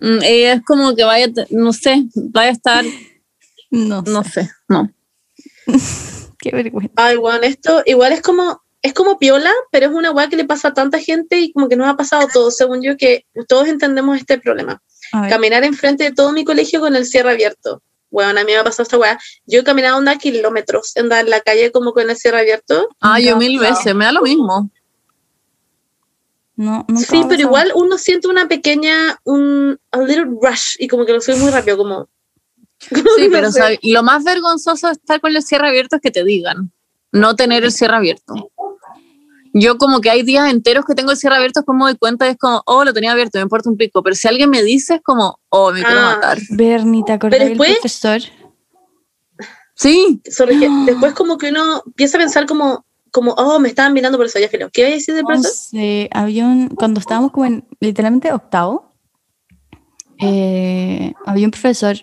Mm, 0.00 0.22
ella 0.22 0.52
es 0.52 0.62
como 0.64 0.94
que 0.94 1.02
vaya, 1.02 1.26
no 1.50 1.72
sé, 1.72 2.04
vaya 2.14 2.50
a 2.50 2.52
estar, 2.52 2.84
No, 3.68 4.00
no 4.02 4.22
sé. 4.22 4.44
sé, 4.44 4.50
no. 4.68 4.88
Qué 6.38 6.50
vergüenza. 6.52 6.92
Ay, 6.94 7.16
weón, 7.16 7.42
esto 7.42 7.82
igual 7.84 8.12
es 8.12 8.22
como, 8.22 8.62
es 8.82 8.94
como 8.94 9.18
piola, 9.18 9.52
pero 9.70 9.86
es 9.86 9.92
una 9.92 10.10
weá 10.12 10.28
que 10.28 10.36
le 10.36 10.44
pasa 10.44 10.68
a 10.68 10.74
tanta 10.74 10.98
gente 10.98 11.40
y 11.40 11.52
como 11.52 11.68
que 11.68 11.76
nos 11.76 11.88
ha 11.88 11.96
pasado 11.96 12.26
a 12.26 12.28
todos, 12.28 12.56
según 12.56 12.82
yo, 12.82 12.96
que 12.96 13.26
todos 13.48 13.68
entendemos 13.68 14.16
este 14.16 14.38
problema. 14.38 14.80
Caminar 15.28 15.64
enfrente 15.64 16.04
de 16.04 16.12
todo 16.12 16.32
mi 16.32 16.44
colegio 16.44 16.80
con 16.80 16.94
el 16.94 17.06
cierre 17.06 17.30
abierto. 17.30 17.82
Bueno, 18.10 18.40
a 18.40 18.44
mí 18.44 18.52
me 18.52 18.56
ha 18.56 18.64
pasado 18.64 18.84
esta 18.84 18.98
weá. 18.98 19.18
Yo 19.46 19.60
he 19.60 19.64
caminado 19.64 19.98
onda 19.98 20.16
kilómetros, 20.16 20.96
andar 20.96 21.24
en 21.24 21.30
la 21.30 21.40
calle 21.40 21.72
como 21.72 21.92
con 21.92 22.08
el 22.08 22.16
cierre 22.16 22.40
abierto. 22.40 22.88
Ah, 23.00 23.18
yo 23.20 23.36
mil 23.36 23.58
veces, 23.58 23.94
me 23.94 24.04
da 24.04 24.12
lo 24.12 24.22
mismo. 24.22 24.70
No, 26.56 26.84
nunca 26.88 27.06
sí, 27.06 27.22
pero 27.28 27.40
igual 27.40 27.72
uno 27.74 27.98
siente 27.98 28.26
una 28.26 28.48
pequeña, 28.48 29.20
un 29.24 29.78
a 29.92 29.98
little 30.00 30.26
rush 30.42 30.74
y 30.78 30.88
como 30.88 31.06
que 31.06 31.12
lo 31.12 31.20
soy 31.20 31.36
muy 31.36 31.50
rápido, 31.50 31.76
como... 31.76 32.08
Sí, 33.16 33.28
no 33.28 33.30
pero 33.30 33.48
lo 33.82 34.02
más 34.02 34.24
vergonzoso 34.24 34.86
de 34.86 34.92
estar 34.94 35.20
con 35.20 35.34
el 35.34 35.42
cierre 35.42 35.68
abierto 35.68 35.96
es 35.96 36.02
que 36.02 36.10
te 36.10 36.24
digan, 36.24 36.72
no 37.12 37.36
tener 37.36 37.64
el 37.64 37.72
cierre 37.72 37.96
abierto. 37.96 38.50
Yo 39.54 39.78
como 39.78 40.00
que 40.00 40.10
hay 40.10 40.22
días 40.22 40.50
enteros 40.50 40.84
que 40.84 40.94
tengo 40.94 41.10
el 41.10 41.16
cierre 41.16 41.36
abierto, 41.36 41.60
es 41.60 41.66
como 41.66 41.84
me 41.84 41.90
doy 41.90 41.98
cuenta, 41.98 42.28
es 42.28 42.36
como, 42.36 42.62
oh, 42.66 42.84
lo 42.84 42.92
tenía 42.92 43.12
abierto, 43.12 43.38
me 43.38 43.42
importa 43.42 43.70
un 43.70 43.76
pico. 43.76 44.02
Pero 44.02 44.14
si 44.16 44.28
alguien 44.28 44.50
me 44.50 44.62
dice, 44.62 44.96
es 44.96 45.02
como, 45.02 45.38
oh, 45.48 45.72
me 45.72 45.82
quiero 45.82 46.00
Ah. 46.00 46.14
matar. 46.16 46.38
Bernie, 46.50 47.02
¿te 47.04 47.12
acordás 47.12 47.40
del 47.40 47.48
después- 47.50 47.72
profesor? 47.80 48.20
Sí, 49.74 50.20
que 50.24 50.68
después 50.86 51.14
como 51.14 51.38
que 51.38 51.50
uno 51.50 51.82
empieza 51.86 52.18
a 52.18 52.20
pensar 52.20 52.46
como, 52.46 52.84
como 53.12 53.32
oh, 53.32 53.58
me 53.58 53.68
estaban 53.68 53.92
mirando 53.92 54.18
por 54.18 54.26
eso, 54.26 54.38
ya 54.38 54.48
filo. 54.48 54.68
¿Qué 54.72 54.82
voy 54.82 54.90
a 54.92 54.94
decir 54.94 55.14
del 55.14 55.22
No 55.22 55.28
profesor? 55.28 55.52
sé, 55.52 56.08
había 56.12 56.44
un, 56.46 56.68
cuando 56.68 57.00
estábamos 57.00 57.30
como 57.32 57.46
en 57.46 57.64
literalmente 57.80 58.32
octavo, 58.32 58.92
eh, 60.20 61.14
había 61.26 61.46
un 61.46 61.50
profesor 61.52 61.96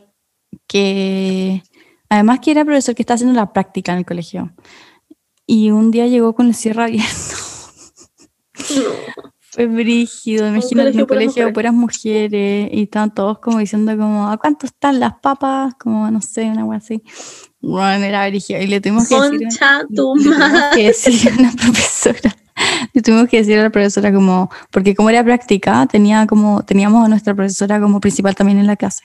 que, 0.68 1.62
además 2.10 2.40
que 2.40 2.52
era 2.52 2.64
profesor 2.66 2.96
que 2.96 3.02
estaba 3.04 3.16
haciendo 3.16 3.36
la 3.36 3.52
práctica 3.52 3.92
en 3.92 4.00
el 4.00 4.06
colegio, 4.06 4.54
y 5.46 5.70
un 5.72 5.92
día 5.92 6.08
llegó 6.08 6.34
con 6.34 6.48
el 6.48 6.56
cierre 6.56 6.84
abierto. 6.84 7.35
Fue 9.52 9.68
brígido, 9.68 10.48
imagínate 10.48 10.92
colegio 10.92 11.02
un 11.02 11.08
colegio 11.08 11.46
de 11.46 11.54
puras 11.54 11.74
mujeres 11.74 12.70
y 12.74 12.84
estaban 12.84 13.14
todos 13.14 13.40
como 13.40 13.60
diciendo 13.60 13.96
como, 13.96 14.28
¿a 14.28 14.38
cuánto 14.38 14.66
están 14.66 15.00
las 15.00 15.14
papas? 15.20 15.76
Como, 15.76 16.12
no 16.12 16.22
sé, 16.22 16.44
una 16.44 16.66
cosa 16.66 16.78
así. 16.78 17.02
Bueno, 17.62 18.04
era 18.04 18.28
brígido. 18.28 18.62
Y 18.62 18.68
le 18.68 18.82
tuvimos 18.82 19.08
que 19.08 19.16
decir... 19.16 19.40
Concha 19.40 19.82
tu 19.96 20.14
le 20.16 20.24
tuvimos 20.24 20.40
madre. 20.40 20.70
que 20.76 20.84
decir 20.88 21.32
a 21.32 21.40
una 21.40 21.52
profesora. 21.54 22.36
Le 22.94 23.02
tuvimos 23.02 23.30
que 23.30 23.38
decir 23.38 23.58
a 23.60 23.64
la 23.64 23.70
profesora 23.70 24.14
como, 24.14 24.50
porque 24.72 24.94
como 24.94 25.10
era 25.10 25.24
práctica, 25.24 25.88
tenía 25.88 26.28
como, 26.28 26.64
teníamos 26.64 27.06
a 27.06 27.08
nuestra 27.08 27.34
profesora 27.34 27.80
como 27.80 28.02
principal 28.02 28.36
también 28.36 28.60
en 28.60 28.68
la 28.68 28.76
clase. 28.76 29.04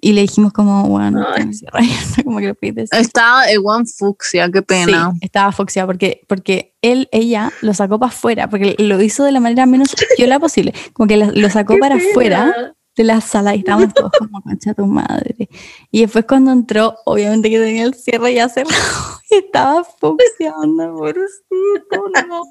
Y 0.00 0.12
le 0.12 0.22
dijimos 0.22 0.52
como, 0.52 0.84
bueno, 0.88 1.26
como 2.24 2.38
que 2.38 2.48
lo 2.48 2.54
pides. 2.54 2.90
estaba 2.92 3.44
el 3.46 3.60
one 3.64 3.84
fucsia, 3.86 4.50
qué 4.52 4.62
pena. 4.62 5.10
Sí, 5.12 5.18
estaba 5.22 5.52
foxia 5.52 5.86
porque, 5.86 6.20
porque 6.28 6.74
él, 6.82 7.08
ella 7.12 7.52
lo 7.62 7.74
sacó 7.74 7.98
para 7.98 8.10
afuera, 8.10 8.48
porque 8.48 8.74
lo 8.78 9.00
hizo 9.02 9.24
de 9.24 9.32
la 9.32 9.40
manera 9.40 9.66
menos 9.66 9.88
viola 10.18 10.38
posible, 10.38 10.72
como 10.92 11.06
que 11.06 11.16
la- 11.16 11.32
lo 11.32 11.50
sacó 11.50 11.76
para 11.78 11.96
afuera 11.96 12.74
de 12.96 13.04
la 13.04 13.20
sala 13.20 13.54
y 13.54 13.60
estábamos 13.60 13.94
todos 13.94 14.10
como 14.18 14.42
concha 14.42 14.74
tu 14.74 14.84
madre. 14.86 15.48
Y 15.92 16.00
después 16.00 16.24
cuando 16.26 16.50
entró, 16.50 16.96
obviamente 17.04 17.48
que 17.50 17.58
tenía 17.58 17.84
el 17.84 17.94
cierre 17.94 18.34
ya 18.34 18.48
cerrado 18.48 18.74
y 19.30 19.36
estaba 19.36 19.84
foxiando, 19.84 20.94
pobrecito, 20.96 22.26
no. 22.28 22.42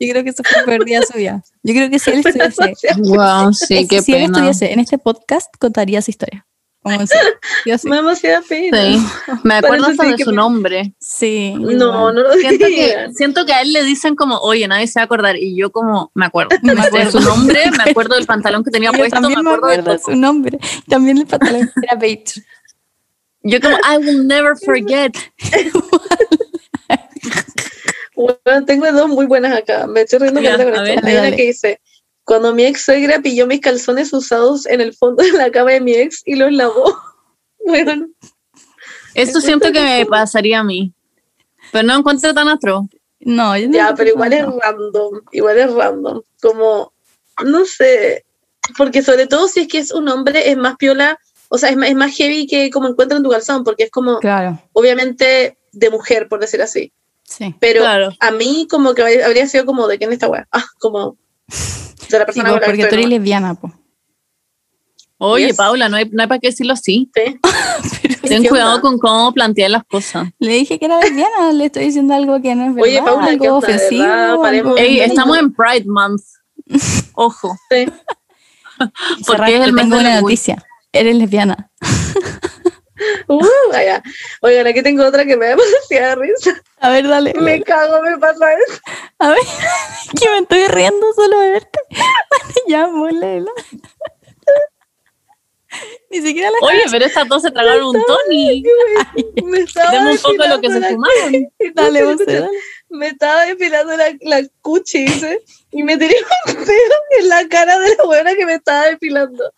Yo 0.00 0.10
creo 0.10 0.24
que 0.24 0.30
eso 0.30 0.42
fue 0.44 0.58
el 0.60 0.64
peor 0.66 0.84
día 0.84 1.00
de 1.00 1.06
su 1.06 1.16
vida. 1.18 1.42
Yo 1.62 1.72
creo 1.72 1.88
que 1.88 1.98
si 2.00 2.10
él 2.10 2.18
estuviese, 2.24 2.74
Wow, 2.98 3.52
sí, 3.52 3.86
qué 3.88 4.02
si 4.02 4.12
él 4.12 4.22
pena. 4.24 4.38
estuviese 4.38 4.72
en 4.72 4.80
este 4.80 4.98
podcast, 4.98 5.48
contaría 5.58 6.00
esa 6.00 6.10
historia. 6.10 6.46
Yo 7.64 7.78
sí. 7.78 7.88
Me. 7.88 8.00
Sí, 8.14 8.70
me 9.42 9.54
acuerdo 9.54 9.86
hasta 9.86 10.04
de 10.04 10.14
que 10.16 10.24
su 10.24 10.30
me- 10.30 10.36
nombre. 10.36 10.94
Sí. 11.00 11.54
No, 11.58 12.12
no 12.12 12.22
lo 12.22 12.32
Siento 12.34 12.66
que, 12.66 13.08
siento 13.14 13.46
que 13.46 13.52
a 13.54 13.62
él 13.62 13.72
le 13.72 13.82
dicen 13.84 14.14
como, 14.16 14.36
oye, 14.38 14.68
nadie 14.68 14.86
se 14.86 14.98
va 14.98 15.02
a 15.02 15.06
acordar. 15.06 15.36
Y 15.36 15.56
yo 15.56 15.70
como, 15.72 16.10
me 16.14 16.26
acuerdo. 16.26 16.56
Me 16.62 16.72
acuerdo. 16.72 17.12
su 17.12 17.20
nombre, 17.20 17.70
me 17.70 17.82
acuerdo 17.90 18.14
del 18.16 18.26
pantalón 18.26 18.62
que 18.64 18.70
tenía 18.70 18.90
Yo 18.92 18.98
puesto, 18.98 19.16
me 19.16 19.22
también 19.22 19.44
me 19.44 19.50
acuerdo 19.54 19.86
de 19.86 19.92
de 19.92 19.98
su 19.98 20.10
nombre. 20.16 20.58
También 20.88 21.18
el 21.18 21.26
pantalón 21.26 21.70
era 21.82 21.96
beige. 21.96 22.42
Yo 23.42 23.60
como, 23.60 23.76
I 23.76 23.98
will 23.98 24.26
never 24.26 24.54
forget. 24.56 25.12
Bueno, 28.16 28.64
tengo 28.64 28.90
dos 28.92 29.08
muy 29.08 29.26
buenas 29.26 29.56
acá. 29.56 29.86
Me 29.86 30.02
estoy 30.02 30.20
riendo 30.20 30.40
con 30.40 30.48
a 30.48 30.54
esto. 30.54 30.82
ver, 30.82 31.04
Hay 31.04 31.16
una 31.28 31.36
que 31.36 31.46
dice: 31.46 31.80
Cuando 32.24 32.54
mi 32.54 32.64
ex 32.64 32.84
suegra 32.84 33.20
pilló 33.20 33.46
mis 33.46 33.60
calzones 33.60 34.12
usados 34.12 34.66
en 34.66 34.80
el 34.80 34.94
fondo 34.94 35.22
de 35.22 35.32
la 35.32 35.50
cama 35.50 35.72
de 35.72 35.80
mi 35.80 35.92
ex 35.94 36.22
y 36.24 36.36
los 36.36 36.52
lavó. 36.52 36.84
Bueno, 37.66 38.08
Esto 39.14 39.40
siento 39.40 39.72
que 39.72 39.80
me 39.80 40.04
pasaría 40.04 40.60
a 40.60 40.64
mí. 40.64 40.92
Pero 41.72 41.86
no 41.86 41.96
encuentro 41.98 42.34
tan 42.34 42.48
atroz. 42.48 42.84
No, 43.20 43.56
yo 43.56 43.68
no 43.68 43.72
ya, 43.74 43.94
pero 43.94 44.10
igual 44.10 44.34
es 44.34 44.44
random. 44.44 45.22
Igual 45.32 45.58
es 45.58 45.72
random. 45.72 46.20
Como, 46.42 46.92
no 47.42 47.64
sé. 47.64 48.26
Porque 48.76 49.00
sobre 49.02 49.26
todo 49.26 49.48
si 49.48 49.60
es 49.60 49.68
que 49.68 49.78
es 49.78 49.92
un 49.92 50.10
hombre, 50.10 50.50
es 50.50 50.58
más 50.58 50.76
piola. 50.76 51.18
O 51.48 51.56
sea, 51.56 51.70
es 51.70 51.76
más, 51.78 51.88
es 51.88 51.94
más 51.94 52.14
heavy 52.14 52.46
que 52.46 52.68
como 52.70 52.88
encuentran 52.88 53.22
tu 53.22 53.30
calzón, 53.30 53.64
porque 53.64 53.84
es 53.84 53.90
como, 53.90 54.18
Claro, 54.18 54.60
obviamente, 54.74 55.56
de 55.72 55.88
mujer, 55.90 56.28
por 56.28 56.40
decir 56.40 56.60
así. 56.60 56.92
sí. 57.22 57.54
Pero 57.60 57.80
Claro. 57.80 58.10
a 58.20 58.30
mí, 58.30 58.66
como 58.68 58.92
que 58.92 59.22
habría 59.24 59.46
sido 59.46 59.64
como 59.64 59.86
de 59.88 59.96
quién 59.96 60.10
es 60.10 60.14
esta 60.14 60.28
weá. 60.28 60.46
Ah, 60.52 60.66
como 60.80 61.16
de 62.14 62.18
la 62.20 62.32
Sí, 62.32 62.40
persona 62.40 62.50
pues, 62.50 62.60
la 62.60 62.66
porque 62.66 62.86
tú 62.86 62.94
eres 62.94 63.08
lesbiana, 63.08 63.54
po. 63.54 63.72
Oye, 65.18 65.46
Yes. 65.48 65.56
Paula, 65.56 65.88
no 65.88 65.96
hay, 65.96 66.08
no 66.10 66.22
hay 66.22 66.28
para 66.28 66.40
qué 66.40 66.48
decirlo 66.48 66.72
así. 66.72 67.10
Sí. 67.14 67.40
Ten 68.28 68.42
¿Qué 68.42 68.48
cuidado 68.48 68.70
onda? 68.76 68.80
con 68.82 68.98
cómo 68.98 69.32
plantear 69.32 69.70
las 69.70 69.84
cosas. 69.84 70.28
Le 70.38 70.52
dije 70.54 70.78
que 70.78 70.86
era 70.86 70.98
lesbiana, 71.00 71.52
le 71.52 71.66
estoy 71.66 71.84
diciendo 71.86 72.14
algo 72.14 72.40
que 72.42 72.54
no 72.54 72.64
es 72.66 72.74
verdad. 72.74 72.82
Oye, 72.88 73.02
Paula, 73.02 73.26
¿qué 73.26 73.30
algo 73.46 73.54
onda, 73.56 73.66
de 73.68 73.74
ofensivo. 73.74 74.02
verdad? 74.02 74.30
algo- 74.30 74.42
Paremos- 74.42 74.80
Ey, 74.80 74.96
no, 74.98 75.02
estamos 75.04 75.38
en 75.38 75.52
Pride 75.54 75.84
Month. 75.86 76.22
Ojo. 77.14 77.56
Sí. 77.70 77.86
porque 78.76 79.24
Cerrar, 79.24 79.50
es 79.50 79.60
el 79.62 79.72
mes 79.72 79.84
una 79.86 79.96
orgullo. 79.98 80.20
noticia. 80.20 80.64
Eres 80.92 81.16
lesbiana. 81.16 81.70
Uh, 83.28 83.40
vaya. 83.72 84.02
Oigan, 84.42 84.66
aquí 84.68 84.82
tengo 84.82 85.04
otra 85.04 85.24
que 85.24 85.36
me 85.36 85.46
da 85.46 85.56
demasiada 85.56 86.14
risa. 86.16 86.62
A 86.78 86.90
ver, 86.90 87.08
dale. 87.08 87.34
Me 87.34 87.62
cago, 87.62 88.00
me 88.02 88.16
pasa 88.18 88.52
eso. 88.54 88.80
A 89.18 89.30
ver, 89.30 89.38
que 90.20 90.28
me 90.30 90.38
estoy 90.38 90.66
riendo 90.68 91.12
solo 91.14 91.38
de 91.40 91.50
verte. 91.50 91.78
ya, 92.68 92.86
molela. 92.86 93.50
Ni 96.10 96.20
siquiera 96.22 96.48
la 96.52 96.58
Oye, 96.68 96.82
pero 96.88 97.04
estas 97.04 97.26
dos 97.28 97.42
se 97.42 97.50
tragaron 97.50 97.96
un 97.96 98.04
Tony. 98.06 98.62
Me 99.42 99.58
estaba 99.58 99.90
un 100.08 100.16
poco 100.18 100.46
lo 100.46 100.60
que 100.60 100.68
se 100.68 100.78
desfilando 100.78 100.88
fumaron. 100.94 101.32
la- 101.32 101.72
Dale, 101.74 102.02
dale. 102.26 102.48
me 102.90 103.08
estaba 103.08 103.44
depilando 103.46 103.96
la, 103.96 104.16
la 104.20 104.42
cuchi, 104.60 105.04
dice, 105.06 105.42
y 105.72 105.82
me 105.82 105.96
tenía 105.98 106.16
un 106.46 106.54
pedo 106.54 106.94
en 107.18 107.28
la 107.28 107.48
cara 107.48 107.76
de 107.80 107.96
la 107.96 108.04
buena 108.04 108.36
que 108.36 108.46
me 108.46 108.54
estaba 108.54 108.84
depilando. 108.86 109.52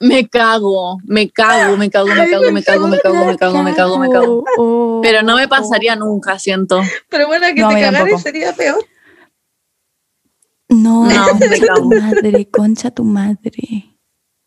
Me 0.00 0.28
cago, 0.28 0.98
me 1.04 1.30
cago, 1.30 1.76
me 1.76 1.90
cago, 1.90 2.06
me 2.08 2.26
cago, 2.30 2.50
me 2.52 2.62
cago, 2.62 2.86
me 2.88 2.98
cago, 2.98 3.24
me 3.24 3.36
cago, 3.36 3.62
me 3.62 3.74
cago, 3.74 3.98
me 3.98 4.10
cago. 4.10 4.44
Oh, 4.58 5.00
Pero 5.02 5.22
no 5.22 5.36
me 5.36 5.48
pasaría 5.48 5.96
nunca, 5.96 6.38
siento. 6.38 6.82
Pero 7.08 7.26
bueno, 7.26 7.46
que 7.48 7.54
te 7.54 7.66
mí 7.66 7.74
cagara 7.74 7.90
y 7.98 8.00
tampoco. 8.00 8.18
sería 8.22 8.52
peor. 8.54 8.84
No, 10.68 11.08
tu 11.08 11.66
cago. 11.66 11.84
madre, 11.86 12.48
concha 12.50 12.90
tu 12.90 13.04
madre. 13.04 13.92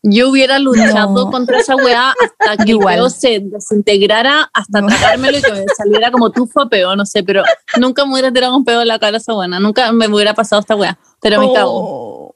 Yo 0.02 0.30
hubiera 0.30 0.58
luchado 0.58 1.26
No. 1.26 1.30
contra 1.30 1.58
esa 1.58 1.76
weá 1.76 2.10
hasta 2.18 2.56
que 2.56 2.62
el 2.72 2.78
Igual. 2.78 2.94
peo 2.96 3.10
se 3.10 3.40
desintegrara, 3.40 4.50
hasta 4.54 4.80
No. 4.80 4.86
tragármelo 4.86 5.38
y 5.38 5.42
que 5.42 5.52
me 5.52 5.64
saliera 5.76 6.10
como 6.10 6.30
tufo 6.30 6.62
a 6.62 6.68
peo, 6.70 6.96
no 6.96 7.04
sé, 7.04 7.22
pero 7.22 7.42
nunca 7.78 8.06
me 8.06 8.12
hubiera 8.12 8.32
tirado 8.32 8.56
un 8.56 8.64
pedo 8.64 8.80
en 8.82 8.88
la 8.88 8.98
cara 8.98 9.16
a 9.16 9.20
esa 9.20 9.34
buena, 9.34 9.60
nunca 9.60 9.92
me 9.92 10.06
hubiera 10.08 10.32
pasado 10.32 10.60
esta 10.60 10.74
weá, 10.76 10.98
pero 11.20 11.38
me 11.40 11.52
cago. 11.52 12.34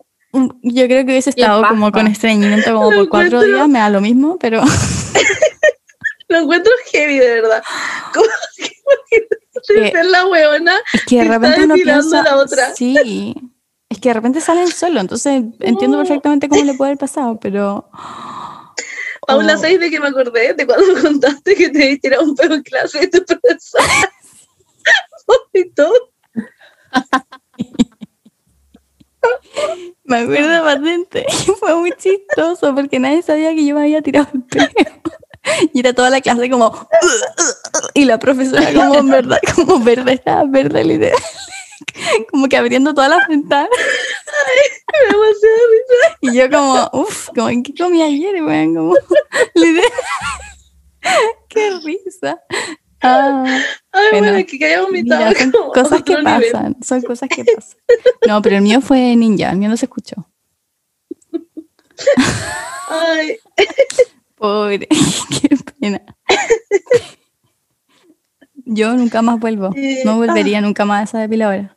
Yo 0.63 0.85
creo 0.87 1.05
que 1.05 1.13
hubiese 1.13 1.31
estado 1.31 1.63
como 1.69 1.93
con 1.93 2.07
estreñimiento 2.09 2.75
como 2.75 2.91
Lo 2.91 2.97
por 2.99 3.09
cuatro 3.09 3.39
encuentro- 3.39 3.55
días, 3.57 3.69
me 3.69 3.79
da 3.79 3.89
lo 3.91 4.01
mismo, 4.01 4.39
pero 4.39 4.63
Lo 6.29 6.39
encuentro 6.39 6.73
heavy, 6.93 7.19
de 7.19 7.41
verdad. 7.41 7.63
¿Cómo 8.13 8.27
que 8.57 9.27
que- 9.69 9.91
ser 9.93 10.07
la 10.07 10.27
weona? 10.27 10.75
es 10.93 11.05
que 11.07 11.17
de 11.19 11.23
Que 11.23 11.29
repente 11.29 11.65
uno 11.65 11.75
piensa, 11.75 12.23
la 12.23 12.37
otra. 12.37 12.75
sí, 12.75 13.35
es 13.89 14.01
que 14.01 14.09
de 14.09 14.15
repente 14.15 14.41
salen 14.41 14.69
solo, 14.69 15.01
entonces 15.01 15.45
entiendo 15.61 15.97
perfectamente 15.99 16.49
cómo 16.49 16.65
le 16.65 16.75
puede 16.75 16.91
haber 16.91 16.99
pasado, 16.99 17.39
pero 17.41 17.89
Paula, 19.27 19.55
Oh. 19.55 19.59
¿sabes 19.59 19.81
de 19.81 19.91
qué 19.91 20.01
me 20.01 20.09
acordé? 20.09 20.53
De 20.55 20.67
cuando 20.67 20.93
me 20.95 21.01
contaste 21.01 21.55
que 21.55 21.71
te 21.71 21.97
tirado 21.99 22.25
un 22.25 22.35
pedo 22.35 22.55
en 22.57 22.63
clase 22.63 22.99
de 23.07 23.07
tu 23.09 23.25
profesora. 23.25 23.85
y 25.55 25.71
todo. 25.71 25.93
me 30.05 30.19
acuerdo 30.19 30.65
patente, 30.65 31.27
fue 31.61 31.75
muy 31.77 31.93
chistoso 31.93 32.75
porque 32.75 32.99
nadie 32.99 33.23
sabía 33.23 33.55
que 33.55 33.65
yo 33.65 33.75
me 33.75 33.83
había 33.83 34.03
tirado 34.03 34.29
el 34.33 34.43
pelo. 34.43 34.69
Y 35.75 35.81
era 35.81 35.93
toda 35.93 36.09
la 36.09 36.23
clase 36.23 36.49
como 36.49 36.89
y 37.93 38.07
la 38.07 38.19
profesora 38.19 38.73
como 38.73 38.95
en 38.95 39.11
verdad, 39.11 39.39
como 39.55 39.79
verde, 39.79 40.15
estaba 40.15 40.45
verde 40.47 40.83
literal. 40.85 41.21
Como 42.31 42.49
que 42.49 42.57
abriendo 42.57 42.95
todas 42.95 43.11
las 43.11 43.29
ventanas. 43.29 43.69
Y 46.23 46.35
yo 46.35 46.49
como, 46.49 46.89
uff, 46.95 47.29
como, 47.35 47.49
¿qué 47.63 47.75
comí 47.79 48.01
ayer, 48.01 48.43
weón? 48.43 48.75
Como, 48.75 48.95
literal. 49.55 49.91
Qué 51.49 51.79
risa. 51.85 52.41
Ah, 53.07 53.45
Ay, 53.93 54.07
Bueno, 54.13 54.33
bueno, 54.33 54.47
que 54.47 54.65
haya 54.65 54.83
vomitado. 54.83 55.27
mira, 55.29 55.39
son 55.41 55.53
cosas 55.73 56.03
que 56.03 56.17
nivel. 56.17 56.25
pasan, 56.53 56.77
son 56.83 57.03
cosas 57.03 57.29
que 57.29 57.45
pasan. 57.45 57.79
No, 58.27 58.41
pero 58.43 58.57
el 58.57 58.63
mío 58.63 58.81
fue 58.81 59.15
ninja, 59.17 59.51
el 59.51 59.59
mío 59.59 59.69
no 59.69 59.77
se 59.77 59.85
escuchó. 59.87 60.27
Ay, 62.89 63.39
Pobre, 64.37 64.89
qué 65.41 65.57
pena. 65.81 66.03
Yo 68.67 68.95
nunca 68.95 69.21
más 69.23 69.39
vuelvo. 69.39 69.71
Eh, 69.77 70.03
No 70.05 70.17
volvería 70.17 70.61
nunca 70.61 70.85
más 70.85 71.01
a 71.01 71.05
esa 71.05 71.19
depiladora. 71.21 71.77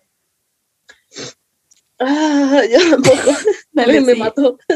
ah, 1.99 2.61
yo 2.71 2.79
tampoco. 2.89 3.31
Dale, 3.73 4.01
me 4.01 4.13
sí. 4.13 4.19
mató. 4.19 4.57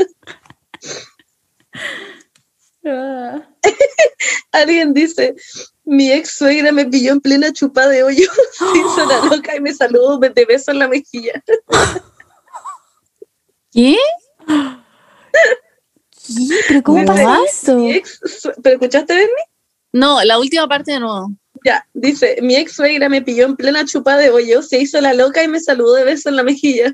Ah. 2.84 3.48
Alguien 4.52 4.94
dice, 4.94 5.36
mi 5.84 6.12
ex 6.12 6.38
suegra 6.38 6.72
me 6.72 6.86
pilló 6.86 7.14
en 7.14 7.22
plena 7.22 7.54
chupa 7.54 7.88
de 7.88 8.04
hoyo, 8.04 8.28
se 8.52 8.78
hizo 8.78 9.06
la 9.06 9.26
loca 9.26 9.56
y 9.56 9.62
me 9.62 9.74
saludó 9.74 10.18
de 10.18 10.46
beso 10.46 10.72
en 10.72 10.80
la 10.80 10.88
mejilla. 10.88 11.44
¿Qué? 13.72 13.98
¿Qué? 14.48 14.56
¿Pero 16.68 16.84
cómo 16.84 17.06
pasa 17.06 17.38
eso? 17.48 17.78
¿Pero 18.62 18.76
escuchaste, 18.76 19.14
Bernie? 19.14 19.34
No, 19.94 20.24
la 20.24 20.40
última 20.40 20.68
parte 20.68 20.94
de 20.94 21.00
nuevo. 21.00 21.32
Ya, 21.66 21.86
dice, 21.94 22.38
mi 22.42 22.56
ex 22.56 22.74
suegra 22.74 23.08
me 23.08 23.22
pilló 23.22 23.46
en 23.46 23.56
plena 23.56 23.86
chupa 23.86 24.18
de 24.18 24.30
hoyo, 24.30 24.62
se 24.62 24.80
hizo 24.80 25.00
la 25.00 25.14
loca 25.14 25.44
y 25.44 25.48
me 25.48 25.60
saludó 25.60 25.96
de 25.96 26.06
beso 26.06 26.30
en 26.30 26.38
la 26.38 26.44
mejilla. 26.44 26.94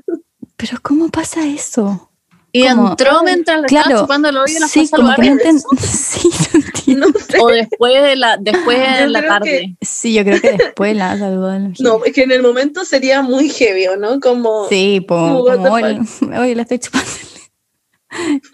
¿Pero 0.56 0.78
cómo 0.82 1.08
pasa 1.08 1.46
eso? 1.46 2.07
Y 2.50 2.66
Como- 2.66 2.90
entró 2.90 3.22
mientras 3.22 3.60
le 3.60 3.66
Claro, 3.68 3.88
estaba 3.88 4.00
chupando 4.02 4.28
el 4.30 4.36
hoyo 4.38 4.54
y 4.56 4.60
la 4.60 4.68
fue 4.68 4.82
a 4.82 4.84
sí, 4.86 4.90
como 4.90 5.14
que 5.16 5.30
no. 5.30 5.38
Sí, 5.78 6.28
no 6.54 6.60
entiendo. 6.60 7.06
No 7.08 7.18
sé. 7.20 7.38
O 7.40 7.48
después 7.48 8.02
de 8.02 8.16
la, 8.16 8.36
después 8.38 8.78
de 8.98 9.08
la 9.08 9.26
tarde. 9.26 9.76
Sí, 9.82 10.14
yo 10.14 10.24
creo 10.24 10.40
que 10.40 10.52
después 10.52 10.96
la 10.96 11.18
saludó. 11.18 11.58
No, 11.80 12.04
es 12.04 12.12
que 12.14 12.22
en 12.22 12.32
el 12.32 12.42
momento 12.42 12.84
sería 12.84 13.20
muy 13.22 13.50
heavy, 13.50 13.86
¿o 13.88 13.96
¿no? 13.96 14.18
Como, 14.20 14.66
Sí, 14.68 15.00
po, 15.06 15.44
Como, 15.44 15.44
como, 15.44 15.78
le 15.78 16.00
estoy 16.62 16.78
chupando 16.78 17.08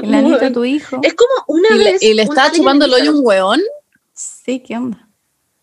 el, 0.02 0.14
anito 0.14 0.44
a 0.44 0.50
tu 0.50 0.64
hijo. 0.64 0.98
es 1.02 1.14
como 1.14 1.30
una 1.46 1.68
Y 1.76 1.78
le, 1.78 1.92
vez... 1.92 2.02
y 2.02 2.14
le 2.14 2.22
estaba 2.22 2.50
chupando 2.50 2.84
el 2.86 2.92
hoyo 2.94 3.12
un 3.12 3.20
hueón. 3.24 3.60
Sí, 4.12 4.60
¿qué 4.60 4.76
onda? 4.76 5.08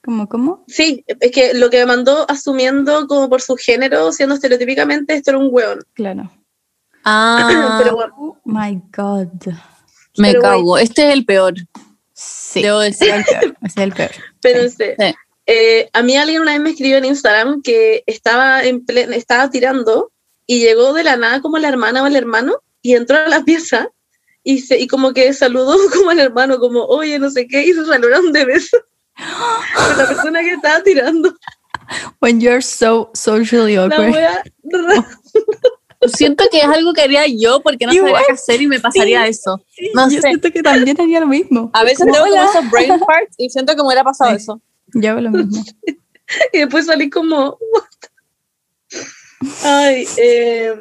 ¿Cómo, 0.03 0.27
cómo? 0.29 0.63
Sí, 0.67 1.03
es 1.07 1.31
que 1.31 1.53
lo 1.53 1.69
que 1.69 1.79
me 1.79 1.85
mandó 1.85 2.25
asumiendo 2.29 3.05
como 3.07 3.29
por 3.29 3.41
su 3.41 3.55
género, 3.55 4.11
siendo 4.11 4.35
estereotípicamente, 4.35 5.13
esto 5.13 5.31
era 5.31 5.37
un 5.39 5.49
hueón. 5.51 5.83
Claro. 5.93 6.31
Ah, 7.03 7.79
Pero 7.83 7.95
bueno, 7.95 8.13
Oh 8.17 8.37
my 8.45 8.81
God. 8.95 9.27
me 10.17 10.29
pero 10.31 10.41
cago. 10.41 10.77
Este 10.77 11.07
es 11.07 11.13
el 11.13 11.25
peor. 11.25 11.53
Sí. 12.13 12.61
Debo 12.61 12.79
decir. 12.79 13.09
el 13.13 13.23
peor. 13.23 13.57
es 13.63 13.77
el 13.77 13.91
peor. 13.93 14.11
espérense. 14.35 14.95
Sí. 14.99 15.15
Eh, 15.47 15.89
a 15.93 16.03
mí 16.03 16.15
alguien 16.15 16.41
una 16.41 16.51
vez 16.53 16.61
me 16.61 16.69
escribió 16.71 16.97
en 16.97 17.05
Instagram 17.05 17.61
que 17.61 18.03
estaba, 18.05 18.63
en 18.63 18.85
plen- 18.85 19.13
estaba 19.13 19.49
tirando 19.49 20.11
y 20.45 20.59
llegó 20.59 20.93
de 20.93 21.03
la 21.03 21.17
nada 21.17 21.41
como 21.41 21.57
la 21.57 21.67
hermana 21.67 22.03
o 22.03 22.07
el 22.07 22.15
hermano 22.15 22.61
y 22.81 22.93
entró 22.95 23.17
a 23.17 23.27
la 23.27 23.43
pieza 23.43 23.89
y, 24.43 24.59
se, 24.59 24.79
y 24.79 24.87
como 24.87 25.13
que 25.13 25.33
saludó 25.33 25.75
como 25.93 26.11
al 26.11 26.19
hermano, 26.19 26.59
como, 26.59 26.83
oye, 26.85 27.17
no 27.19 27.29
sé 27.31 27.47
qué, 27.47 27.63
y 27.65 27.73
se 27.73 27.85
saludaron 27.85 28.31
de 28.31 28.45
beso 28.45 28.77
con 29.75 29.97
la 29.97 30.07
persona 30.07 30.41
que 30.41 30.51
estaba 30.53 30.81
tirando. 30.83 31.33
When 32.21 32.39
you're 32.39 32.61
so 32.61 33.09
socially 33.13 33.75
La 33.75 33.83
awkward. 33.85 34.11
wea 34.13 34.43
ra- 34.63 35.07
Siento 36.07 36.45
que 36.51 36.59
es 36.59 36.65
algo 36.65 36.93
que 36.93 37.01
haría 37.01 37.25
yo 37.27 37.61
porque 37.61 37.85
no 37.85 37.93
Igual, 37.93 38.11
sabría 38.11 38.27
qué 38.27 38.33
hacer 38.33 38.61
y 38.61 38.67
me 38.67 38.79
pasaría 38.79 39.27
eso. 39.27 39.63
No 39.93 40.09
yo 40.09 40.15
sé. 40.21 40.29
siento 40.29 40.51
que 40.51 40.63
también 40.63 40.99
haría 40.99 41.19
lo 41.19 41.27
mismo. 41.27 41.69
A 41.73 41.83
veces 41.83 42.05
tengo 42.11 42.25
como 42.25 42.43
esos 42.43 42.71
brain 42.71 42.99
farts 42.99 43.35
y 43.37 43.49
siento 43.49 43.75
que 43.75 43.81
me 43.81 43.87
hubiera 43.87 44.03
pasado 44.03 44.31
Sí. 44.31 44.37
eso. 44.37 44.61
Yo 44.93 45.11
hago 45.11 45.21
lo 45.21 45.29
mismo. 45.31 45.63
y 46.53 46.57
después 46.59 46.87
salí 46.87 47.09
como, 47.09 47.57
what? 47.71 47.83
Ay, 49.63 50.07
eh, 50.17 50.75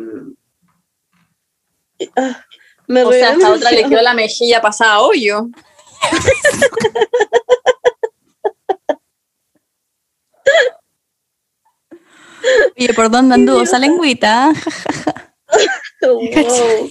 ah, 2.16 2.44
me 2.86 3.04
O 3.04 3.12
sea, 3.12 3.32
hasta 3.32 3.52
otra 3.52 3.70
le 3.72 3.84
quedó 3.84 4.02
la 4.02 4.14
mejilla 4.14 4.60
pasada 4.60 4.94
a 4.94 5.00
hoyo. 5.00 5.48
Oye, 12.78 12.94
¿por 12.94 13.10
dónde 13.10 13.34
anduvo? 13.34 13.62
Esa 13.62 13.78
lengüita. 13.78 14.52
Wow. 16.02 16.90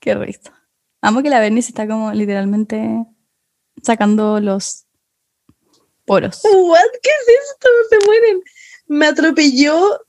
Qué 0.00 0.14
risa. 0.14 0.52
Amo 1.02 1.22
que 1.22 1.30
la 1.30 1.40
Bernice 1.40 1.70
está 1.70 1.86
como 1.86 2.12
literalmente 2.12 3.04
sacando 3.82 4.40
los 4.40 4.86
poros. 6.04 6.40
What? 6.44 6.80
¿Qué 7.02 7.10
es 7.10 7.36
esto? 7.50 7.68
Se 7.90 8.06
mueren. 8.06 8.42
Me 8.86 9.06
atropelló. 9.06 10.00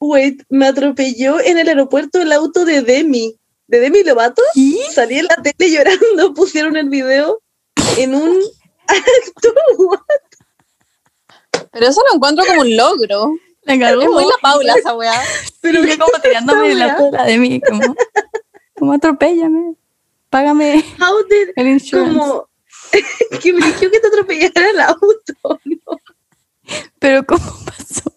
Wait, 0.00 0.42
me 0.48 0.66
atropelló 0.66 1.40
en 1.40 1.58
el 1.58 1.68
aeropuerto 1.68 2.22
el 2.22 2.32
auto 2.32 2.64
de 2.64 2.82
Demi. 2.82 3.38
¿De 3.66 3.80
Demi 3.80 4.02
Lovato? 4.04 4.42
¿Qué? 4.54 4.78
Salí 4.94 5.18
en 5.18 5.26
la 5.26 5.36
tele 5.36 5.70
llorando. 5.70 6.34
Pusieron 6.34 6.76
el 6.76 6.88
video 6.88 7.42
en 7.96 8.14
un 8.14 8.40
acto. 8.86 9.54
What? 9.78 10.27
Pero 11.72 11.86
eso 11.86 12.02
lo 12.08 12.16
encuentro 12.16 12.44
como 12.46 12.60
un 12.62 12.76
logro. 12.76 13.32
La 13.62 13.74
Es 13.74 13.80
cagó. 13.80 14.12
muy 14.12 14.24
la 14.24 14.30
Paula 14.40 14.74
esa 14.74 14.94
weá. 14.94 15.12
Pero 15.60 15.84
yo 15.84 15.98
como 15.98 16.22
tirándome 16.22 16.72
esta 16.72 16.86
la 16.86 16.96
cola 16.96 17.24
de 17.24 17.38
mí, 17.38 17.60
como, 17.60 17.94
como 18.78 18.92
atropéllame, 18.94 19.74
págame 20.30 20.84
How 21.00 21.24
did, 21.28 21.50
el 21.56 21.66
insurance. 21.68 22.18
como, 22.18 22.48
que 23.42 23.52
me 23.52 23.66
dijo 23.66 23.80
que 23.80 24.00
te 24.00 24.06
atropellara 24.06 24.70
el 24.70 24.80
auto. 24.80 25.60
¿no? 25.64 25.98
Pero 26.98 27.24
¿cómo 27.26 27.44
pasó? 27.64 28.12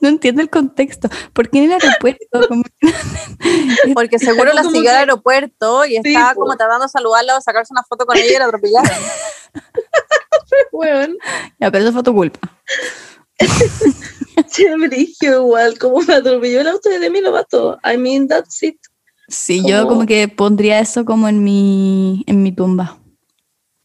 No 0.00 0.08
entiendo 0.08 0.42
el 0.42 0.48
contexto. 0.50 1.08
¿Por 1.32 1.50
qué 1.50 1.58
en 1.58 1.64
el 1.64 1.72
aeropuerto? 1.72 2.40
Que- 2.80 3.92
Porque 3.94 4.18
seguro 4.20 4.52
la 4.52 4.62
siguió 4.62 4.90
al 4.90 4.96
que- 4.96 5.00
aeropuerto 5.00 5.84
y 5.86 5.96
estaba 5.96 6.34
como 6.34 6.56
tratando 6.56 6.84
de 6.84 6.88
saludarla 6.88 7.36
o 7.36 7.40
sacarse 7.40 7.72
una 7.72 7.82
foto 7.82 8.06
con 8.06 8.16
ella 8.16 8.36
y 8.36 8.38
la 8.38 8.44
atropellaron. 8.46 8.90
Weón, 10.72 11.16
Ya, 11.60 11.70
pero 11.70 11.84
eso 11.84 11.92
fue 11.92 12.02
tu 12.02 12.14
culpa. 12.14 12.40
se 14.48 14.76
me 14.76 14.88
dijo 14.88 15.26
igual, 15.26 15.78
como 15.78 16.00
me 16.00 16.14
atropelló 16.14 16.60
el 16.60 16.68
auto 16.68 16.88
de 16.88 16.98
Demi 16.98 17.20
Lovato. 17.20 17.78
I 17.84 17.96
mean, 17.98 18.28
that's 18.28 18.62
it. 18.62 18.76
Sí, 19.28 19.62
yo 19.66 19.86
Como- 19.88 20.06
que 20.06 20.28
pondría 20.28 20.78
eso 20.80 21.04
como 21.04 21.28
en 21.28 21.42
mi, 21.42 22.22
en 22.26 22.42
mi 22.42 22.52
tumba. 22.52 22.98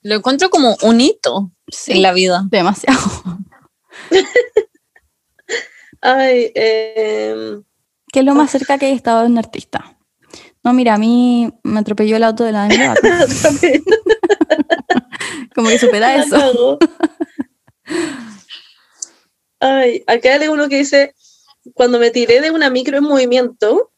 Lo 0.04 0.16
encuentro 0.16 0.50
como 0.50 0.78
un 0.84 1.02
hito 1.02 1.52
Sí. 1.72 1.94
en 1.94 2.02
la 2.02 2.12
vida. 2.14 2.44
Demasiado. 2.50 3.00
Ay, 6.02 6.52
em, 6.56 7.64
¿Qué 8.12 8.20
es 8.20 8.26
lo 8.26 8.34
más 8.36 8.52
cerca 8.52 8.78
que 8.78 8.88
he 8.90 8.94
estado 8.94 9.22
de 9.22 9.28
un 9.28 9.38
artista? 9.38 9.98
No, 10.64 10.74
mira, 10.74 10.96
a 10.96 10.98
mí 10.98 11.54
me 11.64 11.80
atropelló 11.80 12.16
el 12.18 12.24
auto 12.24 12.44
de 12.44 12.52
la 12.52 12.68
Demi 12.68 12.84
Lovato. 12.84 13.02
Como 15.62 15.70
que 15.70 15.78
supera 15.78 16.16
eso. 16.24 16.80
Ay, 19.60 20.04
acá 20.08 20.34
hay 20.34 20.48
uno 20.48 20.68
que 20.68 20.78
dice, 20.78 21.14
cuando 21.76 22.00
me 22.00 22.10
tiré 22.10 22.42
de 22.42 22.50
una 22.50 22.72
micro 22.72 22.98
en 22.98 23.04
movimiento 23.04 23.92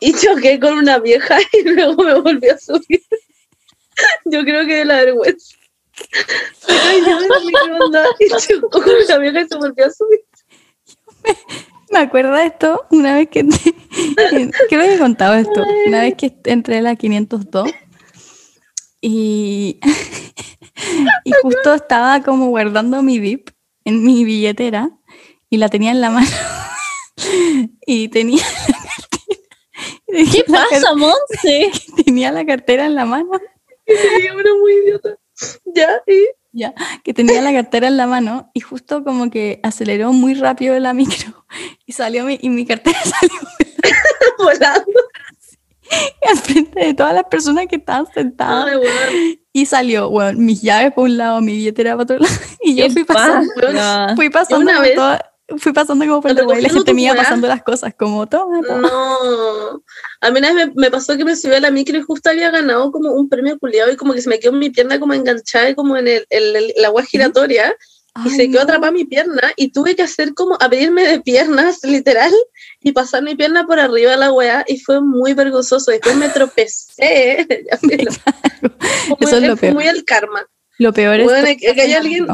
y 0.00 0.12
choqué 0.12 0.60
con 0.60 0.74
una 0.74 0.98
vieja 0.98 1.38
y 1.54 1.62
luego 1.62 2.02
me 2.02 2.20
volví 2.20 2.46
a 2.48 2.58
subir. 2.58 3.00
Yo 4.26 4.44
creo 4.44 4.66
que 4.66 4.76
de 4.76 4.84
la 4.84 4.96
vergüenza. 4.96 5.56
Se 5.94 6.76
cayó 6.76 7.20
de 7.20 7.28
la 7.28 7.40
micro 7.40 7.84
andaba 7.86 8.08
y 8.20 8.28
chocó 8.28 8.68
con 8.68 8.84
una 8.84 9.16
vieja 9.16 9.40
y 9.40 9.48
se 9.48 9.56
volvió 9.56 9.86
a 9.86 9.90
subir. 9.90 10.20
Me 11.90 12.00
acuerdo 12.00 12.34
de 12.34 12.44
esto 12.44 12.84
una 12.90 13.14
vez 13.14 13.30
que... 13.30 13.46
Creo 14.68 14.82
que 14.82 14.94
he 14.94 14.98
contado 14.98 15.34
esto. 15.36 15.64
Una 15.86 16.02
vez 16.02 16.16
que 16.16 16.36
entré 16.44 16.78
a 16.78 16.82
la 16.82 16.96
502 16.96 17.70
y, 19.00 19.80
y 21.24 21.32
justo 21.42 21.74
estaba 21.74 22.22
como 22.22 22.48
guardando 22.48 23.02
mi 23.02 23.18
VIP 23.18 23.50
en 23.84 24.04
mi 24.04 24.24
billetera 24.24 24.90
y 25.50 25.56
la 25.56 25.68
tenía 25.68 25.90
en 25.90 26.00
la 26.00 26.10
mano 26.10 26.28
y 27.86 28.08
tenía 28.08 28.42
la 28.42 29.08
¿Qué 30.06 30.44
la 30.48 30.64
pasa, 30.70 30.94
Monse? 30.94 31.70
tenía 32.04 32.32
la 32.32 32.44
cartera 32.44 32.86
en 32.86 32.94
la 32.94 33.04
mano 33.04 33.30
Y 33.86 34.26
yo 34.26 34.38
era 34.38 34.54
muy 34.60 34.72
idiota. 34.72 35.18
Ya, 35.66 36.02
y 36.06 36.26
ya 36.52 36.74
que 37.04 37.14
tenía 37.14 37.40
la 37.42 37.52
cartera 37.52 37.88
en 37.88 37.96
la 37.96 38.06
mano 38.06 38.50
y 38.54 38.60
justo 38.60 39.04
como 39.04 39.30
que 39.30 39.60
aceleró 39.62 40.12
muy 40.12 40.34
rápido 40.34 40.78
la 40.80 40.94
micro 40.94 41.46
y 41.86 41.92
salió 41.92 42.24
mi, 42.24 42.38
y 42.40 42.48
mi 42.48 42.66
cartera 42.66 42.98
salió 43.04 43.38
volando. 44.38 44.97
al 46.28 46.36
frente 46.38 46.80
de 46.80 46.94
todas 46.94 47.14
las 47.14 47.24
personas 47.24 47.66
que 47.68 47.76
estaban 47.76 48.06
sentadas 48.12 48.66
Ay, 48.70 48.76
weón. 48.76 49.38
y 49.52 49.66
salió 49.66 50.10
bueno, 50.10 50.38
mis 50.38 50.62
llaves 50.62 50.92
por 50.92 51.04
un 51.04 51.16
lado 51.16 51.40
mi 51.40 51.52
billetera 51.54 51.92
para 51.92 52.02
otro 52.04 52.18
lado 52.18 52.34
y 52.62 52.74
yo 52.76 52.86
¿Qué 52.86 52.92
fui 52.92 53.04
pasando 53.04 53.50
pasa? 53.60 54.12
fui 54.16 54.30
pasando 54.30 54.70
una 54.70 54.80
vez- 54.80 54.94
toda- 54.94 55.24
fui 55.56 55.72
pasando 55.72 56.04
como 56.06 56.20
por 56.20 56.30
el 56.32 56.38
y 56.58 56.60
la 56.62 56.68
gente 56.68 56.92
me 56.92 57.02
iba 57.04 57.14
pasando 57.14 57.48
las 57.48 57.62
cosas 57.62 57.94
como 57.98 58.26
toma 58.26 58.60
toma 58.66 58.80
No. 58.82 59.82
A 60.20 60.30
mí 60.30 60.38
una 60.40 60.52
vez 60.52 60.66
me, 60.66 60.72
me 60.74 60.90
pasó 60.90 61.16
que 61.16 61.24
me 61.24 61.34
subí 61.36 61.54
a 61.54 61.60
la 61.60 61.70
micro 61.70 61.96
y 61.96 62.02
justo 62.02 62.28
había 62.28 62.50
ganado 62.50 62.92
como 62.92 63.12
un 63.12 63.30
premio 63.30 63.58
culiado 63.58 63.90
y 63.90 63.96
como 63.96 64.12
que 64.12 64.20
se 64.20 64.28
me 64.28 64.38
quedó 64.40 64.52
mi 64.52 64.68
pierna 64.68 65.00
como 65.00 65.14
enganchada 65.14 65.70
y 65.70 65.74
como 65.74 65.96
en 65.96 66.06
el, 66.08 66.26
el- 66.28 66.54
el- 66.56 66.74
la 66.76 66.88
agua 66.88 67.02
giratoria 67.02 67.74
y 68.26 68.28
Ay, 68.28 68.30
se 68.30 68.46
quedó 68.48 68.56
no. 68.58 68.62
atrapada 68.64 68.92
mi 68.92 69.04
pierna 69.06 69.52
y 69.56 69.70
tuve 69.72 69.96
que 69.96 70.02
hacer 70.02 70.34
como 70.34 70.58
abrirme 70.60 71.06
de 71.06 71.20
piernas 71.20 71.78
literal 71.82 72.32
y 72.80 72.92
pasar 72.92 73.22
mi 73.22 73.34
pierna 73.34 73.66
por 73.66 73.80
arriba 73.80 74.12
de 74.12 74.16
la 74.16 74.32
weá 74.32 74.64
y 74.66 74.78
fue 74.80 75.00
muy 75.00 75.34
vergonzoso. 75.34 75.90
Después 75.90 76.16
me 76.16 76.28
tropecé. 76.28 77.46
Lo- 77.82 79.16
Eso 79.20 79.36
es 79.36 79.42
lo 79.42 79.56
peor. 79.56 79.74
muy 79.74 79.86
al 79.88 80.04
karma. 80.04 80.46
lo 80.78 80.92
peor 80.92 81.20
es 81.20 81.24
Bueno, 81.24 81.46
que- 81.46 81.74
que 81.74 81.80
hay 81.82 81.92
alguien- 81.94 82.26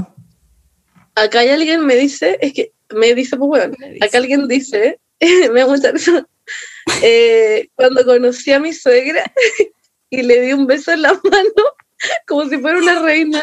Acá 1.17 1.41
hay 1.41 1.51
alguien 1.51 1.87
me 1.87 1.95
dice, 1.95 2.39
es 2.41 2.53
que 2.53 2.73
me 2.91 3.15
dice, 3.15 3.37
pues 3.37 3.49
bueno, 3.49 3.75
dice. 3.79 4.05
acá 4.05 4.19
alguien 4.19 4.49
dice, 4.49 4.99
me 5.53 5.61
da 5.61 5.67
mucha 5.67 5.93
risa, 5.93 6.27
eh, 7.03 7.69
cuando 7.77 8.05
conocí 8.05 8.53
a 8.53 8.59
mi 8.59 8.73
suegra 8.73 9.23
y 10.11 10.23
le 10.23 10.41
di 10.41 10.53
un 10.53 10.67
beso 10.67 10.91
en 10.93 11.03
la 11.03 11.13
mano, 11.13 11.53
como 12.27 12.49
si 12.49 12.59
fuera 12.59 12.79
una 12.79 13.01
reina. 13.01 13.41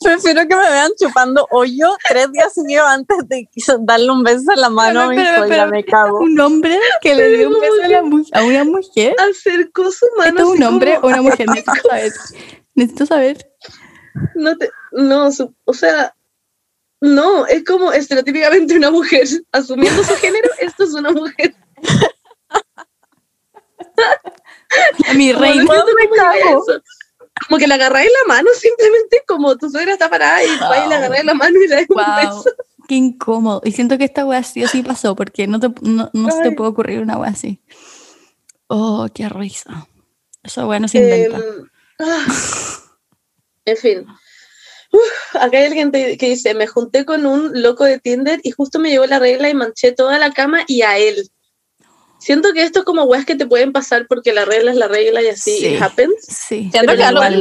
Prefiero 0.00 0.40
que 0.48 0.54
me 0.56 0.62
vean 0.70 0.90
chupando 0.98 1.46
hoyo 1.50 1.94
tres 2.08 2.30
días 2.32 2.52
seguidos 2.54 2.86
antes 2.86 3.16
de 3.28 3.48
darle 3.80 4.10
un 4.10 4.22
beso 4.22 4.52
en 4.54 4.60
la 4.60 4.68
mano 4.70 5.00
a 5.02 5.08
mi 5.08 5.16
Pero, 5.16 5.28
pero, 5.28 5.38
suegra. 5.46 5.56
pero, 5.64 5.70
me 5.70 5.84
cago. 5.84 6.18
un 6.20 6.38
hombre 6.40 6.78
que 7.00 7.14
le 7.14 7.36
dio 7.36 7.48
un 7.48 7.60
beso 7.60 7.82
a, 7.84 7.88
la 7.88 8.02
mu- 8.02 8.24
a 8.32 8.42
una 8.42 8.64
mujer 8.64 9.14
Acercó 9.18 9.90
su 9.90 10.06
mano. 10.16 10.40
¿Esto 10.40 10.52
es 10.54 10.58
un 10.58 10.62
hombre 10.64 10.94
como- 10.96 11.06
o 11.06 11.08
una 11.08 11.22
mujer? 11.22 11.46
Necesito 11.54 11.76
saber. 11.88 12.12
Necesito 12.74 13.06
saber. 13.06 13.50
No, 14.34 14.56
te- 14.56 14.70
no, 14.92 15.30
su- 15.32 15.54
o 15.64 15.74
sea, 15.74 16.14
no, 17.00 17.46
es 17.46 17.64
como 17.64 17.92
estereotípicamente 17.92 18.76
una 18.76 18.90
mujer. 18.90 19.26
Asumiendo 19.52 20.02
su 20.04 20.14
género, 20.16 20.48
esto 20.58 20.84
es 20.84 20.94
una 20.94 21.10
mujer. 21.10 21.54
A 25.08 25.14
mi 25.14 25.32
reina. 25.32 25.62
no 25.64 25.72
entiendo 25.74 26.82
Como 27.48 27.58
que 27.58 27.66
la 27.66 27.74
agarráis 27.74 28.10
la 28.10 28.34
mano, 28.34 28.48
simplemente 28.58 29.22
como 29.26 29.56
tu 29.56 29.70
suegra 29.70 29.92
está 29.92 30.08
parada 30.08 30.42
y 30.42 30.48
va 30.58 30.86
y 30.86 30.88
la 30.88 30.96
agarráis 30.96 31.24
la 31.24 31.34
mano 31.34 31.58
y 31.62 31.68
le 31.68 31.74
das 31.74 31.86
un 31.88 31.96
Wow, 31.96 32.36
beso. 32.38 32.56
qué 32.88 32.94
incómodo. 32.94 33.60
Y 33.64 33.72
siento 33.72 33.98
que 33.98 34.04
esta 34.04 34.24
wea 34.24 34.42
sí 34.42 34.64
o 34.64 34.68
sí 34.68 34.82
pasó, 34.82 35.14
porque 35.14 35.46
no, 35.46 35.60
te, 35.60 35.68
no, 35.82 36.10
no 36.12 36.30
se 36.30 36.42
te 36.42 36.52
puede 36.52 36.70
ocurrir 36.70 37.00
una 37.00 37.18
wea 37.18 37.30
así. 37.30 37.60
Oh, 38.68 39.08
qué 39.14 39.28
risa. 39.28 39.86
Esa 40.42 40.66
wea 40.66 40.80
no 40.80 40.88
se 40.88 40.98
inventa. 40.98 41.36
Em, 41.38 41.68
ah. 42.00 42.26
en 43.64 43.76
fin. 43.76 44.06
Uf, 44.92 45.36
acá 45.36 45.58
hay 45.58 45.64
alguien 45.64 45.90
que 45.90 46.16
dice, 46.16 46.54
me 46.54 46.66
junté 46.66 47.04
con 47.04 47.26
un 47.26 47.62
loco 47.62 47.84
de 47.84 47.98
Tinder 47.98 48.40
y 48.42 48.52
justo 48.52 48.78
me 48.78 48.90
llegó 48.90 49.06
la 49.06 49.18
regla 49.18 49.48
y 49.48 49.54
manché 49.54 49.92
toda 49.92 50.18
la 50.18 50.30
cama 50.30 50.64
y 50.68 50.82
a 50.82 50.98
él. 50.98 51.28
Siento 52.18 52.52
que 52.52 52.62
esto 52.62 52.78
es 52.80 52.84
como 52.84 53.02
weas 53.04 53.26
que 53.26 53.34
te 53.36 53.46
pueden 53.46 53.72
pasar 53.72 54.06
porque 54.08 54.32
la 54.32 54.44
regla 54.44 54.70
es 54.70 54.76
la 54.78 54.88
regla 54.88 55.20
y 55.22 55.26
así 55.28 55.58
Sí. 55.58 55.66
it 55.66 55.82
happens. 55.82 56.14
sí, 56.26 56.70
Pero 56.72 56.92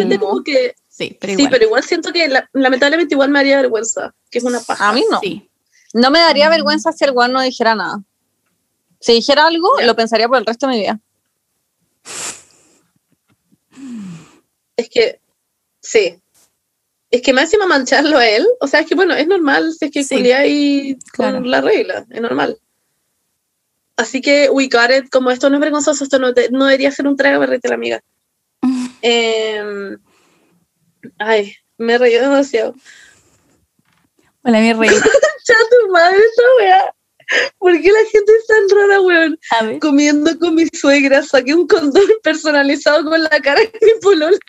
mismo. 0.07 0.19
como 0.27 0.43
que... 0.43 0.75
sí, 0.89 1.17
pero 1.19 1.33
sí, 1.33 1.39
igual. 1.41 1.51
pero 1.51 1.65
igual 1.65 1.83
siento 1.83 2.11
que 2.11 2.27
la- 2.27 2.49
lamentablemente 2.53 3.13
igual 3.15 3.29
me 3.29 3.39
haría 3.39 3.57
vergüenza, 3.61 4.13
que 4.29 4.39
es 4.39 4.43
una 4.43 4.59
paja. 4.59 4.89
A 4.89 4.93
mí 4.93 5.05
no. 5.09 5.19
Sí. 5.21 5.49
No 5.93 6.11
me 6.11 6.19
daría 6.19 6.49
vergüenza 6.49 6.91
si 6.91 7.05
el 7.05 7.11
weón 7.11 7.31
no 7.31 7.41
dijera 7.41 7.75
nada. 7.75 8.01
Si 8.99 9.13
dijera 9.13 9.45
algo, 9.47 9.69
lo 9.81 9.95
pensaría 9.95 10.27
por 10.27 10.37
el 10.37 10.45
resto 10.45 10.67
de 10.67 10.73
mi 10.73 10.79
vida. 10.79 10.99
Es 14.75 14.89
que, 14.89 15.19
sí. 15.81 16.19
Es 17.11 17.21
que 17.21 17.31
más 17.31 17.43
encima 17.43 17.67
mancharlo 17.67 18.17
a 18.17 18.27
él, 18.27 18.45
o 18.59 18.67
sea, 18.67 18.79
es 18.79 18.87
que 18.87 18.95
bueno, 18.95 19.13
es 19.13 19.27
normal 19.27 19.71
si 19.77 19.85
es 19.85 19.91
que 19.91 20.03
Sí, 20.03 20.31
ahí 20.31 20.97
con 21.15 21.25
claro. 21.31 21.41
la 21.45 21.61
regla, 21.61 22.05
es 22.09 22.21
normal. 22.21 22.57
Así 23.95 24.21
que, 24.21 24.49
we 24.49 24.67
got 24.67 24.89
it, 24.91 25.09
como 25.11 25.29
esto 25.31 25.49
no 25.49 25.57
es 25.57 25.61
vergonzoso, 25.61 26.03
esto 26.03 26.17
no, 26.19 26.33
te- 26.33 26.49
no 26.49 26.65
debería 26.65 26.91
ser 26.91 27.07
un 27.07 27.15
trago, 27.15 27.39
berrete 27.39 27.67
la 27.69 27.75
amiga. 27.75 28.01
Em, 29.01 29.97
ay, 31.19 31.55
me 31.77 31.97
reí 31.97 32.13
demasiado. 32.13 32.73
Hola, 34.43 34.59
mi 34.59 34.73
reina. 34.73 34.95
Ya 35.45 35.55
tu 35.69 35.91
madre 35.91 36.17
esa 36.19 36.41
weá. 36.57 36.93
¿Por 37.57 37.73
qué 37.81 37.91
la 37.91 38.09
gente 38.09 38.31
es 38.31 38.47
tan 38.47 38.69
rara, 38.69 39.01
weón? 39.01 39.37
Comiendo 39.81 40.39
con 40.39 40.55
mi 40.55 40.65
suegra, 40.67 41.21
saqué 41.21 41.53
un 41.53 41.67
condón 41.67 42.03
personalizado 42.23 43.03
con 43.03 43.21
la 43.21 43.41
cara 43.41 43.59
de 43.59 43.73
mi 43.81 43.99
polol. 44.01 44.39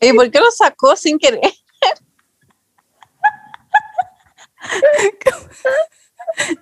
¿Y 0.00 0.12
por 0.14 0.30
qué 0.30 0.40
lo 0.40 0.50
sacó 0.50 0.96
sin 0.96 1.18
querer? 1.18 1.40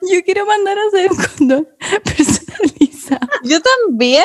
Yo 0.02 0.22
quiero 0.24 0.46
mandar 0.46 0.76
a 0.78 0.82
hacer 0.88 1.10
un 1.12 1.16
condón 1.38 1.68
personalizado. 2.04 3.26
Yo 3.44 3.58
también. 3.60 4.24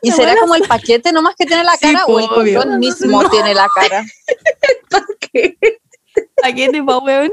¿Y 0.00 0.10
La 0.10 0.16
será 0.16 0.36
como 0.36 0.54
el 0.54 0.62
paquete 0.62 1.12
nomás 1.12 1.34
que 1.36 1.46
tiene 1.46 1.64
la 1.64 1.76
Sí, 1.76 1.80
cara 1.92 2.06
o 2.06 2.18
el 2.18 2.24
obvio. 2.26 2.60
condón 2.60 2.78
mismo 2.80 3.28
tiene 3.30 3.54
la 3.54 3.68
cara? 3.74 4.04
¿Qué? 5.32 5.56
¿A 6.42 6.52
qué 6.52 6.68
te 6.68 6.82
pa' 6.82 6.98
huevona? 6.98 7.30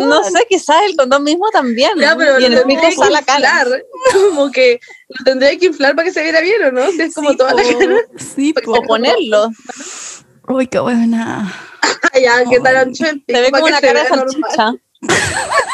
No 0.00 0.24
sé, 0.24 0.44
quizás 0.48 0.82
el 0.84 0.96
condón 0.96 1.22
mismo 1.22 1.48
también. 1.50 1.92
Ya, 1.96 2.16
pero 2.16 2.40
y 2.40 2.44
en 2.46 2.52
el 2.54 2.58
tendría 2.60 2.80
que 2.80 2.88
está 2.88 3.08
la 3.10 3.22
cara. 3.22 3.60
inflar. 3.60 3.82
Como 4.12 4.50
que 4.50 4.80
lo 5.08 5.24
tendría 5.24 5.56
que 5.58 5.66
inflar 5.66 5.94
para 5.94 6.06
que 6.08 6.12
se 6.12 6.22
viera 6.22 6.40
bien, 6.40 6.62
¿o 6.64 6.72
no? 6.72 6.90
Si 6.90 7.00
es 7.02 7.14
como 7.14 7.30
Sí, 7.30 7.36
toda 7.36 7.54
la 7.54 7.62
po. 7.62 7.78
cara. 7.78 7.96
Sí. 8.34 8.54
O 8.66 8.82
ponerlo. 8.82 9.50
Uy, 10.48 10.66
qué 10.66 10.78
buena. 10.80 11.52
Ya, 12.20 12.42
qué 12.50 12.58
Ay. 12.64 12.74
ancho 12.76 13.04
el 13.06 13.10
Se 13.12 13.18
pico 13.26 13.40
ve 13.40 13.50
como 13.52 13.66
una 13.66 13.80
cara 13.80 14.02
de 14.02 14.08
salchicha. 14.08 14.72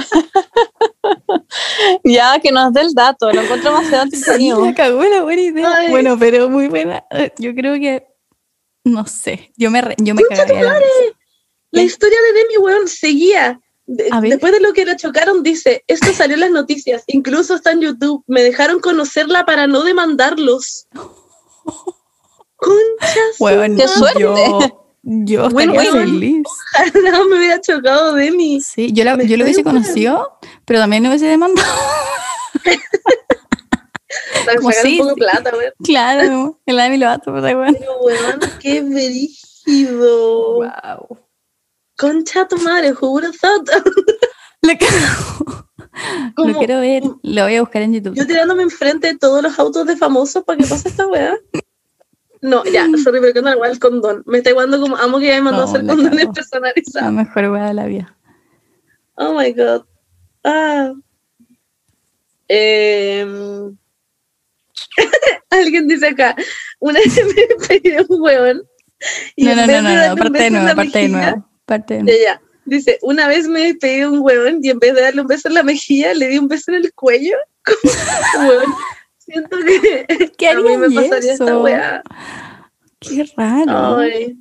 ya, 2.04 2.38
que 2.40 2.52
nos 2.52 2.72
dé 2.72 2.82
el 2.82 2.94
dato, 2.94 3.32
lo 3.32 3.42
encuentro 3.42 3.70
demasiado 3.70 4.04
entretenido. 4.04 4.60
Me 4.60 4.74
cagó 4.74 5.02
la 5.04 5.22
buena 5.22 5.42
idea. 5.42 5.72
Ay. 5.76 5.90
Bueno, 5.90 6.18
pero 6.18 6.48
muy 6.48 6.68
buena. 6.68 7.04
Yo 7.38 7.54
creo 7.54 7.74
que. 7.74 8.06
No 8.84 9.06
sé. 9.06 9.52
Yo 9.56 9.70
me, 9.70 9.82
yo 9.98 10.14
me 10.14 10.22
cagaría 10.24 10.62
la. 10.62 10.80
La 11.72 11.82
historia 11.82 12.18
de 12.20 12.32
Demi, 12.40 12.56
weón, 12.58 12.88
seguía. 12.88 13.60
De- 13.86 14.08
después 14.22 14.52
de 14.52 14.60
lo 14.60 14.72
que 14.72 14.84
la 14.84 14.96
chocaron, 14.96 15.42
dice, 15.42 15.84
esto 15.86 16.12
salió 16.12 16.34
en 16.34 16.40
las 16.40 16.50
noticias, 16.50 17.02
incluso 17.08 17.56
está 17.56 17.72
en 17.72 17.80
YouTube, 17.80 18.22
me 18.28 18.42
dejaron 18.42 18.80
conocerla 18.80 19.44
para 19.44 19.66
no 19.66 19.82
demandarlos. 19.82 20.86
Conchas, 22.56 23.76
¡Qué 23.76 23.88
suerte! 23.88 24.20
Yo, 24.20 24.89
yo 25.02 25.46
Win, 25.48 25.70
estaría 25.70 25.92
win. 25.92 26.00
feliz. 26.10 26.46
no 27.12 27.24
me 27.28 27.38
hubiera 27.38 27.60
chocado 27.60 28.14
Demi. 28.14 28.60
Sí, 28.60 28.92
yo, 28.92 29.04
la- 29.04 29.22
yo 29.22 29.36
lo 29.36 29.44
hubiese 29.44 29.64
conocido, 29.64 30.38
pero 30.64 30.80
también 30.80 31.02
lo 31.02 31.08
hubiese 31.10 31.26
demandado. 31.26 31.68
Como 34.56 34.70
sacar 34.70 34.86
sí, 34.86 35.00
un 35.00 35.08
poco 35.08 35.08
de 35.08 35.14
sí. 35.14 35.20
plata, 35.20 35.56
weón. 35.56 35.72
Claro, 35.84 36.60
el 36.66 36.76
Dami 36.76 36.98
Lovato, 36.98 37.32
puta 37.32 37.56
weón. 37.56 37.76
Pero, 37.78 37.98
weón, 38.00 38.40
qué 38.60 38.80
brígido. 38.80 40.54
Wow. 40.54 41.18
Concha 41.96 42.48
tu 42.48 42.56
madre, 42.58 42.88
have 42.88 43.38
thought? 43.40 43.68
Lo, 46.36 46.46
lo 46.46 46.58
quiero 46.58 46.80
ver, 46.80 47.02
lo 47.22 47.42
voy 47.44 47.56
a 47.56 47.60
buscar 47.60 47.82
en 47.82 47.94
YouTube. 47.94 48.14
Yo 48.14 48.26
tirándome 48.26 48.62
enfrente 48.62 49.08
de 49.08 49.18
todos 49.18 49.42
los 49.42 49.58
autos 49.58 49.86
de 49.86 49.96
famosos 49.96 50.44
para 50.44 50.58
que 50.58 50.66
pase 50.66 50.88
esta 50.88 51.06
weá. 51.06 51.36
No, 52.42 52.64
ya, 52.64 52.86
sorry, 53.04 53.20
pero 53.20 53.32
que 53.34 53.42
no 53.42 53.52
igual 53.52 53.70
el 53.72 53.78
condón. 53.78 54.22
Me 54.26 54.38
está 54.38 54.50
igualando 54.50 54.80
como 54.80 54.96
amo 54.96 55.18
que 55.18 55.26
ya 55.26 55.34
me 55.36 55.42
mandó 55.42 55.62
a 55.62 55.64
No, 55.66 55.70
hacer 55.70 55.84
la 55.84 55.94
condones 55.94 56.18
cagó. 56.20 56.28
La 56.28 56.32
personalizados. 56.32 57.12
mejor 57.12 57.44
weá 57.50 57.66
de 57.68 57.74
la 57.74 57.86
vida. 57.86 58.16
Oh 59.16 59.34
my 59.38 59.52
god. 59.52 59.84
Ah. 60.44 60.92
Em, 62.48 63.76
Alguien 65.50 65.86
dice 65.88 66.08
acá, 66.08 66.34
una 66.78 66.98
vez 67.00 67.16
me 67.36 67.66
pedí 67.68 67.96
un 68.08 68.20
hueón. 68.20 68.62
y 69.36 69.44
No, 69.44 69.54
no, 69.56 69.66
no, 69.66 69.82
no, 69.82 70.08
no, 70.08 70.16
parte 70.16 70.38
de 70.42 70.50
nuevo, 70.50 70.66
la 70.66 70.74
parte 70.74 70.98
de 70.98 71.08
nuevo. 71.08 71.48
Parte 71.66 71.94
de 71.94 72.00
Ya, 72.00 72.04
nuevo. 72.04 72.18
ya. 72.24 72.42
Dice, 72.66 72.98
una 73.02 73.26
vez 73.26 73.48
me 73.48 73.60
despedí 73.60 73.98
de 74.00 74.08
un 74.08 74.20
huevón 74.20 74.60
y 74.62 74.70
en 74.70 74.78
vez 74.78 74.94
de 74.94 75.00
darle 75.02 75.22
un 75.22 75.26
beso 75.26 75.48
en 75.48 75.54
la 75.54 75.62
mejilla, 75.62 76.14
le 76.14 76.28
di 76.28 76.38
un 76.38 76.46
beso 76.48 76.70
en 76.70 76.76
el 76.84 76.92
cuello. 76.94 77.36
Como, 78.34 78.48
huevón, 78.48 78.72
siento 79.30 79.56
que 79.58 80.32
¿Qué 80.38 80.48
a 80.48 80.54
mí 80.56 80.76
me 80.76 80.90
pasaría 80.90 81.32
esta 81.32 81.58
weá. 81.58 82.02
Qué 82.98 83.30
raro. 83.36 83.98
Ay, 83.98 84.38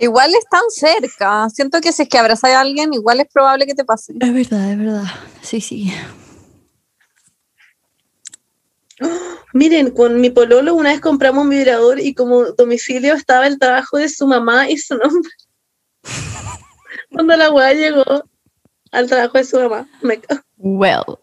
Igual 0.00 0.32
están 0.36 0.62
cerca. 0.68 1.50
Siento 1.50 1.80
que 1.80 1.90
si 1.92 2.02
es 2.02 2.08
que 2.08 2.18
abrazas 2.18 2.52
a 2.52 2.60
alguien, 2.60 2.94
igual 2.94 3.18
es 3.20 3.26
probable 3.32 3.66
que 3.66 3.74
te 3.74 3.84
pase. 3.84 4.14
Es 4.20 4.32
verdad, 4.32 4.70
es 4.70 4.78
verdad. 4.78 5.04
Sí, 5.42 5.60
sí. 5.60 5.92
Miren, 9.52 9.90
con 9.90 10.20
mi 10.20 10.30
pololo 10.30 10.74
una 10.74 10.90
vez 10.90 11.00
compramos 11.00 11.42
un 11.44 11.50
vibrador 11.50 11.98
y 11.98 12.14
como 12.14 12.44
domicilio 12.52 13.14
estaba 13.14 13.48
el 13.48 13.58
trabajo 13.58 13.96
de 13.96 14.08
su 14.08 14.26
mamá 14.26 14.70
y 14.70 14.78
su 14.78 14.96
nombre. 14.96 15.32
Cuando 17.10 17.36
la 17.36 17.50
weá 17.50 17.72
llegó 17.72 18.04
al 18.92 19.08
trabajo 19.08 19.38
de 19.38 19.44
su 19.44 19.58
mamá, 19.58 19.88
me. 20.02 20.20
Well. 20.58 21.18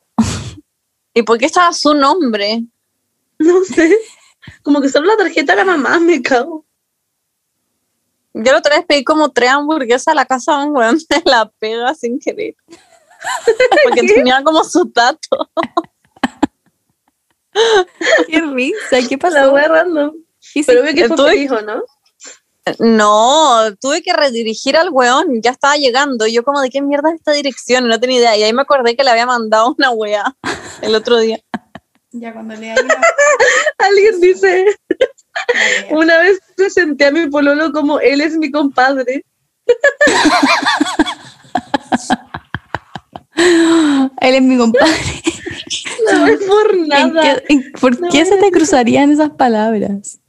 ¿Y 1.13 1.23
por 1.23 1.37
qué 1.37 1.45
estaba 1.45 1.71
su 1.71 1.93
nombre? 1.93 2.65
No 3.39 3.63
sé. 3.63 3.97
Como 4.63 4.79
que 4.81 4.89
solo 4.89 5.07
la 5.07 5.17
tarjeta 5.17 5.53
de 5.53 5.57
la 5.57 5.65
mamá, 5.65 5.99
me 5.99 6.21
cago. 6.21 6.65
Yo 8.33 8.51
la 8.51 8.57
otra 8.59 8.75
vez 8.77 8.85
pedí 8.85 9.03
como 9.03 9.31
tres 9.31 9.49
hamburguesas 9.49 10.09
a 10.09 10.13
la 10.13 10.25
casa 10.25 10.57
de 10.59 10.65
un 10.67 10.75
weón 10.77 10.97
de 11.09 11.21
la 11.25 11.49
pega 11.59 11.93
sin 11.95 12.19
querer. 12.19 12.55
Porque 13.83 14.01
¿Qué? 14.07 14.13
tenía 14.13 14.43
como 14.43 14.63
su 14.63 14.89
tato. 14.91 15.49
Qué 18.27 18.41
risa, 18.41 18.97
¿qué 19.07 19.15
La 19.15 19.17
pasó? 19.17 19.51
weá 19.53 19.67
random. 19.67 20.11
¿Qué 20.53 20.63
Pero 20.65 20.83
ve 20.83 20.93
que 20.93 21.07
fue 21.07 21.15
Estuve- 21.15 21.29
feliz, 21.31 21.51
¿o 21.51 21.61
no? 21.61 21.83
No, 22.79 23.75
tuve 23.79 24.01
que 24.01 24.11
redirigir 24.11 24.75
al 24.75 24.89
weón, 24.89 25.39
ya 25.41 25.51
estaba 25.51 25.75
llegando. 25.75 26.25
Yo 26.25 26.43
como, 26.43 26.61
¿de 26.61 26.69
qué 26.71 26.81
mierda 26.81 27.09
es 27.09 27.15
esta 27.15 27.31
dirección? 27.31 27.87
No 27.87 27.99
tenía 27.99 28.17
idea. 28.17 28.37
Y 28.37 28.43
ahí 28.43 28.53
me 28.53 28.63
acordé 28.63 28.95
que 28.95 29.03
le 29.03 29.11
había 29.11 29.27
mandado 29.27 29.75
una 29.77 29.91
wea 29.91 30.35
el 30.81 30.95
otro 30.95 31.17
día. 31.19 31.39
Ya 32.17 32.33
cuando 32.33 32.55
le. 32.55 32.73
Alguien 33.77 34.21
dice, 34.21 34.65
una 35.91 36.17
vez 36.19 36.39
presenté 36.55 37.05
a 37.05 37.11
mi 37.11 37.27
pololo 37.29 37.71
como 37.71 37.99
él 37.99 38.21
es 38.21 38.37
mi 38.37 38.49
compadre. 38.51 39.23
Él 44.21 44.35
es 44.35 44.41
mi 44.41 44.57
compadre. 44.57 44.93
No 46.11 46.25
es 46.27 46.39
por 46.45 46.73
¿En 46.73 46.87
nada. 46.87 47.21
qué- 47.21 47.43
en- 47.53 47.71
¿Por 47.73 47.99
No, 47.99 48.09
qué 48.09 48.25
se 48.25 48.37
te 48.37 48.49
cruzarían 48.51 49.11
esas 49.11 49.31
palabras? 49.31 50.19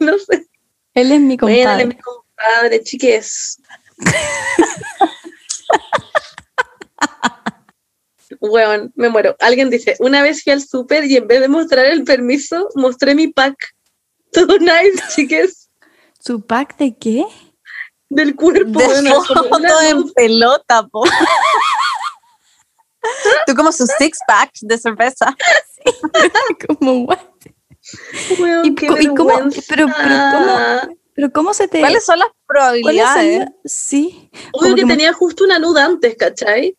No 0.00 0.16
sé. 0.18 0.46
Él 0.94 1.10
es 1.12 1.20
mi 1.20 1.36
Bueno, 1.36 1.72
él 1.72 1.80
es 1.80 1.86
mi 1.88 1.94
compadre. 1.96 2.24
compadre, 2.36 2.82
chiques. 2.84 3.58
Weón, 8.40 8.92
me 8.94 9.08
muero. 9.08 9.36
Alguien 9.40 9.70
dice, 9.70 9.96
una 10.00 10.22
vez 10.22 10.42
fui 10.42 10.52
al 10.52 10.62
súper 10.62 11.04
y 11.04 11.16
en 11.16 11.26
vez 11.26 11.40
de 11.40 11.48
mostrar 11.48 11.86
el 11.86 12.04
permiso, 12.04 12.68
mostré 12.74 13.14
mi 13.14 13.28
pack. 13.28 13.56
Todo 14.32 14.58
nice, 14.58 15.02
chiques, 15.14 15.70
¿Su 16.20 16.44
pack 16.44 16.76
de 16.78 16.96
qué? 16.96 17.24
del 18.08 18.36
cuerpo. 18.36 18.78
De 18.78 19.10
foto 19.10 19.48
una 19.56 19.88
en 19.88 20.10
pelota, 20.12 20.86
po. 20.86 21.02
Tú 23.46 23.54
como 23.54 23.70
su 23.72 23.86
six 23.86 24.18
pack 24.26 24.50
de 24.62 24.78
cerveza. 24.78 25.34
Como, 26.78 27.04
what? 27.04 27.18
Weón, 28.40 28.66
¿Y, 28.66 28.74
qué 28.74 28.88
co- 28.88 28.98
y 29.00 29.06
cómo, 29.08 29.26
vergüenza. 29.26 29.62
pero, 29.68 29.86
pero, 29.86 30.14
¿cómo, 30.32 30.58
pero 31.14 31.32
cómo 31.32 31.54
se 31.54 31.68
te... 31.68 31.78
¿Cuáles 31.78 32.04
son 32.04 32.18
las 32.18 32.28
¿cuáles 32.28 32.46
probabilidades? 32.48 33.38
son- 33.44 33.54
Sí. 33.64 34.28
Obvio 34.52 34.74
que 34.74 34.84
tenía 34.86 35.12
justo 35.12 35.44
una 35.44 35.60
nuda 35.60 35.84
antes, 35.84 36.16
¿cachai? 36.16 36.76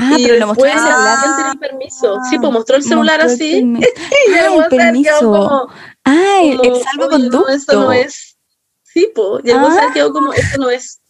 Ah, 0.00 0.14
y 0.16 0.24
pero 0.26 0.38
lo 0.38 0.46
mostró 0.46 0.66
el 0.66 0.72
celular. 0.78 1.18
el 1.52 1.58
permiso. 1.58 2.18
Sí, 2.30 2.38
pues 2.38 2.52
mostró 2.52 2.76
el 2.76 2.82
celular 2.84 3.20
Mostró 3.22 3.44
el 3.44 3.50
así. 3.50 3.62
permi- 3.62 3.88
Y 4.28 4.32
Ah, 4.34 4.46
el 4.46 4.62
el 4.62 4.68
permiso. 4.68 5.18
como, 5.20 5.68
Ah, 6.04 6.38
el, 6.42 6.50
el 6.52 6.56
como, 6.58 6.70
"Oye, 6.72 6.82
salvoconducto. 6.84 7.38
No, 7.40 7.48
eso 7.48 7.72
no 7.80 7.92
es. 7.92 8.36
Sí, 8.84 9.10
po. 9.14 9.40
Y 9.42 9.50
el 9.50 9.56
Ah. 9.58 9.90
quedó 9.92 10.12
como, 10.12 10.32
eso 10.32 10.58
no 10.58 10.70
es. 10.70 11.00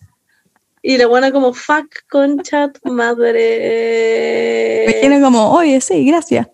Y 0.81 0.97
la 0.97 1.06
buena 1.06 1.31
como, 1.32 1.52
fuck, 1.52 1.86
concha 2.10 2.70
tu 2.73 2.90
madre. 2.93 4.85
Me 4.86 4.94
tiene 4.94 5.20
como, 5.20 5.51
oye, 5.52 5.81
sí, 5.81 6.06
gracias. 6.06 6.47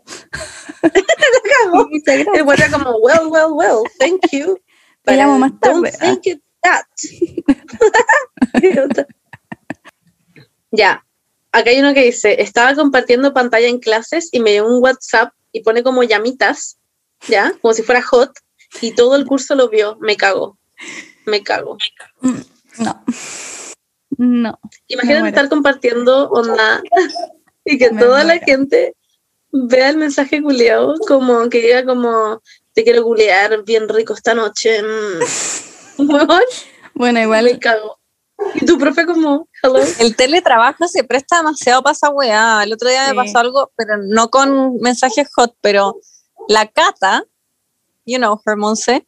Muchas 1.72 2.02
gracias. 2.04 2.26
El 2.34 2.48
era 2.52 2.70
como, 2.70 2.96
well, 2.98 3.26
well, 3.28 3.52
well, 3.52 3.78
thank 3.98 4.20
you. 4.32 4.58
Te 5.02 5.16
llamo 5.16 5.38
más 5.38 5.52
Don't 5.60 5.84
tarde. 5.84 5.92
ah. 6.00 6.04
think 6.04 6.26
it 6.26 6.42
that. 6.62 6.84
Ya. 10.72 11.04
Acá 11.54 11.70
hay 11.70 11.78
uno 11.78 11.94
que 11.94 12.02
dice, 12.02 12.42
estaba 12.42 12.74
compartiendo 12.74 13.32
pantalla 13.32 13.68
en 13.68 13.78
clases 13.78 14.28
y 14.32 14.40
me 14.40 14.50
llegó 14.50 14.66
un 14.76 14.82
WhatsApp 14.82 15.32
y 15.52 15.60
pone 15.60 15.84
como 15.84 16.02
llamitas, 16.02 16.78
¿ya? 17.28 17.52
Como 17.62 17.72
si 17.72 17.84
fuera 17.84 18.02
hot. 18.02 18.32
Y 18.80 18.90
todo 18.90 19.14
el 19.14 19.24
curso 19.24 19.54
lo 19.54 19.68
vio. 19.68 19.96
Me 20.00 20.16
cago. 20.16 20.58
Me 21.26 21.44
cago. 21.44 21.78
Mm, 22.22 22.40
No. 22.78 23.04
No. 24.18 24.58
Imagínate 24.88 25.28
estar 25.28 25.48
compartiendo 25.48 26.28
onda 26.30 26.82
y 27.64 27.78
que 27.78 27.92
Me 27.92 28.00
toda 28.00 28.24
la 28.24 28.38
gente 28.38 28.96
vea 29.52 29.90
el 29.90 29.96
mensaje 29.96 30.42
culiado 30.42 30.94
como 31.06 31.48
que 31.48 31.60
diga 31.60 31.84
como 31.84 32.42
te 32.72 32.82
quiero 32.82 33.04
culiar 33.04 33.62
bien 33.62 33.88
rico 33.88 34.12
esta 34.14 34.34
noche. 34.34 34.82
mm. 34.82 35.20
Bueno, 36.94 37.18
me 37.20 37.22
igual 37.22 37.58
cago. 37.60 38.00
Y 38.54 38.66
tu 38.66 38.78
profe 38.78 39.06
como, 39.06 39.48
hello. 39.62 39.78
El 39.98 40.16
teletrabajo 40.16 40.86
se 40.88 41.04
presta 41.04 41.38
demasiado 41.38 41.82
para 41.82 41.92
esa 41.92 42.10
weá. 42.10 42.62
El 42.62 42.72
otro 42.72 42.88
día 42.88 43.06
Sí. 43.08 43.14
me 43.14 43.22
pasó 43.24 43.38
algo, 43.38 43.72
pero 43.76 43.96
no 43.98 44.30
con 44.30 44.76
mensajes 44.80 45.28
hot, 45.34 45.54
pero 45.60 45.96
la 46.48 46.66
Cata, 46.66 47.24
you 48.04 48.18
know, 48.18 48.40
her 48.46 48.56
Monse, 48.56 49.06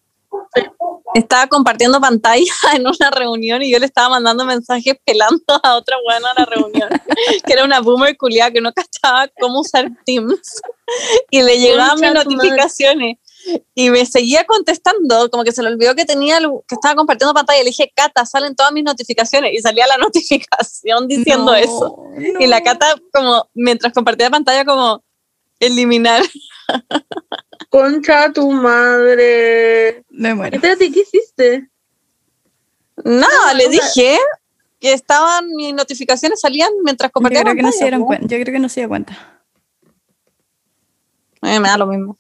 estaba 1.15 1.47
compartiendo 1.47 2.01
pantalla 2.01 2.45
en 2.75 2.87
una 2.87 3.11
reunión 3.11 3.63
y 3.63 3.71
yo 3.71 3.79
le 3.79 3.87
estaba 3.87 4.09
mandando 4.11 4.45
mensajes 4.45 4.97
pelando 5.05 5.43
a 5.63 5.77
otra 5.77 5.97
buena 6.05 6.31
a 6.31 6.41
la 6.41 6.47
reunión, 6.47 6.89
que 7.47 7.53
era 7.53 7.65
una 7.65 7.81
boomer 7.81 8.17
culiada 8.17 8.51
que 8.51 8.61
no 8.61 8.73
cachaba 8.73 9.29
cómo 9.41 9.61
usar 9.61 9.91
Teams 10.05 10.61
y 11.31 11.43
le 11.43 11.59
llegaban 11.59 12.01
mis 12.01 12.13
notificaciones 12.13 13.19
y 13.75 13.91
me 13.91 14.05
seguía 14.07 14.45
contestando, 14.45 15.31
como 15.31 15.45
que 15.45 15.53
se 15.53 15.63
le 15.63 15.69
olvidó 15.69 15.95
que 15.95 16.05
tenía 16.05 16.39
que 16.41 16.75
estaba 16.75 16.95
compartiendo 16.95 17.35
pantalla. 17.35 17.61
Le 17.61 17.67
dije, 17.71 17.93
Cata, 17.95 18.25
salen 18.27 18.55
todas 18.57 18.73
mis 18.73 18.85
notificaciones 18.85 19.53
y 19.55 19.59
salía 19.61 19.87
la 19.87 19.97
notificación 20.05 21.07
diciendo 21.09 21.47
no, 21.53 21.55
eso. 21.55 21.97
Y 22.41 22.47
la 22.47 22.59
no. 22.61 22.65
Cata, 22.65 22.95
como 23.13 23.49
mientras 23.55 23.93
compartía 23.93 24.31
pantalla, 24.31 24.65
como 24.65 25.03
eliminar. 25.61 26.23
Concha 27.71 28.33
tu 28.33 28.51
madre. 28.51 30.05
Me 30.11 30.35
muero. 30.35 30.57
Espérate, 30.57 30.91
¿qué 30.91 31.01
hiciste? 31.01 31.69
Nada, 33.05 33.55
le 33.55 33.67
o 33.67 33.71
sea- 33.71 33.81
dije 33.83 34.19
que 34.81 34.93
estaban 34.93 35.49
mis 35.55 35.73
notificaciones 35.75 36.41
salían 36.41 36.71
mientras 36.85 37.09
Yo 37.09 37.13
compartía 37.13 37.43
creo 37.43 37.55
que 37.55 37.63
no 37.63 37.69
se 37.73 37.79
pantalla. 37.79 37.91
dieron 37.91 38.07
cuenta. 38.07 38.27
Yo 38.27 38.43
creo 38.43 38.53
que 38.55 38.59
no 38.59 38.69
se 38.69 38.81
dio 38.81 38.89
cuenta. 38.89 39.43
Eh, 41.43 41.61
me 41.61 41.69
da 41.69 41.79
lo 41.79 41.87
mismo. 41.87 42.19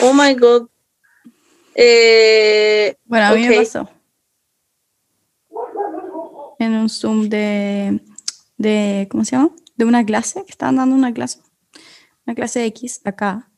Oh 0.00 0.12
my 0.14 0.34
god. 0.34 0.68
Eh, 1.74 2.94
Bueno, 3.04 3.26
a 3.26 3.32
mí 3.34 3.46
me 3.48 3.50
Ok. 3.58 3.64
pasó. 3.64 3.88
En 6.58 6.72
un 6.74 6.88
Zoom 6.88 7.28
de, 7.28 8.00
de, 8.56 9.06
¿cómo 9.10 9.24
se 9.24 9.36
llama? 9.36 9.50
De 9.76 9.84
una 9.84 10.04
clase, 10.04 10.42
que 10.44 10.50
estaban 10.50 10.76
dando 10.76 10.94
una 10.96 11.12
clase. 11.12 11.40
Una 12.26 12.34
clase 12.34 12.64
X 12.66 13.00
acá. 13.04 13.50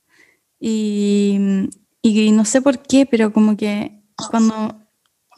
Y, 0.58 1.38
y 2.02 2.30
no 2.32 2.44
sé 2.44 2.60
por 2.60 2.78
qué, 2.80 3.06
pero 3.06 3.32
como 3.32 3.56
que 3.56 4.02
cuando 4.30 4.76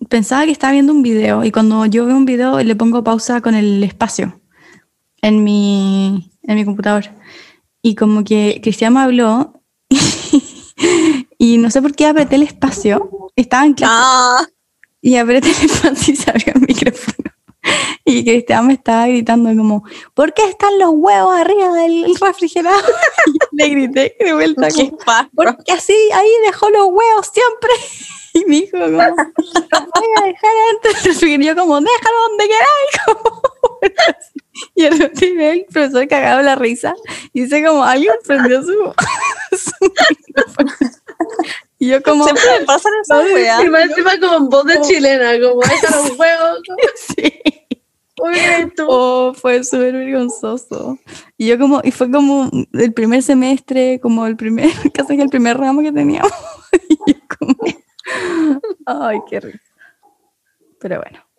pensaba 0.09 0.45
que 0.45 0.51
estaba 0.51 0.73
viendo 0.73 0.93
un 0.93 1.03
video 1.05 1.45
y 1.45 1.53
cuando 1.53 1.87
yo 1.87 2.05
veo 2.07 2.16
un 2.16 2.24
video 2.24 2.59
le 2.61 2.74
pongo 2.74 3.05
pausa 3.05 3.41
con 3.41 3.55
el 3.55 3.85
espacio 3.85 4.41
en 5.23 5.45
mi, 5.45 6.33
en 6.43 6.57
mi 6.57 6.65
computador. 6.65 7.05
y 7.81 7.95
como 7.95 8.24
que 8.24 8.59
Cristian 8.61 8.95
me 8.95 9.01
habló 9.01 9.62
y 11.39 11.59
no 11.59 11.71
sé 11.71 11.83
por 11.83 11.95
qué 11.95 12.07
apreté 12.07 12.37
el 12.37 12.43
espacio. 12.43 13.31
Estaba 13.37 13.65
en 13.65 13.75
clase 13.75 13.93
Ah, 13.95 14.47
y 15.01 15.17
apreté 15.17 15.49
el 15.51 15.71
espacio 15.71 16.15
y 16.15 16.17
se 16.17 16.31
abrió 16.31 16.53
el 16.55 16.61
micrófono. 16.63 17.33
Y 18.05 18.25
Cristian 18.25 18.67
me 18.67 18.75
estaba 18.75 19.07
gritando 19.07 19.49
como, 19.57 19.85
¿por 20.15 20.35
qué 20.35 20.45
están 20.49 20.79
los 20.79 20.91
huevos 20.93 21.37
arriba 21.37 21.73
del 21.75 22.15
refrigerador? 22.21 22.83
Y 23.53 23.57
le 23.57 23.69
grité 23.69 24.17
de 24.19 24.33
vuelta 24.33 24.69
como, 24.71 24.99
porque 25.35 25.73
así 25.73 25.95
ahí 26.13 26.29
dejó 26.47 26.71
los 26.71 26.87
huevos 26.87 27.31
siempre. 27.33 27.71
Y 28.35 28.47
me 28.47 28.57
dijo, 28.63 28.79
como, 28.79 28.93
los 28.93 28.97
voy 28.97 30.09
a 30.17 30.23
dejar 30.25 30.51
adentro. 30.81 31.29
Y 31.29 31.45
yo 31.45 31.55
como, 31.55 31.81
déjalo 31.81 32.17
donde 32.29 32.49
queráis. 32.49 34.23
Y 34.74 34.85
el 34.85 35.03
último 35.03 35.41
el 35.43 35.65
profesor 35.70 36.07
cagado 36.09 36.43
la 36.43 36.55
risa. 36.55 36.95
Y 37.33 37.43
dice 37.43 37.65
como, 37.65 37.85
alguien 37.85 38.15
prendió 38.27 38.62
su, 38.62 38.73
su 39.57 39.73
micrófono. 40.27 40.73
Y 41.79 41.89
yo 41.89 42.03
como, 42.03 42.24
Siempre 42.24 42.61
me 42.61 42.65
pasan 42.65 42.93
esas 43.03 43.24
weas. 43.24 43.65
Y 43.65 43.69
más 43.69 43.85
encima 43.85 44.19
como 44.20 44.49
voz 44.49 44.65
de 44.66 44.81
chilena, 44.83 45.33
como 45.41 45.62
los 45.62 46.19
huevos. 46.19 46.61
como, 46.66 46.79
sí. 46.95 47.33
Oh, 48.87 49.33
fue 49.35 49.65
súper 49.65 49.95
vergonzoso. 49.95 50.99
Y 51.37 51.49
yo 51.49 51.59
como, 51.59 51.81
y 51.83 51.91
fue 51.91 52.11
como 52.11 52.49
el 52.73 52.93
primer 52.93 53.23
semestre, 53.23 53.99
como 54.01 54.27
el 54.27 54.37
primer, 54.37 54.70
casi 54.95 55.16
que 55.16 55.23
el 55.23 55.29
primer 55.29 55.59
ramo 55.59 55.83
que 55.83 55.93
teníamos. 55.93 56.33
Y 56.89 57.12
yo 57.12 57.19
como, 57.39 57.57
ay, 58.87 59.19
qué 59.29 59.41
risa. 59.41 59.59
Pero 60.79 61.01
bueno. 61.01 61.32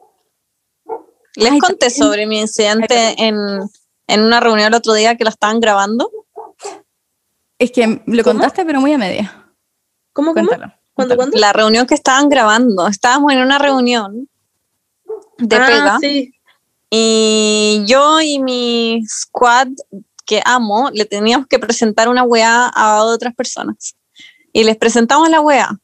Les 1.35 1.59
conté 1.59 1.89
sobre 1.89 2.25
mi 2.25 2.39
incidente 2.39 3.15
en, 3.17 3.35
en 4.07 4.21
una 4.21 4.39
reunión 4.39 4.67
el 4.67 4.73
otro 4.75 4.93
día 4.93 5.15
que 5.17 5.23
la 5.23 5.31
estaban 5.31 5.59
grabando. 5.59 6.11
Es 7.57 7.71
que 7.71 8.01
lo 8.05 8.23
¿Cómo? 8.23 8.39
contaste, 8.39 8.65
pero 8.65 8.81
muy 8.81 8.93
a 8.93 8.97
media. 8.97 9.53
¿Cómo, 10.11 10.33
cómo? 10.33 10.47
Cuéntalo. 10.47 10.73
¿Cuándo, 10.93 11.15
cuéntalo. 11.15 11.17
cuándo? 11.17 11.39
La 11.39 11.53
reunión 11.53 11.87
que 11.87 11.95
estaban 11.95 12.29
grabando. 12.29 12.87
Estábamos 12.87 13.33
en 13.33 13.39
una 13.39 13.57
reunión 13.57 14.29
de 15.37 15.55
ah, 15.55 15.65
pega. 15.65 15.97
sí. 15.99 16.33
Y 16.95 17.83
yo 17.87 18.21
y 18.21 18.37
mi 18.39 19.03
squad 19.07 19.69
que 20.25 20.41
amo, 20.45 20.91
le 20.93 21.05
teníamos 21.05 21.47
que 21.47 21.57
presentar 21.57 22.07
una 22.07 22.23
weá 22.23 22.67
a 22.67 23.03
otras 23.03 23.33
personas. 23.33 23.95
Y 24.51 24.63
les 24.63 24.77
presentamos 24.77 25.29
la 25.29 25.41
weá. 25.41 25.79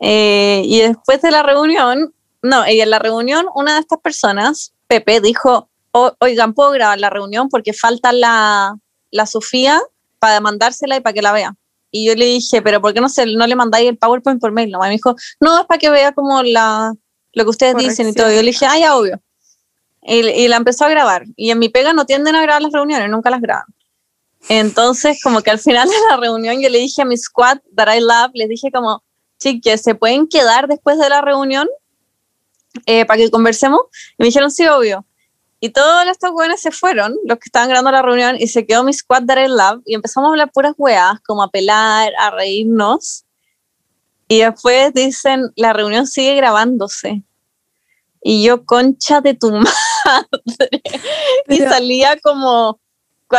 Eh, 0.00 0.62
y 0.64 0.80
después 0.80 1.22
de 1.22 1.30
la 1.30 1.42
reunión, 1.44 2.12
no, 2.42 2.68
y 2.68 2.80
en 2.80 2.90
la 2.90 2.98
reunión 2.98 3.46
una 3.54 3.74
de 3.74 3.80
estas 3.80 4.00
personas, 4.00 4.72
Pepe, 4.86 5.20
dijo, 5.20 5.68
"O- 5.92 6.12
oigan, 6.20 6.54
¿puedo 6.54 6.70
grabar 6.70 6.98
la 6.98 7.10
reunión? 7.10 7.48
Porque 7.48 7.72
falta 7.72 8.12
la, 8.12 8.74
la 9.10 9.26
Sofía 9.26 9.80
para 10.18 10.40
mandársela 10.40 10.96
y 10.96 11.00
para 11.00 11.12
que 11.14 11.22
la 11.22 11.32
vea. 11.32 11.54
Y 11.90 12.06
yo 12.06 12.14
le 12.14 12.24
dije, 12.26 12.62
pero 12.62 12.80
¿por 12.80 12.94
qué 12.94 13.00
no, 13.00 13.08
se, 13.08 13.26
no 13.26 13.46
le 13.46 13.56
mandáis 13.56 13.88
el 13.88 13.98
PowerPoint 13.98 14.40
por 14.40 14.52
mail? 14.52 14.70
No, 14.70 14.78
me 14.78 14.90
dijo, 14.90 15.16
no, 15.40 15.58
es 15.60 15.66
para 15.66 15.78
que 15.78 15.90
vea 15.90 16.12
como 16.12 16.42
la, 16.42 16.92
lo 17.32 17.44
que 17.44 17.50
ustedes 17.50 17.74
dicen 17.88 18.08
y 18.08 18.12
todo. 18.14 18.28
Yo 18.36 18.42
le 18.42 18.50
dije, 18.52 18.66
ah, 18.66 18.78
ya, 18.78 18.96
obvio. 18.96 19.20
Y, 20.02 20.20
y 20.28 20.48
la 20.48 20.56
empezó 20.56 20.84
a 20.84 20.88
grabar. 20.88 21.24
Y 21.36 21.50
en 21.50 21.58
mi 21.58 21.68
pega 21.68 21.92
no 21.92 22.06
tienden 22.06 22.36
a 22.36 22.42
grabar 22.42 22.62
las 22.62 22.72
reuniones, 22.72 23.10
nunca 23.10 23.28
las 23.30 23.40
graban. 23.40 23.64
Entonces, 24.48 25.20
como 25.22 25.42
que 25.42 25.50
al 25.50 25.58
final 25.58 25.88
de 25.88 25.94
la 26.10 26.16
reunión 26.16 26.60
yo 26.60 26.68
le 26.68 26.78
dije 26.78 27.02
a 27.02 27.04
mi 27.04 27.16
squad 27.16 27.58
that 27.76 27.94
I 27.94 28.00
love, 28.00 28.30
les 28.34 28.48
dije 28.48 28.70
como, 28.72 29.02
chiques, 29.38 29.82
¿se 29.82 29.94
pueden 29.94 30.28
quedar 30.28 30.68
después 30.68 30.98
de 30.98 31.08
la 31.08 31.20
reunión 31.20 31.68
eh, 32.90 33.06
para 33.06 33.18
que 33.18 33.30
conversemos? 33.30 33.80
Y 34.12 34.14
me 34.18 34.26
dijeron, 34.26 34.50
sí, 34.50 34.66
obvio. 34.66 35.06
Y 35.60 35.70
todos 35.70 36.06
estos 36.06 36.30
weones 36.32 36.60
se 36.60 36.72
fueron, 36.72 37.14
los 37.24 37.38
que 37.38 37.46
estaban 37.46 37.68
grabando 37.68 37.92
la 37.92 38.02
reunión, 38.02 38.36
y 38.36 38.48
se 38.48 38.66
quedó 38.66 38.82
mi 38.82 38.92
squad 38.92 39.26
that 39.26 39.38
I 39.38 39.46
love, 39.46 39.82
y 39.86 39.94
empezamos 39.94 40.28
a 40.28 40.30
hablar 40.32 40.50
puras 40.50 40.74
weas, 40.76 41.20
como 41.20 41.42
a 41.42 41.50
pelar, 41.50 42.12
a 42.18 42.30
reírnos. 42.30 43.24
Y 44.26 44.40
después 44.40 44.92
dicen, 44.94 45.52
la 45.54 45.72
reunión 45.72 46.06
sigue 46.06 46.34
grabándose. 46.34 47.22
Y 48.22 48.42
yo, 48.42 48.64
concha 48.64 49.20
de 49.20 49.34
tu 49.34 49.50
madre. 49.52 50.82
y 51.48 51.58
salía 51.58 52.18
como, 52.20 52.80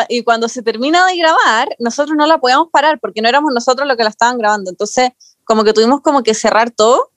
y 0.07 0.23
cuando 0.23 0.47
se 0.47 0.61
termina 0.61 1.05
de 1.07 1.17
grabar, 1.17 1.75
nosotros 1.79 2.15
no 2.15 2.25
la 2.25 2.37
podíamos 2.37 2.69
parar 2.71 2.99
porque 3.01 3.21
no 3.21 3.27
éramos 3.27 3.51
nosotros 3.53 3.87
los 3.87 3.97
que 3.97 4.03
la 4.03 4.09
estaban 4.09 4.37
grabando. 4.37 4.69
Entonces, 4.69 5.09
como 5.43 5.63
que 5.63 5.73
tuvimos 5.73 6.01
como 6.01 6.23
que 6.23 6.33
cerrar 6.33 6.71
todo 6.71 7.10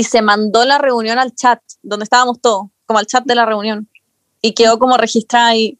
y 0.00 0.04
se 0.04 0.22
mandó 0.22 0.64
la 0.64 0.78
reunión 0.78 1.18
al 1.18 1.34
chat, 1.34 1.60
donde 1.82 2.04
estábamos 2.04 2.40
todos, 2.40 2.68
como 2.86 2.98
al 2.98 3.06
chat 3.06 3.22
de 3.26 3.34
la 3.34 3.44
reunión. 3.44 3.86
Y 4.40 4.54
quedó 4.54 4.78
como 4.78 4.96
registrada 4.96 5.48
ahí. 5.48 5.78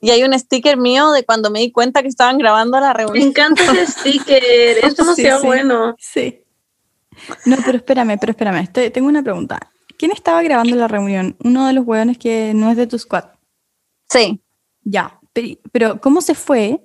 Y 0.00 0.08
hay 0.10 0.22
un 0.24 0.32
sticker 0.38 0.78
mío 0.78 1.10
de 1.12 1.24
cuando 1.26 1.50
me 1.50 1.58
di 1.60 1.70
cuenta 1.70 2.00
que 2.00 2.08
estaban 2.08 2.38
grabando 2.38 2.80
la 2.80 2.88
Me 2.88 2.94
reunión. 2.94 3.28
encanta 3.28 3.62
ese 3.72 3.86
sticker, 3.92 4.42
es 4.82 4.96
demasiado 4.96 5.36
Sí, 5.38 5.42
sí. 5.42 5.46
bueno. 5.46 5.94
Sí. 5.98 6.42
No, 7.44 7.56
pero 7.64 7.76
espérame, 7.76 8.16
pero 8.18 8.30
espérame. 8.30 8.62
Estoy- 8.62 8.90
tengo 8.90 9.08
una 9.08 9.22
pregunta. 9.22 9.58
¿Quién 9.98 10.12
estaba 10.12 10.42
grabando 10.42 10.74
la 10.76 10.88
reunión? 10.88 11.36
Uno 11.44 11.66
de 11.66 11.74
los 11.74 11.84
hueones 11.86 12.16
que 12.16 12.52
no 12.54 12.70
es 12.70 12.78
de 12.78 12.86
tu 12.86 12.98
squad. 12.98 13.24
Sí. 14.08 14.40
Ya. 14.82 15.20
Pero, 15.34 15.58
pero 15.72 16.00
¿cómo 16.00 16.22
se 16.22 16.34
fue? 16.34 16.80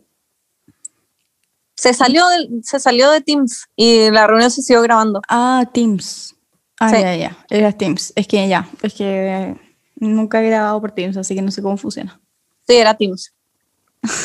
Se 1.75 1.93
salió, 1.93 2.27
del- 2.29 2.61
se 2.63 2.79
salió 2.79 3.11
de 3.11 3.21
Teams 3.21 3.65
y 3.75 4.09
la 4.09 4.27
reunión 4.27 4.49
se 4.51 4.61
siguió 4.61 4.81
grabando. 4.81 5.21
Ah, 5.27 5.65
Teams. 5.73 6.35
Ah, 6.79 6.89
Sí. 6.89 6.97
ya, 7.01 7.15
ya. 7.15 7.37
Era 7.49 7.71
Teams. 7.73 8.13
Es 8.15 8.27
que 8.27 8.47
ya. 8.47 8.67
Es 8.81 8.93
que 8.93 9.55
nunca 9.95 10.41
he 10.41 10.47
grabado 10.47 10.79
por 10.81 10.91
Teams, 10.91 11.17
así 11.17 11.35
que 11.35 11.41
no 11.41 11.51
sé 11.51 11.61
cómo 11.61 11.77
funciona. 11.77 12.19
Sí, 12.67 12.75
era 12.75 12.95
Teams. 12.95 13.33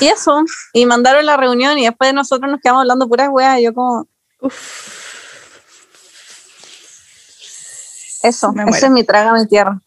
Y 0.01 0.07
eso, 0.07 0.45
y 0.75 0.85
mandaron 0.87 1.25
la 1.27 1.37
reunión 1.37 1.79
y 1.79 1.85
después 1.85 2.13
nosotros 2.13 2.51
nos 2.51 2.61
quedamos 2.61 2.83
hablando 2.83 3.09
puras 3.09 3.29
weas 3.33 3.59
y 3.61 3.65
yo 3.65 3.75
como, 3.75 4.07
eso, 8.23 8.53
Me 8.53 8.65
ese 8.71 8.87
es 8.87 8.93
mi 8.93 9.05
traga 9.05 9.33
mi 9.33 9.47
tierra. 9.47 9.81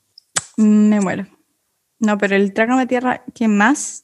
Me 0.58 1.00
muero. 1.00 1.28
No, 2.00 2.18
pero 2.18 2.36
el 2.36 2.54
Trágame 2.54 2.86
Tierra 2.88 3.24
que 3.34 3.48
más, 3.48 4.04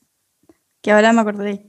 que 0.81 0.91
ahora 0.91 1.11
me 1.11 1.21
acordé, 1.21 1.65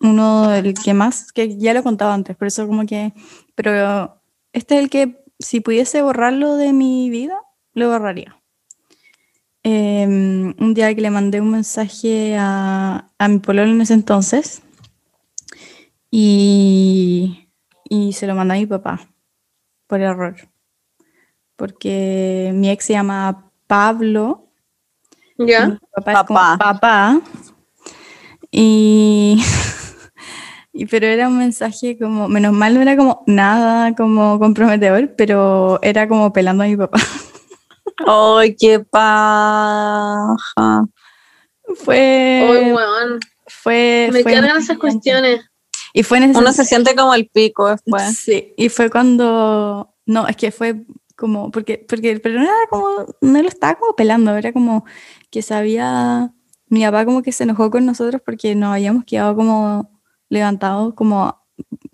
uno 0.00 0.48
del 0.50 0.74
que 0.74 0.94
más, 0.94 1.32
que 1.32 1.56
ya 1.56 1.72
lo 1.72 1.80
he 1.80 1.82
contado 1.82 2.12
antes, 2.12 2.36
por 2.36 2.46
eso 2.48 2.66
como 2.66 2.84
que, 2.86 3.12
pero 3.54 4.20
este 4.52 4.76
es 4.76 4.82
el 4.84 4.90
que 4.90 5.24
si 5.38 5.60
pudiese 5.60 6.02
borrarlo 6.02 6.56
de 6.56 6.72
mi 6.72 7.10
vida, 7.10 7.38
lo 7.72 7.88
borraría. 7.90 8.40
Eh, 9.62 10.04
un 10.06 10.74
día 10.74 10.94
que 10.94 11.00
le 11.00 11.10
mandé 11.10 11.40
un 11.40 11.50
mensaje 11.50 12.36
a, 12.38 13.10
a 13.18 13.28
mi 13.28 13.38
pololo 13.38 13.70
en 13.70 13.80
ese 13.80 13.94
entonces 13.94 14.62
y, 16.10 17.48
y 17.88 18.12
se 18.12 18.26
lo 18.26 18.34
mandé 18.34 18.54
a 18.54 18.58
mi 18.58 18.66
papá 18.66 19.08
por 19.86 20.00
error. 20.00 20.36
Porque 21.56 22.50
mi 22.54 22.68
ex 22.70 22.84
se 22.84 22.92
llama 22.92 23.50
Pablo 23.66 24.48
¿Ya? 25.38 25.66
mi 25.66 25.78
papá 25.94 26.12
es 26.12 26.18
como 26.26 26.38
Papá. 26.40 26.58
papá. 26.58 27.20
Y, 28.50 29.42
y 30.76 30.86
pero 30.86 31.06
era 31.06 31.28
un 31.28 31.38
mensaje 31.38 31.96
como, 31.96 32.28
menos 32.28 32.52
mal 32.52 32.74
no 32.74 32.82
era 32.82 32.96
como 32.96 33.22
nada 33.28 33.94
como 33.94 34.40
comprometedor, 34.40 35.14
pero 35.16 35.78
era 35.82 36.08
como 36.08 36.32
pelando 36.32 36.64
a 36.64 36.66
mi 36.66 36.76
papá. 36.76 36.98
¡Ay, 38.06 38.56
qué 38.56 38.80
paja! 38.80 40.34
Fue, 41.76 42.72
weón. 42.74 43.20
fue, 43.46 44.10
Me 44.12 44.22
fue 44.22 44.32
cargan 44.32 44.56
esas 44.56 44.76
cuestiones. 44.78 45.48
Y 45.92 46.02
fue 46.02 46.18
en 46.18 46.24
ese 46.24 46.38
Uno 46.40 46.52
se 46.52 46.64
siente 46.64 46.96
como 46.96 47.14
el 47.14 47.28
pico 47.28 47.68
después. 47.68 48.18
Sí, 48.18 48.52
y 48.56 48.68
fue 48.68 48.90
cuando, 48.90 49.94
no, 50.06 50.26
es 50.26 50.36
que 50.36 50.50
fue 50.50 50.82
como, 51.16 51.52
porque, 51.52 51.86
porque, 51.88 52.18
pero 52.18 52.40
no 52.40 52.42
era 52.42 52.52
como, 52.68 53.06
no 53.20 53.42
lo 53.42 53.48
estaba 53.48 53.76
como 53.76 53.94
pelando, 53.94 54.36
era 54.36 54.52
como 54.52 54.84
que 55.30 55.40
sabía, 55.40 56.32
mi 56.66 56.82
papá 56.82 57.04
como 57.04 57.22
que 57.22 57.30
se 57.30 57.44
enojó 57.44 57.70
con 57.70 57.86
nosotros 57.86 58.20
porque 58.26 58.56
nos 58.56 58.72
habíamos 58.72 59.04
quedado 59.04 59.36
como 59.36 59.93
levantados, 60.34 60.94
como, 60.94 61.40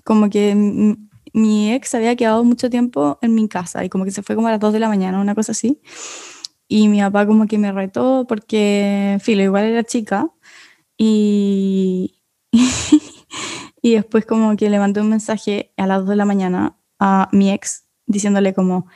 como 0.05 0.29
que 0.31 0.97
mi 1.33 1.73
ex 1.73 1.95
había 1.95 2.17
quedado 2.17 2.43
mucho 2.45 2.71
tiempo 2.71 3.19
en 3.23 3.35
mi 3.35 3.49
casa 3.49 3.85
y 3.85 3.89
como 3.89 4.05
que 4.05 4.11
se 4.11 4.23
fue 4.23 4.35
como 4.35 4.49
a 4.49 4.53
las 4.53 4.61
2 4.61 4.73
de 4.73 4.81
la 4.81 4.89
mañana, 4.89 5.21
una 5.21 5.35
cosa 5.35 5.53
así. 5.53 5.81
Y 6.69 6.89
mi 6.89 7.01
papá 7.01 7.27
como 7.27 7.47
que 7.47 7.59
me 7.59 7.73
retó 7.73 8.27
porque, 8.29 9.19
filo, 9.21 9.43
igual 9.43 9.65
era 9.65 9.85
chica. 9.85 10.31
Y, 10.97 12.23
y 13.83 13.95
después 13.95 14.27
como 14.27 14.57
que 14.57 14.71
le 14.71 14.79
mandé 14.79 15.01
un 15.01 15.11
mensaje 15.11 15.73
a 15.77 15.87
las 15.87 16.01
2 16.01 16.11
de 16.11 16.17
la 16.17 16.25
mañana 16.25 16.77
a 16.99 17.29
mi 17.33 17.51
ex 17.53 17.87
diciéndole 18.07 18.55
como, 18.55 18.87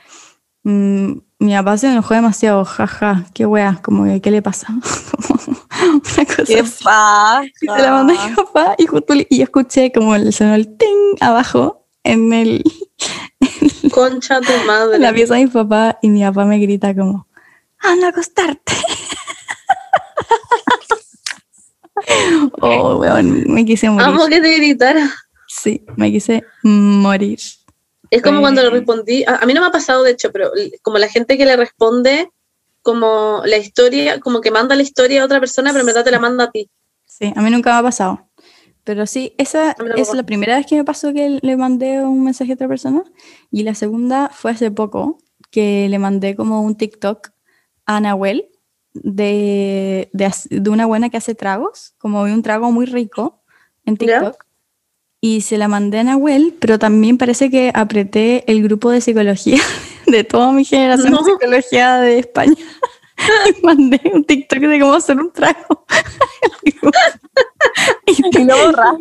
mm, 0.63 1.13
mi 1.39 1.53
papá 1.53 1.77
se 1.77 1.91
enojó 1.91 2.13
demasiado, 2.13 2.63
jaja, 2.65 3.25
qué 3.33 3.45
wea, 3.45 3.79
como 3.83 4.05
que, 4.05 4.21
¿qué 4.21 4.31
le 4.31 4.41
pasa? 4.41 4.67
Una 4.73 6.25
cosa 6.25 6.43
¡Qué 6.47 6.59
así. 6.61 6.83
paja! 6.83 7.43
Y 7.45 7.67
se 7.67 7.81
la 7.81 7.91
mandé 7.91 8.17
a 8.17 8.27
mi 8.29 8.35
papá 8.35 8.75
y 8.77 8.85
justo 8.87 9.13
y 9.13 9.37
yo 9.37 9.43
escuché 9.43 9.91
como 9.91 10.15
el 10.15 10.31
sonó 10.33 10.55
el 10.55 10.77
ting 10.77 11.15
abajo 11.19 11.85
en 12.03 12.31
el, 12.33 12.63
Concha 13.91 14.39
tu 14.41 14.51
en 14.51 14.65
madre. 14.67 14.99
la 14.99 15.13
pieza 15.13 15.35
de 15.35 15.45
mi 15.45 15.49
papá 15.51 15.97
y 16.01 16.09
mi 16.09 16.21
papá 16.23 16.45
me 16.45 16.57
grita 16.59 16.95
como, 16.95 17.27
anda 17.79 18.07
a 18.07 18.09
acostarte. 18.11 18.73
Oh, 22.61 22.97
weón, 22.97 23.45
me 23.51 23.65
quise 23.65 23.89
morir. 23.89 24.07
Amo 24.07 24.27
que 24.27 24.41
te 24.41 24.57
gritara. 24.57 25.09
Sí, 25.47 25.83
me 25.95 26.11
quise 26.11 26.43
morir. 26.63 27.39
Es 28.09 28.21
como 28.21 28.41
cuando 28.41 28.61
le 28.61 28.69
respondí, 28.69 29.23
a, 29.23 29.35
a 29.37 29.45
mí 29.45 29.53
no 29.53 29.61
me 29.61 29.67
ha 29.67 29.71
pasado 29.71 30.03
de 30.03 30.11
hecho, 30.11 30.31
pero 30.31 30.51
como 30.81 30.97
la 30.97 31.07
gente 31.07 31.37
que 31.37 31.45
le 31.45 31.55
responde 31.55 32.29
como 32.81 33.41
la 33.45 33.57
historia, 33.57 34.19
como 34.19 34.41
que 34.41 34.51
manda 34.51 34.75
la 34.75 34.83
historia 34.83 35.23
a 35.23 35.25
otra 35.25 35.39
persona, 35.39 35.71
pero 35.71 35.81
en 35.81 35.87
verdad 35.87 36.03
te 36.03 36.11
la 36.11 36.19
manda 36.19 36.43
a 36.43 36.51
ti. 36.51 36.69
Sí, 37.05 37.33
a 37.35 37.41
mí 37.41 37.49
nunca 37.49 37.71
me 37.71 37.79
ha 37.79 37.83
pasado. 37.83 38.29
Pero 38.83 39.07
sí, 39.07 39.33
esa 39.39 39.75
es 39.95 40.13
la 40.13 40.21
primera 40.21 40.57
vez 40.57 40.67
que 40.67 40.75
me 40.75 40.83
pasó 40.83 41.11
que 41.11 41.39
le 41.41 41.57
mandé 41.57 42.01
un 42.01 42.23
mensaje 42.23 42.51
a 42.51 42.53
otra 42.53 42.67
persona. 42.67 43.03
Y 43.49 43.63
la 43.63 43.73
segunda 43.73 44.29
fue 44.31 44.51
hace 44.51 44.69
poco, 44.69 45.17
que 45.49 45.87
le 45.89 45.97
mandé 45.97 46.35
como 46.35 46.61
un 46.61 46.77
TikTok 46.77 47.31
a 47.87 47.99
Nahuel 47.99 48.49
de, 48.93 50.09
de, 50.13 50.31
de 50.51 50.69
una 50.69 50.85
buena 50.85 51.09
que 51.09 51.17
hace 51.17 51.33
tragos, 51.33 51.95
como 51.97 52.21
un 52.21 52.43
trago 52.43 52.71
muy 52.71 52.85
rico 52.85 53.41
en. 53.85 53.97
TikTok. 53.97 54.44
Y 55.25 55.41
se 55.41 55.57
la 55.57 55.67
mandé 55.67 55.97
a 55.97 56.03
Nahuel, 56.03 56.53
pero 56.59 56.77
también 56.77 57.17
parece 57.17 57.49
que 57.49 57.71
apreté 57.73 58.43
el 58.45 58.61
grupo 58.61 58.91
de 58.91 59.01
psicología 59.01 59.59
de 60.05 60.23
toda 60.23 60.51
mi 60.51 60.63
generación 60.63 61.11
No. 61.13 61.23
de 61.23 61.31
psicología 61.31 61.97
de 61.97 62.19
España. 62.19 62.55
Mandé 63.63 64.01
un 64.13 64.23
TikTok 64.23 64.59
de 64.59 64.79
cómo 64.79 64.93
hacer 64.93 65.17
un 65.17 65.31
trago. 65.31 65.85
Y 68.07 68.43
lo 68.43 68.55
borra. 68.65 68.95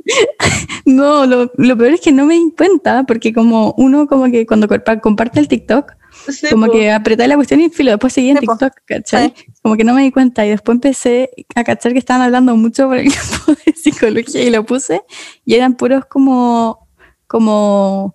No, 0.86 1.26
lo, 1.26 1.50
lo 1.56 1.76
peor 1.78 1.92
es 1.92 2.00
que 2.00 2.12
no 2.12 2.26
me 2.26 2.34
di 2.34 2.52
cuenta, 2.56 3.04
porque 3.04 3.32
como 3.32 3.74
uno 3.76 4.06
como 4.06 4.24
que 4.30 4.46
cuando 4.46 4.66
compa- 4.68 5.00
comparte 5.00 5.40
el 5.40 5.48
TikTok, 5.48 5.92
Sí, 6.28 6.46
como 6.50 6.66
po. 6.66 6.72
que 6.72 6.90
apreté 6.92 7.26
la 7.28 7.34
cuestión 7.36 7.60
y 7.60 7.68
filo, 7.70 7.90
después 7.90 8.12
seguí 8.12 8.30
en 8.30 8.38
Sí. 8.38 8.46
TikTok, 8.46 8.72
¿cachai? 8.86 9.34
Como 9.62 9.76
que 9.76 9.84
no 9.84 9.94
me 9.94 10.02
di 10.02 10.10
cuenta 10.12 10.44
y 10.46 10.50
después 10.50 10.76
empecé 10.76 11.30
a 11.54 11.64
cachar 11.64 11.92
que 11.92 11.98
estaban 11.98 12.22
hablando 12.22 12.56
mucho 12.56 12.86
por 12.88 12.96
el 12.98 13.04
grupo 13.10 13.60
de 13.64 13.72
psicología 13.72 14.42
y 14.42 14.50
lo 14.50 14.64
puse 14.64 15.02
y 15.44 15.54
eran 15.54 15.74
puros 15.74 16.04
como, 16.06 16.88
como, 17.26 18.14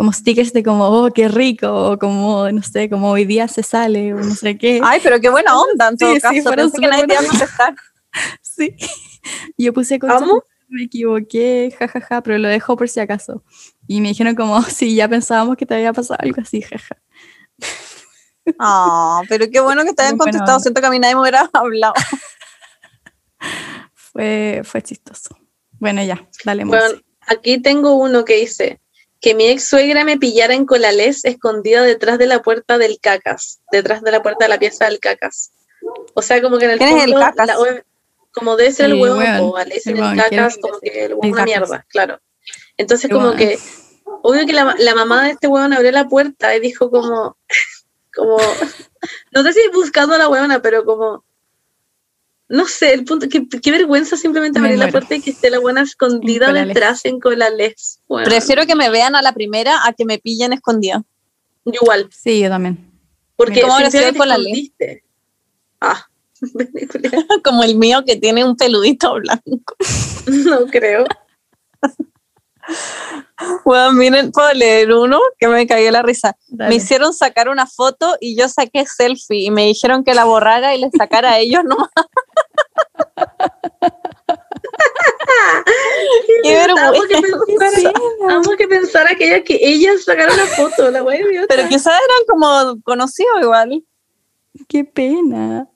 como 0.00 0.14
stickers 0.14 0.54
de 0.54 0.62
como, 0.62 0.86
oh, 0.86 1.10
qué 1.12 1.28
rico, 1.28 1.68
o 1.70 1.98
como, 1.98 2.50
no 2.50 2.62
sé, 2.62 2.88
como 2.88 3.10
hoy 3.10 3.26
día 3.26 3.48
se 3.48 3.62
sale, 3.62 4.14
o 4.14 4.16
no 4.16 4.34
sé 4.34 4.56
qué. 4.56 4.80
Ay, 4.82 4.98
pero 5.02 5.20
qué 5.20 5.28
buena 5.28 5.60
onda 5.60 5.88
en 5.88 5.98
Sí, 5.98 6.04
todo 6.06 6.14
sí, 6.14 6.20
caso. 6.22 6.42
fueron 6.42 6.70
Pensé 6.70 6.80
que 6.80 6.88
nadie 6.88 7.06
te 7.06 7.12
iba 7.12 7.22
a 7.22 7.26
contestar. 7.26 7.74
Sí. 8.40 8.74
Yo 9.58 9.74
puse 9.74 9.98
con 9.98 10.10
¿Amo? 10.10 10.42
me 10.70 10.84
equivoqué, 10.84 11.76
jajaja, 11.78 12.22
pero 12.22 12.38
lo 12.38 12.48
dejo 12.48 12.78
por 12.78 12.88
si 12.88 12.98
acaso. 12.98 13.44
Y 13.86 14.00
me 14.00 14.08
dijeron 14.08 14.34
como, 14.34 14.62
sí, 14.62 14.94
ya 14.94 15.06
pensábamos 15.06 15.58
que 15.58 15.66
te 15.66 15.74
había 15.74 15.92
pasado 15.92 16.18
algo 16.22 16.40
así, 16.40 16.62
jaja. 16.62 16.96
Ah, 18.58 19.20
pero 19.28 19.50
qué 19.50 19.60
bueno 19.60 19.84
que 19.84 19.92
te 19.92 20.00
hayan 20.00 20.16
contestado. 20.16 20.60
Siento 20.60 20.80
que 20.80 20.86
a 20.86 20.90
mí 20.90 20.98
nadie 20.98 21.14
me 21.14 21.20
hubiera 21.20 21.50
hablado. 21.52 21.92
Fue, 23.92 24.62
fue 24.64 24.80
chistoso. 24.80 25.36
Bueno, 25.72 26.02
ya, 26.02 26.26
dale, 26.46 26.64
Bueno, 26.64 26.86
aquí 27.26 27.60
tengo 27.60 27.96
uno 27.96 28.24
que 28.24 28.36
dice 28.36 28.80
que 29.20 29.34
mi 29.34 29.48
ex 29.48 29.68
suegra 29.68 30.04
me 30.04 30.18
pillara 30.18 30.54
en 30.54 30.64
Colalés 30.64 31.24
escondida 31.24 31.82
detrás 31.82 32.18
de 32.18 32.26
la 32.26 32.42
puerta 32.42 32.78
del 32.78 32.98
cacas, 33.00 33.60
detrás 33.70 34.02
de 34.02 34.10
la 34.12 34.22
puerta 34.22 34.46
de 34.46 34.48
la 34.48 34.58
pieza 34.58 34.86
del 34.86 34.98
cacas. 34.98 35.52
O 36.14 36.22
sea, 36.22 36.40
como 36.40 36.58
que 36.58 36.64
en 36.66 36.72
el 36.72 36.78
¿Quién 36.78 36.96
es 36.96 37.04
el 37.04 37.12
fondo, 37.12 37.26
cacas? 37.26 37.46
la 37.46 37.84
como 38.32 38.56
debe 38.56 38.72
ser 38.72 38.86
el 38.86 38.94
hueón, 38.94 39.24
po, 39.38 39.58
le 39.58 39.74
dicen 39.74 39.96
el 39.96 40.16
cacas, 40.16 40.56
como 40.58 40.78
que 40.78 41.06
el 41.06 41.12
es 41.12 41.18
una 41.32 41.44
mierda, 41.44 41.84
claro. 41.88 42.20
Entonces 42.76 43.10
como 43.10 43.34
que, 43.34 43.58
obvio 44.22 44.46
que 44.46 44.52
la, 44.52 44.74
la 44.78 44.94
mamá 44.94 45.24
de 45.24 45.32
este 45.32 45.48
hueón 45.48 45.72
abrió 45.72 45.90
la 45.90 46.08
puerta 46.08 46.54
y 46.54 46.60
dijo 46.60 46.90
como, 46.90 47.36
como, 48.14 48.38
no 49.32 49.42
sé 49.42 49.52
si 49.52 49.60
buscando 49.72 50.14
a 50.14 50.18
la 50.18 50.28
hueona, 50.28 50.62
pero 50.62 50.84
como, 50.84 51.24
no 52.50 52.66
sé, 52.66 52.92
el 52.92 53.04
punto, 53.04 53.28
qué, 53.28 53.46
qué 53.48 53.70
vergüenza 53.70 54.16
simplemente 54.16 54.58
Me 54.58 54.66
abrir 54.66 54.78
la 54.80 54.90
puerta 54.90 55.14
y 55.14 55.20
que 55.20 55.30
esté 55.30 55.50
la 55.50 55.60
buena 55.60 55.82
escondida 55.82 56.52
detrás 56.52 57.04
en 57.04 57.20
Colalés. 57.20 58.00
weón. 58.08 58.24
Prefiero 58.24 58.66
que 58.66 58.74
me 58.74 58.90
vean 58.90 59.14
a 59.14 59.22
la 59.22 59.32
primera 59.32 59.86
a 59.86 59.92
que 59.92 60.04
me 60.04 60.18
pillen 60.18 60.52
escondida. 60.52 61.02
Igual, 61.64 62.08
Sí, 62.10 62.40
yo 62.40 62.48
también. 62.48 62.90
porque 63.36 63.60
¿Cómo 63.62 63.78
sinceramente 63.78 64.18
Colalés? 64.18 64.46
escondiste. 64.46 65.04
Ah, 65.80 66.06
Como 67.44 67.62
el 67.62 67.76
mío 67.76 68.04
que 68.04 68.16
tiene 68.16 68.44
un 68.44 68.56
peludito 68.56 69.14
blanco. 69.14 69.76
no 70.26 70.66
creo. 70.66 71.04
Bueno, 73.64 73.92
miren, 73.92 74.32
puedo 74.32 74.52
leer 74.52 74.92
uno 74.92 75.18
que 75.38 75.48
me 75.48 75.66
cayó 75.66 75.90
la 75.90 76.02
risa. 76.02 76.36
Dale. 76.48 76.68
Me 76.68 76.76
hicieron 76.76 77.14
sacar 77.14 77.48
una 77.48 77.66
foto 77.66 78.16
y 78.20 78.36
yo 78.36 78.48
saqué 78.48 78.84
selfie 78.86 79.44
y 79.46 79.50
me 79.50 79.66
dijeron 79.66 80.04
que 80.04 80.14
la 80.14 80.24
borrara 80.24 80.74
y 80.74 80.80
le 80.80 80.90
sacara 80.90 81.32
a 81.32 81.38
ellos 81.38 81.62
nomás. 81.64 81.88
Qué 86.42 86.42
que, 86.42 86.54
vergüenza. 86.54 87.20
pensara, 87.46 87.92
amo 88.30 88.50
que 88.56 88.68
que 89.16 89.24
ella, 89.26 89.44
que 89.44 89.58
ella 89.60 89.92
sacara 89.98 90.32
una 90.32 90.46
foto, 90.46 90.90
la 90.90 91.02
wea. 91.02 91.24
Pero 91.48 91.68
quizás 91.68 91.94
eran 91.94 92.26
como 92.28 92.80
conocidos 92.82 93.42
igual. 93.42 93.84
Qué 94.68 94.84
pena. 94.84 95.68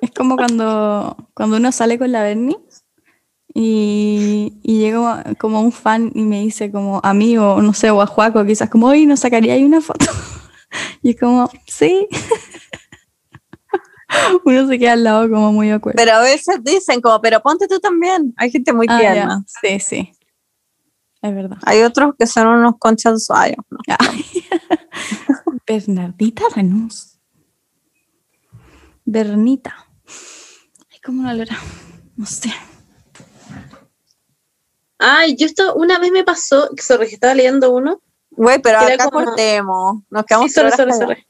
es 0.00 0.10
como 0.12 0.36
cuando, 0.36 1.16
cuando 1.34 1.56
uno 1.56 1.72
sale 1.72 1.98
con 1.98 2.12
la 2.12 2.22
Bernie 2.22 2.58
y, 3.54 4.54
y 4.62 4.78
llega 4.78 5.24
como 5.38 5.60
un 5.60 5.72
fan 5.72 6.12
y 6.14 6.22
me 6.22 6.40
dice 6.40 6.70
como 6.70 7.00
amigo, 7.02 7.60
no 7.62 7.74
sé, 7.74 7.90
o 7.90 8.00
a 8.00 8.06
Juaco, 8.06 8.44
quizás 8.44 8.70
como, 8.70 8.88
hoy 8.88 9.06
nos 9.06 9.20
sacaría 9.20 9.54
ahí 9.54 9.64
una 9.64 9.80
foto. 9.80 10.06
y 11.02 11.10
es 11.10 11.20
como, 11.20 11.50
sí. 11.66 12.08
uno 14.44 14.66
se 14.68 14.78
queda 14.78 14.92
al 14.92 15.04
lado 15.04 15.28
como 15.30 15.52
muy 15.52 15.70
acuerdo. 15.70 15.96
Pero 15.96 16.12
a 16.16 16.20
veces 16.20 16.58
dicen 16.62 17.00
como, 17.00 17.20
pero 17.20 17.40
ponte 17.40 17.68
tú 17.68 17.78
también. 17.80 18.34
Hay 18.36 18.50
gente 18.50 18.72
muy 18.72 18.86
tierna. 18.86 19.44
Sí, 19.60 19.80
sí. 19.80 20.12
Es 21.22 21.34
verdad. 21.34 21.58
Hay 21.64 21.82
otros 21.82 22.14
que 22.18 22.26
son 22.26 22.46
unos 22.46 22.74
conchas 22.78 23.24
suayos. 23.24 23.58
¿no? 23.70 23.78
Ay. 23.98 24.24
Bernardita 25.66 26.44
Lanús. 26.56 27.18
Bernita. 29.04 29.74
Ay, 30.90 30.98
¿cómo 31.04 31.22
no 31.22 31.32
lo 31.34 31.42
era? 31.42 31.56
No 32.16 32.26
sé. 32.26 32.52
Ay, 34.98 35.36
yo 35.36 35.46
esto 35.46 35.74
una 35.74 35.98
vez 35.98 36.10
me 36.12 36.24
pasó, 36.24 36.68
sorry, 36.78 37.08
que 37.08 37.14
estaba 37.14 37.34
leyendo 37.34 37.70
uno. 37.72 38.00
Güey, 38.30 38.60
pero 38.60 38.78
acá 38.78 39.08
como- 39.10 39.24
cortemos. 39.24 40.02
Nos 40.10 40.22
Sí, 40.22 40.26
quedamos 40.28 40.52
sorry, 40.52 40.66
horas 40.66 40.76
sorry, 40.76 40.92
sorry. 40.92 41.26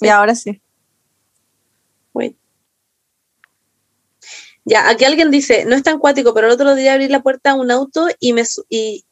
Y 0.00 0.08
ahora 0.08 0.34
sí. 0.34 0.60
Ya, 4.68 4.88
aquí 4.88 5.04
alguien 5.04 5.30
dice, 5.30 5.64
no 5.64 5.76
es 5.76 5.84
tan 5.84 5.98
cuático, 6.00 6.34
pero 6.34 6.48
el 6.48 6.52
otro 6.52 6.74
día 6.74 6.92
abrí 6.94 7.06
la 7.08 7.22
puerta 7.22 7.52
a 7.52 7.54
un 7.54 7.70
auto 7.70 8.08
y 8.18 8.32
me 8.32 8.42
y 8.68 9.04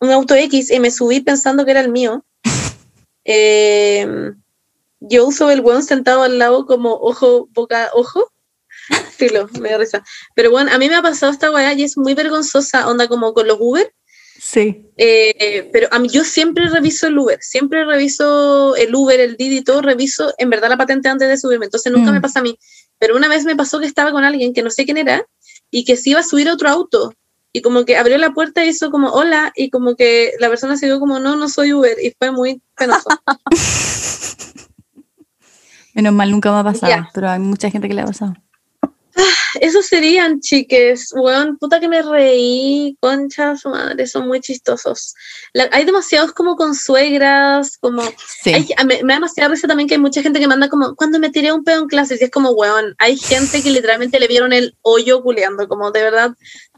un 0.00 0.10
auto 0.10 0.34
X 0.34 0.70
y 0.70 0.80
me 0.80 0.90
subí 0.90 1.20
pensando 1.20 1.64
que 1.66 1.70
era 1.70 1.80
el 1.80 1.90
mío. 1.90 2.24
Eh, 3.32 4.32
yo 5.00 5.26
uso 5.26 5.50
el 5.50 5.60
weón 5.60 5.82
sentado 5.84 6.22
al 6.22 6.38
lado 6.38 6.64
como 6.66 6.94
ojo, 6.94 7.48
boca, 7.52 7.90
ojo. 7.94 8.32
Filo, 9.16 9.48
me 9.60 9.70
da 9.70 9.78
risa. 9.78 10.02
Pero 10.34 10.50
bueno, 10.50 10.72
a 10.72 10.78
mí 10.78 10.88
me 10.88 10.96
ha 10.96 11.02
pasado 11.02 11.30
esta 11.30 11.50
weá 11.50 11.72
y 11.74 11.84
es 11.84 11.96
muy 11.98 12.14
vergonzosa, 12.14 12.88
onda 12.88 13.06
como 13.08 13.32
con 13.34 13.46
los 13.46 13.58
Uber. 13.60 13.92
Sí. 14.40 14.86
Eh, 14.96 15.68
pero 15.70 15.88
a 15.90 15.98
mí 15.98 16.08
yo 16.08 16.24
siempre 16.24 16.66
reviso 16.70 17.06
el 17.08 17.18
Uber, 17.18 17.38
siempre 17.42 17.84
reviso 17.84 18.74
el 18.74 18.92
Uber, 18.94 19.20
el 19.20 19.36
Didi, 19.36 19.62
todo 19.62 19.82
reviso 19.82 20.32
en 20.38 20.48
verdad 20.48 20.70
la 20.70 20.78
patente 20.78 21.10
antes 21.10 21.28
de 21.28 21.36
subirme, 21.36 21.66
entonces 21.66 21.92
nunca 21.92 22.10
Mm. 22.10 22.14
me 22.14 22.20
pasa 22.22 22.40
a 22.40 22.42
mí. 22.42 22.58
Pero 23.00 23.16
una 23.16 23.26
vez 23.26 23.44
me 23.44 23.56
pasó 23.56 23.80
que 23.80 23.86
estaba 23.86 24.12
con 24.12 24.22
alguien 24.22 24.52
que 24.52 24.62
no 24.62 24.70
sé 24.70 24.84
quién 24.84 24.98
era 24.98 25.26
y 25.70 25.84
que 25.84 25.96
se 25.96 26.10
iba 26.10 26.20
a 26.20 26.22
subir 26.22 26.48
a 26.48 26.52
otro 26.52 26.68
auto 26.68 27.12
y 27.52 27.62
como 27.62 27.84
que 27.84 27.96
abrió 27.96 28.16
la 28.18 28.30
puerta 28.30 28.64
y 28.64 28.68
hizo 28.68 28.92
como 28.92 29.08
hola 29.08 29.52
y 29.56 29.70
como 29.70 29.96
que 29.96 30.34
la 30.38 30.48
persona 30.48 30.76
se 30.76 30.86
dio 30.86 31.00
como 31.00 31.18
no, 31.18 31.34
no 31.34 31.48
soy 31.48 31.72
Uber 31.72 31.96
y 32.00 32.14
fue 32.16 32.30
muy 32.30 32.62
penoso. 32.76 33.08
Menos 35.94 36.12
mal 36.12 36.30
nunca 36.30 36.52
me 36.52 36.58
ha 36.58 36.64
pasado, 36.64 37.08
pero 37.12 37.30
hay 37.30 37.40
mucha 37.40 37.70
gente 37.70 37.88
que 37.88 37.94
le 37.94 38.02
ha 38.02 38.06
pasado. 38.06 38.34
Esos 39.60 39.86
serían, 39.86 40.40
chiques. 40.40 41.12
Weón, 41.14 41.58
puta 41.58 41.80
que 41.80 41.88
me 41.88 42.02
reí. 42.02 42.96
Concha, 43.00 43.56
su 43.56 43.68
madre, 43.68 44.06
son 44.06 44.28
muy 44.28 44.40
chistosos. 44.40 45.14
La- 45.52 45.68
hay 45.72 45.84
demasiados 45.84 46.32
como 46.32 46.56
con 46.56 46.74
suegras, 46.74 47.76
como 47.78 48.02
Sí. 48.42 48.54
Hay- 48.54 48.68
me, 48.86 49.02
me 49.02 49.12
da 49.12 49.14
demasiada 49.16 49.50
risa 49.50 49.66
también 49.66 49.88
que 49.88 49.94
hay 49.96 50.00
mucha 50.00 50.22
gente 50.22 50.38
que 50.38 50.46
manda 50.46 50.68
como, 50.68 50.94
cuando 50.94 51.18
me 51.18 51.30
tiré 51.30 51.52
un 51.52 51.64
pedo 51.64 51.82
en 51.82 51.88
clases, 51.88 52.20
y 52.20 52.24
es 52.24 52.30
como, 52.30 52.50
weón, 52.52 52.94
hay 52.98 53.16
gente 53.16 53.62
que 53.62 53.70
literalmente 53.70 54.20
le 54.20 54.28
vieron 54.28 54.52
el 54.52 54.76
hoyo 54.82 55.22
culeando, 55.22 55.66
como, 55.68 55.90
de 55.90 56.02
verdad, 56.02 56.30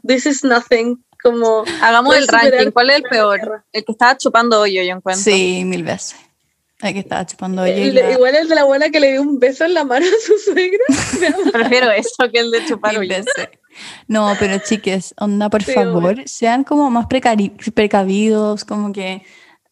this 0.07 0.25
is 0.25 0.43
nothing, 0.43 1.03
como... 1.21 1.63
Hagamos 1.81 2.15
el 2.17 2.27
ranking. 2.27 2.71
¿Cuál 2.71 2.89
es 2.89 2.95
el 2.97 3.03
peor? 3.03 3.63
El 3.71 3.85
que 3.85 3.91
estaba 3.91 4.17
chupando 4.17 4.59
hoyo, 4.59 4.81
yo 4.83 4.95
encuentro. 4.95 5.23
Sí, 5.23 5.63
mil 5.65 5.83
veces. 5.83 6.15
El 6.83 6.93
que 6.93 6.99
estaba 6.99 7.25
chupando 7.25 7.63
el- 7.65 7.95
la- 7.95 8.11
igual 8.11 8.35
el 8.35 8.47
de 8.49 8.55
la 8.55 8.61
abuela 8.61 8.89
que 8.89 8.99
le 8.99 9.11
dio 9.13 9.21
un 9.21 9.39
beso 9.39 9.63
en 9.65 9.73
la 9.73 9.83
mano 9.85 10.05
a 10.05 10.25
su 10.25 10.37
suegra. 10.37 10.83
Prefiero 11.53 11.91
eso 11.91 12.29
que 12.31 12.39
el 12.39 12.51
de 12.51 12.65
chupar. 12.65 12.93
No, 14.07 14.35
pero 14.39 14.57
chiques, 14.59 15.15
onda, 15.17 15.49
por 15.49 15.63
Sí, 15.63 15.73
favor, 15.73 16.21
sean 16.27 16.63
como 16.63 16.89
más 16.91 17.07
precari- 17.07 17.53
precavidos, 17.73 18.65
como 18.65 18.91
que 18.93 19.23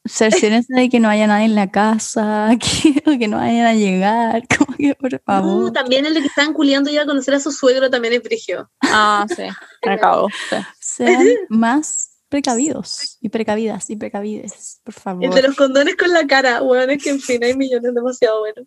cerciórense 0.05 0.73
de 0.73 0.89
que 0.89 0.99
no 0.99 1.09
haya 1.09 1.27
nadie 1.27 1.45
en 1.45 1.53
la 1.55 1.69
casa, 1.69 2.49
que, 3.03 3.19
que 3.19 3.27
no 3.27 3.37
vayan 3.37 3.65
a 3.67 3.73
llegar, 3.73 4.43
como 4.57 4.75
que 4.77 4.95
por 4.95 5.11
Uh, 5.43 5.71
también 5.71 6.05
el 6.05 6.13
de 6.15 6.21
que 6.21 6.27
estaban 6.27 6.53
culiando 6.53 6.89
y 6.89 6.93
iba 6.93 7.03
a 7.03 7.05
conocer 7.05 7.33
a 7.35 7.39
su 7.39 7.51
suegro 7.51 7.89
también 7.89 8.13
es 8.15 8.23
frigio. 8.23 8.69
Ah, 8.81 9.25
sí, 9.35 9.43
me 9.85 9.99
cago. 9.99 10.27
sí. 10.49 10.55
Sean 10.79 11.27
más 11.49 12.10
precavidos 12.31 13.17
y 13.19 13.27
precavidas 13.29 13.89
y 13.89 13.97
precavides, 13.97 14.79
por 14.85 14.93
favor. 14.93 15.25
El 15.25 15.31
de 15.31 15.41
los 15.43 15.55
condones 15.55 15.97
con 15.97 16.11
la 16.11 16.25
cara, 16.25 16.61
bueno, 16.61 16.91
es 16.93 17.03
que 17.03 17.09
en 17.09 17.19
fin 17.19 17.43
hay 17.43 17.55
millones 17.55 17.93
demasiado 17.93 18.39
buenos. 18.39 18.65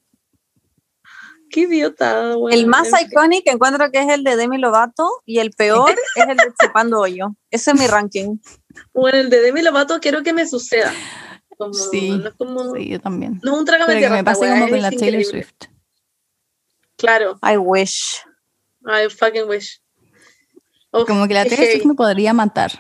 Qué 1.51 1.61
idiota, 1.61 2.37
weón. 2.37 2.53
El 2.53 2.67
más 2.67 2.89
En 2.93 2.97
fin. 2.99 3.07
icónico 3.11 3.51
encuentro 3.51 3.91
que 3.91 4.01
es 4.01 4.09
el 4.11 4.23
de 4.23 4.37
Demi 4.37 4.59
Lovato 4.59 5.09
y 5.25 5.39
el 5.39 5.51
peor 5.53 5.91
es 6.17 6.29
el 6.29 6.37
de 6.37 6.53
Chupando 6.61 7.01
Hoyo. 7.01 7.35
Ese 7.51 7.71
es 7.71 7.81
mi 7.81 7.87
ranking. 7.87 8.37
Bueno, 8.93 9.19
el 9.19 9.31
de 9.31 9.41
Demi 9.41 9.63
Lovato 9.63 9.99
quiero 9.99 10.23
que 10.23 10.33
me 10.35 10.47
suceda. 10.47 10.93
Como, 11.57 11.73
Sí, 11.73 12.11
no 12.11 12.29
es 12.29 12.35
como. 12.35 12.75
Sí, 12.75 12.89
yo 12.89 13.01
también. 13.01 13.41
No 13.43 13.55
es 13.55 13.59
un 13.61 13.65
trágame 13.65 13.99
que 13.99 14.11
me 14.11 14.23
pase 14.25 14.47
como 14.47 14.69
con 14.69 14.83
la 14.83 14.91
Taylor. 14.91 15.25
Swift. 15.25 15.55
Claro, 16.97 17.39
I 17.43 17.57
wish. 17.57 18.21
I 18.85 19.09
fucking 19.09 19.49
wish. 19.49 19.81
Uf, 20.93 21.07
Como 21.07 21.27
que 21.29 21.35
la 21.35 21.45
Taylor 21.45 21.67
Swift 21.67 21.87
me 21.87 21.95
podría 21.95 22.33
matar. 22.35 22.73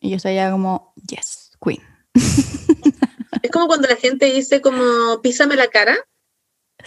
Y 0.00 0.10
yo 0.10 0.16
estaría 0.16 0.50
como, 0.50 0.92
yes, 1.08 1.50
queen. 1.62 1.82
Es 3.42 3.50
como 3.50 3.68
cuando 3.68 3.88
la 3.88 3.96
gente 3.96 4.26
dice 4.26 4.60
como 4.60 5.20
písame 5.22 5.56
la 5.56 5.68
cara, 5.68 5.96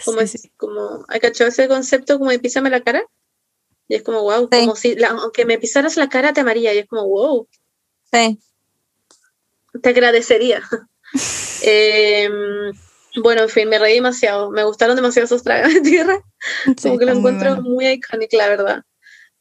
como 0.04 0.18
Sí, 0.20 0.24
es 0.24 0.30
sí. 0.42 0.52
como, 0.56 1.04
¿hay 1.08 1.18
cachado 1.20 1.48
ese 1.48 1.66
concepto 1.68 2.18
como 2.18 2.30
de 2.30 2.38
písame 2.38 2.70
la 2.70 2.82
cara? 2.82 3.04
Y 3.88 3.96
es 3.96 4.02
como, 4.02 4.22
wow, 4.22 4.48
Sí. 4.52 4.60
como 4.60 4.76
si, 4.76 4.94
la- 4.94 5.08
aunque 5.08 5.44
me 5.46 5.58
pisaras 5.58 5.96
la 5.96 6.08
cara 6.08 6.32
te 6.32 6.40
amaría, 6.42 6.72
y 6.74 6.78
es 6.78 6.86
como, 6.86 7.06
wow, 7.08 7.48
Sí. 8.12 8.38
te 9.82 9.88
agradecería. 9.88 10.62
Em, 11.62 12.72
bueno, 13.22 13.42
en 13.42 13.48
fin, 13.48 13.68
me 13.68 13.78
reí 13.78 13.94
demasiado, 13.94 14.50
me 14.50 14.64
gustaron 14.64 14.96
demasiado 14.96 15.26
esos 15.26 15.42
tragos 15.42 15.72
de 15.72 15.80
tierra, 15.80 16.20
Sí, 16.76 16.88
como 16.88 16.98
que 16.98 17.06
lo 17.06 17.12
encuentro 17.12 17.54
bueno. 17.56 17.62
muy 17.68 17.86
icónico, 17.88 18.36
la 18.36 18.48
verdad. 18.48 18.82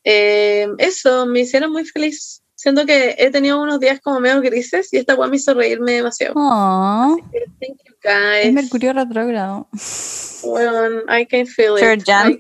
Em, 0.04 0.76
eso, 0.78 1.26
me 1.26 1.42
hicieron 1.42 1.72
muy 1.72 1.86
feliz. 1.86 2.43
Siento 2.64 2.86
que 2.86 3.16
he 3.20 3.30
tenido 3.30 3.62
unos 3.62 3.78
días 3.82 4.00
como 4.00 4.22
medio 4.22 4.40
grises 4.40 4.94
y 4.94 4.98
esta 4.98 5.16
weá 5.16 5.28
me 5.30 5.36
hizo 5.36 5.54
reírme 5.54 5.92
demasiado. 5.96 6.34
Aw, 6.38 7.18
Thank 7.60 7.78
you 7.86 7.94
guys. 8.02 8.46
es 8.46 8.54
Mercurio 8.54 8.94
retrógrado. 8.94 9.68
Bueno, 10.44 11.02
I 11.14 11.26
can 11.26 11.46
feel 11.46 11.78
Sure, 11.78 11.96
it. 11.96 12.04
Jan. 12.06 12.32
I- 12.32 12.40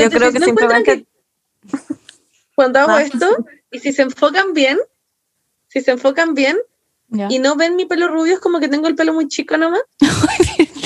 Yo 0.00 0.08
creo 0.10 0.30
que 0.30 0.38
¿no 0.38 0.46
simplemente 0.46 0.98
que 0.98 1.06
cuando 2.54 2.78
hago 2.78 2.92
Ah. 2.92 3.02
esto 3.02 3.44
y 3.72 3.80
si 3.80 3.92
se 3.92 4.02
enfocan 4.02 4.52
bien, 4.54 4.78
si 5.66 5.80
se 5.80 5.90
enfocan 5.90 6.34
bien 6.34 6.56
y 7.28 7.40
no 7.40 7.56
ven 7.56 7.74
mi 7.74 7.86
pelo 7.86 8.06
rubio, 8.06 8.34
es 8.34 8.40
como 8.40 8.60
que 8.60 8.68
tengo 8.68 8.86
el 8.86 8.94
pelo 8.94 9.14
muy 9.14 9.26
chico 9.26 9.56
nomás. 9.56 9.82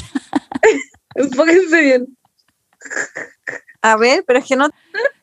Enfóquense 1.17 1.83
bien. 1.83 2.17
A 3.83 3.97
ver, 3.97 4.25
pero 4.27 4.39
es 4.39 4.47
que 4.47 4.57
no 4.57 4.71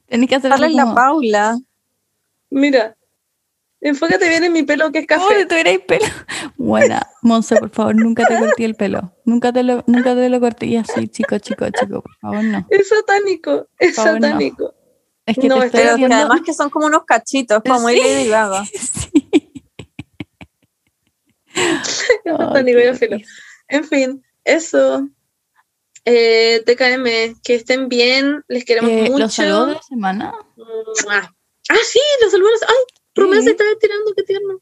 Tenés 0.07 0.29
que 0.29 0.35
hacer 0.35 0.51
sale 0.51 0.67
así 0.67 0.75
la 0.75 0.83
como, 0.83 0.93
Paula. 0.95 1.57
Mira. 2.51 2.95
Enfócate 3.79 4.27
bien 4.27 4.43
en 4.43 4.53
mi 4.53 4.63
pelo 4.63 4.91
que 4.91 4.99
es 4.99 5.07
¿Cómo 5.07 5.27
café. 5.27 5.39
le 5.39 5.45
tuvierais 5.45 5.79
pelo? 5.81 6.05
Buena, 6.57 7.07
Monse, 7.21 7.55
por 7.57 7.69
favor, 7.69 7.95
nunca 7.95 8.25
te 8.25 8.37
corté 8.37 8.65
el 8.65 8.75
pelo. 8.75 9.13
Nunca 9.25 9.53
te 9.53 9.61
lo, 9.63 9.83
nunca 9.87 10.15
te 10.15 10.29
lo 10.29 10.39
corté 10.39 10.65
y 10.65 10.77
así, 10.77 11.07
chico, 11.07 11.37
chico, 11.37 11.65
chico, 11.69 12.01
por 12.01 12.15
favor, 12.19 12.43
no. 12.43 12.65
Es 12.69 12.89
satánico, 12.89 13.67
es 13.77 13.95
favor, 13.95 14.19
no. 14.19 14.27
satánico. 14.27 14.73
Es 15.25 15.35
que 15.37 15.47
No, 15.47 15.59
te 15.59 15.65
estoy 15.67 15.79
Pero 15.81 15.91
haciendo... 15.93 16.15
que 16.15 16.21
además 16.21 16.41
que 16.45 16.53
son 16.53 16.69
como 16.69 16.87
unos 16.87 17.03
cachitos, 17.05 17.61
como 17.67 17.89
Sí. 17.89 17.97
Lady 17.99 18.27
Gaga. 18.29 18.65
Sí. 21.53 22.11
Es 22.23 22.37
satánico, 22.37 22.79
ya 22.79 22.93
filo. 22.93 23.17
En 23.67 23.83
fin, 23.83 24.23
eso. 24.43 25.07
Eh, 26.05 26.63
TKM, 26.65 27.39
que 27.43 27.55
estén 27.55 27.89
bien, 27.89 28.43
les 28.47 28.63
queremos 28.63 28.89
Eh, 28.91 29.09
mucho. 29.09 29.17
Los 29.19 29.33
saludos 29.33 29.67
de 29.67 29.73
la 29.73 29.81
semana. 29.81 30.33
Mua. 30.55 31.35
Ah, 31.69 31.75
sí, 31.85 31.99
los 32.21 32.31
saludos. 32.31 32.59
Ay, 32.67 32.75
Romeo 33.17 33.41
se 33.41 33.49
está 33.51 33.63
tirando, 33.79 34.13
qué 34.15 34.23
tierno. 34.23 34.61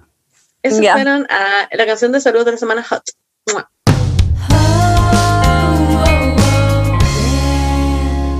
Fueron 0.63 1.27
a 1.29 1.67
la 1.71 1.85
canción 1.85 2.11
de 2.11 2.21
saludos 2.21 2.45
de 2.45 2.51
la 2.53 2.57
semana 2.57 2.83
Hot. 2.83 3.03
Mua. 3.51 3.69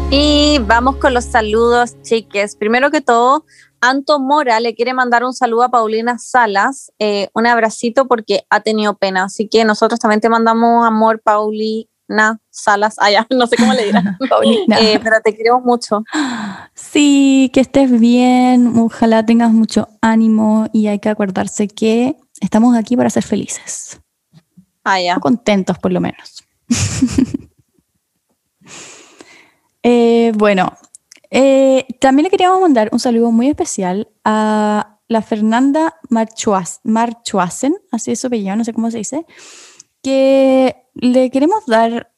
Y 0.10 0.60
vamos 0.60 0.98
con 0.98 1.14
los 1.14 1.26
saludos, 1.26 2.02
chiques. 2.04 2.56
Primero 2.56 2.92
que 2.92 3.02
todo, 3.02 3.46
Anto 3.82 4.20
Mora 4.20 4.60
le 4.60 4.76
quiere 4.76 4.94
mandar 4.94 5.24
un 5.24 5.34
saludo 5.34 5.64
a 5.64 5.72
Paulina 5.72 6.20
Salas, 6.20 6.94
eh, 7.00 7.30
un 7.34 7.48
abracito 7.48 8.08
porque 8.08 8.46
ha 8.50 8.62
tenido 8.62 8.96
pena. 8.96 9.26
Así 9.26 9.50
que 9.50 9.66
nosotros 9.66 10.00
también 10.00 10.22
te 10.22 10.30
mandamos 10.30 10.86
amor, 10.86 11.20
Paulina 12.08 12.40
Salas. 12.50 12.96
Ah, 13.00 13.12
ya, 13.12 13.26
no 13.36 13.48
sé 13.48 13.56
cómo 13.58 13.74
le 13.74 13.86
dirán. 13.86 14.18
Paulina. 14.30 14.78
Eh, 14.82 15.00
pero 15.04 15.18
te 15.24 15.36
queremos 15.36 15.64
mucho. 15.64 16.04
Sí, 16.74 17.50
que 17.54 17.60
estés 17.62 18.00
bien. 18.00 18.78
Ojalá 18.78 19.26
tengas 19.26 19.52
mucho 19.52 19.88
ánimo 20.02 20.68
y 20.74 20.88
hay 20.88 21.00
que 21.00 21.10
acordarse 21.10 21.68
que 21.68 22.16
estamos 22.42 22.76
aquí 22.76 22.96
para 22.98 23.10
ser 23.10 23.24
felices. 23.24 24.00
Ah, 24.84 25.00
ya. 25.02 25.16
O 25.18 25.20
contentos, 25.22 25.78
por 25.80 25.92
lo 25.92 26.02
menos. 26.02 26.44
Eh, 29.82 30.32
bueno, 30.36 30.74
eh, 31.30 31.86
también 32.00 32.24
le 32.26 32.30
queríamos 32.30 32.62
mandar 32.62 32.90
un 32.92 33.00
saludo 33.00 33.32
muy 33.32 33.50
especial 33.50 34.08
a 34.24 35.00
la 35.10 35.22
Fernanda 35.22 35.96
Marchuas- 36.10 36.80
Marchuasen, 36.84 37.76
así 37.92 38.12
es 38.12 38.20
su 38.22 38.28
apellido, 38.28 38.56
no 38.56 38.64
sé 38.64 38.74
cómo 38.74 38.90
se 38.92 39.00
dice, 39.00 39.26
que 40.04 40.76
le 40.94 41.32
queremos 41.32 41.66
dar 41.66 42.12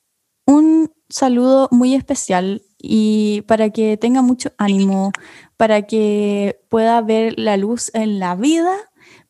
un 0.46 0.92
saludo 1.10 1.70
muy 1.72 1.96
especial 1.96 2.64
y 2.78 3.42
para 3.48 3.70
que 3.70 3.96
tenga 3.98 4.22
mucho 4.22 4.52
ánimo, 4.58 5.12
para 5.58 5.84
que 5.84 6.60
pueda 6.70 7.00
ver 7.02 7.36
la 7.38 7.58
luz 7.58 7.92
en 7.94 8.20
la 8.20 8.36
vida, 8.36 8.76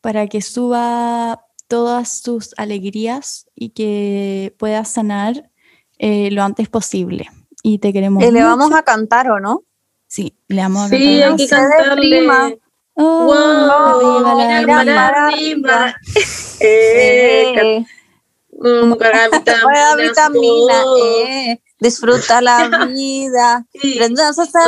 para 0.01 0.27
que 0.27 0.41
suba 0.41 1.45
todas 1.67 2.21
sus 2.21 2.53
alegrías 2.57 3.47
y 3.55 3.69
que 3.69 4.55
pueda 4.57 4.85
sanar 4.85 5.51
eh, 5.99 6.31
lo 6.31 6.43
antes 6.43 6.69
posible. 6.69 7.27
Y 7.63 7.79
te 7.79 7.91
queremos 7.93 8.23
Eh, 8.23 8.31
le 8.31 8.43
vamos 8.43 8.71
a 8.73 8.83
cantar, 8.83 9.29
¿o 9.31 9.39
no? 9.39 9.63
Sí, 10.07 10.37
le 10.47 10.61
vamos 10.61 10.83
a 10.83 10.89
Sí, 10.89 11.19
cantar. 11.19 11.31
hay 11.31 11.37
que 11.37 11.47
cantarle. 11.47 12.59
Oh, 12.97 13.25
Wow, 13.25 14.27
arriba 14.27 14.83
la 14.85 15.95
Eh, 16.61 17.85
mm, 18.55 18.95
para 18.95 19.29
vitamina, 19.97 20.81
todo. 20.83 21.64
Disfruta 21.85 22.41
la 22.41 22.87
vida. 22.87 23.65
Sí. 23.81 23.99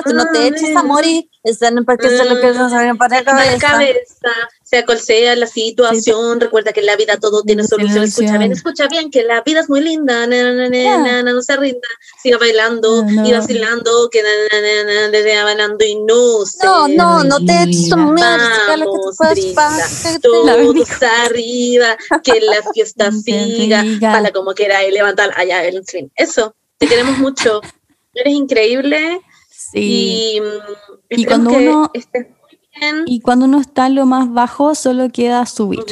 Tú 0.05 0.13
no 0.13 0.25
te 0.31 0.47
eches 0.47 0.75
a 0.75 0.83
morir. 0.83 1.29
Están 1.43 1.85
porque 1.85 2.09
se 2.09 2.25
lo 2.25 2.41
que 2.41 2.51
no 2.51 2.69
saben 2.69 2.97
para 2.97 3.19
la 3.19 3.23
Para 3.23 3.45
la 3.45 3.57
cabeza. 3.57 3.67
cabeza, 3.67 4.49
sea 4.63 4.85
cual 4.85 4.99
sea 4.99 5.33
la 5.37 5.47
situación, 5.47 6.41
recuerda 6.41 6.73
que 6.73 6.81
en 6.81 6.87
la 6.87 6.97
vida 6.97 7.15
todo 7.17 7.41
tiene 7.43 7.63
solución. 7.63 8.03
Escucha 8.03 8.37
bien, 8.37 8.51
escucha 8.51 8.87
bien, 8.87 9.09
que 9.09 9.23
la 9.23 9.41
vida 9.43 9.61
es 9.61 9.69
muy 9.69 9.79
linda, 9.79 10.27
na, 10.27 10.51
na, 10.51 11.23
na, 11.23 11.31
no 11.31 11.41
se 11.41 11.55
rinda, 11.55 11.87
siga 12.21 12.37
bailando 12.37 13.05
No, 13.05 13.11
no. 13.11 13.27
y 13.27 13.31
vacilando, 13.31 14.09
que 14.09 14.21
na, 14.23 14.29
na, 14.51 14.83
na, 14.83 14.93
na, 14.93 15.07
desde 15.07 15.41
bailando 15.41 15.85
y 15.85 15.95
no 15.95 16.45
se 16.45 16.65
No, 16.65 16.87
no, 16.89 17.23
no 17.23 17.39
te 17.45 17.63
eches 17.63 17.93
a 17.93 17.95
morir. 17.95 18.25
Todos 20.21 20.87
arriba, 21.25 21.97
que 22.23 22.41
la 22.41 22.61
fiesta 22.73 23.11
siga, 23.23 23.85
para 24.01 24.31
como 24.31 24.53
quiera 24.53 24.83
y 24.83 24.91
levantar 24.91 25.31
allá 25.37 25.63
el 25.63 25.83
fin. 25.85 26.11
Eso, 26.15 26.55
te 26.77 26.87
queremos 26.87 27.17
mucho. 27.19 27.61
Eres 28.13 28.33
increíble 28.33 29.21
Sí. 29.49 30.35
y, 30.37 30.41
mm, 30.41 31.19
Y 31.21 31.25
cuando 31.25 31.51
uno- 31.51 31.91
estés 31.93 32.27
muy 32.29 32.59
bien. 32.79 33.03
Y 33.07 33.21
cuando 33.21 33.45
uno 33.45 33.59
está 33.59 33.87
en 33.87 33.95
lo 33.95 34.05
más 34.05 34.31
bajo, 34.31 34.75
solo 34.75 35.09
queda 35.11 35.45
subir. 35.45 35.83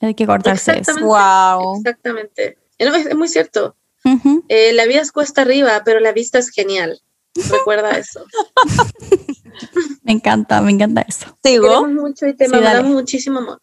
Hay 0.00 0.14
que 0.14 0.26
cortarse 0.26 0.72
eso. 0.72 0.80
Exactamente. 0.80 1.06
Wow. 1.06 1.76
Exactamente. 1.78 2.58
No, 2.80 2.94
es, 2.94 3.06
es 3.06 3.14
muy 3.16 3.28
cierto. 3.28 3.76
Eh, 4.48 4.72
la 4.72 4.84
vida 4.86 5.00
es 5.00 5.12
cuesta 5.12 5.42
arriba, 5.42 5.82
pero 5.84 6.00
la 6.00 6.10
vista 6.12 6.38
es 6.40 6.50
genial. 6.50 7.00
Recuerda 7.50 7.92
eso. 7.96 8.24
Me 10.02 10.12
encanta, 10.12 10.60
me 10.60 10.72
encanta 10.72 11.02
eso. 11.02 11.26
Te 11.40 11.50
Sigo. 11.50 11.64
queremos 11.68 11.90
mucho 11.92 12.26
y 12.26 12.34
te 12.34 12.46
Sí, 12.46 12.50
mandamos 12.50 12.90
muchísimo 12.90 13.38
amor. 13.38 13.60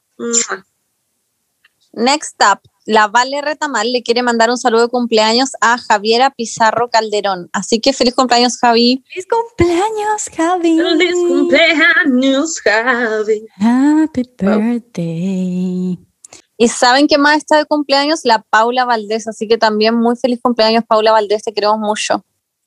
Next 1.94 2.42
up, 2.42 2.60
la 2.90 3.08
Vale 3.08 3.40
Retamal 3.44 3.92
le 3.94 4.02
quiere 4.02 4.24
mandar 4.24 4.50
un 4.50 4.58
saludo 4.58 4.82
de 4.82 4.88
cumpleaños 4.88 5.52
a 5.62 5.78
Javiera 5.78 6.32
Pizarro 6.32 6.90
Calderón. 6.90 7.48
Así 7.54 7.80
que 7.80 7.94
feliz 7.94 8.16
cumpleaños, 8.16 8.58
Javi. 8.58 9.04
¡Feliz 9.08 9.28
cumpleaños, 9.28 10.30
Javi! 10.36 10.76
Feliz 10.76 11.14
cumpleaños, 11.14 12.60
Javi. 12.60 13.46
Happy 13.60 14.24
birthday. 14.40 16.00
Y 16.58 16.68
saben 16.68 17.06
que 17.06 17.20
más 17.20 17.38
está 17.38 17.58
de 17.58 17.66
cumpleaños 17.66 18.22
la 18.24 18.42
Paula 18.50 18.86
Valdés, 18.86 19.28
así 19.28 19.48
que 19.48 19.60
también 19.60 19.96
muy 19.96 20.16
feliz 20.16 20.40
cumpleaños, 20.42 20.84
Paula 20.84 21.12
Valdés, 21.12 21.44
te 21.44 21.54
queremos 21.54 21.78
mucho. 21.78 22.26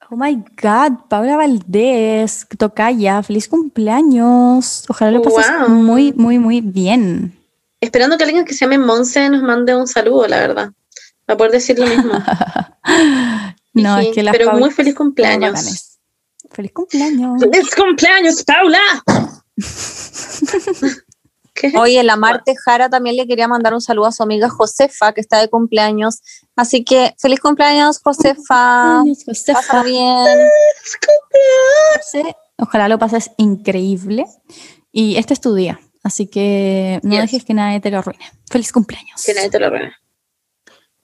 Oh 0.09 0.17
my 0.17 0.37
God, 0.37 1.09
Paula 1.09 1.37
Valdés, 1.37 2.47
tocaya, 2.57 3.25
feliz 3.25 3.49
cumpleaños. 3.49 4.85
Ojalá 4.89 5.11
lo 5.11 5.23
pases 5.23 5.51
Wow. 5.59 5.69
muy, 5.71 6.13
muy, 6.13 6.39
muy 6.39 6.61
bien. 6.61 7.42
Esperando 7.83 8.17
que 8.17 8.23
alguien 8.23 8.45
que 8.45 8.55
se 8.55 8.61
llame 8.61 8.79
Monse 8.79 9.29
nos 9.29 9.43
mande 9.43 9.75
un 9.75 9.89
saludo, 9.89 10.29
la 10.29 10.39
verdad. 10.39 10.71
Para 11.27 11.37
poder 11.37 11.53
decir 11.53 11.79
lo 11.79 11.87
mismo. 11.87 12.13
No, 13.75 14.01
Sí, 14.01 14.09
es 14.09 14.15
que 14.15 14.23
las 14.23 14.37
pero 14.37 14.53
muy 14.53 14.71
feliz 14.71 14.95
cumpleaños. 14.95 15.97
Feliz 16.51 16.73
cumpleaños. 16.73 17.41
¡Feliz 17.51 17.75
cumpleaños, 17.75 18.45
Paula! 18.45 18.79
¿Qué? 21.55 21.73
Oye, 21.79 22.03
la 22.03 22.17
Marte 22.17 22.55
Jara 22.55 22.91
también 22.91 23.17
le 23.17 23.27
quería 23.27 23.49
mandar 23.49 23.73
un 23.73 23.81
saludo 23.81 24.09
a 24.09 24.13
su 24.13 24.23
amiga 24.23 24.51
Josefa, 24.51 25.15
que 25.15 25.23
está 25.23 25.41
de 25.41 25.49
cumpleaños. 25.49 26.21
Así 26.55 26.85
que 26.85 27.15
feliz 27.19 27.41
cumpleaños, 27.41 27.99
Josefa. 28.05 28.97
Cumpleaños, 28.97 29.25
Josefa. 29.25 29.61
Pásalo 29.61 29.85
bien. 29.85 30.27
¡Feliz 30.27 30.99
cumpleaños! 32.13 32.37
Ojalá 32.59 32.89
lo 32.89 32.99
pases 32.99 33.31
increíble. 33.39 34.27
Y 34.93 35.17
este 35.17 35.33
es 35.33 35.41
tu 35.41 35.55
día, 35.55 35.81
así 36.03 36.27
que 36.27 37.01
no 37.03 37.11
Yes. 37.13 37.21
dejes 37.23 37.45
que 37.45 37.55
nadie 37.55 37.81
te 37.81 37.91
lo 37.91 37.99
arruine. 37.99 38.25
Feliz 38.51 38.73
cumpleaños. 38.73 39.23
Que 39.25 39.35
nadie 39.35 39.51
te 39.51 39.59
lo 39.59 39.67
arruine. 39.67 39.93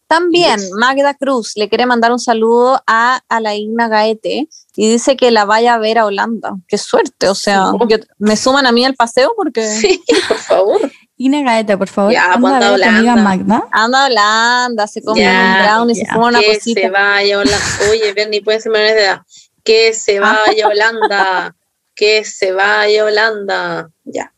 También 0.06 0.58
Yes. 0.58 0.70
Magda 0.72 1.12
Cruz 1.14 1.52
le 1.56 1.68
quiere 1.68 1.84
mandar 1.84 2.12
un 2.12 2.18
saludo 2.18 2.82
a 2.86 3.20
Alaina 3.28 3.88
Gaete 3.88 4.48
y 4.74 4.90
dice 4.90 5.16
que 5.18 5.30
la 5.30 5.44
vaya 5.44 5.74
a 5.74 5.78
ver 5.78 5.98
a 5.98 6.06
Holanda. 6.06 6.54
Qué 6.66 6.78
suerte, 6.78 7.28
o 7.28 7.34
sea, 7.34 7.72
Sí. 7.72 7.78
yo- 7.90 7.98
me 8.18 8.36
suman 8.36 8.64
a 8.66 8.72
mí 8.72 8.84
al 8.86 8.94
paseo 8.94 9.32
porque 9.36 9.60
Sí, 9.80 10.02
por 10.28 10.38
favor. 10.38 10.92
Ina 11.18 11.42
Gaeta, 11.42 11.76
por 11.76 11.88
favor. 11.88 12.12
Ya, 12.12 12.24
anda 12.32 12.40
cuando 12.40 12.66
a 12.66 12.70
ver 12.70 12.84
a 12.84 12.84
tu 12.84 12.88
amiga 12.96 13.12
Holanda. 13.14 13.22
Magda. 13.22 13.68
anda 13.72 14.02
a 14.02 14.06
Holanda, 14.06 14.86
se 14.86 15.02
come 15.02 15.20
Ya, 15.20 15.56
un 15.58 15.62
brownie, 15.64 15.94
se 15.96 16.06
fuma 16.06 16.28
una 16.28 16.40
que 16.40 16.54
cosita. 16.54 16.80
se 16.80 16.90
vaya 16.90 17.36
a 17.36 17.40
Holanda. 17.40 17.66
Oye, 17.90 18.12
Bernie, 18.14 18.40
puede 18.42 18.60
ser 18.60 18.72
menores 18.72 18.94
de 18.94 19.02
edad. 19.04 19.22
Que 19.62 19.92
se 19.92 20.20
vaya 20.20 20.64
a 20.64 20.68
Holanda. 20.68 21.54
Que 21.94 22.24
se 22.24 22.52
vaya 22.52 23.02
a 23.02 23.06
Holanda. 23.06 23.90
Ya. 24.04 24.32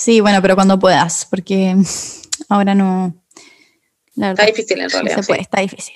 Sí, 0.00 0.20
bueno, 0.20 0.40
pero 0.40 0.54
cuando 0.54 0.78
puedas, 0.78 1.26
porque 1.28 1.74
ahora 2.48 2.72
no. 2.72 3.12
La 4.14 4.30
Está 4.30 4.42
verdad, 4.44 4.46
difícil 4.54 4.78
en 4.78 4.84
no 4.84 4.88
realidad. 4.90 5.16
se 5.16 5.22
sí. 5.24 5.26
puede, 5.26 5.40
está 5.42 5.60
difícil. 5.60 5.94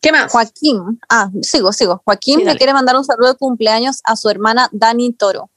¿Qué 0.00 0.10
más? 0.10 0.32
Joaquín, 0.32 1.00
ah, 1.10 1.28
sigo, 1.42 1.70
sigo. 1.72 2.00
Joaquín 2.04 2.38
Sí, 2.40 2.44
le 2.46 2.56
quiere 2.56 2.72
mandar 2.72 2.96
un 2.96 3.04
saludo 3.04 3.28
de 3.32 3.36
cumpleaños 3.38 4.00
a 4.04 4.16
su 4.16 4.30
hermana 4.30 4.70
Dani 4.72 5.12
Toro. 5.12 5.50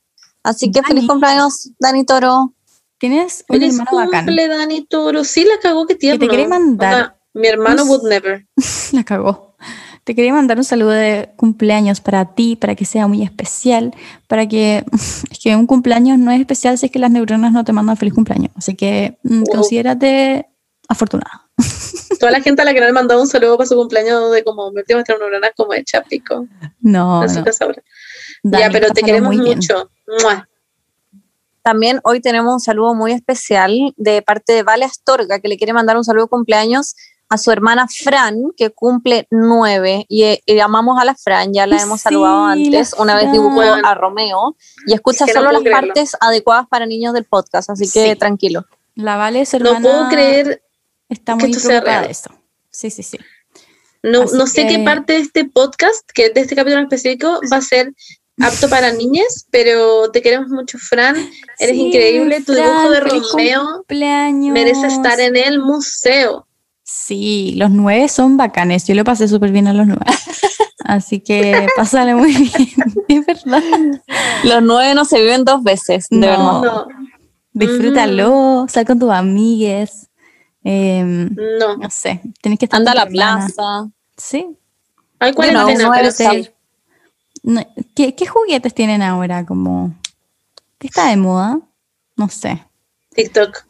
Así 0.43 0.69
que 0.69 0.81
Dani. 0.81 0.87
feliz 0.93 1.07
cumpleaños, 1.07 1.69
Dani 1.79 2.05
Toro. 2.05 2.53
Tienes 2.97 3.45
un 3.47 3.59
Feliz 3.59 3.73
hermano 3.79 3.97
bacán. 3.97 4.25
cumple, 4.25 4.47
Dani 4.49 4.85
Toro. 4.87 5.23
Sí, 5.23 5.45
la 5.45 5.59
cagó, 5.61 5.85
que 5.87 5.95
tierno. 5.95 6.19
te 6.19 6.29
quería 6.29 6.49
mandar 6.49 7.17
mi 7.33 7.47
hermano 7.47 7.83
would 7.85 8.03
never. 8.09 8.45
La 8.91 9.03
cagó. 9.05 9.46
Te 10.07 10.15
quería 10.15 10.31
mandar 10.31 10.57
un 10.57 10.63
saludo 10.63 10.91
de 10.91 11.33
cumpleaños 11.35 11.99
para 11.99 12.33
ti, 12.33 12.55
para 12.55 12.75
que 12.75 12.85
sea 12.85 13.07
muy 13.07 13.23
especial, 13.23 13.93
para 14.27 14.47
que 14.47 14.85
es 15.29 15.37
que 15.37 15.53
un 15.53 15.67
cumpleaños 15.67 16.17
no 16.17 16.31
es 16.31 16.39
especial 16.39 16.77
si 16.77 16.85
es 16.85 16.91
que 16.93 16.97
las 16.97 17.11
neuronas 17.11 17.51
no 17.51 17.65
te 17.65 17.73
mandan 17.73 17.97
feliz 17.97 18.13
cumpleaños. 18.13 18.51
Así 18.55 18.73
que 18.73 19.17
mm, 19.23 19.43
Wow. 19.43 19.55
considérate 19.55 20.47
afortunada. 20.87 21.49
Toda 22.21 22.31
la 22.31 22.39
gente 22.39 22.61
a 22.61 22.65
la 22.65 22.73
que 22.73 22.79
le 22.79 22.85
han 22.85 22.93
mandado 22.93 23.19
un 23.19 23.27
saludo 23.27 23.57
para 23.57 23.67
su 23.67 23.75
cumpleaños 23.75 24.31
de 24.31 24.45
como 24.45 24.71
me 24.71 24.79
última 24.79 25.03
neuronas 25.05 25.51
como 25.57 25.73
hecha 25.73 26.01
pico. 26.03 26.47
No, 26.79 27.21
no. 27.21 27.43
Dani, 28.43 28.63
ya, 28.63 28.69
pero 28.71 28.87
te 28.91 29.01
queremos 29.01 29.35
mucho. 29.35 29.91
Mua. 30.23 30.47
También 31.63 31.99
hoy 32.05 32.21
tenemos 32.21 32.53
un 32.53 32.59
saludo 32.61 32.95
muy 32.95 33.11
especial 33.11 33.93
de 33.97 34.21
parte 34.21 34.53
de 34.53 34.63
Vale 34.63 34.85
Astorga, 34.85 35.41
que 35.41 35.49
le 35.49 35.57
quiere 35.57 35.73
mandar 35.73 35.97
un 35.97 36.05
saludo 36.05 36.27
de 36.27 36.29
cumpleaños 36.29 36.95
a 37.29 37.37
su 37.37 37.51
hermana 37.51 37.87
Fran, 37.87 38.35
que 38.55 38.69
cumple 38.71 39.27
nueve. 39.31 40.05
Y, 40.07 40.23
y 40.45 40.59
amamos 40.59 40.97
a 40.99 41.05
la 41.05 41.15
Fran, 41.15 41.53
ya 41.53 41.67
la 41.67 41.81
hemos 41.81 41.99
Sí, 41.99 42.03
saludado 42.05 42.45
antes. 42.45 42.93
Una 42.97 43.15
vez 43.15 43.31
dibujó 43.31 43.61
a 43.61 43.93
Romeo 43.95 44.55
y 44.85 44.93
escucha 44.93 45.25
Es 45.25 45.31
que 45.31 45.37
solo 45.37 45.51
las 45.51 45.61
creerlo. 45.61 45.87
partes 45.93 46.15
adecuadas 46.19 46.67
para 46.69 46.85
niños 46.85 47.13
del 47.13 47.25
podcast, 47.25 47.69
así 47.69 47.89
que 47.89 48.11
Sí. 48.11 48.15
tranquilo. 48.15 48.65
La 48.95 49.15
Vale, 49.17 49.45
su 49.45 49.59
No 49.59 49.69
hermana, 49.69 49.83
puedo 49.89 50.09
creer, 50.09 50.63
está 51.09 51.33
que 51.33 51.39
muy 51.43 51.51
esto 51.51 51.59
sea 51.61 51.69
preocupada 51.81 51.97
real. 51.99 52.05
de 52.07 52.11
eso. 52.11 52.29
Sí, 52.71 52.89
sí, 52.89 53.03
sí. 53.03 53.17
no, 54.03 54.21
Así 54.23 54.37
no 54.37 54.47
sé 54.47 54.65
que- 54.67 54.77
qué 54.77 54.79
parte 54.83 55.13
de 55.13 55.19
este 55.19 55.45
podcast, 55.45 56.09
que 56.13 56.29
de 56.29 56.41
este 56.41 56.55
capítulo 56.55 56.79
en 56.79 56.85
específico, 56.85 57.41
va 57.51 57.57
a 57.57 57.61
ser 57.61 57.93
apto 58.39 58.69
para 58.69 58.93
niñas, 58.93 59.47
pero 59.51 60.09
te 60.11 60.21
queremos 60.21 60.49
mucho, 60.49 60.77
Fran. 60.77 61.15
Eres 61.59 61.75
Sí, 61.75 61.81
increíble. 61.87 62.41
Tu 62.41 62.53
Fran, 62.53 62.65
dibujo 62.67 62.89
de 62.91 62.99
Romeo 63.01 63.65
Cumpleaños. 63.77 64.53
merece 64.53 64.87
estar 64.87 65.19
en 65.19 65.35
el 65.35 65.59
museo. 65.59 66.46
Sí, 66.89 67.53
los 67.57 67.69
nueve 67.69 68.07
son 68.07 68.37
bacanes. 68.37 68.87
Yo 68.87 68.95
lo 68.95 69.03
pasé 69.03 69.27
súper 69.27 69.51
bien 69.51 69.67
a 69.67 69.73
los 69.73 69.85
nueve. 69.87 70.05
Así 70.85 71.19
que 71.19 71.67
pásale 71.75 72.15
muy 72.15 72.33
bien. 72.33 72.69
Es 73.09 73.25
verdad. 73.25 73.61
Los 74.45 74.63
nueve 74.63 74.95
no 74.95 75.03
se 75.03 75.19
viven 75.19 75.43
dos 75.43 75.61
veces, 75.63 76.07
de 76.09 76.17
No. 76.17 76.27
verdad. 76.61 76.61
No, 76.63 76.87
Disfrútalo, 77.51 78.65
sal 78.69 78.85
con 78.85 78.99
tus 78.99 79.11
amigues. 79.11 80.09
em, 80.63 81.29
no. 81.59 81.75
no 81.77 81.89
sé, 81.89 82.21
tienes 82.41 82.57
que 82.59 82.65
estar 82.65 82.77
Anda 82.79 82.91
a 82.93 82.95
la 82.95 83.01
hermana. 83.03 83.47
plaza. 83.47 83.89
Sí. 84.15 84.47
Hay 85.19 85.33
Bueno, 85.33 85.63
cuarentena, 85.63 86.01
es 86.01 86.15
sí. 86.15 86.49
¿qué, 87.95 88.15
qué 88.15 88.25
juguetes 88.27 88.73
tienen 88.73 89.01
ahora? 89.01 89.45
Como, 89.45 89.93
¿Qué 90.77 90.87
está 90.87 91.09
de 91.09 91.17
moda? 91.17 91.59
No 92.15 92.29
sé. 92.29 92.63
TikTok. 93.13 93.66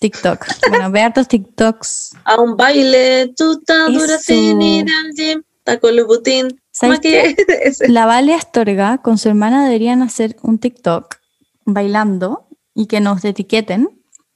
TikTok. 0.00 0.44
Bueno, 0.68 0.90
ve 0.90 1.00
hartos 1.02 1.28
TikToks. 1.28 2.12
A 2.24 2.40
un 2.40 2.56
baile, 2.56 3.32
tú 3.36 3.60
tan 3.62 3.92
dura 3.94 4.18
sin 4.18 4.60
ir 4.62 4.86
al 4.90 5.12
gym. 5.14 5.42
Taco 5.64 5.90
Louboutin. 5.90 6.60
¿Sabes 6.70 6.98
Maquillaje, 6.98 7.36
ese. 7.64 7.88
La 7.88 8.06
Vale 8.06 8.34
Astorga 8.34 8.98
con 8.98 9.18
su 9.18 9.28
hermana 9.28 9.64
deberían 9.64 10.02
hacer 10.02 10.36
un 10.42 10.58
TikTok 10.58 11.16
bailando 11.64 12.46
y 12.74 12.86
que 12.86 13.00
nos 13.00 13.24
etiqueten 13.24 13.88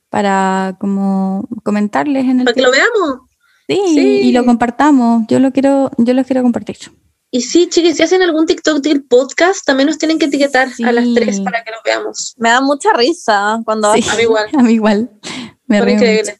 para 0.09 0.77
como 0.81 1.47
comentarles 1.63 2.25
en 2.25 2.41
el 2.41 2.45
Para 2.47 2.55
que 2.55 2.63
lo 2.63 2.71
veamos. 2.71 3.21
Sí, 3.69 3.81
Sí. 3.95 4.21
y 4.25 4.33
lo 4.33 4.45
compartamos. 4.45 5.25
Yo 5.29 5.39
lo 5.39 5.53
quiero, 5.53 5.91
yo 5.99 6.15
lo 6.15 6.25
quiero 6.25 6.43
compartir. 6.43 6.77
Y 7.33 7.43
sí, 7.43 7.69
chiquis, 7.69 7.97
si 7.97 8.03
hacen 8.03 8.23
algún 8.23 8.45
TikTok 8.47 8.79
del 8.79 9.05
podcast, 9.05 9.65
también 9.65 9.87
nos 9.89 9.99
tienen 9.99 10.19
que 10.19 10.27
etiquetar 10.27 10.69
a 10.85 10.93
las 10.93 11.05
Sí. 11.05 11.15
tres 11.15 11.41
para 11.41 11.63
que 11.63 11.71
lo 11.71 11.77
veamos. 11.85 12.35
Me 12.39 12.49
da 12.51 12.61
mucha 12.61 12.93
risa 12.93 13.61
cuando 13.65 13.93
Sí, 13.95 14.05
A 14.11 14.17
mí 14.17 14.23
igual. 14.23 14.47
A 14.59 14.63
mí 14.63 14.73
igual. 14.73 15.11
Me 15.67 15.81
río 15.81 15.95
mucho. 15.95 16.05
increíbles. 16.07 16.37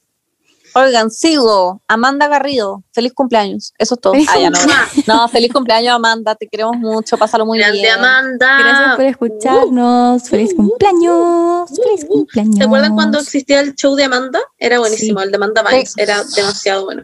Oigan, 0.73 1.11
sigo. 1.11 1.83
Amanda 1.89 2.29
Garrido, 2.29 2.85
feliz 2.93 3.13
cumpleaños. 3.13 3.73
Eso 3.79 3.95
es 3.97 4.01
todo. 4.01 4.13
Feliz 4.15 4.29
Ah, 4.35 4.39
ya 4.39 4.51
no. 4.51 4.59
No, 5.07 5.29
feliz 5.29 5.53
cumpleaños, 5.53 5.95
Amanda. 5.95 6.35
Te 6.37 6.47
queremos 6.49 6.77
mucho. 6.77 7.17
Pásalo 7.19 7.45
muy 7.47 7.59
Grande 7.59 7.79
bien. 7.79 7.93
Amanda. 7.93 8.59
Gracias 8.61 8.97
por 8.97 9.05
escucharnos. 9.05 10.29
Feliz 10.29 10.55
cumpleaños. 10.55 11.71
Feliz 11.71 12.05
cumpleaños. 12.05 12.57
¿Se 12.57 12.65
acuerdan 12.65 12.95
cuando 12.95 13.19
existía 13.19 13.61
el 13.61 13.75
show 13.75 13.95
de 13.97 14.05
Amanda? 14.05 14.41
Era 14.59 14.79
buenísimo, 14.79 15.19
Sí. 15.21 15.25
el 15.25 15.31
de 15.33 15.37
Amanda 15.37 15.63
Vines. 15.69 15.93
Sí. 15.93 16.01
Era 16.01 16.23
demasiado 16.37 16.85
bueno. 16.85 17.03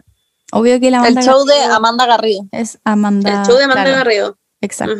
Obvio 0.51 0.79
que 0.79 0.89
la 0.91 0.97
El 0.99 1.05
Amanda 1.17 1.21
show 1.21 1.45
de 1.45 1.63
Amanda 1.63 2.05
Garrido. 2.05 2.47
es 2.51 2.79
Amanda. 2.83 3.41
el 3.41 3.45
show 3.47 3.57
de 3.57 3.63
Amanda 3.65 3.83
claro, 3.83 3.97
Garrido. 3.97 4.37
Exacto. 4.61 4.95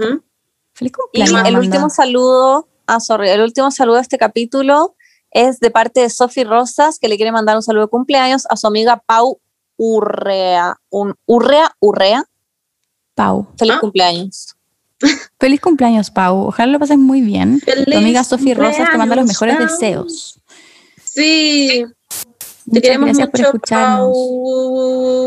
Feliz 0.73 0.91
Y 0.91 0.91
cumpleaños. 0.91 1.31
el 1.31 1.37
Amanda. 1.55 1.59
último 1.59 1.89
saludo, 1.89 2.67
ah, 2.85 2.99
sorry, 2.99 3.29
el 3.29 3.41
último 3.41 3.71
saludo 3.71 3.95
de 3.95 4.01
este 4.01 4.17
capítulo 4.17 4.95
es 5.31 5.59
de 5.59 5.71
parte 5.71 6.01
de 6.01 6.09
Sofi 6.09 6.43
Rosas, 6.43 6.99
que 6.99 7.07
le 7.07 7.15
quiere 7.17 7.31
mandar 7.31 7.55
un 7.55 7.63
saludo 7.63 7.83
de 7.85 7.89
cumpleaños 7.89 8.45
a 8.49 8.55
su 8.57 8.67
amiga 8.67 9.01
Pau 9.05 9.39
Urrea. 9.77 10.75
Un, 10.89 11.15
Urrea, 11.25 11.71
Urrea. 11.79 12.23
Pau. 13.15 13.47
Feliz 13.57 13.75
Ah. 13.75 13.79
cumpleaños. 13.79 14.55
Feliz 15.39 15.61
cumpleaños, 15.61 16.09
Pau. 16.11 16.47
Ojalá 16.47 16.71
lo 16.71 16.79
pases 16.79 16.97
muy 16.97 17.21
bien. 17.21 17.59
Feliz 17.61 17.85
tu 17.85 17.97
amiga 17.97 18.23
Sofía 18.23 18.55
Rosas 18.55 18.89
te 18.91 18.97
manda 18.97 19.15
los 19.15 19.27
mejores 19.27 19.55
Pau. 19.57 19.67
deseos. 19.67 20.39
Sí, 21.03 21.85
te 22.71 22.81
queremos 22.81 23.09
por 23.11 23.19
mucho, 23.19 23.43
escucharnos. 23.43 24.07
Pau. 24.07 25.17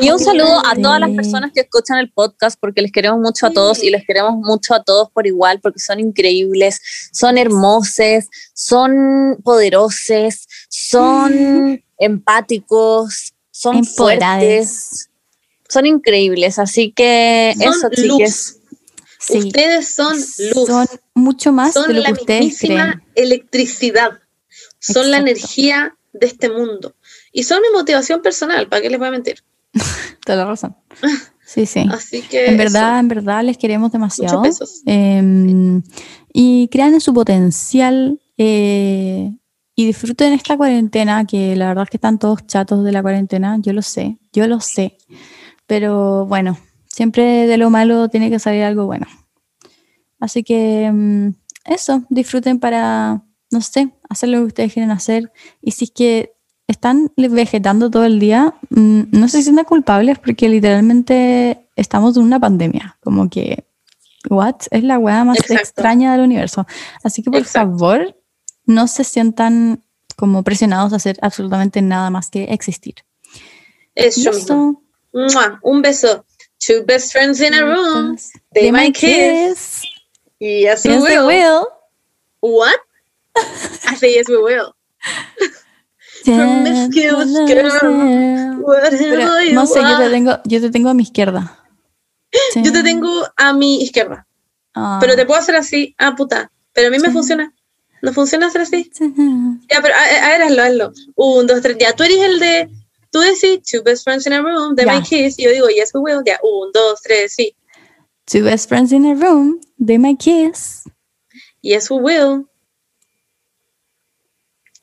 Y 0.00 0.10
un 0.10 0.18
saludo 0.18 0.64
a 0.66 0.74
todas 0.74 1.00
las 1.00 1.10
personas 1.10 1.50
que 1.54 1.60
escuchan 1.60 1.98
el 1.98 2.10
podcast, 2.10 2.58
porque 2.60 2.82
les 2.82 2.90
queremos 2.92 3.20
mucho 3.20 3.46
a 3.46 3.50
todos 3.50 3.82
y 3.82 3.90
les 3.90 4.04
queremos 4.06 4.34
mucho 4.36 4.74
a 4.74 4.82
todos 4.82 5.10
por 5.10 5.26
igual, 5.26 5.60
porque 5.60 5.80
son 5.80 6.00
increíbles, 6.00 6.80
son 7.12 7.36
hermosos, 7.38 8.24
son 8.54 9.38
poderosos, 9.44 10.48
son 10.68 11.82
empáticos, 11.98 13.32
son 13.50 13.76
Empoderades. 13.76 14.68
fuertes, 14.68 15.08
son 15.68 15.86
increíbles. 15.86 16.58
Así 16.58 16.92
que 16.92 17.54
Son 17.58 17.72
eso, 17.72 17.88
chiques. 17.90 18.58
Sí. 19.18 19.38
Ustedes 19.38 19.94
son 19.94 20.14
luz. 20.16 20.66
Son 20.66 20.86
mucho 21.14 21.52
más 21.52 21.74
son 21.74 21.86
de 21.88 21.94
lo 21.94 22.00
la 22.00 22.06
que 22.08 22.12
ustedes 22.20 22.40
mismísima 22.40 22.92
creen. 22.92 23.02
electricidad. 23.14 24.10
Son 24.80 25.10
la 25.12 25.18
energía 25.18 25.94
de 26.12 26.26
este 26.26 26.50
mundo. 26.50 26.94
Y 27.32 27.42
son 27.44 27.60
mi 27.62 27.68
motivación 27.76 28.22
personal, 28.22 28.68
¿para 28.68 28.82
qué 28.82 28.90
les 28.90 28.98
voy 28.98 29.08
a 29.08 29.12
mentir? 29.12 29.42
Toda 30.24 30.38
la 30.38 30.44
razón. 30.46 30.76
Sí, 31.44 31.66
sí. 31.66 31.84
Así 31.90 32.22
que... 32.22 32.46
En 32.46 32.54
eso. 32.54 32.72
verdad, 32.72 33.00
en 33.00 33.08
verdad 33.08 33.44
les 33.44 33.58
queremos 33.58 33.92
demasiado. 33.92 34.42
Eh, 34.86 35.82
y 36.32 36.68
crean 36.68 36.94
en 36.94 37.00
su 37.00 37.12
potencial 37.12 38.20
eh, 38.38 39.36
y 39.74 39.86
disfruten 39.86 40.32
esta 40.32 40.56
cuarentena, 40.56 41.26
que 41.26 41.56
la 41.56 41.68
verdad 41.68 41.84
es 41.84 41.90
que 41.90 41.96
están 41.96 42.18
todos 42.18 42.46
chatos 42.46 42.84
de 42.84 42.92
la 42.92 43.02
cuarentena, 43.02 43.58
yo 43.60 43.72
lo 43.72 43.82
sé, 43.82 44.18
yo 44.32 44.46
lo 44.46 44.60
sé. 44.60 44.96
Pero 45.66 46.26
bueno, 46.26 46.58
siempre 46.86 47.46
de 47.46 47.56
lo 47.56 47.70
malo 47.70 48.08
tiene 48.08 48.30
que 48.30 48.38
salir 48.38 48.62
algo 48.62 48.86
bueno. 48.86 49.06
Así 50.20 50.42
que 50.42 50.90
mm, 50.92 51.28
eso, 51.64 52.04
disfruten 52.08 52.60
para, 52.60 53.22
no 53.52 53.60
sé, 53.60 53.90
hacer 54.08 54.30
lo 54.30 54.38
que 54.38 54.44
ustedes 54.44 54.72
quieren 54.72 54.90
hacer. 54.90 55.32
Y 55.60 55.72
si 55.72 55.84
es 55.84 55.90
que 55.90 56.32
están 56.66 57.12
vegetando 57.16 57.90
todo 57.90 58.04
el 58.04 58.18
día, 58.18 58.54
mm, 58.70 59.02
no 59.12 59.28
se 59.28 59.42
sientan 59.42 59.64
culpables 59.64 60.18
porque 60.18 60.48
literalmente 60.48 61.68
estamos 61.76 62.16
en 62.16 62.22
una 62.24 62.40
pandemia. 62.40 62.96
Como 63.00 63.28
que, 63.28 63.64
¿what? 64.30 64.56
Es 64.70 64.82
la 64.82 64.98
weá 64.98 65.24
más 65.24 65.38
Exacto. 65.38 65.62
extraña 65.62 66.12
del 66.12 66.22
universo. 66.22 66.66
Así 67.04 67.22
que 67.22 67.30
por 67.30 67.40
Exacto. 67.40 67.76
favor, 67.76 68.16
no 68.64 68.88
se 68.88 69.04
sientan 69.04 69.82
como 70.16 70.42
presionados 70.42 70.92
a 70.92 70.96
hacer 70.96 71.18
absolutamente 71.20 71.82
nada 71.82 72.10
más 72.10 72.30
que 72.30 72.44
existir. 72.44 72.94
Eso. 73.94 74.30
Un 75.62 75.82
beso. 75.82 76.24
Two 76.58 76.84
best 76.86 77.12
friends 77.12 77.40
in 77.40 77.54
a 77.54 77.62
room. 77.62 78.16
They, 78.54 78.62
They 78.62 78.72
might 78.72 78.94
kiss. 78.94 79.82
Yes, 80.38 80.84
we 80.84 80.92
they 81.06 81.18
will. 81.18 81.66
What? 82.40 82.78
Say 83.98 84.14
yes, 84.14 84.28
we 84.28 84.36
will. 84.38 84.74
Girl. 86.24 86.64
Pero, 89.10 89.26
no 89.52 89.66
sé, 89.66 89.80
yo 89.80 89.98
te 89.98 90.10
tengo, 90.10 90.38
yo 90.44 90.60
te 90.60 90.70
tengo 90.70 90.88
a 90.90 90.94
mi 90.94 91.02
izquierda. 91.02 91.58
Yo 92.64 92.72
te 92.72 92.82
tengo 92.82 93.26
a 93.36 93.52
mi 93.52 93.82
izquierda. 93.82 94.26
Ah. 94.74 94.96
Pero 95.00 95.16
te 95.16 95.26
puedo 95.26 95.38
hacer 95.38 95.54
así. 95.54 95.94
Ah, 95.98 96.14
puta. 96.16 96.50
Pero 96.72 96.88
a 96.88 96.90
mí 96.90 96.98
me 96.98 97.08
Sí. 97.08 97.12
funciona. 97.12 97.52
¿No 98.00 98.12
funciona 98.14 98.46
hacer 98.46 98.62
así? 98.62 98.90
Ya, 99.70 99.82
pero 99.82 99.94
a, 99.94 100.26
a 100.26 100.28
ver, 100.30 100.42
hazlo, 100.42 100.62
hazlo. 100.62 100.92
Un, 101.14 101.46
dos, 101.46 101.60
tres. 101.60 101.76
Ya, 101.78 101.92
tú 101.94 102.04
eres 102.04 102.18
el 102.20 102.38
de. 102.40 102.70
Tú 103.10 103.20
decís, 103.20 103.60
two 103.70 103.82
best 103.82 104.04
friends 104.04 104.26
in 104.26 104.32
a 104.32 104.40
room, 104.40 104.74
they 104.74 104.86
Ya. 104.86 104.92
might 104.94 105.04
kiss. 105.06 105.38
Y 105.38 105.42
yo 105.44 105.50
digo, 105.50 105.68
yes, 105.68 105.90
we 105.92 106.00
will. 106.00 106.22
Ya, 106.24 106.40
un, 106.42 106.72
dos, 106.72 107.02
tres, 107.02 107.34
sí. 107.34 107.54
Two 108.24 108.42
best 108.44 108.66
friends 108.68 108.92
in 108.92 109.04
a 109.04 109.14
room, 109.14 109.60
they 109.78 109.98
might 109.98 110.18
kiss. 110.18 110.84
Yes, 111.60 111.90
we 111.90 111.98
will. 112.00 112.48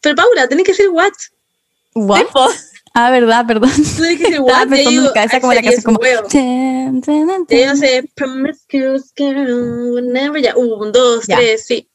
Pero 0.01 0.15
Paula, 0.15 0.47
tenés 0.47 0.65
que 0.65 0.71
decir 0.71 0.89
what. 0.89 1.11
What? 1.95 2.25
Tipo, 2.25 2.47
Ah, 2.93 3.11
verdad, 3.11 3.45
perdón. 3.45 3.69
Tenés 3.97 3.97
que 3.97 4.23
decir 4.23 4.33
Estaba 4.39 4.59
what. 4.59 4.67
y 4.67 4.69
pensando 4.69 5.01
en 5.01 5.05
yo 5.07 5.13
cabeza 5.13 5.39
como 5.41 5.53
la 5.53 5.61
yes, 5.61 5.83
como. 5.83 5.99
we 5.99 6.09
will. 6.15 6.27
Tan, 6.29 7.01
tan, 7.01 7.45
Y 7.49 7.55
ella 7.55 7.67
tan. 7.67 7.75
hace 7.77 8.03
promiscuous 8.15 9.13
girl, 9.15 9.93
whenever. 9.93 10.41
Ya, 10.41 10.55
un, 10.55 10.91
dos, 10.91 11.25
Ya. 11.27 11.37
tres, 11.37 11.65
sí. 11.67 11.87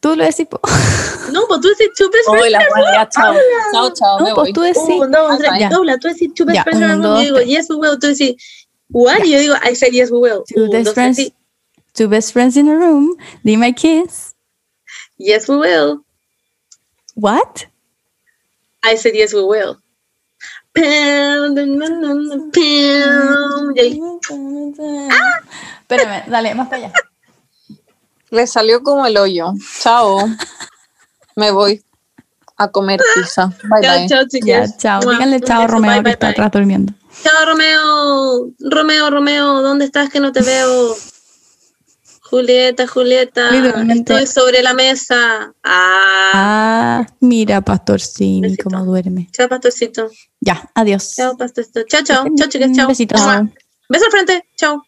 Tú 0.00 0.14
lo 0.14 0.24
decís, 0.24 0.46
po. 0.46 0.60
No, 1.32 1.42
pues 1.48 1.60
tú 1.60 1.68
decís 1.68 1.88
two 1.98 2.08
best 2.10 2.28
friends. 2.28 2.50
la 2.52 2.68
buena, 2.68 2.92
ya, 2.92 3.08
chao. 3.08 3.34
Chao, 3.72 3.92
chao, 3.92 4.18
me 4.20 4.28
No, 4.30 4.34
voy. 4.36 4.44
pues 4.44 4.54
tú 4.54 4.60
decís. 4.60 5.00
Un, 5.00 5.10
dos, 5.10 5.38
tres. 5.38 5.50
Ya. 5.58 5.68
Paula, 5.70 5.98
tú 5.98 6.08
decís 6.08 6.32
two 6.34 6.44
best 6.46 6.62
friends 6.62 6.80
in 6.80 6.90
a 6.90 6.94
un, 6.94 7.02
room. 7.02 7.14
dos, 7.14 7.22
Y 7.22 7.26
yo 7.26 7.32
digo, 7.32 7.36
tres. 7.38 7.48
yes, 7.48 7.70
we 7.70 7.76
will. 7.76 7.98
Tú 7.98 8.06
decís, 8.08 8.36
what? 8.90 9.24
Y 9.24 9.30
yo 9.32 9.38
digo, 9.40 9.54
I 9.68 9.74
said 9.74 9.90
yes, 9.92 10.10
we 10.10 10.18
will. 10.20 10.44
Two 10.46 10.64
Un, 10.64 10.70
best 10.70 10.94
friends, 10.94 11.32
two 11.94 12.08
best 12.08 12.32
friends 12.32 12.56
in 12.56 12.68
a 12.68 12.76
room, 12.76 13.16
might 13.42 13.74
kiss. 13.76 14.25
Yes, 15.18 15.48
we 15.48 15.56
will. 15.56 16.04
What? 17.14 17.66
I 18.82 18.96
said 18.96 19.14
yes, 19.14 19.32
we 19.34 19.42
will. 19.42 19.78
Espérame, 25.80 26.24
dale, 26.30 26.54
más 26.54 26.68
para 26.68 26.86
allá. 26.86 26.92
Le 28.30 28.46
salió 28.46 28.82
como 28.82 29.06
el 29.06 29.16
hoyo. 29.16 29.52
Chao. 29.80 30.28
Me 31.36 31.50
voy 31.50 31.82
a 32.58 32.68
comer 32.68 33.00
pizza. 33.14 33.46
Bye, 33.70 33.82
Chao, 33.82 33.96
bye. 33.96 34.08
chao, 34.08 34.22
Ya, 34.22 34.28
chicas. 34.28 34.76
chao. 34.78 35.02
Mua, 35.02 35.12
Díganle 35.14 35.40
chao, 35.40 35.66
Romeo, 35.66 35.92
bye, 35.94 36.02
que 36.04 36.10
está 36.10 36.26
bye. 36.26 36.32
atrás 36.32 36.50
durmiendo. 36.52 36.92
Chao, 37.22 37.46
Romeo. 37.46 38.50
Romeo, 38.60 39.10
Romeo, 39.10 39.62
¿dónde 39.62 39.84
estás 39.86 40.10
que 40.10 40.20
no 40.20 40.32
te 40.32 40.42
veo? 40.42 40.94
Julieta, 42.36 42.86
Julieta. 42.86 43.50
Literalmente. 43.50 44.12
Estoy 44.12 44.26
sobre 44.26 44.62
la 44.62 44.74
mesa. 44.74 45.52
Ah. 45.64 46.30
Ah, 46.34 47.06
mira, 47.20 47.62
Pastorcini, 47.62 48.42
Besito. 48.42 48.64
cómo 48.64 48.84
duerme. 48.84 49.28
Chao, 49.32 49.48
pastorcito. 49.48 50.10
Ya, 50.40 50.70
adiós. 50.74 51.14
Chao, 51.16 51.36
pastorcito. 51.36 51.82
Chao, 51.88 52.02
chao. 52.04 52.26
Chao, 52.36 52.48
chicas. 52.48 52.68
Un 52.68 52.74
Chao. 52.76 52.88
besito. 52.88 53.16
Mua. 53.16 53.48
Beso 53.88 54.04
al 54.04 54.10
frente. 54.10 54.44
Chao. 54.56 54.82